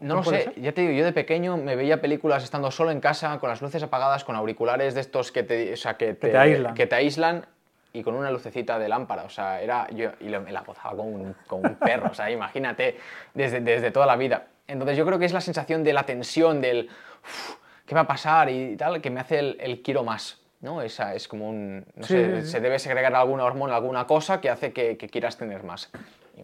no 0.00 0.14
lo 0.14 0.24
sé, 0.24 0.54
ya 0.56 0.72
te 0.72 0.80
digo, 0.80 0.94
yo 0.94 1.04
de 1.04 1.12
pequeño 1.12 1.58
me 1.58 1.76
veía 1.76 2.00
películas 2.00 2.42
estando 2.42 2.70
solo 2.70 2.90
en 2.90 3.00
casa, 3.00 3.38
con 3.38 3.50
las 3.50 3.60
luces 3.60 3.82
apagadas, 3.82 4.24
con 4.24 4.34
auriculares 4.34 4.94
de 4.94 5.02
estos 5.02 5.32
que 5.32 5.42
te, 5.42 5.74
o 5.74 5.76
sea, 5.76 5.98
que 5.98 6.14
te, 6.14 6.32
que 6.74 6.86
te 6.86 6.94
aíslan 6.94 7.44
y 7.92 8.02
con 8.02 8.14
una 8.14 8.30
lucecita 8.30 8.78
de 8.78 8.88
lámpara, 8.88 9.24
o 9.24 9.28
sea, 9.28 9.60
era 9.60 9.86
yo 9.90 10.12
y 10.20 10.28
me 10.28 10.50
la 10.50 10.62
gozaba 10.62 10.96
como 10.96 11.10
un, 11.10 11.36
un 11.50 11.74
perro, 11.74 12.10
o 12.10 12.14
sea, 12.14 12.30
imagínate, 12.30 12.98
desde, 13.34 13.60
desde 13.60 13.90
toda 13.90 14.06
la 14.06 14.16
vida. 14.16 14.46
Entonces 14.68 14.96
yo 14.96 15.06
creo 15.06 15.18
que 15.18 15.24
es 15.24 15.32
la 15.32 15.40
sensación 15.40 15.84
de 15.84 15.92
la 15.92 16.04
tensión, 16.04 16.60
del 16.60 16.90
qué 17.86 17.94
va 17.94 18.02
a 18.02 18.06
pasar 18.06 18.50
y 18.50 18.76
tal, 18.76 19.00
que 19.00 19.10
me 19.10 19.20
hace 19.20 19.38
el, 19.38 19.82
quiero 19.82 20.04
más. 20.04 20.40
¿no? 20.60 20.82
Esa 20.82 21.14
es 21.14 21.28
como 21.28 21.48
un. 21.48 21.86
No 21.94 22.06
sé, 22.06 22.44
se 22.44 22.60
debe 22.60 22.78
segregar 22.78 23.14
alguna 23.14 23.44
hormona, 23.44 23.76
alguna 23.76 24.06
cosa 24.06 24.40
que 24.40 24.50
hace 24.50 24.72
que, 24.72 24.96
quieras 24.96 25.36
tener 25.36 25.62
más. 25.62 25.90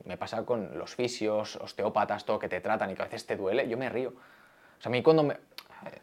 me 0.04 0.16
pasa 0.16 0.44
con 0.44 0.78
los 0.78 0.94
fisios, 0.94 1.56
osteópatas, 1.56 2.24
todo 2.24 2.38
que 2.38 2.48
te 2.48 2.60
tratan 2.60 2.90
y 2.90 2.94
que 2.94 3.02
a 3.02 3.06
veces 3.06 3.26
te 3.26 3.36
duele, 3.36 3.68
yo 3.68 3.76
me 3.76 3.88
río. 3.88 4.10
O 4.10 4.82
sea, 4.82 4.90
a 4.90 4.92
mí 4.92 5.02
cuando 5.02 5.24
me. 5.24 5.36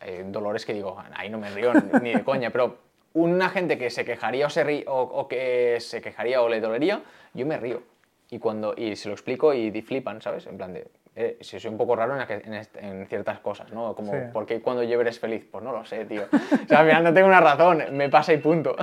Eh, 0.01 0.25
dolores 0.27 0.65
que 0.65 0.73
digo, 0.73 1.01
ahí 1.15 1.29
no 1.29 1.37
me 1.37 1.49
río 1.51 1.71
ni 2.01 2.11
de 2.11 2.21
coña, 2.21 2.49
pero 2.49 2.79
una 3.13 3.49
gente 3.49 3.77
que 3.77 3.89
se 3.89 4.03
quejaría 4.03 4.47
o, 4.47 4.49
se 4.49 4.83
o, 4.87 5.27
que 5.29 5.77
se 5.79 6.01
quejaría 6.01 6.41
o 6.41 6.49
le 6.49 6.59
dolería, 6.59 7.01
yo 7.33 7.45
me 7.45 7.57
río. 7.57 7.81
Y, 8.29 8.39
cuando, 8.39 8.75
y 8.75 8.95
se 8.95 9.07
lo 9.07 9.15
explico 9.15 9.53
y 9.53 9.81
flipan, 9.81 10.21
¿sabes? 10.21 10.45
En 10.45 10.57
plan 10.57 10.73
de, 10.73 10.87
eh, 11.15 11.37
si 11.41 11.59
soy 11.59 11.71
un 11.71 11.77
poco 11.77 11.95
raro 11.95 12.15
en, 12.17 13.07
ciertas 13.07 13.39
cosas, 13.39 13.71
¿no? 13.73 13.95
Como, 13.95 14.13
¿por 14.31 14.45
qué 14.45 14.61
cuando 14.61 14.83
yo 14.83 15.01
eres 15.01 15.19
feliz? 15.19 15.45
Pues 15.51 15.63
no 15.63 15.71
lo 15.71 15.85
sé, 15.85 16.05
tío. 16.05 16.23
O 16.31 16.67
sea, 16.67 16.79
al 16.79 16.87
final 16.87 17.03
no 17.03 17.13
tengo 17.13 17.27
una 17.27 17.41
razón, 17.41 17.83
me 17.91 18.09
pasa 18.09 18.33
y 18.33 18.37
punto. 18.37 18.75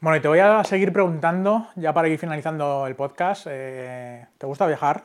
Bueno, 0.00 0.16
y 0.18 0.20
te 0.20 0.28
voy 0.28 0.38
a 0.38 0.62
seguir 0.64 0.92
preguntando, 0.92 1.68
ya 1.76 1.94
para 1.94 2.08
ir 2.08 2.18
finalizando 2.18 2.86
el 2.86 2.94
podcast, 2.94 3.46
eh, 3.50 4.26
¿te 4.36 4.46
gusta 4.46 4.66
viajar? 4.66 5.04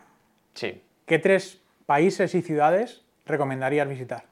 Sí. 0.54 0.82
¿Qué 1.06 1.20
tres 1.20 1.62
países 1.86 2.36
y 2.36 2.42
ciudades 2.42 3.04
recomendarías 3.26 3.88
visitar? 3.88 4.24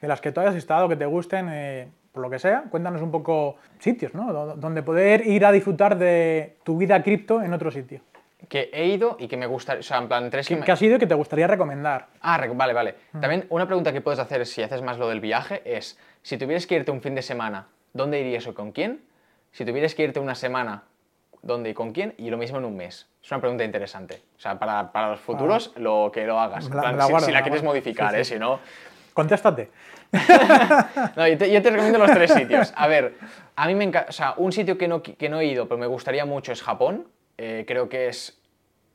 De 0.00 0.08
las 0.08 0.20
que 0.20 0.32
tú 0.32 0.40
hayas 0.40 0.54
estado, 0.54 0.88
que 0.88 0.96
te 0.96 1.04
gusten, 1.04 1.48
eh, 1.50 1.88
por 2.12 2.22
lo 2.22 2.30
que 2.30 2.38
sea, 2.38 2.64
cuéntanos 2.70 3.02
un 3.02 3.10
poco 3.10 3.56
sitios, 3.78 4.14
¿no? 4.14 4.56
Donde 4.56 4.82
poder 4.82 5.26
ir 5.26 5.44
a 5.44 5.52
disfrutar 5.52 5.98
de 5.98 6.56
tu 6.64 6.78
vida 6.78 7.02
cripto 7.02 7.42
en 7.42 7.52
otro 7.52 7.70
sitio 7.70 8.00
que 8.48 8.70
he 8.72 8.86
ido 8.86 9.16
y 9.20 9.28
que 9.28 9.36
me 9.36 9.46
gusta, 9.46 9.74
o 9.74 9.82
sea, 9.82 9.98
en 9.98 10.08
plan 10.08 10.30
tres 10.30 10.48
que, 10.48 10.56
me... 10.56 10.64
que 10.64 10.72
has 10.72 10.80
ido 10.80 10.96
y 10.96 10.98
que 10.98 11.06
te 11.06 11.14
gustaría 11.14 11.46
recomendar. 11.46 12.08
Ah, 12.20 12.42
vale, 12.54 12.72
vale. 12.72 12.94
Mm. 13.12 13.20
También 13.20 13.46
una 13.50 13.66
pregunta 13.66 13.92
que 13.92 14.00
puedes 14.00 14.18
hacer 14.18 14.46
si 14.46 14.62
haces 14.62 14.82
más 14.82 14.98
lo 14.98 15.08
del 15.08 15.20
viaje 15.20 15.62
es, 15.64 15.98
si 16.22 16.38
tuvieras 16.38 16.66
que 16.66 16.76
irte 16.76 16.90
un 16.90 17.02
fin 17.02 17.14
de 17.14 17.22
semana, 17.22 17.68
¿dónde 17.92 18.20
irías 18.20 18.46
o 18.46 18.54
con 18.54 18.72
quién? 18.72 19.02
Si 19.52 19.64
tuvieras 19.64 19.94
que 19.94 20.04
irte 20.04 20.18
una 20.18 20.34
semana, 20.34 20.84
¿dónde 21.42 21.70
y 21.70 21.74
con 21.74 21.92
quién? 21.92 22.14
Y 22.16 22.30
lo 22.30 22.38
mismo 22.38 22.58
en 22.58 22.64
un 22.64 22.76
mes. 22.76 23.06
Es 23.22 23.30
una 23.30 23.40
pregunta 23.40 23.64
interesante. 23.64 24.22
O 24.36 24.40
sea, 24.40 24.58
para, 24.58 24.92
para 24.92 25.10
los 25.10 25.20
futuros, 25.20 25.72
lo 25.76 26.10
que 26.12 26.26
lo 26.26 26.40
hagas. 26.40 26.64
si, 26.64 27.32
la, 27.32 27.42
quieres 27.42 27.62
modificar, 27.62 28.14
¿eh? 28.14 28.24
Si 28.24 28.38
no... 28.38 28.60
Contéstate. 29.12 29.70
no, 31.16 31.26
yo 31.26 31.36
te, 31.36 31.50
yo 31.50 31.60
te, 31.60 31.70
recomiendo 31.70 31.98
los 31.98 32.10
tres 32.12 32.32
sitios. 32.32 32.72
A 32.76 32.86
ver, 32.86 33.14
a 33.56 33.66
mí 33.66 33.74
me 33.74 33.84
encanta... 33.84 34.08
O 34.08 34.12
sea, 34.12 34.34
un 34.36 34.52
sitio 34.52 34.78
que 34.78 34.86
no, 34.86 35.02
que 35.02 35.28
no 35.28 35.40
he 35.40 35.46
ido, 35.46 35.66
pero 35.66 35.76
me 35.76 35.86
gustaría 35.86 36.24
mucho 36.24 36.52
es 36.52 36.62
Japón 36.62 37.06
eh, 37.38 37.64
creo 37.66 37.88
que 37.88 38.08
es, 38.08 38.38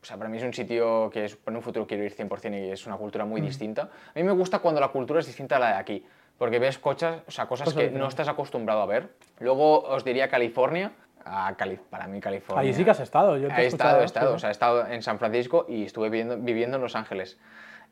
o 0.02 0.06
sea, 0.06 0.18
para 0.18 0.30
mí 0.30 0.38
es 0.38 0.44
un 0.44 0.54
sitio 0.54 1.10
que 1.10 1.26
en 1.26 1.56
un 1.56 1.62
futuro 1.62 1.88
quiero 1.88 2.04
ir 2.04 2.16
100% 2.16 2.68
y 2.68 2.72
es 2.72 2.86
una 2.86 2.98
cultura 2.98 3.26
muy 3.26 3.42
mm. 3.42 3.46
distinta. 3.46 3.84
A 3.84 4.20
mí 4.20 4.24
me 4.24 4.34
gusta 4.34 4.60
cuando 4.60 4.80
la 4.82 4.90
cultura 4.90 5.22
es 5.22 5.26
distinta 5.26 5.56
a 5.56 5.60
la 5.60 5.68
de 5.70 5.76
aquí, 5.76 6.06
porque 6.38 6.60
ves 6.60 6.78
cochas, 6.78 7.22
o 7.26 7.32
sea, 7.32 7.48
cosas 7.48 7.74
que 7.74 7.90
no 7.90 8.08
estás 8.08 8.28
acostumbrado 8.28 8.82
a 8.82 8.86
ver. 8.86 9.10
Luego 9.40 9.82
os 9.84 10.04
diría 10.04 10.28
California, 10.28 10.92
a 11.26 11.56
Cali 11.56 11.80
para 11.90 12.08
mí 12.08 12.20
California. 12.20 12.62
Ahí 12.62 12.74
sí 12.74 12.84
que 12.84 12.92
has 12.92 13.00
estado. 13.00 13.38
Yo 13.38 13.48
he 13.48 13.66
estado, 13.66 14.02
he 14.02 14.06
estado. 14.06 14.36
O 14.36 14.40
sea, 14.40 14.50
he 14.50 14.52
estado 14.52 14.86
en 14.88 15.02
San 15.02 15.20
Francisco 15.20 15.66
y 15.70 15.86
estuve 15.86 16.10
viviendo, 16.10 16.38
viviendo 16.38 16.78
en 16.78 16.84
Los 16.84 16.96
Ángeles. 16.96 17.40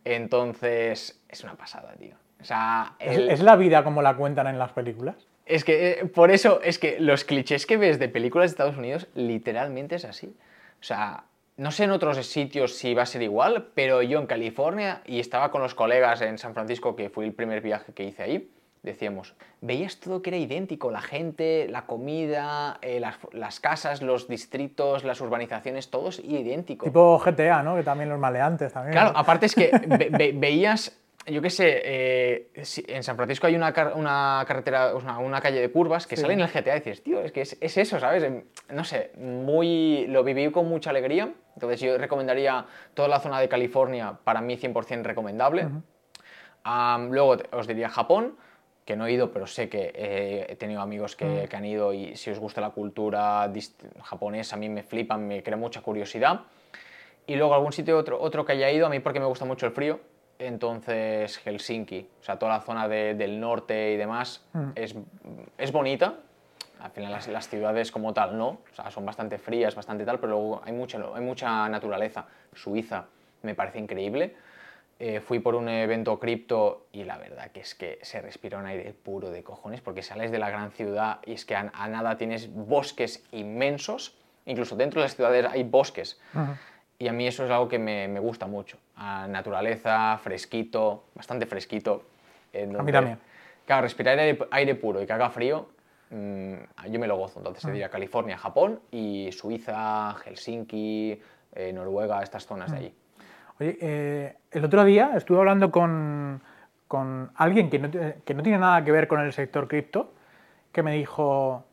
Entonces, 0.03 1.23
es 1.29 1.43
una 1.43 1.55
pasada, 1.55 1.93
tío. 1.93 2.15
O 2.41 2.43
sea, 2.43 2.95
¿Es, 2.99 3.17
el- 3.17 3.29
es 3.29 3.41
la 3.41 3.55
vida 3.55 3.83
como 3.83 4.01
la 4.01 4.15
cuentan 4.15 4.47
en 4.47 4.57
las 4.57 4.71
películas? 4.71 5.15
Es 5.55 5.63
que 5.63 5.91
eh, 5.91 6.05
por 6.05 6.31
eso, 6.31 6.61
es 6.63 6.79
que 6.79 6.99
los 6.99 7.23
clichés 7.23 7.65
que 7.65 7.77
ves 7.77 7.99
de 7.99 8.09
películas 8.09 8.49
de 8.49 8.53
Estados 8.53 8.77
Unidos 8.77 9.07
literalmente 9.15 9.95
es 9.95 10.05
así. 10.05 10.27
O 10.79 10.83
sea, 10.83 11.23
no 11.57 11.71
sé 11.71 11.83
en 11.83 11.91
otros 11.91 12.25
sitios 12.25 12.75
si 12.75 12.93
va 12.93 13.03
a 13.03 13.05
ser 13.05 13.21
igual, 13.21 13.67
pero 13.75 14.01
yo 14.01 14.19
en 14.19 14.25
California 14.27 15.01
y 15.05 15.19
estaba 15.19 15.51
con 15.51 15.61
los 15.61 15.75
colegas 15.75 16.21
en 16.21 16.37
San 16.37 16.53
Francisco, 16.53 16.95
que 16.95 17.09
fue 17.09 17.25
el 17.25 17.33
primer 17.33 17.61
viaje 17.61 17.93
que 17.93 18.03
hice 18.03 18.23
ahí, 18.23 18.49
decíamos, 18.83 19.35
veías 19.59 19.99
todo 19.99 20.23
que 20.23 20.31
era 20.31 20.37
idéntico, 20.37 20.89
la 20.89 21.01
gente, 21.01 21.67
la 21.69 21.85
comida, 21.85 22.79
eh, 22.81 22.99
las, 22.99 23.15
las 23.31 23.59
casas, 23.59 24.01
los 24.01 24.27
distritos, 24.27 25.03
las 25.03 25.21
urbanizaciones, 25.21 25.91
todo 25.91 26.09
es 26.09 26.17
idéntico. 26.19 26.85
Tipo 26.85 27.19
GTA, 27.19 27.61
¿no? 27.61 27.75
Que 27.75 27.83
también 27.83 28.09
los 28.09 28.17
maleantes 28.19 28.73
también. 28.73 28.93
Claro, 28.93 29.11
aparte 29.15 29.45
es 29.45 29.53
que 29.53 29.69
ve- 29.87 30.09
ve- 30.11 30.33
veías, 30.35 30.99
yo 31.27 31.41
qué 31.41 31.49
sé, 31.49 31.81
eh, 31.83 32.49
en 32.87 33.03
San 33.03 33.15
Francisco 33.15 33.47
hay 33.47 33.55
una, 33.55 33.71
car- 33.73 33.93
una 33.95 34.43
carretera, 34.47 34.95
una, 34.95 35.19
una 35.19 35.39
calle 35.41 35.59
de 35.61 35.71
curvas 35.71 36.07
que 36.07 36.15
Sí. 36.15 36.21
sale 36.23 36.33
en 36.33 36.41
el 36.41 36.47
GTA 36.49 36.75
y 36.75 36.79
dices, 36.79 37.03
tío, 37.03 37.21
es 37.21 37.31
que 37.31 37.41
es, 37.41 37.57
es 37.61 37.77
eso, 37.77 37.99
¿sabes? 37.99 38.25
No 38.69 38.83
sé, 38.83 39.11
muy, 39.17 40.07
lo 40.07 40.23
viví 40.23 40.49
con 40.51 40.67
mucha 40.67 40.89
alegría. 40.89 41.31
Entonces 41.53 41.79
yo 41.81 41.97
recomendaría 41.97 42.65
toda 42.93 43.07
la 43.07 43.19
zona 43.19 43.39
de 43.39 43.47
California, 43.49 44.17
para 44.23 44.41
mí 44.41 44.57
100% 44.57 45.03
recomendable. 45.03 45.67
Am, 46.63 47.11
luego 47.11 47.37
te- 47.37 47.55
os 47.55 47.67
diría 47.67 47.89
Japón, 47.89 48.35
que 48.85 48.95
no 48.95 49.05
he 49.05 49.11
ido, 49.11 49.31
pero 49.31 49.47
sé 49.47 49.69
que 49.69 49.91
eh, 49.95 50.45
he 50.49 50.55
tenido 50.55 50.81
amigos 50.81 51.15
que, 51.15 51.47
que 51.49 51.55
han 51.55 51.65
ido 51.65 51.93
y 51.93 52.15
si 52.15 52.29
os 52.31 52.39
gusta 52.39 52.61
la 52.61 52.71
cultura 52.71 53.51
japonesa, 54.03 54.55
a 54.55 54.59
mí 54.59 54.69
me 54.69 54.83
flipan, 54.83 55.27
me 55.27 55.43
crea 55.43 55.57
mucha 55.57 55.81
curiosidad. 55.81 56.41
Y 57.27 57.35
luego 57.35 57.53
algún 57.53 57.71
sitio 57.71 57.97
otro, 57.97 58.19
otro 58.19 58.43
que 58.45 58.53
haya 58.53 58.69
ido, 58.71 58.85
a 58.87 58.89
mí 58.89 58.99
porque 58.99 59.19
me 59.19 59.25
gusta 59.27 59.45
mucho 59.45 59.65
el 59.67 59.71
frío, 59.71 59.99
entonces 60.41 61.37
Helsinki, 61.37 62.07
o 62.19 62.23
sea, 62.23 62.37
toda 62.39 62.53
la 62.57 62.61
zona 62.61 62.87
de- 62.87 63.13
del 63.15 63.39
norte 63.39 63.91
y 63.93 63.97
demás, 63.97 64.43
es, 64.75 64.95
es 65.57 65.71
bonita. 65.71 66.15
Al 66.81 66.91
final 66.91 67.11
las, 67.11 67.27
las 67.27 67.47
ciudades 67.47 67.91
como 67.91 68.11
tal 68.13 68.37
no, 68.37 68.47
o 68.47 68.75
sea, 68.75 68.89
son 68.89 69.05
bastante 69.05 69.37
frías, 69.37 69.75
bastante 69.75 70.03
tal, 70.03 70.19
pero 70.19 70.31
luego 70.33 70.61
hay 70.65 70.73
mucha, 70.73 70.99
hay 71.13 71.21
mucha 71.21 71.69
naturaleza. 71.69 72.25
Suiza 72.55 73.05
me 73.43 73.53
parece 73.53 73.77
increíble. 73.79 74.35
Eh, 74.99 75.19
fui 75.19 75.39
por 75.39 75.55
un 75.55 75.67
evento 75.67 76.19
cripto 76.19 76.85
y 76.91 77.03
la 77.03 77.17
verdad 77.17 77.49
que 77.51 77.61
es 77.61 77.73
que 77.75 77.97
se 78.03 78.21
respira 78.21 78.57
un 78.59 78.65
aire 78.67 78.93
puro 78.93 79.31
de 79.31 79.41
cojones 79.43 79.81
porque 79.81 80.03
sales 80.03 80.31
de 80.31 80.37
la 80.39 80.49
gran 80.51 80.71
ciudad 80.71 81.19
y 81.25 81.33
es 81.33 81.43
que 81.45 81.55
a, 81.55 81.71
a 81.73 81.87
nada 81.87 82.17
tienes 82.17 82.53
bosques 82.53 83.23
inmensos, 83.31 84.15
incluso 84.45 84.75
dentro 84.75 85.01
de 85.01 85.05
las 85.05 85.15
ciudades 85.15 85.45
hay 85.51 85.63
bosques. 85.63 86.19
Y 87.01 87.07
a 87.07 87.13
mí 87.13 87.25
eso 87.25 87.43
es 87.43 87.49
algo 87.49 87.67
que 87.67 87.79
me, 87.79 88.07
me 88.07 88.19
gusta 88.19 88.45
mucho. 88.45 88.77
A 88.95 89.25
naturaleza, 89.27 90.19
fresquito, 90.19 91.05
bastante 91.15 91.47
fresquito. 91.47 92.03
Entonces, 92.53 92.93
también. 92.93 93.17
Claro, 93.65 93.81
respirar 93.81 94.19
aire, 94.19 94.37
aire 94.51 94.75
puro 94.75 95.01
y 95.01 95.07
que 95.07 95.13
haga 95.13 95.31
frío, 95.31 95.69
mm, 96.11 96.53
yo 96.91 96.99
me 96.99 97.07
lo 97.07 97.17
gozo. 97.17 97.39
Entonces 97.39 97.63
te 97.63 97.71
diría 97.71 97.89
California, 97.89 98.37
Japón 98.37 98.81
y 98.91 99.31
Suiza, 99.31 100.13
Helsinki, 100.23 101.19
eh, 101.53 101.73
Noruega, 101.73 102.21
estas 102.21 102.45
zonas 102.45 102.69
de 102.69 102.77
allí. 102.77 102.93
Oye, 103.59 103.77
eh, 103.81 104.35
el 104.51 104.63
otro 104.63 104.83
día 104.83 105.13
estuve 105.15 105.39
hablando 105.39 105.71
con, 105.71 106.39
con 106.87 107.31
alguien 107.33 107.71
que 107.71 107.79
no, 107.79 107.89
que 107.89 108.33
no 108.35 108.43
tiene 108.43 108.59
nada 108.59 108.83
que 108.83 108.91
ver 108.91 109.07
con 109.07 109.21
el 109.21 109.33
sector 109.33 109.67
cripto, 109.67 110.13
que 110.71 110.83
me 110.83 110.93
dijo, 110.93 111.65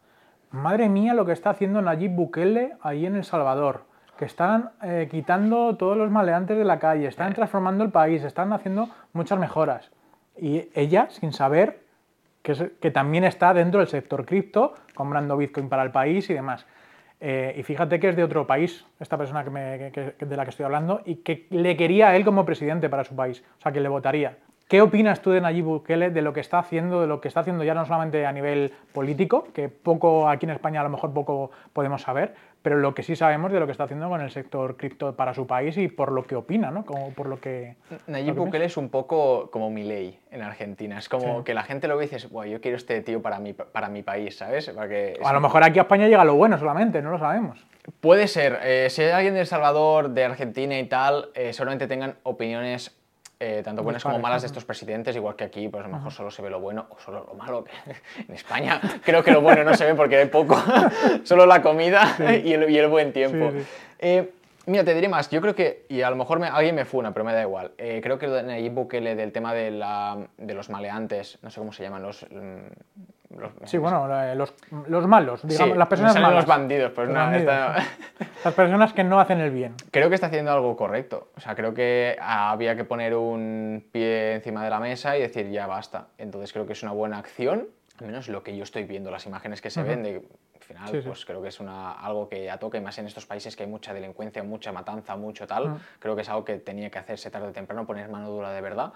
madre 0.52 0.88
mía 0.88 1.12
lo 1.12 1.26
que 1.26 1.32
está 1.32 1.50
haciendo 1.50 1.82
Nayib 1.82 2.12
Bukele 2.12 2.76
ahí 2.80 3.04
en 3.04 3.14
El 3.14 3.24
Salvador, 3.24 3.87
que 4.18 4.24
están 4.24 4.70
eh, 4.82 5.08
quitando 5.10 5.76
todos 5.76 5.96
los 5.96 6.10
maleantes 6.10 6.58
de 6.58 6.64
la 6.64 6.78
calle, 6.78 7.06
están 7.06 7.32
transformando 7.34 7.84
el 7.84 7.90
país, 7.90 8.22
están 8.24 8.52
haciendo 8.52 8.88
muchas 9.12 9.38
mejoras. 9.38 9.90
Y 10.36 10.68
ella, 10.74 11.06
sin 11.10 11.32
saber 11.32 11.80
que, 12.42 12.52
es- 12.52 12.64
que 12.80 12.90
también 12.90 13.24
está 13.24 13.54
dentro 13.54 13.80
del 13.80 13.88
sector 13.88 14.24
cripto, 14.26 14.74
comprando 14.94 15.36
Bitcoin 15.36 15.68
para 15.68 15.82
el 15.84 15.90
país 15.90 16.28
y 16.30 16.34
demás. 16.34 16.66
Eh, 17.20 17.54
y 17.58 17.62
fíjate 17.62 17.98
que 17.98 18.10
es 18.10 18.16
de 18.16 18.22
otro 18.24 18.46
país, 18.46 18.84
esta 19.00 19.16
persona 19.16 19.42
que 19.44 19.50
me- 19.50 19.90
que- 19.92 20.14
que- 20.18 20.26
de 20.26 20.36
la 20.36 20.44
que 20.44 20.50
estoy 20.50 20.64
hablando, 20.64 21.00
y 21.04 21.16
que 21.16 21.46
le 21.50 21.76
quería 21.76 22.08
a 22.08 22.16
él 22.16 22.24
como 22.24 22.44
presidente 22.44 22.88
para 22.88 23.04
su 23.04 23.16
país, 23.16 23.42
o 23.58 23.62
sea, 23.62 23.72
que 23.72 23.80
le 23.80 23.88
votaría. 23.88 24.36
¿Qué 24.68 24.82
opinas 24.82 25.22
tú 25.22 25.30
de 25.30 25.40
Nayib 25.40 25.64
Bukele, 25.64 26.10
de 26.10 26.20
lo 26.20 26.34
que 26.34 26.40
está 26.40 26.58
haciendo, 26.58 27.00
de 27.00 27.06
lo 27.06 27.20
que 27.22 27.28
está 27.28 27.40
haciendo 27.40 27.64
ya 27.64 27.72
no 27.72 27.86
solamente 27.86 28.26
a 28.26 28.32
nivel 28.32 28.72
político, 28.92 29.48
que 29.54 29.70
poco 29.70 30.28
aquí 30.28 30.44
en 30.44 30.50
España 30.50 30.80
a 30.80 30.84
lo 30.84 30.90
mejor 30.90 31.12
poco 31.14 31.50
podemos 31.72 32.02
saber, 32.02 32.34
pero 32.62 32.76
lo 32.76 32.94
que 32.94 33.02
sí 33.02 33.16
sabemos 33.16 33.52
de 33.52 33.60
lo 33.60 33.66
que 33.66 33.72
está 33.72 33.84
haciendo 33.84 34.08
con 34.08 34.20
el 34.20 34.30
sector 34.30 34.76
cripto 34.76 35.14
para 35.16 35.32
su 35.34 35.46
país 35.46 35.76
y 35.78 35.88
por 35.88 36.12
lo 36.12 36.24
que 36.24 36.34
opina, 36.36 36.70
¿no? 36.70 36.84
Como 36.84 37.10
por 37.12 37.28
lo 37.28 37.40
que... 37.40 37.76
Nayib 38.06 38.28
lo 38.28 38.34
que 38.34 38.40
Bukele 38.40 38.64
es 38.66 38.76
un 38.76 38.88
poco 38.88 39.50
como 39.50 39.70
Milei 39.70 40.18
en 40.30 40.42
Argentina. 40.42 40.98
Es 40.98 41.08
como 41.08 41.38
Sí. 41.38 41.44
que 41.44 41.54
la 41.54 41.62
gente 41.62 41.88
lo 41.88 41.96
ve 41.96 42.04
y 42.04 42.08
dices, 42.08 42.30
"Buah, 42.30 42.46
yo 42.46 42.60
quiero 42.60 42.76
este 42.76 43.00
tío 43.00 43.22
para 43.22 43.38
mi, 43.38 43.52
para 43.52 43.88
mi 43.88 44.02
país, 44.02 44.36
¿sabes? 44.36 44.68
Para 44.70 44.88
que 44.88 45.18
A 45.24 45.32
lo 45.32 45.40
mejor 45.40 45.62
aquí 45.64 45.78
a 45.78 45.82
España 45.82 46.08
llega 46.08 46.24
lo 46.24 46.34
bueno 46.34 46.58
solamente, 46.58 47.00
no 47.00 47.10
lo 47.10 47.18
sabemos. 47.18 47.64
Puede 48.00 48.26
ser. 48.28 48.58
eh, 48.62 48.88
si 48.90 49.02
hay 49.02 49.10
alguien 49.12 49.34
de 49.34 49.40
El 49.40 49.46
Salvador, 49.46 50.10
de 50.10 50.24
Argentina 50.24 50.78
y 50.78 50.84
tal, 50.86 51.30
eh, 51.34 51.52
seguramente 51.54 51.86
tengan 51.86 52.16
opiniones 52.24 52.97
eh, 53.40 53.62
tanto 53.64 53.82
buenas 53.82 54.02
como 54.02 54.18
malas 54.18 54.42
de 54.42 54.46
estos 54.46 54.64
presidentes, 54.64 55.14
igual 55.14 55.36
que 55.36 55.44
aquí, 55.44 55.68
pues 55.68 55.84
a 55.84 55.88
lo 55.88 55.94
mejor 55.94 56.12
solo 56.12 56.30
se 56.30 56.42
ve 56.42 56.50
lo 56.50 56.60
bueno 56.60 56.86
o 56.90 56.98
solo 56.98 57.24
lo 57.28 57.34
malo. 57.34 57.64
en 58.28 58.34
España 58.34 58.80
creo 59.04 59.22
que 59.22 59.30
lo 59.30 59.40
bueno 59.40 59.62
no 59.64 59.74
se 59.74 59.84
ve 59.86 59.94
porque 59.94 60.16
hay 60.16 60.26
poco, 60.26 60.56
solo 61.24 61.46
la 61.46 61.62
comida 61.62 62.16
y, 62.44 62.52
el, 62.52 62.68
y 62.70 62.78
el 62.78 62.88
buen 62.88 63.12
tiempo. 63.12 63.50
Sí, 63.52 63.60
sí. 63.60 63.66
Eh, 64.00 64.30
mira, 64.66 64.84
te 64.84 64.92
diré 64.94 65.08
más. 65.08 65.30
Yo 65.30 65.40
creo 65.40 65.54
que, 65.54 65.86
y 65.88 66.02
a 66.02 66.10
lo 66.10 66.16
mejor 66.16 66.40
me- 66.40 66.48
alguien 66.48 66.74
me 66.74 66.84
funa, 66.84 67.12
pero 67.12 67.24
me 67.24 67.32
da 67.32 67.42
igual. 67.42 67.72
Eh, 67.78 68.00
creo 68.02 68.18
que 68.18 68.26
de 68.28 68.42
Nayib 68.42 68.72
Bukele 68.72 69.14
del 69.14 69.30
tema 69.32 69.54
de, 69.54 69.70
la- 69.70 70.18
de 70.36 70.54
los 70.54 70.68
maleantes, 70.70 71.38
no 71.42 71.50
sé 71.50 71.60
cómo 71.60 71.72
se 71.72 71.82
llaman, 71.84 72.02
los... 72.02 72.26
los- 73.30 73.52
Sí, 73.64 73.76
bueno, 73.78 74.08
eh, 74.22 74.34
los, 74.34 74.54
los 74.88 75.06
malos, 75.06 75.40
Sí, 75.42 75.48
digamos, 75.48 75.76
las 75.76 75.88
personas 75.88 76.14
malas. 76.14 76.34
los 76.34 76.46
bandidos, 76.46 76.92
pues 76.92 77.08
Los 77.08 77.14
nada, 77.14 77.30
bandidos, 77.30 77.54
esta- 77.54 77.80
sí. 77.80 78.24
Las 78.44 78.54
personas 78.54 78.92
que 78.92 79.04
no 79.04 79.20
hacen 79.20 79.40
el 79.40 79.50
bien. 79.50 79.74
Creo 79.90 80.08
que 80.08 80.14
está 80.14 80.28
haciendo 80.28 80.50
algo 80.52 80.76
correcto. 80.76 81.28
O 81.36 81.40
sea, 81.40 81.54
creo 81.54 81.74
que 81.74 82.16
había 82.20 82.74
que 82.76 82.84
poner 82.84 83.14
un 83.14 83.86
pie 83.92 84.34
encima 84.34 84.64
de 84.64 84.70
la 84.70 84.80
mesa 84.80 85.16
y 85.16 85.20
decir 85.22 85.50
ya 85.50 85.66
basta. 85.66 86.08
Entonces 86.18 86.52
creo 86.52 86.66
que 86.66 86.72
es 86.72 86.82
una 86.82 86.92
buena 86.92 87.18
acción, 87.18 87.66
al 88.00 88.06
menos 88.06 88.28
lo 88.28 88.42
que 88.42 88.56
yo 88.56 88.62
estoy 88.62 88.84
viendo, 88.84 89.10
las 89.10 89.26
imágenes 89.26 89.60
que 89.60 89.70
se 89.70 89.82
ven. 89.82 90.02
De, 90.02 90.22
al 90.54 90.62
final, 90.62 90.88
Sí, 90.90 91.00
sí. 91.02 91.06
pues 91.08 91.24
creo 91.24 91.42
que 91.42 91.48
es 91.48 91.60
una, 91.60 91.92
algo 91.92 92.28
que 92.28 92.44
ya 92.44 92.58
toca, 92.58 92.78
y 92.78 92.80
más 92.80 92.96
en 92.98 93.06
estos 93.06 93.26
países 93.26 93.56
que 93.56 93.64
hay 93.64 93.68
mucha 93.68 93.92
delincuencia, 93.94 94.42
mucha 94.42 94.70
matanza, 94.72 95.16
mucho 95.16 95.46
tal. 95.46 95.78
Creo 95.98 96.14
que 96.14 96.22
es 96.22 96.28
algo 96.28 96.44
que 96.44 96.58
tenía 96.58 96.90
que 96.90 96.98
hacerse 96.98 97.30
tarde 97.30 97.48
o 97.48 97.52
temprano, 97.52 97.86
poner 97.86 98.08
mano 98.08 98.28
dura 98.30 98.52
de 98.52 98.60
verdad. 98.60 98.92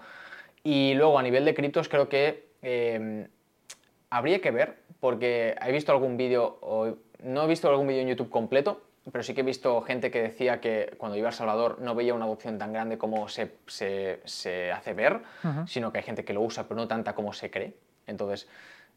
Y 0.63 0.93
luego, 0.95 1.19
a 1.19 1.23
nivel 1.23 1.43
de 1.45 1.53
criptos, 1.53 1.89
creo 1.89 2.07
que 2.09 2.47
eh, 2.61 3.27
habría 4.17 4.39
que 4.41 4.51
ver, 4.51 4.77
porque 4.99 5.55
he 5.61 5.71
visto 5.71 5.91
algún 5.91 6.17
vídeo, 6.17 6.57
o 6.61 6.95
no 7.23 7.43
he 7.43 7.47
visto 7.47 7.69
algún 7.69 7.87
vídeo 7.87 8.01
en 8.01 8.09
YouTube 8.09 8.29
completo, 8.29 8.81
pero 9.11 9.23
sí 9.23 9.33
que 9.33 9.41
he 9.41 9.43
visto 9.43 9.81
gente 9.81 10.11
que 10.11 10.21
decía 10.21 10.61
que 10.61 10.93
cuando 10.97 11.17
iba 11.17 11.27
a 11.27 11.31
El 11.31 11.35
Salvador 11.35 11.79
no 11.81 11.93
veía 11.95 12.13
una 12.13 12.25
adopción 12.25 12.57
tan 12.57 12.71
grande 12.71 12.97
como 12.97 13.27
se, 13.27 13.51
se- 13.67 14.21
se 14.23 14.71
hace 14.71 14.93
ver, 14.93 15.21
sino 15.67 15.91
que 15.91 15.97
hay 15.99 16.03
gente 16.03 16.23
que 16.23 16.33
lo 16.33 16.41
usa, 16.41 16.63
pero 16.63 16.75
no 16.79 16.87
tanta 16.87 17.13
como 17.13 17.33
se 17.33 17.49
cree. 17.51 17.73
Entonces, 18.07 18.47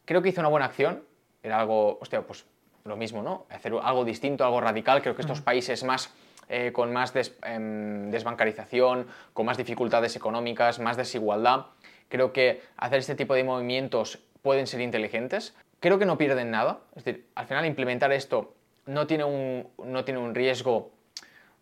creo 0.05 0.23
que 0.23 0.29
hizo 0.29 0.41
una 0.41 0.49
buena 0.49 0.67
acción, 0.67 1.03
era 1.43 1.59
algo, 1.59 1.99
hostia, 2.01 2.23
pues 2.23 2.45
lo 2.85 2.97
mismo, 2.97 3.23
¿no? 3.23 3.47
Hacer 3.51 3.73
algo 3.83 4.05
distinto, 4.05 4.45
algo 4.45 4.61
radical. 4.61 5.03
Creo 5.03 5.17
que 5.17 5.23
estos 5.23 5.41
países 5.41 5.83
más 5.83 6.13
eh, 6.49 6.71
con 6.73 6.93
más 6.93 7.13
des- 7.13 7.37
em, 7.43 8.09
desbancarización, 8.13 9.09
con 9.33 9.47
más 9.47 9.57
dificultades 9.57 10.15
económicas, 10.15 10.79
más 10.79 10.97
desigualdad, 10.97 11.67
creo 12.09 12.33
que 12.33 12.63
hacer 12.77 13.01
este 13.01 13.17
tipo 13.17 13.35
de 13.35 13.43
movimientos 13.43 14.21
pueden 14.47 14.69
ser 14.69 14.81
inteligentes. 14.81 15.57
Creo 15.81 15.99
que 15.99 16.07
no 16.07 16.17
pierden 16.17 16.53
nada. 16.53 16.79
Es 16.95 17.05
decir, 17.05 17.27
al 17.35 17.49
final 17.49 17.67
implementar 17.67 18.13
esto 18.13 18.55
no 18.87 19.09
tiene 19.09 19.25
un, 19.25 19.67
no 19.85 20.05
tiene 20.05 20.21
un 20.21 20.37
riesgo 20.37 20.93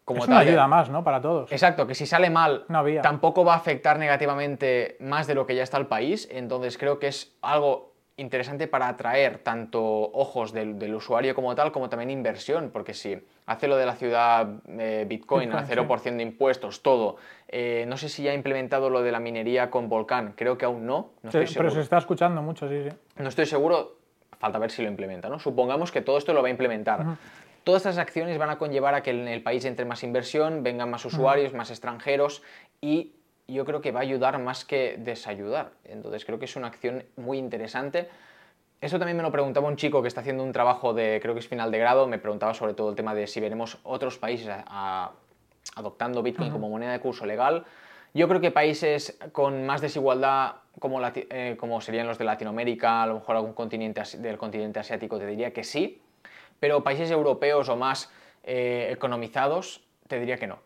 como 0.04 0.20
es 0.20 0.28
una 0.28 0.40
tal. 0.40 0.48
ayuda 0.48 0.66
más, 0.66 0.90
¿no? 0.90 1.02
Para 1.02 1.22
todos. 1.22 1.50
Exacto, 1.50 1.86
que 1.86 1.94
si 1.94 2.04
sale 2.04 2.28
mal, 2.28 2.66
tampoco 3.02 3.42
va 3.42 3.54
a 3.54 3.56
afectar 3.56 3.98
negativamente 3.98 4.98
más 5.00 5.26
de 5.26 5.34
lo 5.34 5.46
que 5.46 5.54
ya 5.54 5.62
está 5.62 5.78
el 5.78 5.86
país. 5.86 6.28
Entonces 6.30 6.76
creo 6.76 6.98
que 6.98 7.06
es 7.06 7.34
algo 7.40 7.93
interesante 8.16 8.68
para 8.68 8.88
atraer 8.88 9.38
tanto 9.38 9.82
ojos 9.82 10.52
del, 10.52 10.78
del 10.78 10.94
usuario 10.94 11.34
como 11.34 11.54
tal, 11.54 11.72
como 11.72 11.88
también 11.88 12.10
inversión, 12.10 12.70
porque 12.72 12.94
si 12.94 13.18
hace 13.46 13.66
lo 13.66 13.76
de 13.76 13.86
la 13.86 13.96
ciudad 13.96 14.48
eh, 14.68 15.04
Bitcoin, 15.08 15.52
a 15.52 15.62
Bitcoin, 15.62 15.88
0% 15.88 16.16
de 16.16 16.22
impuestos, 16.22 16.82
todo. 16.82 17.16
eh, 17.48 17.84
no 17.88 17.96
sé 17.96 18.08
si 18.08 18.22
ya 18.22 18.30
ha 18.30 18.34
implementado 18.34 18.88
lo 18.88 19.02
de 19.02 19.10
la 19.10 19.18
minería 19.18 19.70
con 19.70 19.88
volcán, 19.88 20.34
creo 20.36 20.56
que 20.56 20.64
aún 20.64 20.86
no. 20.86 21.10
no 21.22 21.30
Sí, 21.32 21.38
estoy 21.38 21.56
pero 21.56 21.70
se 21.70 21.80
está 21.80 21.98
escuchando 21.98 22.40
mucho, 22.40 22.68
sí, 22.68 22.88
sí. 22.88 22.96
No 23.16 23.28
estoy 23.28 23.46
seguro, 23.46 23.96
falta 24.38 24.58
ver 24.58 24.70
si 24.70 24.82
lo 24.82 24.88
implementa, 24.88 25.28
¿no? 25.28 25.40
Supongamos 25.40 25.90
que 25.90 26.00
todo 26.00 26.16
esto 26.16 26.32
lo 26.32 26.42
va 26.42 26.48
a 26.48 26.50
implementar. 26.52 27.16
Todas 27.64 27.80
estas 27.80 27.98
acciones 27.98 28.38
van 28.38 28.50
a 28.50 28.58
conllevar 28.58 28.94
a 28.94 29.02
que 29.02 29.10
en 29.10 29.26
el 29.26 29.42
país 29.42 29.64
entre 29.64 29.86
más 29.86 30.04
inversión, 30.04 30.62
vengan 30.62 30.90
más 30.90 31.04
usuarios, 31.04 31.54
más 31.54 31.70
extranjeros 31.70 32.42
y 32.80 33.14
yo 33.46 33.64
creo 33.64 33.80
que 33.80 33.92
va 33.92 34.00
a 34.00 34.02
ayudar 34.02 34.38
más 34.38 34.64
que 34.64 34.96
desayudar. 34.98 35.72
Entonces 35.84 36.24
creo 36.24 36.38
que 36.38 36.44
es 36.46 36.56
una 36.56 36.68
acción 36.68 37.04
muy 37.16 37.38
interesante. 37.38 38.08
Eso 38.80 38.98
también 38.98 39.16
me 39.16 39.22
lo 39.22 39.32
preguntaba 39.32 39.66
un 39.68 39.76
chico 39.76 40.02
que 40.02 40.08
está 40.08 40.20
haciendo 40.20 40.42
un 40.42 40.52
trabajo 40.52 40.92
de, 40.94 41.18
creo 41.22 41.34
que 41.34 41.40
es 41.40 41.48
final 41.48 41.70
de 41.70 41.78
grado, 41.78 42.06
me 42.06 42.18
preguntaba 42.18 42.54
sobre 42.54 42.74
todo 42.74 42.90
el 42.90 42.96
tema 42.96 43.14
de 43.14 43.26
si 43.26 43.40
veremos 43.40 43.78
otros 43.82 44.18
países 44.18 44.48
a- 44.48 44.64
a- 44.66 45.12
adoptando 45.76 46.22
Bitcoin 46.22 46.50
como 46.50 46.68
moneda 46.68 46.92
de 46.92 47.00
curso 47.00 47.24
legal. 47.26 47.64
Yo 48.12 48.28
creo 48.28 48.40
que 48.40 48.50
países 48.50 49.18
con 49.32 49.66
más 49.66 49.80
desigualdad, 49.80 50.56
como, 50.78 51.00
eh, 51.04 51.56
como 51.58 51.80
serían 51.80 52.06
los 52.06 52.18
de 52.18 52.24
Latinoamérica, 52.24 53.02
a 53.02 53.06
lo 53.06 53.14
mejor 53.14 53.36
algún 53.36 53.54
continente 53.54 54.02
del 54.18 54.36
continente 54.38 54.78
asiático, 54.80 55.18
te 55.18 55.26
diría 55.26 55.52
que 55.52 55.64
sí, 55.64 56.00
pero 56.60 56.84
países 56.84 57.10
europeos 57.10 57.68
o 57.68 57.76
más 57.76 58.12
eh, 58.44 58.88
economizados, 58.92 59.82
te 60.06 60.20
diría 60.20 60.36
que 60.36 60.46
no. 60.46 60.58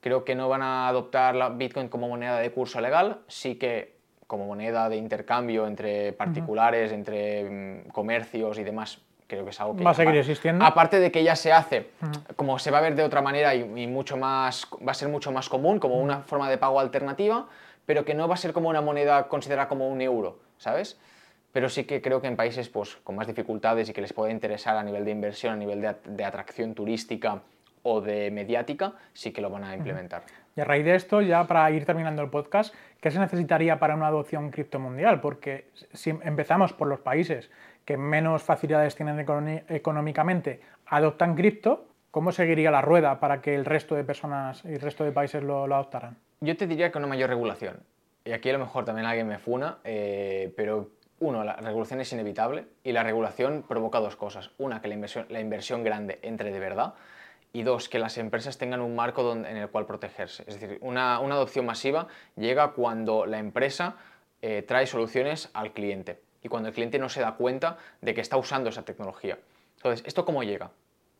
Creo 0.00 0.24
que 0.24 0.34
no 0.34 0.48
van 0.48 0.62
a 0.62 0.88
adoptar 0.88 1.34
la 1.36 1.50
Bitcoin 1.50 1.88
como 1.88 2.08
moneda 2.08 2.38
de 2.38 2.50
curso 2.50 2.80
legal, 2.80 3.18
sí 3.28 3.56
que 3.56 3.98
como 4.26 4.46
moneda 4.46 4.88
de 4.88 4.96
intercambio 4.96 5.66
entre 5.66 6.12
particulares, 6.12 6.92
entre 6.92 7.84
mm, 7.84 7.88
comercios 7.90 8.58
y 8.58 8.62
demás, 8.64 9.00
creo 9.26 9.44
que 9.44 9.50
es 9.50 9.60
algo 9.60 9.76
que 9.76 9.84
Va 9.84 9.90
a 9.90 9.94
seguir 9.94 10.16
existiendo. 10.16 10.64
Aparte 10.64 11.00
de 11.00 11.10
que 11.10 11.22
ya 11.24 11.36
se 11.36 11.52
hace, 11.52 11.90
como 12.36 12.58
se 12.58 12.70
va 12.70 12.78
a 12.78 12.80
ver 12.80 12.94
de 12.94 13.02
otra 13.02 13.20
manera 13.22 13.54
y, 13.54 13.60
y 13.82 13.86
mucho 13.86 14.16
más, 14.16 14.66
va 14.86 14.92
a 14.92 14.94
ser 14.94 15.08
mucho 15.08 15.32
más 15.32 15.48
común, 15.48 15.78
como 15.78 15.96
una 15.96 16.20
forma 16.20 16.48
de 16.48 16.58
pago 16.58 16.80
alternativa, 16.80 17.46
pero 17.86 18.04
que 18.04 18.14
no 18.14 18.28
va 18.28 18.34
a 18.34 18.38
ser 18.38 18.52
como 18.52 18.68
una 18.68 18.80
moneda 18.80 19.26
considerada 19.28 19.68
como 19.68 19.88
un 19.88 20.00
euro, 20.00 20.38
¿sabes? 20.58 20.98
Pero 21.52 21.68
sí 21.68 21.82
que 21.84 22.00
creo 22.00 22.20
que 22.22 22.28
en 22.28 22.36
países 22.36 22.68
pues, 22.68 22.96
con 23.02 23.16
más 23.16 23.26
dificultades 23.26 23.88
y 23.88 23.92
que 23.92 24.00
les 24.00 24.12
pueda 24.12 24.30
interesar 24.30 24.76
a 24.76 24.84
nivel 24.84 25.04
de 25.04 25.10
inversión, 25.10 25.54
a 25.54 25.56
nivel 25.56 25.80
de, 25.80 25.88
at- 25.88 26.04
de 26.04 26.24
atracción 26.24 26.74
turística 26.74 27.42
o 27.82 28.00
de 28.00 28.30
mediática, 28.30 28.94
sí 29.12 29.32
que 29.32 29.40
lo 29.40 29.50
van 29.50 29.64
a 29.64 29.74
implementar. 29.74 30.22
Y 30.56 30.60
a 30.60 30.64
raíz 30.64 30.84
de 30.84 30.94
esto, 30.94 31.22
ya 31.22 31.46
para 31.46 31.70
ir 31.70 31.84
terminando 31.84 32.22
el 32.22 32.30
podcast, 32.30 32.74
¿qué 33.00 33.10
se 33.10 33.18
necesitaría 33.18 33.78
para 33.78 33.94
una 33.94 34.08
adopción 34.08 34.50
cripto 34.50 34.78
mundial? 34.78 35.20
Porque 35.20 35.68
si 35.92 36.10
empezamos 36.10 36.72
por 36.72 36.88
los 36.88 37.00
países 37.00 37.50
que 37.84 37.96
menos 37.96 38.42
facilidades 38.42 38.94
tienen 38.94 39.18
económicamente, 39.68 40.60
adoptan 40.86 41.34
cripto, 41.34 41.86
¿cómo 42.10 42.32
seguiría 42.32 42.70
la 42.70 42.82
rueda 42.82 43.20
para 43.20 43.40
que 43.40 43.54
el 43.54 43.64
resto 43.64 43.94
de 43.94 44.04
personas 44.04 44.64
y 44.64 44.74
el 44.74 44.80
resto 44.80 45.04
de 45.04 45.12
países 45.12 45.42
lo, 45.42 45.66
lo 45.66 45.74
adoptaran? 45.76 46.16
Yo 46.40 46.56
te 46.56 46.66
diría 46.66 46.90
que 46.90 46.98
una 46.98 47.06
mayor 47.06 47.30
regulación. 47.30 47.78
Y 48.24 48.32
aquí 48.32 48.50
a 48.50 48.54
lo 48.54 48.58
mejor 48.58 48.84
también 48.84 49.06
alguien 49.06 49.26
me 49.26 49.38
funa, 49.38 49.78
eh, 49.84 50.52
pero 50.56 50.90
uno, 51.20 51.44
la 51.44 51.56
regulación 51.56 52.00
es 52.00 52.12
inevitable 52.12 52.64
y 52.82 52.92
la 52.92 53.02
regulación 53.02 53.64
provoca 53.66 54.00
dos 54.00 54.16
cosas. 54.16 54.50
Una, 54.58 54.80
que 54.80 54.88
la 54.88 54.94
inversión, 54.94 55.26
la 55.28 55.40
inversión 55.40 55.84
grande 55.84 56.18
entre 56.22 56.50
de 56.50 56.58
verdad 56.58 56.94
y 57.52 57.62
dos, 57.62 57.88
que 57.88 57.98
las 57.98 58.16
empresas 58.18 58.58
tengan 58.58 58.80
un 58.80 58.94
marco 58.94 59.22
donde- 59.22 59.50
en 59.50 59.56
el 59.56 59.68
cual 59.68 59.86
protegerse. 59.86 60.44
Es 60.46 60.60
decir, 60.60 60.78
una, 60.82 61.18
una 61.20 61.34
adopción 61.34 61.66
masiva 61.66 62.06
llega 62.36 62.72
cuando 62.72 63.26
la 63.26 63.38
empresa 63.38 63.96
eh, 64.42 64.62
trae 64.62 64.86
soluciones 64.86 65.50
al 65.52 65.72
cliente 65.72 66.20
y 66.42 66.48
cuando 66.48 66.68
el 66.68 66.74
cliente 66.74 66.98
no 66.98 67.08
se 67.08 67.20
da 67.20 67.34
cuenta 67.34 67.76
de 68.00 68.14
que 68.14 68.20
está 68.20 68.36
usando 68.36 68.70
esa 68.70 68.82
tecnología. 68.84 69.38
Entonces, 69.76 70.06
¿esto 70.06 70.24
cómo 70.24 70.42
llega? 70.42 70.70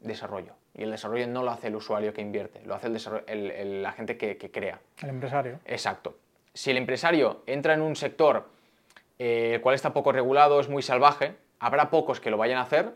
Desarrollo. 0.01 0.55
Y 0.75 0.85
el 0.85 0.91
desarrollo 0.91 1.27
no 1.27 1.43
lo 1.43 1.51
hace 1.51 1.67
el 1.67 1.77
usuario 1.77 2.15
que 2.15 2.23
invierte, 2.23 2.63
lo 2.65 2.75
hace 2.75 2.87
el 2.87 2.97
el- 3.27 3.51
el- 3.51 3.83
la 3.83 3.93
gente 3.93 4.17
que- 4.17 4.39
que 4.39 4.51
crea. 4.51 4.81
El 5.03 5.11
empresario. 5.11 5.59
Exacto. 5.67 6.17
Si 6.55 6.71
el 6.71 6.79
empresario 6.79 7.43
entra 7.47 7.75
en 7.75 7.83
un 7.83 7.97
sector 7.97 8.49
eh, 9.19 9.53
el 9.57 9.61
cual 9.61 9.75
está 9.75 9.93
poco 9.93 10.13
regulado, 10.13 10.59
es 10.61 10.71
muy 10.71 10.81
salvaje, 10.83 11.35
habrá 11.59 11.91
pocos 11.91 12.21
que 12.21 12.31
lo 12.31 12.39
vayan 12.39 12.57
a 12.59 12.63
hacer. 12.63 12.95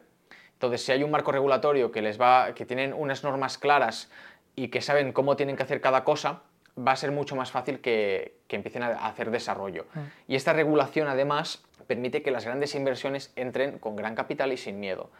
Entonces, 0.55 0.85
si 0.85 0.93
hay 0.93 1.03
un 1.03 1.11
marco 1.11 1.33
regulatorio 1.33 1.91
que 1.91 2.03
les 2.03 2.21
va, 2.21 2.55
que 2.55 2.65
tienen 2.65 2.93
unas 2.93 3.23
normas 3.23 3.59
claras 3.59 4.11
y 4.57 4.69
que 4.69 4.81
saben 4.81 5.13
cómo 5.13 5.37
tienen 5.37 5.57
que 5.57 5.63
hacer 5.63 5.81
cada 5.81 6.05
cosa, 6.05 6.41
va 6.77 6.93
a 6.93 6.97
ser 6.97 7.13
mucho 7.13 7.37
más 7.37 7.51
fácil 7.51 7.81
que, 7.81 8.37
que 8.49 8.57
empiecen 8.57 8.83
a 8.83 9.07
hacer 9.07 9.31
desarrollo. 9.31 9.87
Y 10.27 10.37
esta 10.37 10.53
regulación, 10.53 11.09
además, 11.09 11.65
permite 11.87 12.23
que 12.23 12.31
las 12.31 12.45
grandes 12.45 12.75
inversiones 12.75 13.33
entren 13.37 13.79
con 13.79 13.97
gran 13.97 14.15
capital 14.15 14.53
y 14.53 14.57
sin 14.57 14.81
miedo. 14.81 15.11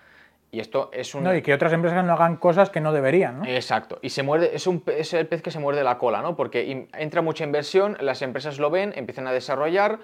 Y 0.55 0.61
esto 0.61 0.89
es 0.93 1.13
un... 1.17 1.25
No, 1.25 1.35
y 1.35 1.43
que 1.43 1.53
otras 1.53 1.73
empresas 1.73 2.05
no 2.05 2.13
hagan 2.13 2.37
cosas 2.37 2.71
que 2.71 2.81
no 2.81 2.93
deberían, 2.93 3.41
¿no? 3.41 3.45
Exacto, 3.45 3.99
y 4.03 4.11
se 4.11 4.23
muerde, 4.23 4.55
es, 4.55 4.69
un, 4.69 4.85
es 4.87 5.13
el 5.13 5.27
pez 5.27 5.43
que 5.43 5.51
se 5.51 5.59
muerde 5.59 5.83
la 5.83 5.99
cola, 5.99 6.23
¿no? 6.23 6.37
Porque 6.37 6.87
entra 6.93 7.23
mucha 7.23 7.43
inversión, 7.43 7.97
las 8.01 8.23
empresas 8.23 8.61
lo 8.61 8.71
ven, 8.71 8.93
empiezan 8.95 9.27
a 9.27 9.33
desarrollar, 9.33 9.99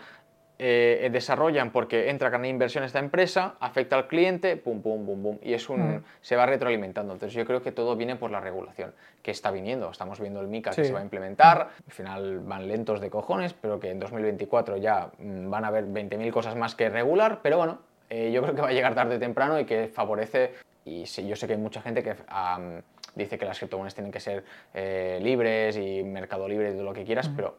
eh, 0.62 1.08
desarrollan 1.10 1.70
porque 1.70 2.10
entra 2.10 2.28
gran 2.28 2.44
inversión 2.44 2.84
esta 2.84 2.98
empresa, 2.98 3.54
afecta 3.60 3.96
al 3.96 4.06
cliente, 4.08 4.56
pum, 4.56 4.82
pum, 4.82 5.06
pum, 5.06 5.22
pum, 5.22 5.38
y 5.42 5.54
es 5.54 5.70
un, 5.70 5.80
Mm. 5.96 6.04
se 6.20 6.36
va 6.36 6.44
retroalimentando. 6.44 7.14
Entonces 7.14 7.34
yo 7.34 7.46
creo 7.46 7.62
que 7.62 7.72
todo 7.72 7.96
viene 7.96 8.16
por 8.16 8.30
la 8.30 8.40
regulación, 8.40 8.92
que 9.22 9.30
está 9.30 9.50
viniendo. 9.50 9.90
Estamos 9.90 10.20
viendo 10.20 10.40
el 10.42 10.48
MICA 10.48 10.72
que 10.72 10.84
se 10.84 10.92
va 10.92 11.00
a 11.00 11.02
implementar, 11.02 11.70
al 11.86 11.92
final 11.92 12.40
van 12.40 12.68
lentos 12.68 13.00
de 13.00 13.08
cojones, 13.08 13.54
pero 13.54 13.80
que 13.80 13.90
en 13.90 13.98
2024 14.00 14.76
ya 14.76 15.10
mm, 15.18 15.48
van 15.48 15.64
a 15.64 15.68
haber 15.68 15.86
20.000 15.86 16.30
cosas 16.30 16.54
más 16.56 16.74
que 16.74 16.90
regular, 16.90 17.40
pero 17.42 17.56
bueno, 17.56 17.78
eh, 18.10 18.30
yo 18.30 18.42
creo 18.42 18.54
que 18.54 18.60
va 18.60 18.68
a 18.68 18.72
llegar 18.72 18.94
tarde 18.94 19.16
o 19.16 19.18
temprano 19.18 19.58
y 19.58 19.64
que 19.64 19.88
favorece, 19.88 20.52
y 20.84 21.06
sí, 21.06 21.26
yo 21.26 21.36
sé 21.36 21.46
que 21.46 21.54
hay 21.54 21.58
mucha 21.58 21.80
gente 21.80 22.02
que 22.02 22.14
am, 22.28 22.82
dice 23.14 23.38
que 23.38 23.46
las 23.46 23.58
criptomonedas 23.58 23.94
tienen 23.94 24.12
que 24.12 24.20
ser 24.20 24.44
eh, 24.74 25.18
libres 25.22 25.78
y 25.78 26.02
mercado 26.02 26.46
libre 26.46 26.68
y 26.68 26.72
todo 26.74 26.84
lo 26.84 26.92
que 26.92 27.04
quieras, 27.04 27.30
pero 27.34 27.56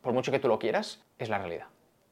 por 0.00 0.14
mucho 0.14 0.32
que 0.32 0.38
tú 0.38 0.48
lo 0.48 0.58
quieras, 0.58 1.02
es 1.18 1.28
la 1.28 1.36
realidad. 1.36 1.66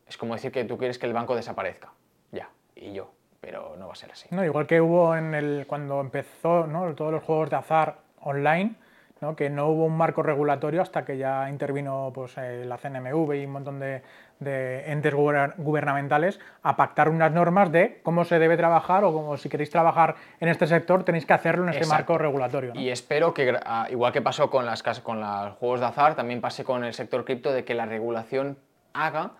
Es 0.08 0.16
como 0.16 0.34
decir 0.34 0.50
que 0.52 0.64
tú 0.64 0.78
quieres 0.78 0.98
que 0.98 1.06
el 1.06 1.12
banco 1.12 1.36
desaparezca. 1.36 1.90
Ya, 2.32 2.48
y 2.74 2.92
yo, 2.92 3.10
pero 3.40 3.76
no 3.78 3.86
va 3.86 3.92
a 3.92 3.96
ser 3.96 4.10
así. 4.12 4.26
No, 4.30 4.44
igual 4.44 4.66
que 4.66 4.80
hubo 4.80 5.14
en 5.16 5.34
el, 5.34 5.64
cuando 5.68 6.00
empezó 6.00 6.66
¿no? 6.66 6.94
todos 6.94 7.12
los 7.12 7.22
juegos 7.22 7.50
de 7.50 7.56
azar 7.56 7.96
online, 8.20 8.74
¿no? 9.20 9.36
que 9.36 9.50
no 9.50 9.66
hubo 9.68 9.84
un 9.84 9.96
marco 9.96 10.22
regulatorio 10.22 10.80
hasta 10.80 11.04
que 11.04 11.18
ya 11.18 11.50
intervino 11.50 12.10
pues, 12.14 12.36
eh, 12.38 12.64
la 12.64 12.78
CNMV 12.78 13.34
y 13.34 13.44
un 13.46 13.52
montón 13.52 13.78
de, 13.80 14.02
de 14.38 14.90
entes 14.90 15.12
guber- 15.12 15.54
gubernamentales 15.56 16.40
a 16.62 16.76
pactar 16.76 17.08
unas 17.08 17.30
normas 17.32 17.70
de 17.70 18.00
cómo 18.02 18.24
se 18.24 18.38
debe 18.38 18.56
trabajar 18.56 19.04
o 19.04 19.12
como 19.12 19.36
si 19.36 19.48
queréis 19.48 19.70
trabajar 19.70 20.14
en 20.40 20.48
este 20.48 20.66
sector 20.66 21.04
tenéis 21.04 21.26
que 21.26 21.32
hacerlo 21.34 21.64
en 21.64 21.70
este 21.70 21.82
Exacto. 21.84 22.12
marco 22.14 22.18
regulatorio. 22.18 22.74
¿no? 22.74 22.80
Y 22.80 22.88
espero 22.90 23.34
que, 23.34 23.58
ah, 23.66 23.88
igual 23.90 24.12
que 24.12 24.22
pasó 24.22 24.48
con, 24.50 24.64
las, 24.64 24.82
con 25.02 25.20
los 25.20 25.52
juegos 25.54 25.80
de 25.80 25.86
azar, 25.86 26.14
también 26.14 26.40
pase 26.40 26.64
con 26.64 26.84
el 26.84 26.94
sector 26.94 27.24
cripto 27.24 27.52
de 27.52 27.64
que 27.64 27.74
la 27.74 27.86
regulación 27.86 28.56
haga 28.94 29.32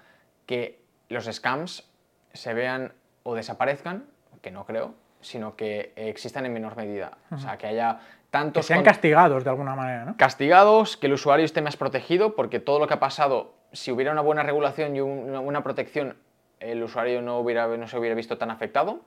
que 0.48 0.80
los 1.10 1.26
scams 1.26 1.84
se 2.32 2.54
vean 2.54 2.92
o 3.22 3.34
desaparezcan, 3.34 4.06
que 4.40 4.50
no 4.50 4.64
creo, 4.64 4.94
sino 5.20 5.56
que 5.56 5.92
existan 5.94 6.46
en 6.46 6.54
menor 6.54 6.74
medida. 6.74 7.18
O 7.30 7.36
sea, 7.38 7.58
que 7.58 7.66
haya 7.66 7.98
que 7.98 8.30
tantos... 8.30 8.64
sean 8.66 8.78
con- 8.80 8.86
castigados 8.86 9.44
de 9.44 9.50
alguna 9.50 9.74
manera. 9.76 10.04
¿no? 10.06 10.16
castigados, 10.16 10.96
que 10.96 11.06
el 11.06 11.12
usuario 11.12 11.44
esté 11.44 11.60
más 11.60 11.76
protegido, 11.76 12.34
porque 12.34 12.60
todo 12.60 12.78
lo 12.78 12.86
que 12.86 12.94
ha 12.94 13.00
pasado, 13.00 13.52
si 13.72 13.92
hubiera 13.92 14.10
una 14.10 14.22
buena 14.22 14.42
regulación 14.42 14.96
y 14.96 15.00
un- 15.02 15.28
una, 15.28 15.40
una 15.40 15.62
protección, 15.62 16.16
el 16.60 16.82
usuario 16.82 17.20
no, 17.20 17.38
hubiera, 17.40 17.66
no 17.76 17.86
se 17.86 17.98
hubiera 17.98 18.14
visto 18.14 18.38
tan 18.38 18.50
afectado, 18.50 19.00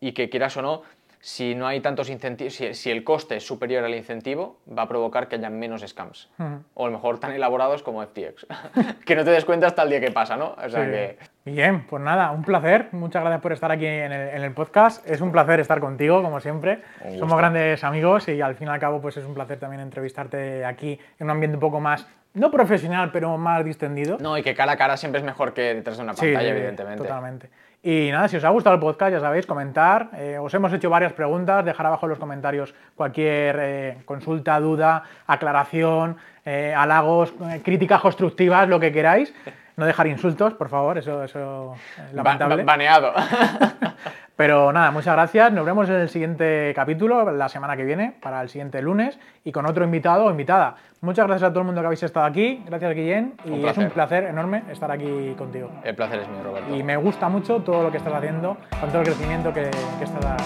y 0.00 0.10
que 0.12 0.28
quieras 0.28 0.56
o 0.56 0.62
no, 0.62 0.82
si 1.26 1.54
no 1.54 1.66
hay 1.66 1.80
tantos 1.80 2.10
incentivos, 2.10 2.52
si, 2.54 2.74
si 2.74 2.90
el 2.90 3.02
coste 3.02 3.36
es 3.36 3.46
superior 3.46 3.82
al 3.82 3.94
incentivo, 3.94 4.58
va 4.68 4.82
a 4.82 4.88
provocar 4.88 5.26
que 5.26 5.36
haya 5.36 5.48
menos 5.48 5.80
scams. 5.80 6.28
O 6.74 6.84
a 6.84 6.90
lo 6.90 6.92
mejor 6.94 7.18
tan 7.18 7.32
elaborados 7.32 7.82
como 7.82 8.04
FTX, 8.04 8.46
que 9.06 9.16
no 9.16 9.24
te 9.24 9.30
des 9.30 9.46
cuenta 9.46 9.66
hasta 9.66 9.84
el 9.84 9.88
día 9.88 10.00
que 10.02 10.10
pasa, 10.10 10.36
¿no? 10.36 10.54
O 10.62 10.68
sea 10.68 10.84
Sí. 10.84 10.90
que... 10.90 11.18
Bien, 11.46 11.86
pues 11.86 12.02
nada, 12.02 12.30
un 12.30 12.42
placer. 12.44 12.88
Muchas 12.92 13.22
gracias 13.22 13.40
por 13.40 13.52
estar 13.54 13.72
aquí 13.72 13.86
en 13.86 14.12
el, 14.12 14.28
en 14.36 14.42
el 14.42 14.52
podcast. 14.52 15.08
Es 15.08 15.22
un 15.22 15.32
placer 15.32 15.60
estar 15.60 15.80
contigo, 15.80 16.22
como 16.22 16.40
siempre. 16.40 16.82
Somos 17.18 17.38
grandes 17.38 17.82
amigos 17.84 18.28
y 18.28 18.42
al 18.42 18.54
fin 18.54 18.68
y 18.68 18.70
al 18.70 18.78
cabo 18.78 19.00
pues 19.00 19.16
es 19.16 19.24
un 19.24 19.32
placer 19.32 19.58
también 19.58 19.80
entrevistarte 19.80 20.66
aquí 20.66 20.98
en 21.18 21.24
un 21.24 21.30
ambiente 21.30 21.56
un 21.56 21.60
poco 21.60 21.80
más, 21.80 22.06
no 22.34 22.50
profesional, 22.50 23.10
pero 23.12 23.38
más 23.38 23.64
distendido. 23.64 24.18
No, 24.20 24.36
y 24.36 24.42
que 24.42 24.54
cara 24.54 24.72
a 24.72 24.76
cara 24.76 24.98
siempre 24.98 25.20
es 25.20 25.24
mejor 25.24 25.54
que 25.54 25.72
detrás 25.74 25.96
de 25.96 26.02
una 26.02 26.12
pantalla, 26.12 26.40
sí, 26.40 26.46
evidentemente. 26.48 27.02
Totalmente. 27.02 27.48
Y 27.86 28.08
nada, 28.10 28.28
si 28.28 28.38
os 28.38 28.44
ha 28.44 28.48
gustado 28.48 28.74
el 28.76 28.80
podcast, 28.80 29.12
ya 29.12 29.20
sabéis, 29.20 29.44
comentar. 29.44 30.08
Eh, 30.16 30.38
os 30.40 30.52
hemos 30.54 30.72
hecho 30.72 30.88
varias 30.88 31.12
preguntas, 31.12 31.62
dejar 31.66 31.84
abajo 31.84 32.06
en 32.06 32.10
los 32.10 32.18
comentarios 32.18 32.74
cualquier 32.96 33.56
eh, 33.60 33.98
consulta, 34.06 34.58
duda, 34.58 35.02
aclaración, 35.26 36.16
eh, 36.46 36.72
halagos, 36.74 37.34
críticas 37.62 38.00
constructivas, 38.00 38.66
lo 38.68 38.80
que 38.80 38.90
queráis. 38.90 39.34
No 39.76 39.84
dejar 39.84 40.06
insultos, 40.06 40.54
por 40.54 40.68
favor, 40.70 40.96
eso, 40.96 41.24
es 41.24 41.34
Ba- 41.34 41.74
lamentable. 42.12 42.56
ba- 42.64 42.72
baneado. 42.72 43.12
Pero 44.36 44.72
nada, 44.72 44.90
muchas 44.90 45.14
gracias. 45.14 45.52
Nos 45.52 45.64
vemos 45.64 45.88
en 45.88 45.96
el 45.96 46.08
siguiente 46.08 46.72
capítulo, 46.74 47.30
la 47.30 47.48
semana 47.48 47.76
que 47.76 47.84
viene, 47.84 48.14
para 48.20 48.42
el 48.42 48.48
siguiente 48.48 48.82
lunes, 48.82 49.18
y 49.44 49.52
con 49.52 49.64
otro 49.64 49.84
invitado 49.84 50.24
o 50.24 50.30
invitada. 50.30 50.74
Muchas 51.02 51.26
gracias 51.26 51.50
a 51.50 51.52
todo 51.52 51.60
el 51.60 51.66
mundo 51.66 51.80
que 51.82 51.86
habéis 51.86 52.02
estado 52.02 52.26
aquí. 52.26 52.62
Gracias, 52.66 52.94
Guillén. 52.94 53.34
Y 53.44 53.64
es 53.64 53.76
un 53.76 53.90
placer. 53.90 53.92
placer 53.92 54.24
enorme 54.24 54.64
estar 54.70 54.90
aquí 54.90 55.34
contigo. 55.38 55.70
el 55.84 55.94
placer 55.94 56.20
es 56.20 56.28
mío, 56.28 56.42
Roberto. 56.42 56.74
Y 56.74 56.82
me 56.82 56.96
gusta 56.96 57.28
mucho 57.28 57.60
todo 57.60 57.84
lo 57.84 57.90
que 57.92 57.98
estás 57.98 58.12
haciendo, 58.12 58.56
con 58.80 58.88
todo 58.88 59.02
el 59.02 59.06
crecimiento 59.06 59.52
que, 59.52 59.70
que 59.98 60.04
estás, 60.04 60.42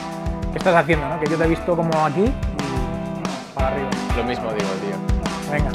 que 0.53 0.59
estás 0.59 0.75
haciendo, 0.75 1.09
¿no? 1.09 1.19
Que 1.21 1.27
yo 1.27 1.39
te 1.39 1.45
he 1.45 1.49
visto 1.49 1.75
como 1.75 1.91
aquí 2.05 2.25
y 2.25 3.55
para 3.55 3.69
arriba. 3.69 3.91
Lo 4.17 4.25
mismo 4.25 4.53
digo, 4.53 4.69
tío. 4.83 5.53
Venga, 5.53 5.71